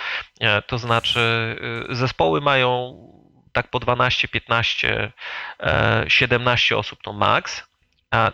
To 0.66 0.78
znaczy, 0.78 1.56
zespoły 1.88 2.40
mają 2.40 2.96
tak 3.52 3.70
po 3.70 3.78
12, 3.78 4.28
15, 4.28 5.12
17 6.08 6.76
osób 6.76 7.02
to 7.02 7.12
maks 7.12 7.62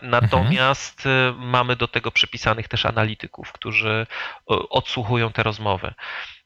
Natomiast 0.02 1.06
mhm. 1.06 1.48
mamy 1.48 1.76
do 1.76 1.88
tego 1.88 2.10
przypisanych 2.10 2.68
też 2.68 2.86
analityków, 2.86 3.52
którzy 3.52 4.06
odsłuchują 4.70 5.32
te 5.32 5.42
rozmowy. 5.42 5.94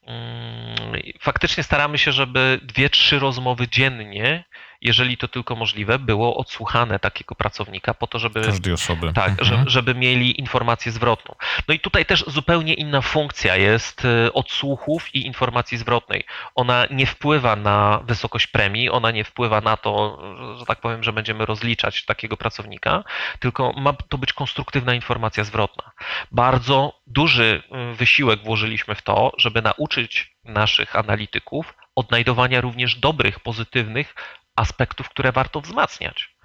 Mm, 0.07 1.03
faktycznie 1.21 1.63
staramy 1.63 1.99
się, 1.99 2.13
żeby 2.13 2.61
dwie, 2.63 2.91
trzy 2.91 3.19
rozmowy 3.19 3.69
dziennie 3.69 4.45
jeżeli 4.87 5.17
to 5.17 5.29
tylko 5.29 5.57
możliwe, 5.57 5.99
było 5.99 6.37
odsłuchane 6.37 6.99
takiego 6.99 7.35
pracownika 7.35 7.95
po 7.95 8.07
to, 8.07 8.19
żeby. 8.19 8.43
Każdej 8.43 8.73
osoby. 8.73 9.13
Tak, 9.13 9.31
mhm. 9.31 9.49
żeby, 9.49 9.71
żeby 9.71 9.95
mieli 9.95 10.41
informację 10.41 10.93
zwrotną. 10.93 11.35
No 11.69 11.75
i 11.75 11.81
tutaj 11.81 12.07
też 12.07 12.25
zupełnie 12.27 12.75
inna 12.75 13.01
funkcja 13.01 13.57
jest 13.57 14.05
y, 14.05 14.33
odsłuchów 14.33 15.15
i 15.15 15.27
informacji 15.27 15.79
zwrotnej. 15.79 16.25
Ona 16.55 16.87
nie 16.91 17.07
wpływa 17.07 17.57
na 17.57 18.01
wysokość 18.05 18.47
premii, 18.47 18.91
ona 18.91 19.11
nie 19.11 19.25
wpływa 19.25 19.61
na 19.61 19.77
to, 19.77 20.23
że 20.59 20.67
tak 20.67 20.81
powiem, 20.81 21.03
że 21.03 21.13
będziemy 21.13 21.47
rozliczać 21.47 22.05
takiego 22.05 22.37
pracownika, 22.37 23.05
tylko 23.39 23.73
ma 23.73 23.93
to 23.93 24.19
być 24.19 24.33
konstruktywna 24.33 24.95
informacja 24.95 25.45
zwrotna. 25.45 25.91
Bardzo 26.33 27.01
duży 27.07 27.63
y, 27.93 27.95
wysiłek 27.95 28.45
włożyliśmy 28.45 28.95
w 28.95 29.03
to, 29.03 29.33
żeby 29.39 29.63
nauczyć 29.63 30.37
naszych 30.45 30.97
analityków 30.97 31.75
odnajdowania 31.97 32.61
również 32.61 32.97
dobrych, 32.97 33.41
pozytywnych 33.41 34.15
aspektów, 34.57 35.09
które 35.09 35.33
warto 35.33 35.61
wzmacniać. 35.61 36.37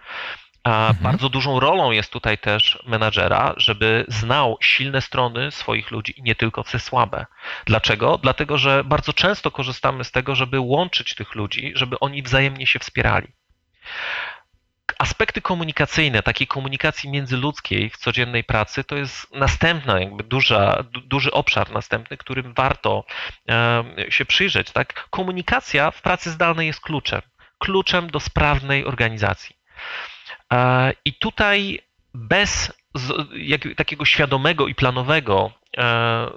A 0.64 0.88
mhm. 0.88 1.04
bardzo 1.04 1.30
dużą 1.30 1.60
rolą 1.60 1.92
jest 1.92 2.12
tutaj 2.12 2.38
też 2.38 2.80
menadżera, 2.88 3.54
żeby 3.58 4.06
znał 4.08 4.58
silne 4.62 5.02
strony 5.02 5.52
swoich 5.52 5.92
ludzi 5.92 6.20
i 6.20 6.24
nie 6.24 6.36
tylko 6.36 6.64
te 6.64 6.80
słabe. 6.80 7.26
Dlaczego? 7.66 8.18
Dlatego, 8.18 8.58
że 8.58 8.84
bardzo 8.84 9.14
często 9.14 9.52
korzystamy 9.52 10.04
z 10.04 10.12
tego, 10.12 10.36
żeby 10.36 10.60
łączyć 10.60 11.16
tych 11.16 11.36
ludzi, 11.36 11.72
żeby 11.76 12.00
oni 12.00 12.24
wzajemnie 12.24 12.68
się 12.68 12.80
wspierali. 12.80 13.28
Aspekty 15.00 15.42
komunikacyjne, 15.42 16.24
takiej 16.24 16.48
komunikacji 16.48 17.10
międzyludzkiej 17.10 17.90
w 17.90 17.98
codziennej 17.98 18.44
pracy, 18.44 18.84
to 18.84 18.96
jest 18.96 19.36
następna, 19.36 20.00
jakby 20.00 20.24
duża, 20.24 20.84
duży 21.06 21.32
obszar 21.32 21.72
następny, 21.72 22.18
którym 22.18 22.54
warto 22.54 23.06
się 24.10 24.26
przyjrzeć. 24.26 24.72
Tak? 24.72 25.08
Komunikacja 25.10 25.92
w 25.92 26.02
pracy 26.02 26.32
zdalnej 26.32 26.68
jest 26.68 26.82
kluczem 26.82 27.22
kluczem 27.62 28.10
do 28.10 28.20
sprawnej 28.20 28.86
organizacji. 28.86 29.56
E, 30.54 30.94
I 31.06 31.14
tutaj 31.14 31.80
bez 32.14 32.74
takiego 33.76 34.06
świadomego 34.06 34.68
i 34.68 34.76
planowego 34.76 35.52
e, 35.78 36.28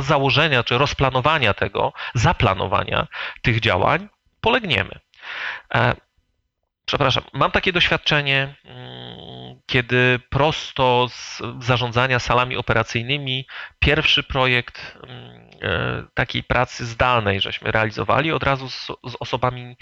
założenia 0.00 0.64
czy 0.64 0.78
rozplanowania 0.78 1.54
tego, 1.54 1.92
zaplanowania 2.14 3.06
tych 3.42 3.60
działań, 3.60 4.08
polegniemy. 4.40 4.98
E, 5.74 5.94
przepraszam, 6.84 7.24
mam 7.32 7.50
takie 7.50 7.72
doświadczenie, 7.72 8.54
mm, 8.64 9.37
kiedy 9.68 10.20
prosto 10.30 11.08
z 11.08 11.42
zarządzania 11.60 12.18
salami 12.18 12.56
operacyjnymi 12.56 13.46
pierwszy 13.78 14.22
projekt 14.22 14.98
mm, 15.08 15.48
E, 15.62 16.04
takiej 16.14 16.42
pracy 16.42 16.86
zdalnej 16.86 17.40
żeśmy 17.40 17.70
realizowali 17.72 18.32
od 18.32 18.42
razu 18.42 18.70
z, 18.70 18.86
z 18.86 19.16
osobami 19.20 19.76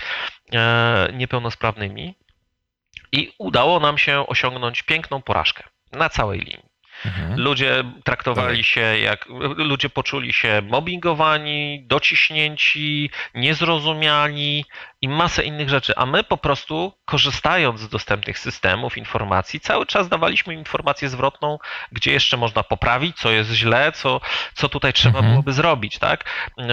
e, 0.52 1.08
niepełnosprawnymi 1.12 2.14
i 3.12 3.32
udało 3.38 3.80
nam 3.80 3.98
się 3.98 4.26
osiągnąć 4.26 4.82
piękną 4.82 5.22
porażkę 5.22 5.64
na 5.92 6.08
całej 6.08 6.40
linii. 6.40 6.75
Mhm. 7.04 7.40
Ludzie 7.40 7.84
traktowali 8.04 8.64
się 8.64 8.80
jak, 8.80 9.26
ludzie 9.56 9.88
poczuli 9.88 10.32
się 10.32 10.62
mobbingowani, 10.64 11.84
dociśnięci, 11.86 13.10
niezrozumiani 13.34 14.64
i 15.00 15.08
masę 15.08 15.44
innych 15.44 15.68
rzeczy, 15.68 15.96
a 15.96 16.06
my 16.06 16.24
po 16.24 16.36
prostu 16.36 16.92
korzystając 17.04 17.80
z 17.80 17.88
dostępnych 17.88 18.38
systemów, 18.38 18.98
informacji, 18.98 19.60
cały 19.60 19.86
czas 19.86 20.08
dawaliśmy 20.08 20.54
informację 20.54 21.08
zwrotną, 21.08 21.58
gdzie 21.92 22.12
jeszcze 22.12 22.36
można 22.36 22.62
poprawić, 22.62 23.16
co 23.16 23.30
jest 23.30 23.50
źle, 23.50 23.92
co, 23.92 24.20
co 24.54 24.68
tutaj 24.68 24.92
trzeba 24.92 25.18
mhm. 25.18 25.32
byłoby 25.32 25.52
zrobić, 25.52 25.98
tak? 25.98 26.24
E, 26.58 26.64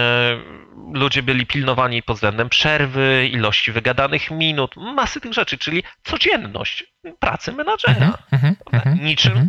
ludzie 0.92 1.22
byli 1.22 1.46
pilnowani 1.46 2.02
pod 2.02 2.16
względem 2.16 2.48
przerwy, 2.48 3.28
ilości 3.32 3.72
wygadanych 3.72 4.30
minut, 4.30 4.76
masy 4.76 5.20
tych 5.20 5.32
rzeczy, 5.32 5.58
czyli 5.58 5.82
codzienność 6.04 6.84
pracy 7.18 7.52
menadżera. 7.52 8.12
Mhm, 8.32 8.56
mhm, 8.72 9.04
Niczym 9.04 9.48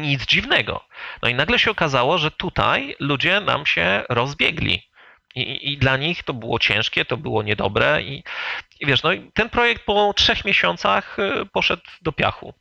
nic 0.00 0.26
dziwnego. 0.26 0.84
No 1.22 1.28
i 1.28 1.34
nagle 1.34 1.58
się 1.58 1.70
okazało, 1.70 2.18
że 2.18 2.30
tutaj 2.30 2.96
ludzie 3.00 3.40
nam 3.40 3.66
się 3.66 4.04
rozbiegli. 4.08 4.82
I, 5.34 5.72
I, 5.72 5.78
dla 5.78 5.96
nich 5.96 6.22
to 6.22 6.34
było 6.34 6.58
ciężkie, 6.58 7.04
to 7.04 7.16
było 7.16 7.42
niedobre. 7.42 8.02
I, 8.02 8.24
i 8.80 8.86
wiesz, 8.86 9.02
no 9.02 9.10
ten 9.34 9.50
projekt 9.50 9.84
po 9.84 10.12
trzech 10.16 10.44
miesiącach 10.44 11.18
y, 11.18 11.46
poszedł 11.52 11.82
do 12.02 12.12
piachu. 12.12 12.54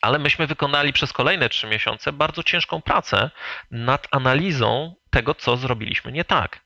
Ale 0.00 0.18
myśmy 0.18 0.46
wykonali 0.46 0.92
przez 0.92 1.12
kolejne 1.12 1.48
trzy 1.48 1.66
miesiące 1.66 2.12
bardzo 2.12 2.42
ciężką 2.42 2.82
pracę 2.82 3.30
nad 3.70 4.06
analizą 4.10 4.94
tego, 5.10 5.34
co 5.34 5.56
zrobiliśmy 5.56 6.12
nie 6.12 6.24
tak. 6.24 6.60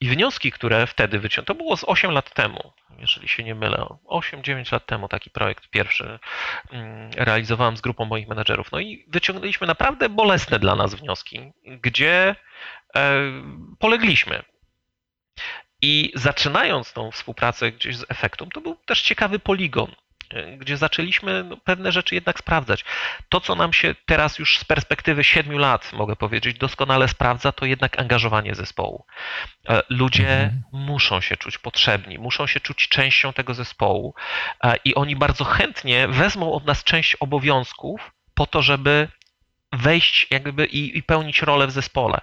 I 0.00 0.08
wnioski, 0.08 0.52
które 0.52 0.86
wtedy 0.86 1.18
wyciągnąłem, 1.18 1.46
to 1.46 1.64
było 1.64 1.76
z 1.76 1.84
8 1.84 2.10
lat 2.10 2.34
temu, 2.34 2.72
jeżeli 2.98 3.28
się 3.28 3.44
nie 3.44 3.54
mylę, 3.54 3.86
8-9 4.06 4.72
lat 4.72 4.86
temu 4.86 5.08
taki 5.08 5.30
projekt 5.30 5.68
pierwszy 5.68 6.18
mm, 6.72 7.10
realizowałem 7.16 7.76
z 7.76 7.80
grupą 7.80 8.04
moich 8.04 8.28
menedżerów. 8.28 8.72
No 8.72 8.80
i 8.80 9.04
wyciągnęliśmy 9.08 9.66
naprawdę 9.66 10.08
bolesne 10.08 10.58
dla 10.58 10.74
nas 10.76 10.94
wnioski, 10.94 11.52
gdzie 11.66 12.36
e, 12.96 13.16
polegliśmy. 13.78 14.42
I 15.82 16.12
zaczynając 16.14 16.92
tą 16.92 17.10
współpracę 17.10 17.72
gdzieś 17.72 17.96
z 17.96 18.04
efektem, 18.08 18.50
to 18.50 18.60
był 18.60 18.76
też 18.76 19.02
ciekawy 19.02 19.38
poligon 19.38 19.94
gdzie 20.58 20.76
zaczęliśmy 20.76 21.44
no, 21.44 21.56
pewne 21.56 21.92
rzeczy 21.92 22.14
jednak 22.14 22.38
sprawdzać. 22.38 22.84
To, 23.28 23.40
co 23.40 23.54
nam 23.54 23.72
się 23.72 23.94
teraz 24.06 24.38
już 24.38 24.58
z 24.58 24.64
perspektywy 24.64 25.24
siedmiu 25.24 25.58
lat, 25.58 25.92
mogę 25.92 26.16
powiedzieć, 26.16 26.58
doskonale 26.58 27.08
sprawdza, 27.08 27.52
to 27.52 27.66
jednak 27.66 27.98
angażowanie 27.98 28.54
zespołu. 28.54 29.06
E, 29.68 29.82
ludzie 29.88 30.28
mhm. 30.28 30.62
muszą 30.72 31.20
się 31.20 31.36
czuć 31.36 31.58
potrzebni, 31.58 32.18
muszą 32.18 32.46
się 32.46 32.60
czuć 32.60 32.88
częścią 32.88 33.32
tego 33.32 33.54
zespołu 33.54 34.14
e, 34.64 34.74
i 34.84 34.94
oni 34.94 35.16
bardzo 35.16 35.44
chętnie 35.44 36.08
wezmą 36.08 36.52
od 36.52 36.64
nas 36.64 36.84
część 36.84 37.16
obowiązków 37.16 38.12
po 38.34 38.46
to, 38.46 38.62
żeby 38.62 39.08
wejść 39.72 40.26
jakby 40.30 40.66
i, 40.66 40.98
i 40.98 41.02
pełnić 41.02 41.42
rolę 41.42 41.66
w 41.66 41.70
zespole. 41.70 42.20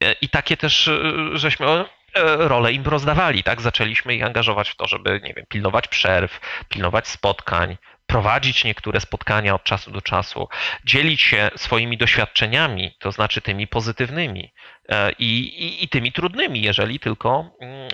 E, 0.00 0.12
I 0.12 0.28
takie 0.28 0.56
też 0.56 0.90
żeśmy 1.32 1.66
E, 2.14 2.48
rolę 2.48 2.72
im 2.72 2.82
rozdawali, 2.82 3.42
tak? 3.42 3.60
Zaczęliśmy 3.60 4.14
ich 4.14 4.24
angażować 4.24 4.70
w 4.70 4.76
to, 4.76 4.86
żeby, 4.86 5.20
nie 5.24 5.34
wiem, 5.34 5.46
pilnować 5.48 5.88
przerw, 5.88 6.40
pilnować 6.68 7.08
spotkań, 7.08 7.76
prowadzić 8.06 8.64
niektóre 8.64 9.00
spotkania 9.00 9.54
od 9.54 9.64
czasu 9.64 9.90
do 9.90 10.02
czasu, 10.02 10.48
dzielić 10.84 11.22
się 11.22 11.50
swoimi 11.56 11.98
doświadczeniami, 11.98 12.96
to 12.98 13.12
znaczy 13.12 13.40
tymi 13.40 13.66
pozytywnymi 13.66 14.52
e, 14.88 15.12
i, 15.12 15.40
i, 15.64 15.84
i 15.84 15.88
tymi 15.88 16.12
trudnymi, 16.12 16.62
jeżeli 16.62 17.00
tylko 17.00 17.50
mm, 17.60 17.88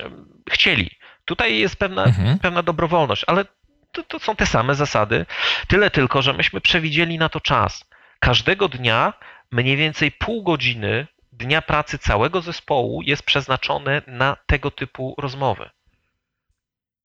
chcieli. 0.50 0.90
Tutaj 1.24 1.58
jest 1.58 1.76
pewna, 1.76 2.04
mhm. 2.04 2.38
pewna 2.38 2.62
dobrowolność, 2.62 3.24
ale 3.26 3.44
to, 3.92 4.02
to 4.02 4.18
są 4.18 4.36
te 4.36 4.46
same 4.46 4.74
zasady, 4.74 5.26
tyle 5.68 5.90
tylko, 5.90 6.22
że 6.22 6.32
myśmy 6.32 6.60
przewidzieli 6.60 7.18
na 7.18 7.28
to 7.28 7.40
czas. 7.40 7.84
Każdego 8.20 8.68
dnia 8.68 9.12
mniej 9.50 9.76
więcej 9.76 10.12
pół 10.12 10.42
godziny 10.42 11.06
dnia 11.32 11.62
pracy 11.62 11.98
całego 11.98 12.40
zespołu 12.40 13.02
jest 13.02 13.22
przeznaczone 13.22 14.02
na 14.06 14.36
tego 14.46 14.70
typu 14.70 15.14
rozmowy. 15.18 15.70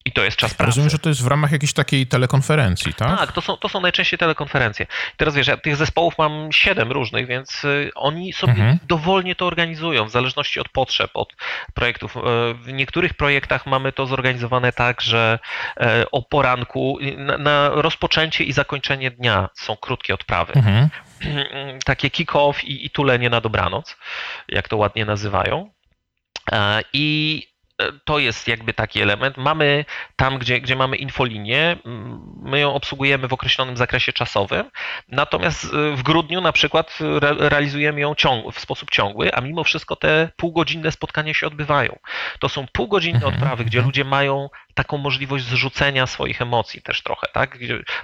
I 0.05 0.11
to 0.11 0.23
jest 0.23 0.37
czas 0.37 0.53
pracy. 0.53 0.67
Rozumiem, 0.67 0.89
że 0.89 0.99
to 0.99 1.09
jest 1.09 1.23
w 1.23 1.27
ramach 1.27 1.51
jakiejś 1.51 1.73
takiej 1.73 2.07
telekonferencji, 2.07 2.93
tak? 2.93 3.19
Tak, 3.19 3.31
to 3.31 3.41
są, 3.41 3.57
to 3.57 3.69
są 3.69 3.81
najczęściej 3.81 4.19
telekonferencje. 4.19 4.87
teraz 5.17 5.35
wiesz, 5.35 5.47
ja 5.47 5.57
tych 5.57 5.75
zespołów 5.75 6.17
mam 6.17 6.51
siedem 6.51 6.91
różnych, 6.91 7.27
więc 7.27 7.63
y, 7.63 7.91
oni 7.95 8.33
sobie 8.33 8.53
mhm. 8.53 8.79
dowolnie 8.87 9.35
to 9.35 9.45
organizują, 9.47 10.05
w 10.05 10.11
zależności 10.11 10.59
od 10.59 10.69
potrzeb, 10.69 11.11
od 11.13 11.35
projektów. 11.73 12.17
Y, 12.17 12.19
w 12.53 12.73
niektórych 12.73 13.13
projektach 13.13 13.65
mamy 13.65 13.91
to 13.91 14.05
zorganizowane 14.05 14.71
tak, 14.71 15.01
że 15.01 15.39
y, 15.81 16.11
o 16.11 16.21
poranku 16.21 16.97
na, 17.17 17.37
na 17.37 17.69
rozpoczęcie 17.69 18.43
i 18.43 18.53
zakończenie 18.53 19.11
dnia 19.11 19.49
są 19.53 19.77
krótkie 19.77 20.13
odprawy. 20.13 20.53
Mhm. 20.53 20.89
Takie 21.85 22.09
kick-off 22.09 22.63
i, 22.63 22.85
i 22.85 22.89
tulenie 22.89 23.29
na 23.29 23.41
dobranoc, 23.41 23.97
jak 24.49 24.67
to 24.67 24.77
ładnie 24.77 25.05
nazywają. 25.05 25.69
E, 26.51 26.81
I 26.93 27.54
to 28.05 28.19
jest 28.19 28.47
jakby 28.47 28.73
taki 28.73 29.01
element. 29.01 29.37
Mamy 29.37 29.85
tam, 30.15 30.37
gdzie, 30.37 30.61
gdzie 30.61 30.75
mamy 30.75 30.97
infolinię, 30.97 31.77
my 32.41 32.59
ją 32.59 32.73
obsługujemy 32.73 33.27
w 33.27 33.33
określonym 33.33 33.77
zakresie 33.77 34.13
czasowym, 34.13 34.71
natomiast 35.09 35.63
y, 35.65 35.95
w 35.95 36.03
grudniu 36.03 36.41
na 36.41 36.51
przykład 36.51 36.97
re, 37.21 37.35
realizujemy 37.49 38.01
ją 38.01 38.15
ciąg, 38.15 38.55
w 38.55 38.59
sposób 38.59 38.91
ciągły, 38.91 39.33
a 39.33 39.41
mimo 39.41 39.63
wszystko 39.63 39.95
te 39.95 40.29
półgodzinne 40.35 40.91
spotkania 40.91 41.33
się 41.33 41.47
odbywają. 41.47 41.99
To 42.39 42.49
są 42.49 42.65
półgodzinne 42.71 43.15
mhm, 43.15 43.33
odprawy, 43.33 43.65
gdzie 43.65 43.77
mhm. 43.77 43.89
ludzie 43.89 44.05
mają 44.05 44.49
taką 44.73 44.97
możliwość 44.97 45.45
zrzucenia 45.45 46.07
swoich 46.07 46.41
emocji 46.41 46.81
też 46.81 47.03
trochę, 47.03 47.27
tak? 47.33 47.57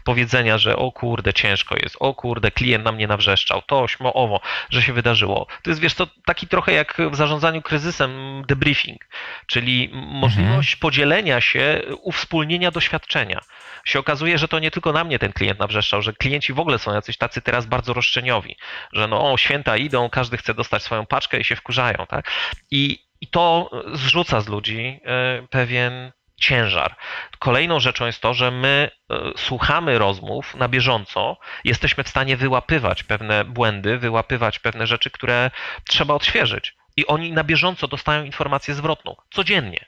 Powiedzenia, 0.04 0.58
że 0.58 0.76
o 0.76 0.92
kurde, 0.92 1.34
ciężko 1.34 1.76
jest, 1.84 1.96
o 2.00 2.14
kurde, 2.14 2.52
klient 2.52 2.86
na 2.86 2.92
mnie 2.92 3.08
nawrzeszczał, 3.08 3.62
to, 3.62 3.88
śmo, 3.88 4.14
owo, 4.14 4.42
że 4.70 4.82
się 4.82 4.94
wydarzyło. 4.94 5.48
To 5.64 5.70
jest, 5.70 5.82
wiesz, 5.82 5.94
to 5.94 6.08
taki 6.26 6.48
trochę 6.48 6.74
jak 6.74 6.98
w 7.12 7.16
zarządzaniu 7.16 7.62
kryzysem 7.62 8.44
debriefing, 8.48 9.06
czyli 9.48 9.61
możliwość 9.94 10.74
mhm. 10.74 10.80
podzielenia 10.80 11.42
się, 11.42 11.82
uwspólnienia 12.02 12.72
doświadczenia. 12.72 13.42
Się 13.86 14.00
okazuje, 14.00 14.38
że 14.38 14.48
to 14.48 14.60
nie 14.60 14.72
tylko 14.72 14.94
na 14.94 15.04
mnie 15.04 15.20
ten 15.20 15.34
klient 15.34 15.60
nawrzeszczał, 15.60 16.02
że 16.02 16.14
klienci 16.14 16.54
w 16.54 16.60
ogóle 16.60 16.80
są 16.80 16.94
jacyś 16.94 17.18
tacy 17.18 17.42
teraz 17.42 17.66
bardzo 17.66 17.94
roszczeniowi, 17.94 18.56
że 18.94 19.08
no 19.08 19.32
o, 19.32 19.38
święta 19.38 19.78
idą, 19.78 20.10
każdy 20.10 20.38
chce 20.38 20.54
dostać 20.54 20.84
swoją 20.84 21.06
paczkę 21.06 21.40
i 21.40 21.44
się 21.44 21.56
wkurzają, 21.56 22.06
tak? 22.08 22.32
I, 22.72 23.00
i 23.22 23.28
to 23.28 23.70
zrzuca 23.94 24.42
z 24.42 24.48
ludzi 24.48 25.00
e, 25.06 25.48
pewien 25.50 26.12
ciężar. 26.42 26.96
Kolejną 27.40 27.80
rzeczą 27.80 28.06
jest 28.06 28.22
to, 28.22 28.34
że 28.34 28.52
my 28.52 28.92
e, 29.12 29.16
słuchamy 29.38 30.00
rozmów 30.00 30.56
na 30.56 30.68
bieżąco, 30.68 31.38
jesteśmy 31.64 32.04
w 32.04 32.10
stanie 32.10 32.38
wyłapywać 32.38 33.04
pewne 33.04 33.46
błędy, 33.46 33.98
wyłapywać 33.98 34.60
pewne 34.60 34.88
rzeczy, 34.88 35.12
które 35.12 35.52
trzeba 35.88 36.14
odświeżyć. 36.14 36.76
I 36.98 37.08
oni 37.08 37.32
na 37.32 37.44
bieżąco 37.44 37.88
dostają 37.88 38.24
informację 38.24 38.74
zwrotną, 38.74 39.16
codziennie. 39.32 39.86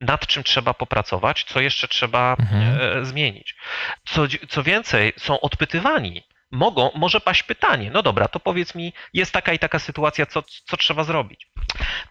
Nad 0.00 0.26
czym 0.26 0.44
trzeba 0.44 0.74
popracować, 0.74 1.44
co 1.44 1.60
jeszcze 1.60 1.88
trzeba 1.88 2.36
mhm. 2.38 2.80
E, 2.80 3.04
zmienić. 3.04 3.56
Co, 4.04 4.22
co 4.48 4.62
więcej, 4.62 5.12
są 5.16 5.40
odpytywani 5.40 6.22
mogą, 6.50 6.90
może 6.94 7.20
paść 7.20 7.42
pytanie, 7.42 7.90
no 7.90 8.02
dobra, 8.02 8.28
to 8.28 8.40
powiedz 8.40 8.74
mi, 8.74 8.92
jest 9.14 9.32
taka 9.32 9.52
i 9.52 9.58
taka 9.58 9.78
sytuacja, 9.78 10.26
co, 10.26 10.42
co 10.42 10.76
trzeba 10.76 11.04
zrobić. 11.04 11.48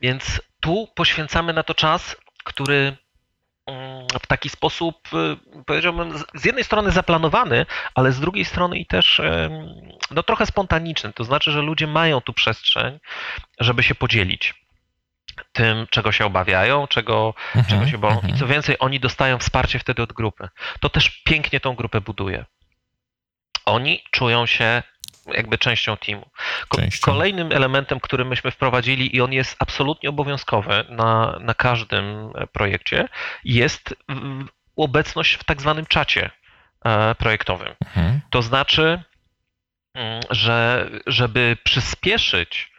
Więc 0.02 0.41
tu 0.60 0.88
poświęcamy 0.95 1.53
na 1.53 1.64
to 1.64 1.76
czas, 1.76 2.18
który 2.44 2.98
w 4.21 4.27
taki 4.27 4.49
sposób, 4.49 4.95
y, 5.13 5.63
powiedziałbym, 5.65 6.17
z 6.33 6.45
jednej 6.45 6.63
strony 6.63 6.91
zaplanowany, 6.91 7.65
ale 7.95 8.11
z 8.11 8.19
drugiej 8.19 8.45
strony 8.45 8.79
i 8.79 8.85
też 8.85 9.21
no, 10.11 10.23
trochę 10.23 10.45
spontaniczny. 10.45 11.13
To 11.13 11.23
znaczy, 11.23 11.51
że 11.51 11.61
ludzie 11.61 11.87
mają 11.87 12.21
tu 12.21 12.33
przestrzeń, 12.33 12.99
żeby 13.59 13.83
się 13.83 13.95
podzielić 13.95 14.55
tym, 15.51 15.87
czego 15.89 16.11
się 16.11 16.25
obawiają, 16.25 16.87
czego, 16.87 17.33
mhm, 17.55 17.65
czego 17.65 17.91
się 17.91 17.97
boją. 17.97 18.17
I 18.17 18.21
co 18.21 18.27
mhm. 18.27 18.51
więcej, 18.51 18.75
oni 18.79 18.99
dostają 18.99 19.37
wsparcie 19.37 19.79
wtedy 19.79 20.01
od 20.01 20.13
grupy. 20.13 20.49
To 20.79 20.89
też 20.89 21.09
pięknie 21.09 21.59
tą 21.59 21.75
grupę 21.75 22.01
buduje. 22.01 22.45
Oni 23.65 24.03
czują 24.11 24.45
się 24.45 24.83
jakby 25.34 25.57
częścią 25.57 25.97
teamu. 25.97 26.30
Częścią. 26.76 27.06
Kolejnym 27.06 27.51
elementem, 27.51 27.99
który 27.99 28.26
myśmy 28.26 28.51
wprowadzili 28.51 29.15
i 29.15 29.22
on 29.22 29.34
jest 29.34 29.56
absolutnie 29.60 30.10
obowiązkowy 30.10 30.85
na, 30.89 31.39
na 31.41 31.53
każdym 31.53 32.06
projekcie, 32.53 33.10
jest 33.43 33.95
obecność 34.76 35.34
w 35.34 35.43
tak 35.43 35.61
zwanym 35.61 35.85
czacie 35.85 36.30
e, 36.85 37.15
projektowym. 37.15 37.76
Mhm. 37.85 38.22
To 38.30 38.41
znaczy, 38.41 39.03
mm, 39.95 40.22
że 40.30 40.89
żeby 41.07 41.57
przyspieszyć 41.64 42.72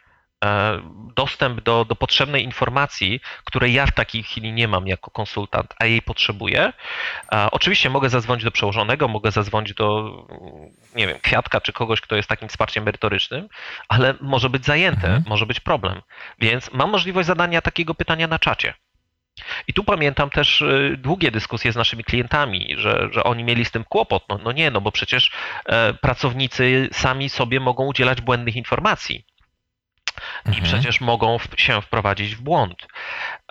dostęp 1.15 1.61
do, 1.61 1.85
do 1.85 1.95
potrzebnej 1.95 2.43
informacji, 2.43 3.19
której 3.43 3.73
ja 3.73 3.85
w 3.85 3.91
takiej 3.91 4.23
chwili 4.23 4.53
nie 4.53 4.67
mam 4.67 4.87
jako 4.87 5.11
konsultant, 5.11 5.73
a 5.79 5.85
jej 5.85 6.01
potrzebuję. 6.01 6.73
Oczywiście 7.51 7.89
mogę 7.89 8.09
zadzwonić 8.09 8.43
do 8.43 8.51
przełożonego, 8.51 9.07
mogę 9.07 9.31
zadzwonić 9.31 9.73
do, 9.73 10.11
nie 10.95 11.07
wiem, 11.07 11.19
kwiatka 11.21 11.61
czy 11.61 11.73
kogoś, 11.73 12.01
kto 12.01 12.15
jest 12.15 12.29
takim 12.29 12.47
wsparciem 12.47 12.83
merytorycznym, 12.83 13.47
ale 13.89 14.13
może 14.21 14.49
być 14.49 14.65
zajęte, 14.65 15.07
mhm. 15.07 15.23
może 15.27 15.45
być 15.45 15.59
problem. 15.59 16.01
Więc 16.39 16.71
mam 16.73 16.89
możliwość 16.89 17.27
zadania 17.27 17.61
takiego 17.61 17.95
pytania 17.95 18.27
na 18.27 18.39
czacie. 18.39 18.73
I 19.67 19.73
tu 19.73 19.83
pamiętam 19.83 20.29
też 20.29 20.61
y, 20.61 20.95
długie 20.97 21.31
dyskusje 21.31 21.71
z 21.71 21.75
naszymi 21.75 22.03
klientami, 22.03 22.75
że, 22.77 23.09
że 23.11 23.23
oni 23.23 23.43
mieli 23.43 23.65
z 23.65 23.71
tym 23.71 23.83
kłopot. 23.83 24.23
No, 24.29 24.39
no 24.43 24.51
nie, 24.51 24.71
no 24.71 24.81
bo 24.81 24.91
przecież 24.91 25.31
e, 25.65 25.93
pracownicy 25.93 26.89
sami 26.91 27.29
sobie 27.29 27.59
mogą 27.59 27.85
udzielać 27.85 28.21
błędnych 28.21 28.55
informacji. 28.55 29.25
I 30.45 30.49
mhm. 30.49 30.63
przecież 30.63 31.01
mogą 31.01 31.37
się 31.57 31.81
wprowadzić 31.81 32.35
w 32.35 32.41
błąd. 32.41 32.87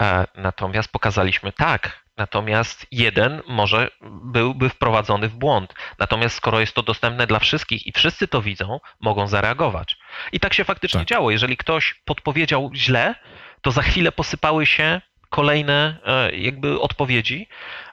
E, 0.01 0.27
natomiast 0.35 0.93
pokazaliśmy 0.93 1.53
tak, 1.53 2.01
Natomiast 2.21 2.87
jeden 2.91 3.43
może 3.47 3.89
byłby 4.23 4.69
wprowadzony 4.69 5.29
w 5.29 5.35
błąd. 5.35 5.75
Natomiast 5.99 6.37
skoro 6.37 6.61
jest 6.61 6.75
to 6.75 6.83
dostępne 6.83 7.27
dla 7.27 7.39
wszystkich 7.39 7.87
i 7.87 7.93
wszyscy 7.93 8.29
to 8.29 8.43
widzą, 8.43 8.81
mogą 9.01 9.27
zareagować. 9.27 9.97
I 10.33 10.41
tak 10.41 10.55
się 10.55 10.65
faktycznie 10.65 11.01
tak. 11.01 11.09
działo. 11.09 11.31
Jeżeli 11.31 11.57
ktoś 11.57 12.01
podpowiedział 12.05 12.71
źle, 12.75 13.15
to 13.61 13.71
za 13.71 13.83
chwilę 13.83 14.13
posypały 14.13 14.67
się 14.67 15.01
kolejne 15.31 15.97
e, 16.05 16.37
jakby 16.37 16.81
odpowiedzi, 16.81 17.49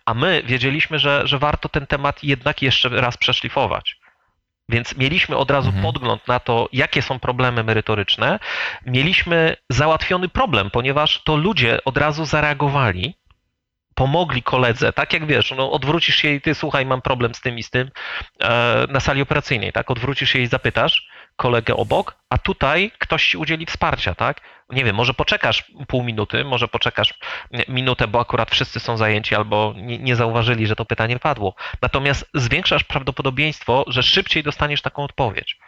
a 0.05 0.13
my 0.13 0.43
wiedzieliśmy, 0.45 0.99
że, 0.99 1.27
że 1.27 1.39
warto 1.39 1.69
ten 1.69 1.87
temat 1.87 2.23
jednak 2.23 2.61
jeszcze 2.61 2.89
raz 2.89 3.17
przeszlifować. 3.17 3.96
Więc 4.69 4.97
mieliśmy 4.97 5.37
od 5.37 5.51
razu 5.51 5.67
mhm. 5.67 5.85
podgląd 5.85 6.27
na 6.27 6.39
to, 6.39 6.69
jakie 6.73 7.01
są 7.01 7.19
problemy 7.19 7.63
merytoryczne. 7.63 8.39
Mieliśmy 8.85 9.55
załatwiony 9.69 10.29
problem, 10.29 10.71
ponieważ 10.71 11.23
to 11.23 11.35
ludzie 11.35 11.83
od 11.85 11.97
razu 11.97 12.25
zareagowali 12.25 13.15
pomogli 13.95 14.43
koledze, 14.43 14.93
tak 14.93 15.13
jak 15.13 15.25
wiesz, 15.25 15.53
no 15.57 15.71
odwrócisz 15.71 16.15
się 16.15 16.29
i 16.29 16.41
ty 16.41 16.55
słuchaj, 16.55 16.85
mam 16.85 17.01
problem 17.01 17.33
z 17.33 17.41
tym 17.41 17.57
i 17.57 17.63
z 17.63 17.69
tym 17.69 17.89
e, 18.43 18.85
na 18.89 18.99
sali 18.99 19.21
operacyjnej, 19.21 19.73
tak? 19.73 19.91
Odwrócisz 19.91 20.29
się 20.29 20.39
i 20.39 20.47
zapytasz 20.47 21.07
kolegę 21.37 21.75
obok, 21.75 22.15
a 22.29 22.37
tutaj 22.37 22.91
ktoś 22.99 23.29
ci 23.29 23.37
udzieli 23.37 23.65
wsparcia, 23.65 24.15
tak? 24.15 24.41
Nie 24.69 24.83
wiem, 24.85 24.95
może 24.95 25.13
poczekasz 25.13 25.63
pół 25.87 26.03
minuty, 26.03 26.43
może 26.43 26.67
poczekasz 26.67 27.13
minutę, 27.67 28.07
bo 28.07 28.19
akurat 28.19 28.51
wszyscy 28.51 28.79
są 28.79 28.97
zajęci 28.97 29.35
albo 29.35 29.73
nie, 29.77 29.97
nie 29.97 30.15
zauważyli, 30.15 30.67
że 30.67 30.75
to 30.75 30.85
pytanie 30.85 31.19
padło. 31.19 31.55
Natomiast 31.81 32.29
zwiększasz 32.33 32.83
prawdopodobieństwo, 32.83 33.85
że 33.87 34.03
szybciej 34.03 34.43
dostaniesz 34.43 34.81
taką 34.81 35.03
odpowiedź. 35.03 35.59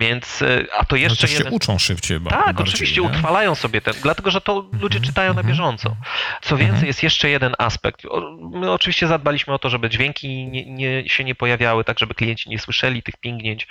Więc, 0.00 0.42
y, 0.42 0.66
a 0.78 0.84
to 0.84 0.96
jeszcze 0.96 1.26
no 1.26 1.32
jeden... 1.32 1.46
się 1.46 1.56
uczą 1.56 1.78
szybciej. 1.78 2.20
Tak, 2.20 2.56
bardziej, 2.56 2.62
oczywiście 2.62 3.00
nie? 3.00 3.06
utrwalają 3.06 3.54
sobie 3.54 3.80
ten, 3.80 3.94
dlatego 4.02 4.30
że 4.30 4.40
to 4.40 4.70
ludzie 4.80 5.00
czytają 5.00 5.34
na 5.34 5.40
mhm. 5.40 5.46
bieżąco. 5.46 5.96
Co 6.42 6.56
więcej, 6.56 6.74
mhm. 6.74 6.86
jest 6.86 7.02
jeszcze 7.02 7.30
jeden 7.30 7.54
aspekt. 7.58 8.02
My 8.40 8.72
oczywiście 8.72 9.06
zadbaliśmy 9.06 9.54
o 9.54 9.58
to, 9.58 9.70
żeby 9.70 9.90
dźwięki 9.90 10.46
nie, 10.46 10.66
nie, 10.66 11.08
się 11.08 11.24
nie 11.24 11.34
pojawiały, 11.34 11.84
tak 11.84 11.98
żeby 11.98 12.14
klienci 12.14 12.50
nie 12.50 12.58
słyszeli 12.58 13.02
tych 13.02 13.16
pingnięć 13.16 13.68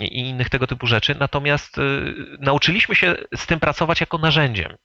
i 0.00 0.28
innych 0.28 0.50
tego 0.50 0.66
typu 0.66 0.86
rzeczy. 0.86 1.16
Natomiast 1.20 1.78
y, 1.78 2.14
nauczyliśmy 2.40 2.94
się 2.94 3.14
z 3.36 3.46
tym 3.46 3.60
pracować 3.60 4.00
jako 4.00 4.18
narzędziem 4.18 4.76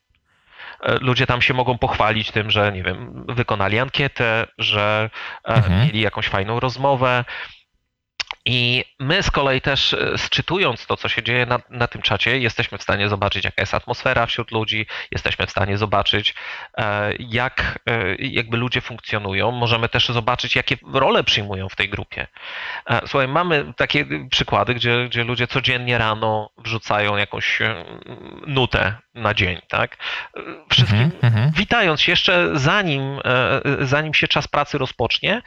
e, 0.81 0.97
ludzie 1.01 1.27
tam 1.27 1.41
się 1.41 1.53
mogą 1.53 1.77
pochwalić 1.77 2.31
tym, 2.31 2.51
że 2.51 2.71
nie 2.71 2.83
wiem, 2.83 3.25
wykonali 3.29 3.79
ankietę, 3.79 4.47
że 4.57 5.09
e, 5.45 5.53
mhm. 5.53 5.85
mieli 5.85 6.01
jakąś 6.01 6.27
fajną 6.27 6.59
rozmowę, 6.59 7.25
i 8.47 8.83
my 8.99 9.23
z 9.23 9.31
kolei 9.31 9.61
też 9.61 9.93
e, 9.93 10.17
sczytując 10.17 10.85
to, 10.85 10.97
co 10.97 11.09
się 11.09 11.23
dzieje 11.23 11.45
na, 11.45 11.59
na, 11.69 11.87
tym 11.87 12.01
czacie, 12.01 12.39
jesteśmy 12.39 12.77
w 12.77 12.83
stanie 12.83 13.09
zobaczyć, 13.09 13.45
jaka 13.45 13.61
jest 13.61 13.73
atmosfera 13.73 14.25
wśród 14.25 14.51
ludzi, 14.51 14.85
jesteśmy 15.11 15.47
w 15.47 15.51
stanie 15.51 15.77
zobaczyć, 15.77 16.35
e, 16.77 17.13
jak 17.19 17.79
e, 17.85 18.15
jakby 18.15 18.57
ludzie 18.57 18.81
funkcjonują. 18.81 19.51
Możemy 19.51 19.89
też 19.89 20.07
zobaczyć, 20.07 20.55
jakie 20.55 20.77
role 20.93 21.23
przyjmują 21.23 21.69
w 21.69 21.75
tej 21.75 21.89
grupie. 21.89 22.27
Słuchaj, 23.05 23.27
mamy 23.27 23.73
takie 23.77 24.05
przykłady, 24.29 24.73
gdzie, 24.73 25.07
gdzie 25.09 25.23
ludzie 25.23 25.47
codziennie 25.47 25.97
rano 25.97 26.49
wrzucają 26.57 27.17
jakąś 27.17 27.59
nutę 28.47 28.95
na 29.17 29.33
dzień, 29.33 29.61
tak? 29.69 29.97
Wszystkim 30.69 31.11
mm 31.21 31.35
-hmm. 31.35 31.51
witając 31.53 32.07
jeszcze 32.07 32.49
zanim, 32.53 33.19
zanim 33.81 34.13
się 34.13 34.27
czas 34.27 34.47
pracy 34.47 34.77
rozpocznie, 34.77 35.41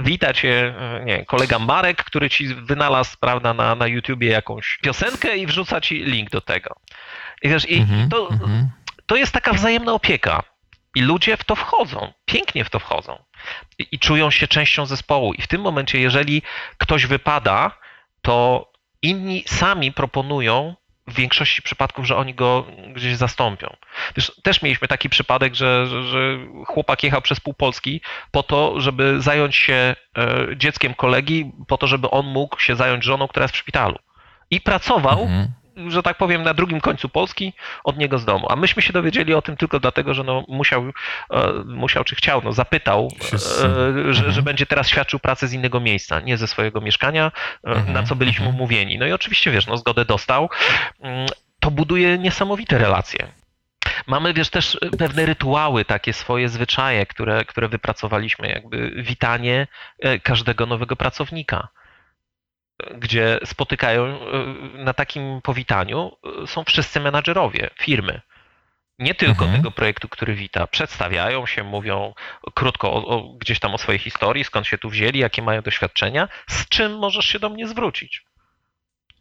wita 0.00 0.32
cię 0.32 0.74
nie, 1.04 1.24
kolega 1.24 1.58
Marek, 1.58 2.04
który 2.04 2.30
ci 2.30 2.54
wynalazł, 2.54 3.16
prawda, 3.20 3.54
na, 3.54 3.74
na 3.74 3.86
YouTubie 3.86 4.28
jakąś 4.28 4.78
piosenkę 4.82 5.36
i 5.36 5.46
wrzuca 5.46 5.80
ci 5.80 5.94
link 6.04 6.30
do 6.30 6.40
tego. 6.40 6.76
I 7.42 7.48
wiesz, 7.48 7.70
i 7.70 7.76
mm 7.76 7.88
-hmm, 7.88 8.10
to, 8.10 8.28
-hmm. 8.28 8.66
to 9.06 9.16
jest 9.16 9.32
taka 9.32 9.52
wzajemna 9.52 9.92
opieka. 9.92 10.42
I 10.94 11.02
ludzie 11.02 11.36
w 11.36 11.44
to 11.44 11.56
wchodzą, 11.56 12.12
pięknie 12.24 12.64
w 12.64 12.70
to 12.70 12.78
wchodzą 12.78 13.24
I, 13.78 13.86
i 13.92 13.98
czują 13.98 14.30
się 14.30 14.48
częścią 14.48 14.86
zespołu. 14.86 15.34
I 15.34 15.42
w 15.42 15.46
tym 15.46 15.60
momencie, 15.60 16.00
jeżeli 16.00 16.42
ktoś 16.78 17.06
wypada, 17.06 17.70
to 18.22 18.68
inni 19.02 19.44
sami 19.46 19.92
proponują 19.92 20.74
w 21.06 21.14
większości 21.14 21.62
przypadków, 21.62 22.06
że 22.06 22.16
oni 22.16 22.34
go 22.34 22.66
gdzieś 22.92 23.16
zastąpią. 23.16 23.76
Wiesz, 24.16 24.32
też 24.42 24.62
mieliśmy 24.62 24.88
taki 24.88 25.08
przypadek, 25.08 25.54
że, 25.54 25.86
że, 25.86 26.02
że, 26.02 26.38
chłopak 26.66 27.02
jechał 27.02 27.22
przez 27.22 27.40
pół 27.40 27.54
Polski 27.54 28.00
po 28.30 28.42
to, 28.42 28.80
żeby 28.80 29.20
zająć 29.20 29.56
się 29.56 29.74
e, 30.18 30.46
dzieckiem 30.56 30.94
kolegi, 30.94 31.52
po 31.68 31.76
to, 31.76 31.86
żeby 31.86 32.10
on 32.10 32.26
mógł 32.26 32.60
się 32.60 32.76
zająć 32.76 33.04
żoną, 33.04 33.28
która 33.28 33.44
jest 33.44 33.54
w 33.54 33.58
szpitalu. 33.58 33.98
I 34.50 34.60
pracował 34.60 35.22
mhm 35.22 35.52
że 35.88 36.02
tak 36.02 36.16
powiem, 36.16 36.42
na 36.42 36.54
drugim 36.54 36.80
końcu 36.80 37.08
Polski 37.08 37.52
od 37.84 37.98
niego 37.98 38.18
z 38.18 38.24
domu. 38.24 38.46
A 38.50 38.56
myśmy 38.56 38.82
się 38.82 38.92
dowiedzieli 38.92 39.34
o 39.34 39.42
tym 39.42 39.56
tylko 39.56 39.80
dlatego, 39.80 40.14
że 40.14 40.24
no 40.24 40.44
musiał, 40.48 40.84
e, 41.30 41.52
musiał 41.66 42.04
czy 42.04 42.16
chciał, 42.16 42.42
no 42.44 42.52
zapytał, 42.52 43.08
e, 43.24 43.38
że, 43.38 44.14
że 44.14 44.24
mhm. 44.24 44.44
będzie 44.44 44.66
teraz 44.66 44.88
świadczył 44.88 45.18
pracę 45.18 45.48
z 45.48 45.52
innego 45.52 45.80
miejsca, 45.80 46.20
nie 46.20 46.36
ze 46.36 46.46
swojego 46.46 46.80
mieszkania, 46.80 47.32
e, 47.64 47.70
na 47.70 47.76
mhm. 47.76 48.06
co 48.06 48.16
byliśmy 48.16 48.46
mhm. 48.46 48.56
umówieni. 48.56 48.98
No 48.98 49.06
i 49.06 49.12
oczywiście, 49.12 49.50
wiesz, 49.50 49.66
no 49.66 49.76
zgodę 49.76 50.04
dostał. 50.04 50.50
Mm, 51.00 51.26
to 51.60 51.70
buduje 51.70 52.18
niesamowite 52.18 52.78
relacje. 52.78 53.26
Mamy, 54.06 54.34
wiesz, 54.34 54.50
też 54.50 54.78
pewne 54.98 55.26
rytuały, 55.26 55.84
takie 55.84 56.12
swoje 56.12 56.48
zwyczaje, 56.48 57.06
które, 57.06 57.44
które 57.44 57.68
wypracowaliśmy, 57.68 58.48
jakby 58.48 59.02
witanie 59.02 59.66
każdego 60.22 60.66
nowego 60.66 60.96
pracownika 60.96 61.68
gdzie 62.98 63.38
spotykają 63.44 64.04
e, 64.06 64.18
na 64.78 64.94
takim 64.94 65.40
powitaniu 65.42 66.12
e, 66.42 66.46
są 66.46 66.64
wszyscy 66.64 67.00
menadżerowie 67.00 67.70
firmy. 67.80 68.20
Nie 68.98 69.14
tylko 69.14 69.44
mhm. 69.44 69.62
tego 69.62 69.70
projektu, 69.70 70.08
który 70.08 70.34
wita. 70.34 70.66
Przedstawiają 70.66 71.46
się, 71.46 71.64
mówią 71.64 72.14
krótko 72.54 72.92
o, 72.92 73.06
o, 73.06 73.34
gdzieś 73.38 73.58
tam 73.58 73.74
o 73.74 73.78
swojej 73.78 73.98
historii, 73.98 74.44
skąd 74.44 74.66
się 74.66 74.78
tu 74.78 74.90
wzięli, 74.90 75.18
jakie 75.18 75.42
mają 75.42 75.62
doświadczenia, 75.62 76.28
z 76.48 76.68
czym 76.68 76.98
możesz 76.98 77.26
się 77.26 77.38
do 77.38 77.48
mnie 77.48 77.68
zwrócić. 77.68 78.24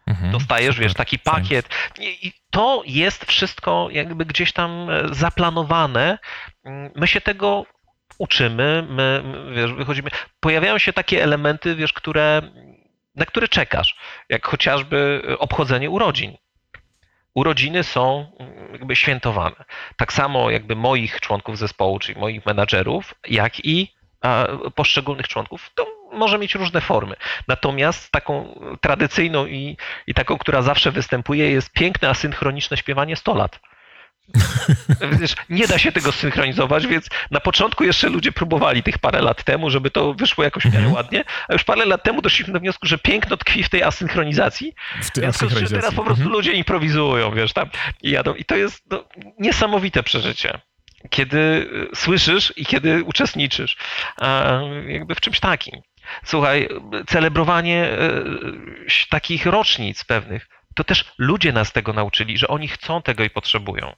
Mhm. 0.08 0.32
Dostajesz, 0.32 0.80
wiesz, 0.80 0.94
taki 0.94 1.20
pakiet. 1.20 1.70
I 2.00 2.34
to 2.50 2.84
jest 2.86 3.26
wszystko 3.26 3.88
jakby 3.92 4.26
gdzieś 4.26 4.52
tam 4.52 4.90
e, 4.90 5.14
zaplanowane. 5.14 6.18
Mm, 6.66 6.92
my 6.96 7.08
się 7.08 7.22
tego 7.22 7.66
uczymy, 8.18 8.88
my, 8.90 9.24
wiesz, 9.56 9.74
wychodzimy. 9.74 10.10
Pojawiają 10.40 10.78
się 10.78 10.94
takie 10.94 11.24
elementy, 11.24 11.76
wiesz, 11.76 11.94
które 11.94 12.42
na 13.16 13.26
które 13.26 13.48
czekasz, 13.48 13.96
jak 14.30 14.48
chociażby 14.48 15.22
obchodzenie 15.40 15.90
urodzin. 15.90 16.38
Urodziny 17.34 17.84
są 17.84 18.32
mm, 18.40 18.74
jakby 18.74 18.96
świętowane. 18.96 19.56
Tak 19.96 20.14
samo 20.14 20.50
jakby 20.50 20.76
moich 20.76 21.20
członków 21.20 21.58
zespołu, 21.58 22.00
czyli 22.00 22.20
moich 22.20 22.46
menadżerów, 22.46 23.14
jak 23.28 23.66
i 23.66 23.94
poszczególnych 24.76 25.28
członków. 25.28 25.72
To 25.76 25.88
może 26.12 26.38
mieć 26.38 26.56
różne 26.56 26.82
formy. 26.82 27.16
Natomiast 27.48 28.12
taką 28.12 28.60
tradycyjną 28.82 29.46
i, 29.46 29.78
i 30.08 30.14
taką, 30.14 30.38
która 30.38 30.62
zawsze 30.62 30.92
występuje, 30.92 31.52
jest 31.52 31.72
piękne 31.72 32.10
asynchroniczne 32.10 32.78
śpiewanie 32.78 33.16
100 33.16 33.36
lat. 33.36 33.60
Wiesz, 35.20 35.36
nie 35.50 35.68
da 35.68 35.78
się 35.78 35.92
tego 35.92 36.12
synchronizować, 36.12 36.88
więc 36.88 37.10
na 37.32 37.40
początku 37.40 37.84
jeszcze 37.84 38.10
ludzie 38.10 38.32
próbowali 38.32 38.84
tych 38.84 38.98
parę 38.98 39.22
lat 39.22 39.44
temu, 39.44 39.70
żeby 39.70 39.92
to 39.92 40.14
wyszło 40.14 40.44
jakoś 40.44 40.66
mhm. 40.66 40.94
ładnie, 40.94 41.24
a 41.48 41.54
już 41.54 41.64
parę 41.64 41.86
lat 41.86 42.04
temu 42.04 42.22
doszliśmy 42.22 42.54
do 42.54 42.60
wniosku, 42.60 42.88
że 42.88 42.98
piękno 42.98 43.38
tkwi 43.38 43.64
w 43.64 43.70
tej 43.70 43.84
asynchronizacji. 43.84 44.74
W 45.02 45.12
tej 45.12 45.26
asynchronizacji. 45.26 45.76
teraz 45.76 45.96
po 45.96 46.04
prostu 46.04 46.22
mhm. 46.22 46.32
ludzie 46.32 46.52
improwizują, 46.52 47.32
wiesz, 47.32 47.54
tam 47.54 47.70
i 48.02 48.12
jadą. 48.12 48.36
I 48.36 48.46
to 48.46 48.56
jest 48.56 48.84
no, 48.92 49.04
niesamowite 49.40 50.04
przeżycie 50.04 50.60
kiedy 51.10 51.70
słyszysz 51.96 52.54
i 52.58 52.66
kiedy 52.66 53.04
uczestniczysz 53.04 53.78
jakby 54.88 55.16
w 55.16 55.22
czymś 55.22 55.40
takim. 55.40 55.82
Słuchaj, 56.24 56.70
celebrowanie 57.08 57.90
e, 57.90 58.24
takich 59.10 59.46
rocznic 59.46 60.04
pewnych, 60.04 60.48
to 60.76 60.84
też 60.84 61.14
ludzie 61.18 61.54
nas 61.54 61.72
tego 61.72 61.94
nauczyli, 61.94 62.38
że 62.38 62.48
oni 62.48 62.68
chcą 62.68 63.02
tego 63.02 63.24
i 63.24 63.30
potrzebują. 63.30 63.94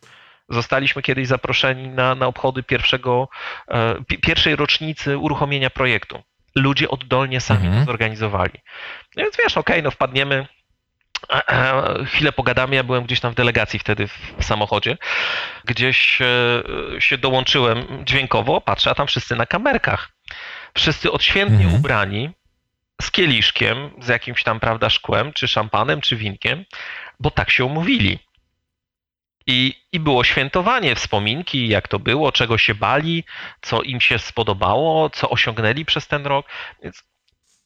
Zostaliśmy 0.50 1.02
kiedyś 1.02 1.28
zaproszeni 1.28 1.88
na, 1.88 2.16
na 2.16 2.28
obchody 2.28 2.64
pierwszego, 2.64 3.30
e, 3.68 3.96
pierwszej 4.22 4.56
rocznicy 4.56 5.18
uruchomienia 5.18 5.70
projektu. 5.70 6.24
Ludzie 6.56 6.90
oddolnie 6.90 7.42
sami 7.42 7.66
mhm. 7.66 7.86
to 7.86 7.92
zorganizowali. 7.92 8.60
No 9.16 9.24
więc 9.24 9.38
wiesz, 9.38 9.58
okej, 9.58 9.76
okay, 9.76 9.82
no 9.82 9.92
wpadniemy, 9.92 10.48
e, 11.30 11.48
e, 11.48 12.06
chwilę 12.06 12.32
pogadamy. 12.32 12.76
Ja 12.76 12.84
byłem 12.84 13.04
gdzieś 13.04 13.20
tam 13.20 13.32
w 13.32 13.36
delegacji 13.36 13.80
wtedy 13.80 14.08
w 14.08 14.46
samochodzie. 14.46 14.98
Gdzieś 15.66 16.20
się 17.00 17.18
dołączyłem 17.18 18.06
dźwiękowo, 18.06 18.62
patrzę, 18.62 18.92
a 18.92 18.96
tam 18.96 19.08
wszyscy 19.08 19.36
na 19.36 19.46
kamerkach. 19.46 20.10
Wszyscy 20.74 21.12
odświętnie 21.12 21.66
mhm. 21.66 21.76
ubrani, 21.76 22.30
z 23.02 23.12
kieliszkiem, 23.12 23.90
z 24.02 24.08
jakimś 24.08 24.44
tam, 24.44 24.60
prawda, 24.60 24.90
szkłem, 24.90 25.34
czy 25.34 25.48
szampanem, 25.48 26.02
czy 26.02 26.16
winkiem, 26.16 26.66
bo 27.20 27.32
tak 27.32 27.50
się 27.50 27.66
umówili. 27.66 28.20
I, 29.48 29.76
I 29.92 30.00
było 30.00 30.24
świętowanie, 30.24 30.96
wspominki, 30.96 31.68
jak 31.68 31.88
to 31.88 32.00
było, 32.00 32.32
czego 32.32 32.58
się 32.58 32.76
bali, 32.76 33.24
co 33.62 33.82
im 33.82 34.02
się 34.02 34.20
spodobało, 34.20 35.10
co 35.10 35.30
osiągnęli 35.30 35.86
przez 35.86 36.08
ten 36.08 36.26
rok. 36.26 36.46
Więc 36.84 37.04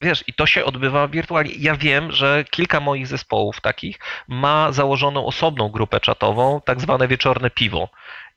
Wiesz, 0.01 0.23
i 0.27 0.33
to 0.33 0.45
się 0.45 0.65
odbywa 0.65 1.07
wirtualnie. 1.07 1.51
Ja 1.57 1.75
wiem, 1.75 2.11
że 2.11 2.45
kilka 2.51 2.79
moich 2.79 3.07
zespołów 3.07 3.61
takich 3.61 3.99
ma 4.27 4.71
założoną 4.71 5.25
osobną 5.25 5.69
grupę 5.69 5.99
czatową, 5.99 6.61
tak 6.65 6.81
zwane 6.81 7.07
wieczorne 7.07 7.49
piwo. 7.49 7.89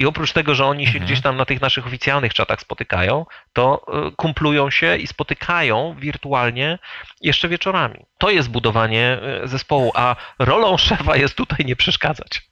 I 0.02 0.06
oprócz 0.06 0.32
tego, 0.32 0.54
że 0.54 0.66
oni 0.66 0.84
się 0.86 0.92
mhm. 0.92 1.04
gdzieś 1.04 1.20
tam 1.20 1.36
na 1.36 1.44
tych 1.44 1.60
naszych 1.60 1.86
oficjalnych 1.86 2.34
czatach 2.34 2.60
spotykają, 2.60 3.26
to 3.52 3.86
y, 4.08 4.16
kumplują 4.16 4.70
się 4.70 4.96
i 4.96 5.06
spotykają 5.06 5.96
wirtualnie 5.98 6.78
jeszcze 7.20 7.48
wieczorami. 7.48 7.98
To 8.18 8.30
jest 8.30 8.50
budowanie 8.50 9.18
y, 9.44 9.48
zespołu, 9.48 9.92
a 9.94 10.16
rolą 10.38 10.76
szefa 10.76 11.16
jest 11.16 11.34
tutaj 11.34 11.66
nie 11.66 11.76
przeszkadzać. 11.76 12.42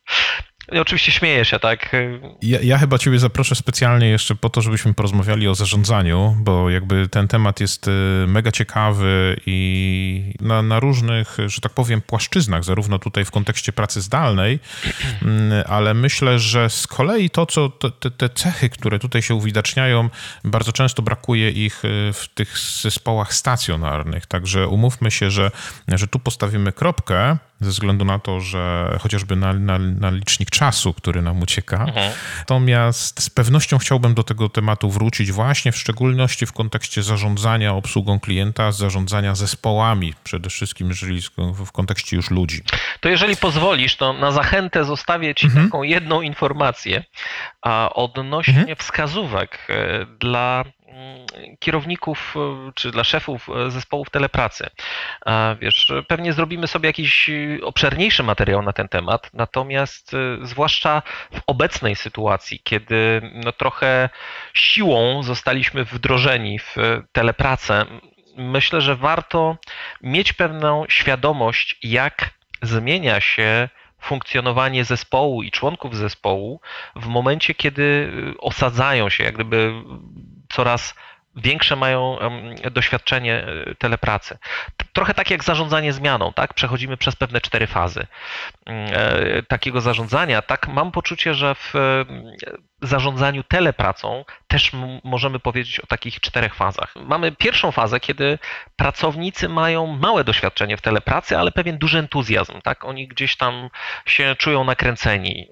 Oczywiście 0.79 1.13
śmieję 1.13 1.45
się, 1.45 1.59
tak? 1.59 1.97
Ja, 2.43 2.59
ja, 2.63 2.79
chyba 2.79 2.99
ciebie 2.99 3.19
zaproszę 3.19 3.55
specjalnie 3.55 4.09
jeszcze 4.09 4.35
po 4.35 4.51
to, 4.51 4.61
żebyśmy 4.61 4.95
porozmawiali 4.95 5.49
o 5.49 5.55
zarządzaniu, 5.55 6.37
bo 6.39 6.71
jakby 6.71 7.09
ten 7.09 7.29
temat 7.29 7.61
jest 7.61 7.89
y, 7.89 7.91
mega 8.27 8.53
ciekawy 8.53 9.37
i 9.47 10.35
na, 10.41 10.63
na 10.63 10.81
różnych, 10.81 11.37
że 11.47 11.61
tak 11.61 11.73
powiem, 11.73 12.01
płaszczyznach, 12.01 12.65
zarówno 12.65 12.99
tutaj 12.99 13.25
w 13.25 13.31
kontekście 13.31 13.73
pracy 13.73 14.01
zdalnej, 14.01 14.59
mm, 15.23 15.65
ale 15.69 15.95
myślę, 15.95 16.39
że 16.39 16.71
z 16.71 16.87
kolei 16.87 17.31
to, 17.31 17.47
co 17.47 17.69
te, 17.69 18.11
te 18.11 18.29
cechy, 18.29 18.69
które 18.69 18.99
tutaj 18.99 19.23
się 19.23 19.35
uwidaczniają, 19.35 20.11
bardzo 20.45 20.73
często 20.73 21.03
brakuje 21.03 21.51
ich 21.51 21.85
y, 21.85 22.13
w 22.13 22.29
tych 22.35 22.59
zespołach 22.59 23.35
stacjonarnych. 23.35 24.27
Także 24.27 24.69
umówmy 24.69 25.11
się, 25.11 25.31
że, 25.31 25.51
że 25.89 26.07
tu 26.07 26.19
postawimy 26.19 26.73
kropkę, 26.73 27.39
ze 27.61 27.71
względu 27.71 28.05
na 28.05 28.19
to, 28.19 28.41
że 28.41 28.97
chociażby 29.01 29.37
na, 29.37 29.53
na, 29.53 29.79
na 29.79 30.11
licznik 30.11 30.51
czasu, 30.51 30.95
który 30.95 31.23
nam 31.23 31.43
ucieka. 31.43 31.85
Mhm. 31.89 32.13
Natomiast 32.39 33.23
z 33.23 33.31
pewnością 33.31 33.79
chciałbym 33.79 34.15
do 34.15 34.23
tego 34.23 34.49
tematu 34.49 34.91
wrócić 34.91 35.33
właśnie 35.33 35.73
w 35.73 35.77
szczególności 35.77 36.47
w 36.47 36.53
kontekście 36.53 37.03
zarządzania 37.03 37.75
obsługą 37.75 38.21
klienta, 38.21 38.73
zarządzania 38.73 39.35
zespołami, 39.35 40.15
przede 40.25 40.51
wszystkim 40.51 40.89
jeżeli 40.89 41.21
w 41.67 41.73
kontekście 41.73 42.17
już 42.17 42.31
ludzi. 42.31 42.63
To 43.01 43.09
jeżeli 43.09 43.37
pozwolisz, 43.37 43.97
to 43.97 44.13
na 44.13 44.33
zachętę 44.33 44.85
zostawię 44.85 45.35
Ci 45.35 45.47
mhm. 45.47 45.67
taką 45.67 45.83
jedną 45.83 46.21
informację 46.21 47.05
odnośnie 47.95 48.59
mhm. 48.59 48.77
wskazówek 48.77 49.59
e, 49.69 50.07
dla 50.21 50.65
kierowników 51.59 52.35
e, 52.37 52.73
czy 52.75 52.91
dla 52.91 53.05
szefów 53.05 53.49
e, 53.49 53.71
zespołów 53.71 54.11
telepracy. 54.11 54.71
Wiesz, 55.61 55.93
pewnie 56.09 56.33
zrobimy 56.33 56.67
sobie 56.67 56.89
jakiś 56.89 57.31
obszerniejszy 57.63 58.23
materiał 58.23 58.63
na 58.63 58.73
ten 58.73 58.89
temat, 58.89 59.31
natomiast 59.35 60.15
e, 60.15 60.47
zwłaszcza 60.47 61.03
w 61.33 61.41
obecnej 61.47 61.97
sytuacji, 61.97 62.61
kiedy 62.65 63.31
no 63.45 63.53
trochę 63.53 64.09
siłą 64.55 65.23
zostaliśmy 65.23 65.85
wdrożeni 65.85 66.59
w 66.59 66.77
telepracę, 67.13 67.85
myślę, 68.37 68.81
że 68.81 68.97
warto 68.97 69.57
mieć 70.03 70.33
pewną 70.33 70.85
świadomość, 70.89 71.79
jak 71.83 72.31
zmienia 72.63 73.21
się 73.21 73.69
funkcjonowanie 74.01 74.85
zespołu 74.85 75.43
i 75.43 75.51
członków 75.51 75.97
zespołu 75.97 76.61
w 76.97 77.07
momencie, 77.07 77.55
kiedy 77.55 78.13
osadzają 78.39 79.09
się, 79.09 79.25
jak 79.25 79.35
gdyby 79.35 79.73
coraz 80.51 80.95
większe 81.37 81.77
mają 81.77 82.19
doświadczenie 82.71 83.45
e, 83.45 83.75
telepracy. 83.75 84.39
Trochę 84.93 85.15
tak 85.15 85.31
jak 85.31 85.45
zarządzanie 85.45 85.93
zmianą, 85.93 86.33
tak? 86.33 86.55
Przechodzimy 86.55 86.97
przez 86.97 87.17
pewne 87.17 87.41
cztery 87.41 87.67
fazy 87.67 88.07
mm, 88.67 88.91
e, 88.95 89.43
takiego 89.43 89.81
zarządzania. 89.81 90.43
Tak, 90.43 90.69
mam 90.69 90.93
poczucie, 90.93 91.35
że 91.35 91.55
w 91.55 91.73
zarządzaniu 92.83 93.43
telepracą 93.43 94.25
też 94.49 94.73
możemy 95.05 95.39
powiedzieć 95.39 95.81
o 95.81 95.87
takich 95.87 96.21
czterech 96.21 96.55
fazach. 96.55 96.95
Mamy 96.97 97.33
pierwszą 97.33 97.73
fazę, 97.73 98.01
kiedy 98.01 98.39
pracownicy 98.77 99.49
mają 99.49 99.87
małe 99.87 100.25
doświadczenie 100.25 100.77
w 100.77 100.81
telepracy, 100.81 101.39
ale 101.39 101.53
pewien 101.53 101.79
duży 101.79 101.99
entuzjazm, 101.99 102.61
tak? 102.63 102.85
Oni 102.85 103.09
gdzieś 103.09 103.37
tam 103.37 103.71
się 104.07 104.37
czują 104.39 104.65
nakręceni 104.65 105.49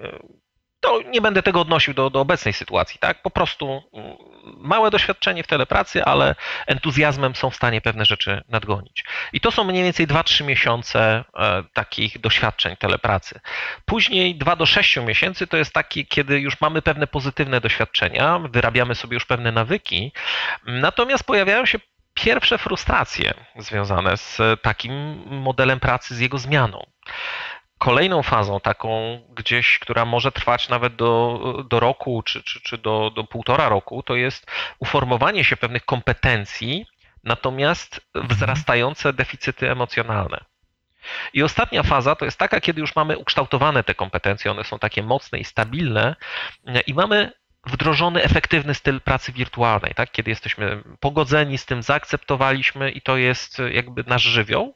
to 0.81 1.03
nie 1.03 1.21
będę 1.21 1.43
tego 1.43 1.61
odnosił 1.61 1.95
do, 1.95 2.11
do 2.11 2.21
obecnej 2.21 2.55
sytuacji, 2.55 2.99
tak? 3.01 3.23
Po 3.23 3.31
prostu 3.31 3.83
mm, 3.93 4.17
małe 4.57 4.91
doświadczenie 4.91 5.43
w 5.43 5.47
telepracy, 5.47 6.05
ale 6.05 6.35
entuzjazmem 6.67 7.35
są 7.35 7.51
w 7.51 7.57
stanie 7.57 7.81
pewne 7.81 8.05
rzeczy 8.05 8.43
nadgonić. 8.49 9.05
I 9.33 9.41
to 9.41 9.51
są 9.51 9.65
mniej 9.65 9.83
więcej 9.83 10.07
2-3 10.07 10.45
miesiące 10.45 11.25
e, 11.37 11.65
takich 11.73 12.21
doświadczeń 12.21 12.77
telepracy. 12.77 13.41
Później 13.85 14.35
2 14.35 14.57
do 14.57 14.67
6 14.67 14.97
miesięcy 14.97 15.47
to 15.47 15.57
jest 15.57 15.73
taki, 15.73 16.07
kiedy 16.07 16.41
już 16.41 16.61
mamy 16.61 16.83
pewne 16.83 17.07
pozytywne 17.07 17.61
doświadczenia, 17.61 18.39
wyrabiamy 18.39 18.95
sobie 18.95 19.15
już 19.15 19.27
pewne 19.27 19.53
nawyki, 19.53 20.13
natomiast 20.67 21.25
pojawiają 21.25 21.67
się 21.67 21.79
pierwsze 22.15 22.59
frustracje 22.59 23.35
związane 23.57 24.17
z 24.17 24.39
takim 24.63 24.93
modelem 25.27 25.81
pracy, 25.81 26.15
z 26.15 26.21
jego 26.21 26.39
zmianą. 26.39 26.87
Kolejną 27.79 28.23
fazą, 28.23 28.61
taką 28.61 29.21
gdzieś, 29.35 29.79
która 29.79 30.05
może 30.05 30.33
trwać 30.33 30.69
nawet 30.69 30.97
do, 30.97 31.65
do 31.69 31.81
roku 31.81 32.23
czy, 32.23 32.43
czy, 32.43 32.61
czy 32.61 32.79
do, 32.79 33.11
do 33.11 33.25
półtora 33.25 33.69
roku, 33.69 34.03
to 34.03 34.17
jest 34.17 34.51
uformowanie 34.79 35.45
się 35.45 35.57
pewnych 35.57 35.85
kompetencji, 35.85 36.87
natomiast 37.25 38.01
wzrastające 38.15 39.13
deficyty 39.13 39.71
emocjonalne. 39.71 40.45
I 41.33 41.43
ostatnia 41.43 41.83
faza 41.83 42.17
to 42.17 42.25
jest 42.25 42.39
taka, 42.39 42.61
kiedy 42.61 42.81
już 42.81 42.97
mamy 42.97 43.19
ukształtowane 43.19 43.85
te 43.85 43.95
kompetencje, 43.95 44.51
one 44.51 44.65
są 44.65 44.79
takie 44.79 45.03
mocne 45.03 45.39
i 45.39 45.45
stabilne 45.45 46.17
i 46.87 46.95
mamy 46.95 47.33
wdrożony 47.67 48.23
efektywny 48.23 48.75
styl 48.75 49.01
pracy 49.01 49.33
wirtualnej, 49.33 49.95
tak? 49.95 50.11
kiedy 50.11 50.31
jesteśmy 50.31 50.83
pogodzeni 51.01 51.59
z 51.59 51.67
tym, 51.67 51.83
zaakceptowaliśmy 51.83 52.91
i 52.91 53.01
to 53.01 53.17
jest 53.17 53.59
jakby 53.71 54.05
nasz 54.07 54.23
żywioł, 54.23 54.75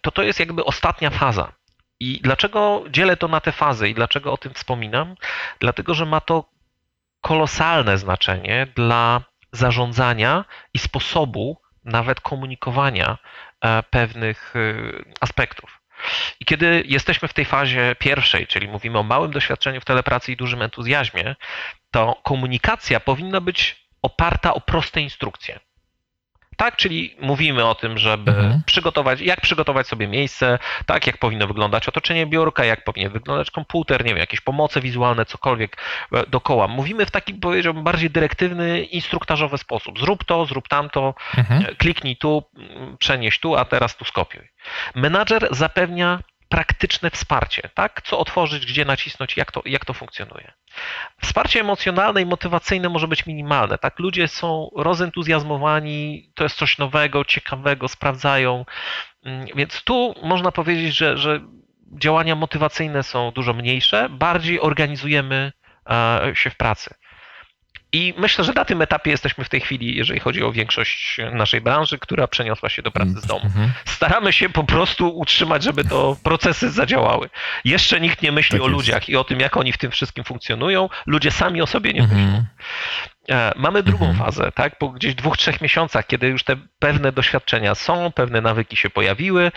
to 0.00 0.10
to 0.10 0.22
jest 0.22 0.40
jakby 0.40 0.64
ostatnia 0.64 1.10
faza. 1.10 1.52
I 2.00 2.20
dlaczego 2.22 2.84
dzielę 2.90 3.16
to 3.16 3.28
na 3.28 3.40
te 3.40 3.52
fazy 3.52 3.88
i 3.88 3.94
dlaczego 3.94 4.32
o 4.32 4.36
tym 4.36 4.54
wspominam? 4.54 5.14
Dlatego, 5.60 5.94
że 5.94 6.06
ma 6.06 6.20
to 6.20 6.44
kolosalne 7.20 7.98
znaczenie 7.98 8.66
dla 8.76 9.20
zarządzania 9.52 10.44
i 10.74 10.78
sposobu 10.78 11.60
nawet 11.84 12.20
komunikowania 12.20 13.18
e, 13.60 13.82
pewnych 13.82 14.54
e, 14.56 14.74
aspektów. 15.20 15.80
I 16.40 16.44
kiedy 16.44 16.82
jesteśmy 16.86 17.28
w 17.28 17.32
tej 17.32 17.44
fazie 17.44 17.96
pierwszej, 17.98 18.46
czyli 18.46 18.68
mówimy 18.68 18.98
o 18.98 19.02
małym 19.02 19.30
doświadczeniu 19.30 19.80
w 19.80 19.84
telepracy 19.84 20.32
i 20.32 20.36
dużym 20.36 20.62
entuzjazmie, 20.62 21.36
to 21.90 22.20
komunikacja 22.22 23.00
powinna 23.00 23.40
być 23.40 23.88
oparta 24.02 24.54
o 24.54 24.60
proste 24.60 25.00
instrukcje. 25.00 25.60
Tak, 26.58 26.76
czyli 26.76 27.16
mówimy 27.20 27.66
o 27.66 27.74
tym, 27.74 27.98
żeby 27.98 28.30
mhm. 28.30 28.62
przygotować, 28.66 29.20
jak 29.20 29.40
przygotować 29.40 29.86
sobie 29.86 30.08
miejsce, 30.08 30.58
tak, 30.86 31.06
jak 31.06 31.18
powinno 31.18 31.46
wyglądać 31.46 31.88
otoczenie 31.88 32.26
biurka, 32.26 32.64
jak 32.64 32.84
powinien 32.84 33.12
wyglądać 33.12 33.50
komputer, 33.50 34.04
nie 34.04 34.10
wiem, 34.10 34.18
jakieś 34.18 34.40
pomoce 34.40 34.80
wizualne, 34.80 35.24
cokolwiek 35.24 35.76
e, 36.12 36.26
dokoła. 36.26 36.68
Mówimy 36.68 37.06
w 37.06 37.10
taki, 37.10 37.34
powiedziałbym, 37.34 37.84
bardziej 37.84 38.10
dyrektywny, 38.10 38.82
instruktażowy 38.82 39.58
sposób. 39.58 39.98
Zrób 39.98 40.24
to, 40.24 40.46
zrób 40.46 40.68
tamto, 40.68 41.14
mhm. 41.36 41.62
E, 41.62 41.74
kliknij 41.74 42.16
tu, 42.16 42.42
przenieś 42.98 43.40
tu, 43.40 43.56
a 43.56 43.64
teraz 43.64 43.96
tu 43.96 44.04
skopiuj. 44.04 44.48
Menadżer 44.94 45.48
zapewnia 45.50 46.18
praktyczne 46.48 47.10
wsparcie, 47.10 47.70
tak? 47.74 48.02
Co 48.02 48.18
otworzyć, 48.18 48.66
gdzie 48.66 48.84
nacisnąć, 48.84 49.36
jak 49.36 49.52
to, 49.52 49.62
jak 49.64 49.84
to 49.84 49.94
funkcjonuje. 49.94 50.52
Wsparcie 51.22 51.60
emocjonalne 51.60 52.22
i 52.22 52.26
motywacyjne 52.26 52.88
może 52.88 53.08
być 53.08 53.26
minimalne, 53.26 53.78
tak? 53.78 53.98
Ludzie 53.98 54.28
są 54.28 54.70
rozentuzjazmowani, 54.76 56.30
to 56.34 56.44
jest 56.44 56.56
coś 56.56 56.78
nowego, 56.78 57.24
ciekawego, 57.24 57.88
sprawdzają, 57.88 58.64
mm, 59.24 59.46
więc 59.56 59.82
tu 59.82 60.14
można 60.22 60.52
powiedzieć, 60.52 60.96
że, 60.96 61.16
że 61.16 61.40
działania 61.92 62.34
motywacyjne 62.34 63.02
są 63.02 63.30
dużo 63.30 63.52
mniejsze, 63.52 64.08
bardziej 64.10 64.60
organizujemy 64.60 65.52
e, 65.90 66.32
się 66.34 66.50
w 66.50 66.56
pracy. 66.56 66.94
I 67.92 68.14
myślę, 68.16 68.44
że 68.44 68.52
na 68.52 68.64
tym 68.64 68.82
etapie 68.82 69.10
jesteśmy 69.10 69.44
w 69.44 69.48
tej 69.48 69.60
chwili, 69.60 69.96
jeżeli 69.96 70.20
chodzi 70.20 70.42
o 70.42 70.52
większość 70.52 71.20
naszej 71.32 71.60
branży, 71.60 71.98
która 71.98 72.28
przeniosła 72.28 72.68
się 72.68 72.82
do 72.82 72.90
pracy 72.90 73.14
z 73.20 73.26
domu. 73.26 73.44
Mhm. 73.44 73.72
Staramy 73.84 74.32
się 74.32 74.48
po 74.48 74.64
prostu 74.64 75.18
utrzymać, 75.18 75.62
żeby 75.62 75.84
to 75.84 76.16
procesy 76.22 76.70
zadziałały. 76.70 77.30
Jeszcze 77.64 78.00
nikt 78.00 78.22
nie 78.22 78.32
myśli 78.32 78.58
tak 78.58 78.60
o 78.60 78.64
jest. 78.64 78.76
ludziach 78.76 79.08
i 79.08 79.16
o 79.16 79.24
tym, 79.24 79.40
jak 79.40 79.56
oni 79.56 79.72
w 79.72 79.78
tym 79.78 79.90
wszystkim 79.90 80.24
funkcjonują. 80.24 80.88
Ludzie 81.06 81.30
sami 81.30 81.62
o 81.62 81.66
sobie 81.66 81.92
nie 81.92 82.02
mhm. 82.02 82.22
myślą. 82.22 82.44
E, 83.30 83.52
mamy 83.56 83.82
drugą 83.82 84.06
mhm. 84.06 84.26
fazę, 84.26 84.52
tak? 84.52 84.78
Po 84.78 84.88
gdzieś 84.88 85.14
dwóch, 85.14 85.36
trzech 85.36 85.60
miesiącach, 85.60 86.06
kiedy 86.06 86.26
już 86.26 86.44
te 86.44 86.56
pewne 86.78 87.12
doświadczenia 87.12 87.74
są, 87.74 88.12
pewne 88.12 88.40
nawyki 88.40 88.76
się 88.76 88.90
pojawiły, 88.90 89.52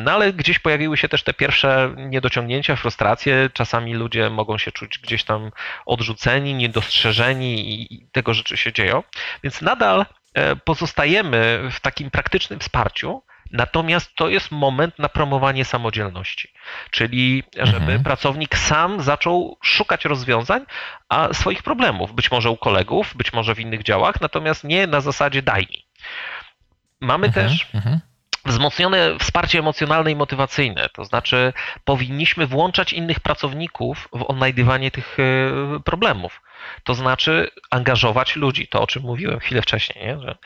no 0.00 0.12
ale 0.12 0.32
gdzieś 0.32 0.58
pojawiły 0.58 0.96
się 0.96 1.08
też 1.08 1.22
te 1.22 1.34
pierwsze 1.34 1.94
niedociągnięcia, 1.96 2.76
frustracje. 2.76 3.50
Czasami 3.52 3.94
ludzie 3.94 4.30
mogą 4.30 4.58
się 4.58 4.72
czuć 4.72 4.98
gdzieś 4.98 5.24
tam 5.24 5.50
odrzuceni, 5.86 6.54
niedostrzeżeni 6.54 7.82
i 7.92 8.06
tego 8.12 8.34
rzeczy 8.34 8.56
się 8.56 8.72
dzieją. 8.72 9.02
Więc 9.42 9.62
nadal 9.62 10.06
e, 10.34 10.56
pozostajemy 10.56 11.68
w 11.72 11.80
takim 11.80 12.10
praktycznym 12.10 12.60
wsparciu, 12.60 13.22
Natomiast 13.52 14.14
to 14.14 14.28
jest 14.28 14.50
moment 14.50 14.98
na 14.98 15.08
promowanie 15.08 15.64
samodzielności, 15.64 16.52
czyli 16.90 17.44
żeby 17.62 17.76
mhm. 17.76 18.02
pracownik 18.02 18.58
sam 18.58 19.02
zaczął 19.02 19.58
szukać 19.62 20.04
rozwiązań 20.04 20.64
a 21.08 21.34
swoich 21.34 21.62
problemów, 21.62 22.14
być 22.14 22.30
może 22.30 22.50
u 22.50 22.56
kolegów, 22.56 23.16
być 23.16 23.32
może 23.32 23.54
w 23.54 23.60
innych 23.60 23.82
działach, 23.82 24.20
natomiast 24.20 24.64
nie 24.64 24.86
na 24.86 25.00
zasadzie 25.00 25.42
daj 25.42 25.62
mi. 25.70 25.86
Mamy 27.00 27.26
mhm. 27.26 27.48
też 27.48 27.66
mhm 27.74 28.00
wzmocnione 28.48 29.18
wsparcie 29.18 29.58
emocjonalne 29.58 30.10
i 30.10 30.16
motywacyjne, 30.16 30.88
to 30.92 31.04
znaczy 31.04 31.52
powinniśmy 31.84 32.46
włączać 32.46 32.92
innych 32.92 33.20
pracowników 33.20 34.08
w 34.12 34.22
odnajdywanie 34.22 34.90
tych 34.90 35.16
e, 35.18 35.80
problemów. 35.80 36.42
To 36.84 36.94
znaczy 36.94 37.50
angażować 37.70 38.36
ludzi, 38.36 38.68
to 38.68 38.82
o 38.82 38.86
czym 38.86 39.02
mówiłem 39.02 39.38
chwilę 39.38 39.62
wcześniej, 39.62 40.06
nie? 40.06 40.20
że 40.20 40.36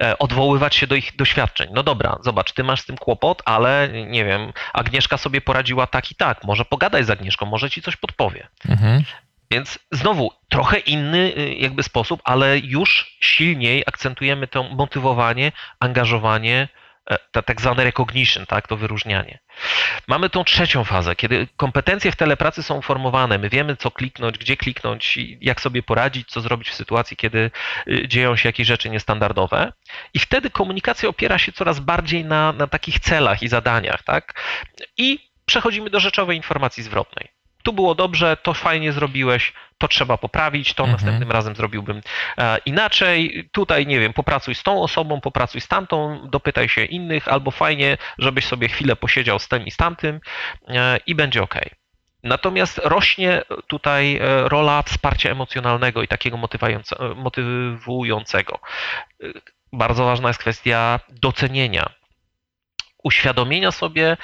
e, 0.00 0.18
odwoływać 0.18 0.74
się 0.74 0.86
do 0.86 0.94
ich 0.94 1.16
doświadczeń. 1.16 1.70
No 1.72 1.82
dobra, 1.82 2.18
zobacz, 2.20 2.52
ty 2.52 2.64
masz 2.64 2.80
z 2.80 2.86
tym 2.86 2.96
kłopot, 2.96 3.42
ale 3.44 3.88
nie 4.06 4.24
wiem, 4.24 4.52
Agnieszka 4.72 5.16
sobie 5.16 5.40
poradziła 5.40 5.86
tak 5.86 6.10
i 6.10 6.14
tak. 6.14 6.44
Może 6.44 6.64
pogadaj 6.64 7.04
z 7.04 7.10
Agnieszką, 7.10 7.46
może 7.46 7.70
ci 7.70 7.82
coś 7.82 7.96
podpowie. 7.96 8.48
Mhm. 8.68 9.02
Więc 9.50 9.78
znowu 9.92 10.32
trochę 10.48 10.78
inny 10.78 11.32
y, 11.38 11.54
jakby 11.54 11.82
sposób, 11.82 12.20
ale 12.24 12.58
już 12.58 13.16
silniej 13.20 13.82
akcentujemy 13.86 14.46
to 14.46 14.62
motywowanie, 14.62 15.52
angażowanie, 15.80 16.68
E, 16.68 16.89
ta 17.32 17.42
tak 17.42 17.60
zwane 17.60 17.84
recognition, 17.84 18.46
tak, 18.46 18.68
to 18.68 18.76
wyróżnianie. 18.76 19.38
Mamy 20.08 20.30
tą 20.30 20.44
trzecią 20.44 20.84
fazę, 20.84 21.16
kiedy 21.16 21.48
kompetencje 21.56 22.12
w 22.12 22.16
telepracy 22.16 22.62
są 22.62 22.76
uformowane, 22.76 23.38
my 23.38 23.48
wiemy 23.48 23.76
co 23.76 23.90
kliknąć, 23.90 24.38
gdzie 24.38 24.56
kliknąć, 24.56 25.18
jak 25.40 25.60
sobie 25.60 25.82
poradzić, 25.82 26.28
co 26.28 26.40
zrobić 26.40 26.70
w 26.70 26.74
sytuacji, 26.74 27.16
kiedy 27.16 27.50
y, 27.88 28.08
dzieją 28.08 28.36
się 28.36 28.48
jakieś 28.48 28.66
rzeczy 28.66 28.90
niestandardowe. 28.90 29.72
I 30.14 30.18
wtedy 30.18 30.50
komunikacja 30.50 31.08
opiera 31.08 31.38
się 31.38 31.52
coraz 31.52 31.80
bardziej 31.80 32.24
na, 32.24 32.52
na 32.52 32.66
takich 32.66 33.00
celach 33.00 33.42
i 33.42 33.48
zadaniach, 33.48 34.02
tak, 34.02 34.40
i 34.96 35.30
przechodzimy 35.46 35.90
do 35.90 36.00
rzeczowej 36.00 36.36
informacji 36.36 36.82
zwrotnej 36.82 37.39
tu 37.62 37.72
było 37.72 37.94
dobrze, 37.94 38.36
to 38.42 38.54
fajnie 38.54 38.92
zrobiłeś, 38.92 39.52
to 39.78 39.88
trzeba 39.88 40.16
poprawić, 40.16 40.74
to 40.74 40.82
mhm. 40.82 40.92
następnym 40.92 41.30
razem 41.30 41.56
zrobiłbym 41.56 42.00
e, 42.38 42.58
inaczej. 42.66 43.48
Tutaj, 43.52 43.86
nie 43.86 44.00
wiem, 44.00 44.12
popracuj 44.12 44.54
z 44.54 44.62
tą 44.62 44.82
osobą, 44.82 45.20
popracuj 45.20 45.60
z 45.60 45.68
tamtą, 45.68 46.20
dopytaj 46.28 46.68
się 46.68 46.84
innych, 46.84 47.28
albo 47.28 47.50
fajnie, 47.50 47.98
żebyś 48.18 48.46
sobie 48.46 48.68
chwilę 48.68 48.96
posiedział 48.96 49.38
z 49.38 49.48
tym 49.48 49.66
i 49.66 49.70
z 49.70 49.76
tamtym 49.76 50.20
e, 50.68 50.98
i 51.06 51.14
będzie 51.14 51.42
ok. 51.42 51.54
Natomiast 52.22 52.80
rośnie 52.84 53.42
tutaj 53.66 54.16
e, 54.16 54.48
rola 54.48 54.82
wsparcia 54.82 55.30
emocjonalnego 55.30 56.02
i 56.02 56.08
takiego 56.08 56.38
motywującego. 57.16 58.58
Bardzo 59.72 60.04
ważna 60.04 60.28
jest 60.28 60.40
kwestia 60.40 61.00
docenienia, 61.08 61.90
uświadomienia 63.04 63.70
sobie, 63.70 64.16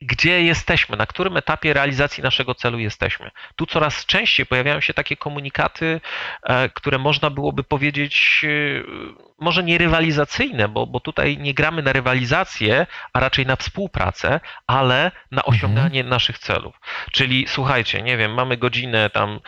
gdzie 0.00 0.42
jesteśmy, 0.42 0.96
na 0.96 1.06
którym 1.06 1.36
etapie 1.36 1.72
realizacji 1.72 2.22
naszego 2.22 2.54
celu 2.54 2.78
jesteśmy. 2.78 3.30
Tu 3.56 3.66
coraz 3.66 4.06
częściej 4.06 4.46
pojawiają 4.46 4.80
się 4.80 4.94
takie 4.94 5.16
komunikaty, 5.16 6.00
e, 6.42 6.68
które 6.68 6.98
można 6.98 7.30
byłoby 7.30 7.64
powiedzieć, 7.64 8.44
e, 8.44 9.28
może 9.38 9.62
nie 9.62 9.78
rywalizacyjne, 9.78 10.68
bo, 10.68 10.86
bo 10.86 11.00
tutaj 11.00 11.38
nie 11.38 11.54
gramy 11.54 11.82
na 11.82 11.92
rywalizację, 11.92 12.86
a 13.12 13.20
raczej 13.20 13.46
na 13.46 13.56
współpracę, 13.56 14.40
ale 14.66 15.10
na 15.30 15.42
mhm. 15.42 15.56
osiąganie 15.56 16.00
mhm. 16.00 16.08
naszych 16.08 16.38
celów. 16.38 16.80
Czyli 17.12 17.46
słuchajcie, 17.48 18.02
nie 18.02 18.16
wiem, 18.16 18.34
mamy 18.34 18.56
godzinę 18.56 19.10
tam 19.10 19.40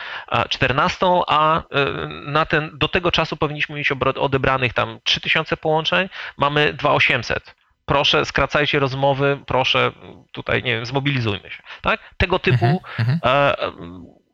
14, 0.49 1.05
a 1.27 1.57
e, 1.57 1.63
na 2.07 2.45
ten, 2.45 2.71
do 2.73 2.87
tego 2.87 3.11
czasu 3.11 3.37
powinniśmy 3.37 3.75
mieć 3.75 3.91
odebranych 4.15 4.73
tam 4.73 4.99
3000 5.03 5.57
połączeń, 5.57 6.09
mamy 6.37 6.73
2800 6.73 7.60
proszę, 7.91 8.25
skracajcie 8.25 8.79
rozmowy, 8.79 9.39
proszę, 9.45 9.91
tutaj, 10.31 10.63
nie 10.63 10.75
wiem, 10.75 10.85
zmobilizujmy 10.85 11.51
się. 11.51 11.63
Tak? 11.81 11.99
Tego 12.17 12.39
typu 12.39 12.65
mhm, 12.65 12.79
mhm. 12.99 13.19
e, 13.23 13.55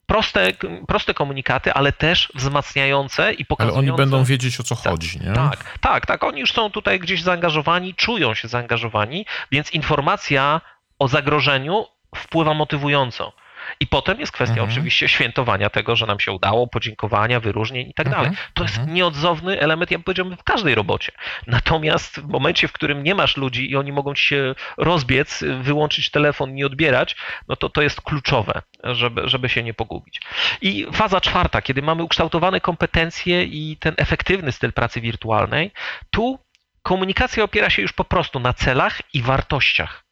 proste, 0.05 0.53
proste 0.87 1.13
komunikaty, 1.13 1.73
ale 1.73 1.91
też 1.91 2.31
wzmacniające 2.35 3.33
i 3.33 3.45
pokazujące... 3.45 3.79
Ale 3.79 3.89
oni 3.89 3.97
będą 3.97 4.23
wiedzieć, 4.23 4.59
o 4.59 4.63
co 4.63 4.75
tak, 4.75 4.91
chodzi, 4.91 5.19
nie? 5.19 5.33
Tak, 5.33 5.79
tak, 5.79 6.05
tak. 6.05 6.23
Oni 6.23 6.39
już 6.39 6.53
są 6.53 6.69
tutaj 6.69 6.99
gdzieś 6.99 7.23
zaangażowani, 7.23 7.95
czują 7.95 8.33
się 8.33 8.47
zaangażowani, 8.47 9.25
więc 9.51 9.73
informacja 9.73 10.61
o 10.99 11.07
zagrożeniu 11.07 11.85
wpływa 12.15 12.53
motywująco. 12.53 13.33
I 13.79 13.87
potem 13.87 14.19
jest 14.19 14.31
kwestia 14.31 14.53
mhm. 14.53 14.69
oczywiście 14.69 15.09
świętowania 15.09 15.69
tego, 15.69 15.95
że 15.95 16.05
nam 16.05 16.19
się 16.19 16.31
udało, 16.31 16.67
podziękowania, 16.67 17.39
wyróżnień 17.39 17.89
i 17.89 17.93
tak 17.93 18.09
dalej. 18.09 18.27
Mhm. 18.27 18.47
To 18.53 18.63
jest 18.63 18.77
mhm. 18.77 18.93
nieodzowny 18.93 19.59
element, 19.59 19.91
ja 19.91 19.99
powiedziałbym, 19.99 20.37
w 20.37 20.43
każdej 20.43 20.75
robocie. 20.75 21.11
Natomiast 21.47 22.19
w 22.19 22.27
momencie, 22.27 22.67
w 22.67 22.71
którym 22.71 23.03
nie 23.03 23.15
masz 23.15 23.37
ludzi 23.37 23.71
i 23.71 23.75
oni 23.75 23.91
mogą 23.91 24.13
ci 24.13 24.25
się 24.25 24.55
rozbiec, 24.77 25.43
wyłączyć 25.61 26.11
telefon 26.11 26.57
i 26.57 26.63
odbierać, 26.63 27.15
no 27.47 27.55
to 27.55 27.69
to 27.69 27.81
jest 27.81 28.01
kluczowe, 28.01 28.61
żeby, 28.83 29.21
żeby 29.25 29.49
się 29.49 29.63
nie 29.63 29.73
pogubić. 29.73 30.21
I 30.61 30.87
faza 30.93 31.21
czwarta, 31.21 31.61
kiedy 31.61 31.81
mamy 31.81 32.03
ukształtowane 32.03 32.61
kompetencje 32.61 33.43
i 33.43 33.77
ten 33.79 33.93
efektywny 33.97 34.51
styl 34.51 34.73
pracy 34.73 35.01
wirtualnej, 35.01 35.71
tu 36.11 36.39
komunikacja 36.83 37.43
opiera 37.43 37.69
się 37.69 37.81
już 37.81 37.93
po 37.93 38.03
prostu 38.03 38.39
na 38.39 38.53
celach 38.53 39.01
i 39.13 39.21
wartościach 39.21 40.06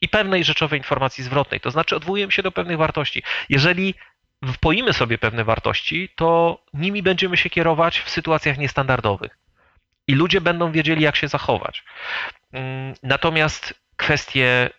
i 0.00 0.08
pewnej 0.08 0.44
rzeczowej 0.44 0.80
informacji 0.80 1.24
zwrotnej. 1.24 1.60
To 1.60 1.70
znaczy 1.70 1.96
odwołujemy 1.96 2.32
się 2.32 2.42
do 2.42 2.52
pewnych 2.52 2.78
wartości. 2.78 3.22
Jeżeli 3.48 3.94
wpoimy 4.52 4.92
sobie 4.92 5.18
pewne 5.18 5.44
wartości, 5.44 6.08
to 6.16 6.58
nimi 6.74 7.02
będziemy 7.02 7.36
się 7.36 7.50
kierować 7.50 8.00
w 8.00 8.10
sytuacjach 8.10 8.58
niestandardowych. 8.58 9.38
I 10.06 10.14
ludzie 10.14 10.40
będą 10.40 10.72
wiedzieli, 10.72 11.02
jak 11.02 11.16
się 11.16 11.28
zachować. 11.28 11.84
Mm, 12.52 12.94
natomiast 13.02 13.74
kwestie 13.96 14.70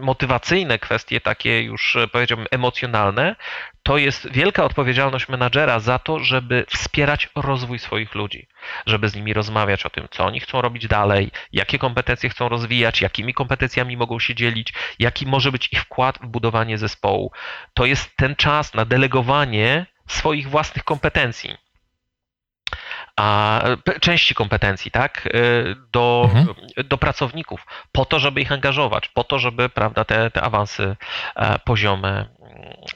motywacyjne, 0.00 0.78
kwestie 0.78 1.20
takie 1.20 1.62
już 1.62 1.96
e, 1.96 2.08
powiedziałbym 2.08 2.46
emocjonalne, 2.50 3.36
to 3.84 3.98
jest 3.98 4.32
wielka 4.32 4.64
odpowiedzialność 4.64 5.28
menadżera 5.28 5.80
za 5.80 5.98
to, 5.98 6.18
żeby 6.18 6.66
wspierać 6.68 7.28
rozwój 7.34 7.78
swoich 7.78 8.14
ludzi, 8.14 8.46
żeby 8.86 9.08
z 9.08 9.14
nimi 9.14 9.32
rozmawiać 9.32 9.86
o 9.86 9.90
tym, 9.90 10.08
co 10.10 10.24
oni 10.24 10.40
chcą 10.40 10.60
robić 10.60 10.86
dalej, 10.86 11.30
jakie 11.52 11.78
kompetencje 11.78 12.30
chcą 12.30 12.48
rozwijać, 12.48 13.00
jakimi 13.00 13.34
kompetencjami 13.34 13.96
mogą 13.96 14.18
się 14.18 14.34
dzielić, 14.34 14.72
jaki 14.98 15.26
może 15.26 15.52
być 15.52 15.72
ich 15.72 15.80
wkład 15.80 16.18
w 16.22 16.26
budowanie 16.26 16.78
zespołu. 16.78 17.32
To 17.74 17.86
jest 17.86 18.16
ten 18.16 18.36
czas 18.36 18.74
na 18.74 18.84
delegowanie 18.84 19.86
swoich 20.06 20.48
własnych 20.48 20.84
kompetencji 20.84 21.63
a, 23.16 23.62
części 24.00 24.34
kompetencji, 24.34 24.90
tak, 24.90 25.26
y, 25.26 25.76
do, 25.92 26.30
mhm. 26.34 26.54
do 26.84 26.98
pracowników, 26.98 27.66
po 27.92 28.04
to, 28.04 28.18
żeby 28.18 28.40
ich 28.40 28.52
angażować, 28.52 29.08
po 29.08 29.24
to, 29.24 29.38
żeby 29.38 29.68
prawda, 29.68 30.04
te, 30.04 30.30
te 30.30 30.42
awanse 30.42 30.96
e, 31.36 31.58
poziome 31.58 32.10
mm, 32.10 32.28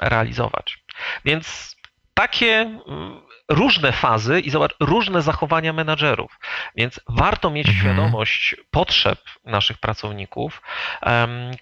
realizować. 0.00 0.78
Więc 1.24 1.76
takie 2.14 2.60
mm, 2.60 3.27
różne 3.48 3.92
fazy 3.92 4.40
i 4.40 4.50
zobacz, 4.50 4.74
różne 4.80 5.22
zachowania 5.22 5.72
menadżerów. 5.72 6.38
Więc 6.76 7.00
warto 7.08 7.50
mieć 7.50 7.68
mhm. 7.68 7.84
świadomość 7.84 8.56
potrzeb 8.70 9.18
naszych 9.44 9.78
pracowników, 9.78 10.62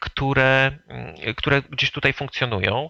które, 0.00 0.78
które 1.36 1.62
gdzieś 1.62 1.90
tutaj 1.90 2.12
funkcjonują. 2.12 2.88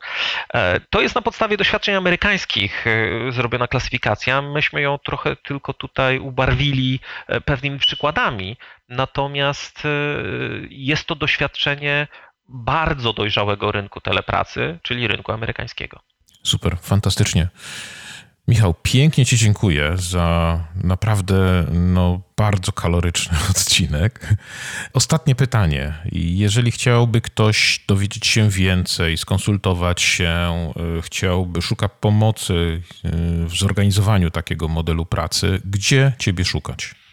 E, 0.55 0.81
to 0.91 1.01
jest 1.01 1.15
na 1.15 1.23
podstawie 1.23 1.57
doświadczeń 1.57 1.95
amerykańskich 1.95 2.87
e, 2.87 3.33
zrobiona 3.33 3.69
klasyfikacja. 3.69 4.43
Myśmy 4.43 4.81
ją 4.81 4.99
trochę 4.99 5.37
tylko 5.37 5.73
tutaj 5.73 6.19
ubarwili 6.19 7.01
e, 7.27 7.41
pewnymi 7.41 7.79
przykładami, 7.79 8.57
natomiast 8.89 9.83
jest 10.71 11.07
to 11.07 11.15
doświadczenie 11.15 12.07
bardzo 12.49 13.13
dojrzałego 13.13 13.73
rynku 13.73 14.01
telepracy, 14.01 14.79
czyli 14.83 15.09
rynku 15.09 15.33
amerykańskiego. 15.33 16.01
Super, 16.43 16.77
fantastycznie. 16.83 17.49
Michał, 18.49 18.75
pięknie 18.83 19.27
Ci 19.27 19.37
dziękuję 19.37 19.93
za 19.97 20.61
naprawdę 20.85 21.67
no, 21.73 22.21
bardzo 22.37 22.73
kaloryczny 22.73 23.39
odcinek. 23.51 24.35
Ostatnie 24.93 25.35
pytanie. 25.35 25.95
Jeżeli 26.13 26.71
chciałby 26.71 27.21
ktoś 27.21 27.85
dowiedzieć 27.89 28.27
się 28.27 28.51
więcej, 28.51 29.17
skonsultować 29.17 30.03
się, 30.03 30.73
y, 30.99 31.03
chciałby, 31.03 31.63
szuka 31.63 31.89
pomocy 31.89 32.83
y, 33.05 33.11
w 33.47 33.55
zorganizowaniu 33.59 34.31
takiego 34.31 34.69
modelu 34.69 35.07
pracy, 35.07 35.61
gdzie 35.65 36.13
Ciebie 36.19 36.45
szukać? 36.45 37.06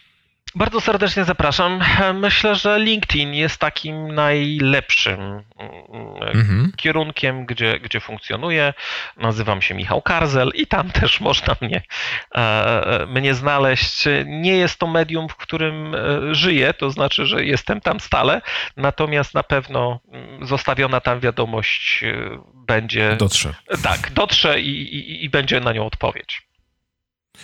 Bardzo 0.55 0.81
serdecznie 0.81 1.23
zapraszam. 1.23 1.83
Myślę, 2.13 2.55
że 2.55 2.79
LinkedIn 2.79 3.33
jest 3.33 3.57
takim 3.57 4.15
najlepszym 4.15 5.21
mm, 5.21 5.43
mhm. 6.21 6.71
kierunkiem, 6.75 7.45
gdzie, 7.45 7.79
gdzie 7.79 7.99
funkcjonuję. 7.99 8.73
Nazywam 9.17 9.61
się 9.61 9.75
Michał 9.75 10.01
Karzel 10.01 10.51
i 10.55 10.67
tam 10.67 10.91
też 11.01 11.21
można 11.21 11.55
mnie, 11.61 11.81
e, 12.35 13.05
mnie 13.09 13.33
znaleźć. 13.33 14.05
Nie 14.25 14.57
jest 14.57 14.79
to 14.79 14.87
medium, 14.87 15.29
w 15.29 15.35
którym 15.35 15.95
e, 15.95 16.35
żyję, 16.35 16.73
to 16.73 16.89
znaczy, 16.89 17.25
że 17.25 17.45
jestem 17.45 17.81
tam 17.81 17.99
stale, 17.99 18.41
natomiast 18.77 19.33
na 19.33 19.43
pewno 19.43 19.99
mm, 20.11 20.47
zostawiona 20.47 20.99
tam 21.01 21.19
wiadomość 21.19 22.03
e, 22.03 22.39
będzie. 22.53 23.15
Dotrze. 23.15 23.53
Tak, 23.83 24.11
dotrze 24.11 24.61
i, 24.61 24.95
i, 24.95 25.23
i 25.23 25.29
będzie 25.29 25.59
na 25.59 25.73
nią 25.73 25.85
odpowiedź. 25.85 26.52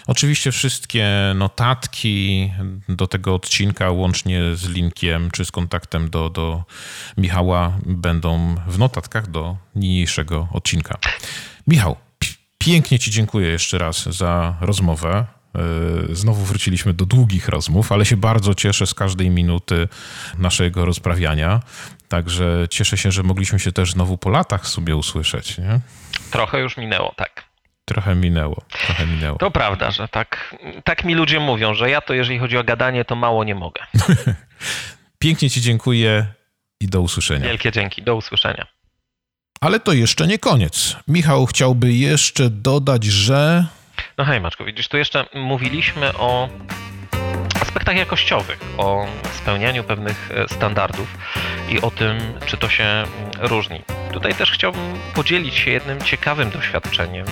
Oczywiście 0.07 0.51
wszystkie 0.51 1.07
notatki 1.35 2.51
do 2.89 3.07
tego 3.07 3.35
odcinka, 3.35 3.91
łącznie 3.91 4.55
z 4.55 4.69
linkiem 4.69 5.31
czy 5.31 5.45
z 5.45 5.51
kontaktem 5.51 6.09
do, 6.09 6.29
do 6.29 6.63
Michała, 7.17 7.77
będą 7.85 8.55
w 8.67 8.79
notatkach 8.79 9.27
do 9.27 9.57
niniejszego 9.75 10.47
odcinka. 10.53 10.97
Michał, 11.67 11.95
pięknie 12.57 12.99
Ci 12.99 13.11
dziękuję 13.11 13.47
jeszcze 13.47 13.77
raz 13.77 14.03
za 14.03 14.55
rozmowę. 14.61 15.25
E, 15.55 16.15
znowu 16.15 16.45
wróciliśmy 16.45 16.93
do 16.93 17.05
długich 17.05 17.47
rozmów, 17.47 17.91
ale 17.91 18.05
się 18.05 18.17
bardzo 18.17 18.55
cieszę 18.55 18.87
z 18.87 18.93
każdej 18.93 19.29
minuty 19.29 19.87
naszego 20.37 20.85
rozprawiania. 20.85 21.61
Także 22.07 22.67
cieszę 22.69 22.97
się, 22.97 23.11
że 23.11 23.23
mogliśmy 23.23 23.59
się 23.59 23.71
też 23.71 23.91
znowu 23.91 24.17
po 24.17 24.29
latach 24.29 24.67
sobie 24.67 24.95
usłyszeć. 24.95 25.57
Nie? 25.57 25.79
Trochę 26.31 26.59
już 26.59 26.77
minęło, 26.77 27.13
tak. 27.17 27.48
Trochę 27.89 28.15
minęło, 28.15 28.61
trochę 28.85 29.05
minęło. 29.05 29.37
To 29.37 29.51
prawda, 29.51 29.91
że 29.91 30.07
tak, 30.07 30.55
tak 30.83 31.05
mi 31.05 31.15
ludzie 31.15 31.39
mówią, 31.39 31.73
że 31.73 31.89
ja 31.89 32.01
to 32.01 32.13
jeżeli 32.13 32.39
chodzi 32.39 32.57
o 32.57 32.63
gadanie, 32.63 33.05
to 33.05 33.15
mało 33.15 33.43
nie 33.43 33.55
mogę. 33.55 33.81
Pięknie 35.19 35.49
Ci 35.49 35.61
dziękuję 35.61 36.25
i 36.81 36.87
do 36.87 37.01
usłyszenia. 37.01 37.45
Wielkie 37.45 37.71
dzięki, 37.71 38.01
do 38.01 38.15
usłyszenia. 38.15 38.67
Ale 39.61 39.79
to 39.79 39.93
jeszcze 39.93 40.27
nie 40.27 40.39
koniec. 40.39 40.95
Michał 41.07 41.45
chciałby 41.45 41.93
jeszcze 41.93 42.49
dodać, 42.49 43.03
że. 43.03 43.65
No 44.17 44.25
hej, 44.25 44.41
Maczko, 44.41 44.65
widzisz, 44.65 44.87
tu 44.87 44.97
jeszcze 44.97 45.25
mówiliśmy 45.33 46.13
o 46.13 46.49
aspektach 47.61 47.97
jakościowych, 47.97 48.59
o 48.77 49.07
spełnianiu 49.33 49.83
pewnych 49.83 50.31
e, 50.31 50.47
standardów 50.47 51.17
i 51.69 51.81
o 51.81 51.91
tym, 51.91 52.17
czy 52.45 52.57
to 52.57 52.69
się 52.69 53.03
różni. 53.39 53.81
Tutaj 54.13 54.35
też 54.35 54.51
chciałbym 54.51 54.99
podzielić 55.13 55.55
się 55.55 55.71
jednym 55.71 56.01
ciekawym 56.01 56.49
doświadczeniem, 56.49 57.25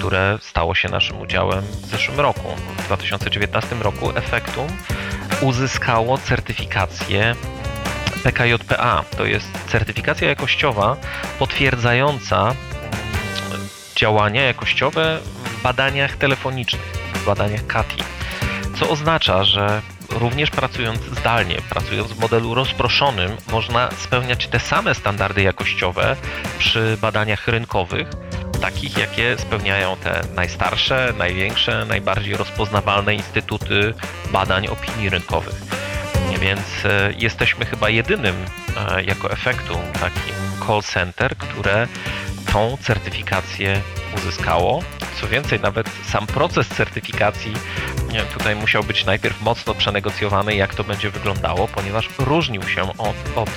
które 0.00 0.38
stało 0.40 0.74
się 0.74 0.88
naszym 0.88 1.20
udziałem 1.20 1.60
w 1.60 1.86
zeszłym 1.86 2.20
roku. 2.20 2.48
W 2.78 2.84
2019 2.84 3.76
roku 3.76 4.10
Effectum 4.16 4.66
uzyskało 5.40 6.18
certyfikację 6.18 7.34
PKJPA. 8.22 9.04
To 9.16 9.24
jest 9.24 9.46
certyfikacja 9.68 10.28
jakościowa 10.28 10.96
potwierdzająca 11.38 12.54
działania 13.96 14.42
jakościowe 14.42 15.18
w 15.44 15.62
badaniach 15.62 16.16
telefonicznych, 16.16 16.92
w 17.14 17.24
badaniach 17.26 17.66
CATI 17.66 18.02
co 18.80 18.88
oznacza, 18.88 19.44
że 19.44 19.82
również 20.10 20.50
pracując 20.50 21.00
zdalnie, 21.02 21.56
pracując 21.70 22.12
w 22.12 22.20
modelu 22.20 22.54
rozproszonym, 22.54 23.36
można 23.52 23.90
spełniać 23.90 24.48
te 24.48 24.60
same 24.60 24.94
standardy 24.94 25.42
jakościowe 25.42 26.16
przy 26.58 26.98
badaniach 27.00 27.48
rynkowych, 27.48 28.08
takich 28.60 28.98
jakie 28.98 29.38
spełniają 29.38 29.96
te 29.96 30.22
najstarsze, 30.34 31.14
największe, 31.18 31.84
najbardziej 31.84 32.36
rozpoznawalne 32.36 33.14
instytuty 33.14 33.94
badań 34.32 34.66
opinii 34.68 35.10
rynkowych. 35.10 35.60
Więc 36.40 36.84
e, 36.84 37.12
jesteśmy 37.18 37.64
chyba 37.64 37.90
jedynym 37.90 38.36
e, 38.76 39.02
jako 39.02 39.30
efektu 39.30 39.74
takim 39.92 40.34
call 40.66 40.82
center, 40.82 41.36
które 41.36 41.88
tą 42.52 42.76
certyfikację 42.80 43.80
uzyskało. 44.16 44.82
Co 45.20 45.28
więcej, 45.28 45.60
nawet 45.60 45.90
sam 46.08 46.26
proces 46.26 46.68
certyfikacji 46.68 47.52
tutaj 48.32 48.56
musiał 48.56 48.84
być 48.84 49.04
najpierw 49.04 49.42
mocno 49.42 49.74
przenegocjowany, 49.74 50.54
jak 50.54 50.74
to 50.74 50.84
będzie 50.84 51.10
wyglądało, 51.10 51.68
ponieważ 51.68 52.08
różnił 52.18 52.62
się 52.62 52.82
od, 52.82 53.16
od 53.36 53.50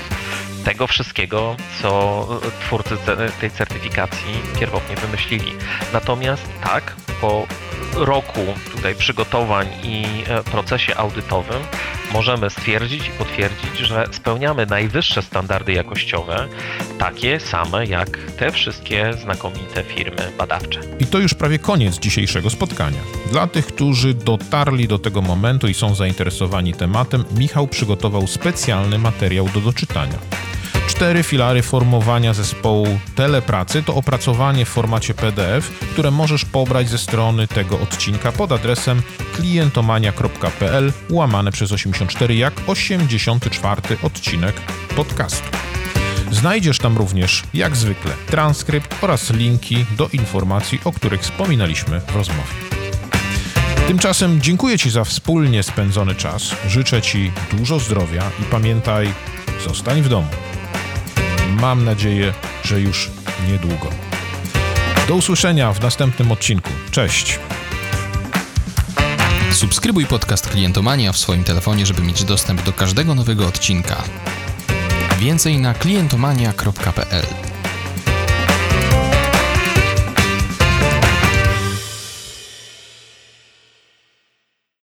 tego 0.64 0.88
wszystkiego, 0.88 1.56
co 1.82 2.28
twórcy 2.60 2.98
tej 3.40 3.52
certyfikacji 3.52 4.36
pierwotnie 4.60 4.96
wymyślili. 4.96 5.54
Natomiast 5.94 6.50
tak, 6.64 6.96
po 7.24 7.48
roku 7.96 8.40
tutaj 8.72 8.96
przygotowań 8.96 9.68
i 9.84 10.06
e, 10.28 10.44
procesie 10.44 10.96
audytowym 10.96 11.62
możemy 12.14 12.50
stwierdzić 12.50 13.08
i 13.08 13.12
potwierdzić, 13.12 13.78
że 13.78 14.06
spełniamy 14.12 14.66
najwyższe 14.66 15.22
standardy 15.22 15.74
jakościowe, 15.74 16.48
takie 17.00 17.40
same 17.40 17.86
jak 17.86 18.18
te 18.38 18.52
wszystkie 18.52 19.14
znakomite 19.14 19.84
firmy 19.84 20.32
badawcze. 20.38 20.80
I 21.00 21.06
to 21.06 21.20
już 21.20 21.34
prawie 21.34 21.60
koniec 21.60 22.00
dzisiejszego 22.00 22.50
spotkania. 22.50 23.00
Dla 23.32 23.48
tych, 23.48 23.66
którzy 23.66 24.14
dotarli 24.14 24.88
do 24.88 25.00
tego 25.00 25.22
momentu 25.22 25.68
i 25.68 25.74
są 25.74 25.96
zainteresowani 25.96 26.74
tematem, 26.74 27.26
Michał 27.38 27.68
przygotował 27.68 28.28
specjalny 28.28 28.98
materiał 28.98 29.50
do 29.54 29.62
doczytania. 29.62 30.18
Cztery 30.88 31.24
filary 31.24 31.62
formowania 31.62 32.34
zespołu 32.34 33.00
telepracy 33.16 33.84
to 33.84 33.96
opracowanie 33.96 34.66
w 34.66 34.70
formacie 34.70 35.14
PDF, 35.14 35.70
które 35.92 36.12
możesz 36.12 36.46
pobrać 36.46 36.90
ze 36.90 36.98
strony 36.98 37.48
tego 37.48 37.80
odcinka 37.80 38.32
pod 38.32 38.52
adresem 38.52 39.02
klientomania.pl 39.36 40.94
łamane 41.10 41.52
przez 41.52 41.72
84 41.72 42.36
jak 42.36 42.54
84 42.68 43.82
odcinek 44.04 44.56
podcastu. 44.96 45.50
Znajdziesz 46.32 46.80
tam 46.80 46.98
również, 46.98 47.44
jak 47.54 47.76
zwykle, 47.76 48.12
transkrypt 48.28 49.04
oraz 49.04 49.34
linki 49.34 49.86
do 49.98 50.10
informacji, 50.14 50.80
o 50.84 50.92
których 50.92 51.22
wspominaliśmy 51.22 52.00
w 52.00 52.16
rozmowie. 52.16 52.54
Tymczasem 53.88 54.42
dziękuję 54.42 54.78
Ci 54.78 54.90
za 54.90 55.04
wspólnie 55.04 55.64
spędzony 55.64 56.16
czas, 56.16 56.56
życzę 56.68 57.02
Ci 57.02 57.32
dużo 57.52 57.80
zdrowia 57.80 58.32
i 58.42 58.44
pamiętaj, 58.44 59.14
zostań 59.66 60.02
w 60.02 60.10
domu 60.10 60.28
mam 61.54 61.86
nadzieję, 61.86 62.34
że 62.64 62.82
już 62.82 63.12
niedługo. 63.48 63.90
Do 65.08 65.16
usłyszenia 65.16 65.74
w 65.74 65.82
następnym 65.82 66.32
odcinku. 66.32 66.70
Cześć. 66.92 67.40
Subskrybuj 69.52 70.06
podcast 70.06 70.50
Klientomania 70.50 71.12
w 71.12 71.18
swoim 71.18 71.44
telefonie, 71.44 71.86
żeby 71.86 72.02
mieć 72.02 72.24
dostęp 72.24 72.64
do 72.64 72.74
każdego 72.74 73.16
nowego 73.16 73.48
odcinka. 73.48 74.04
Więcej 75.20 75.58
na 75.58 75.74
klientomania.pl 75.74 77.53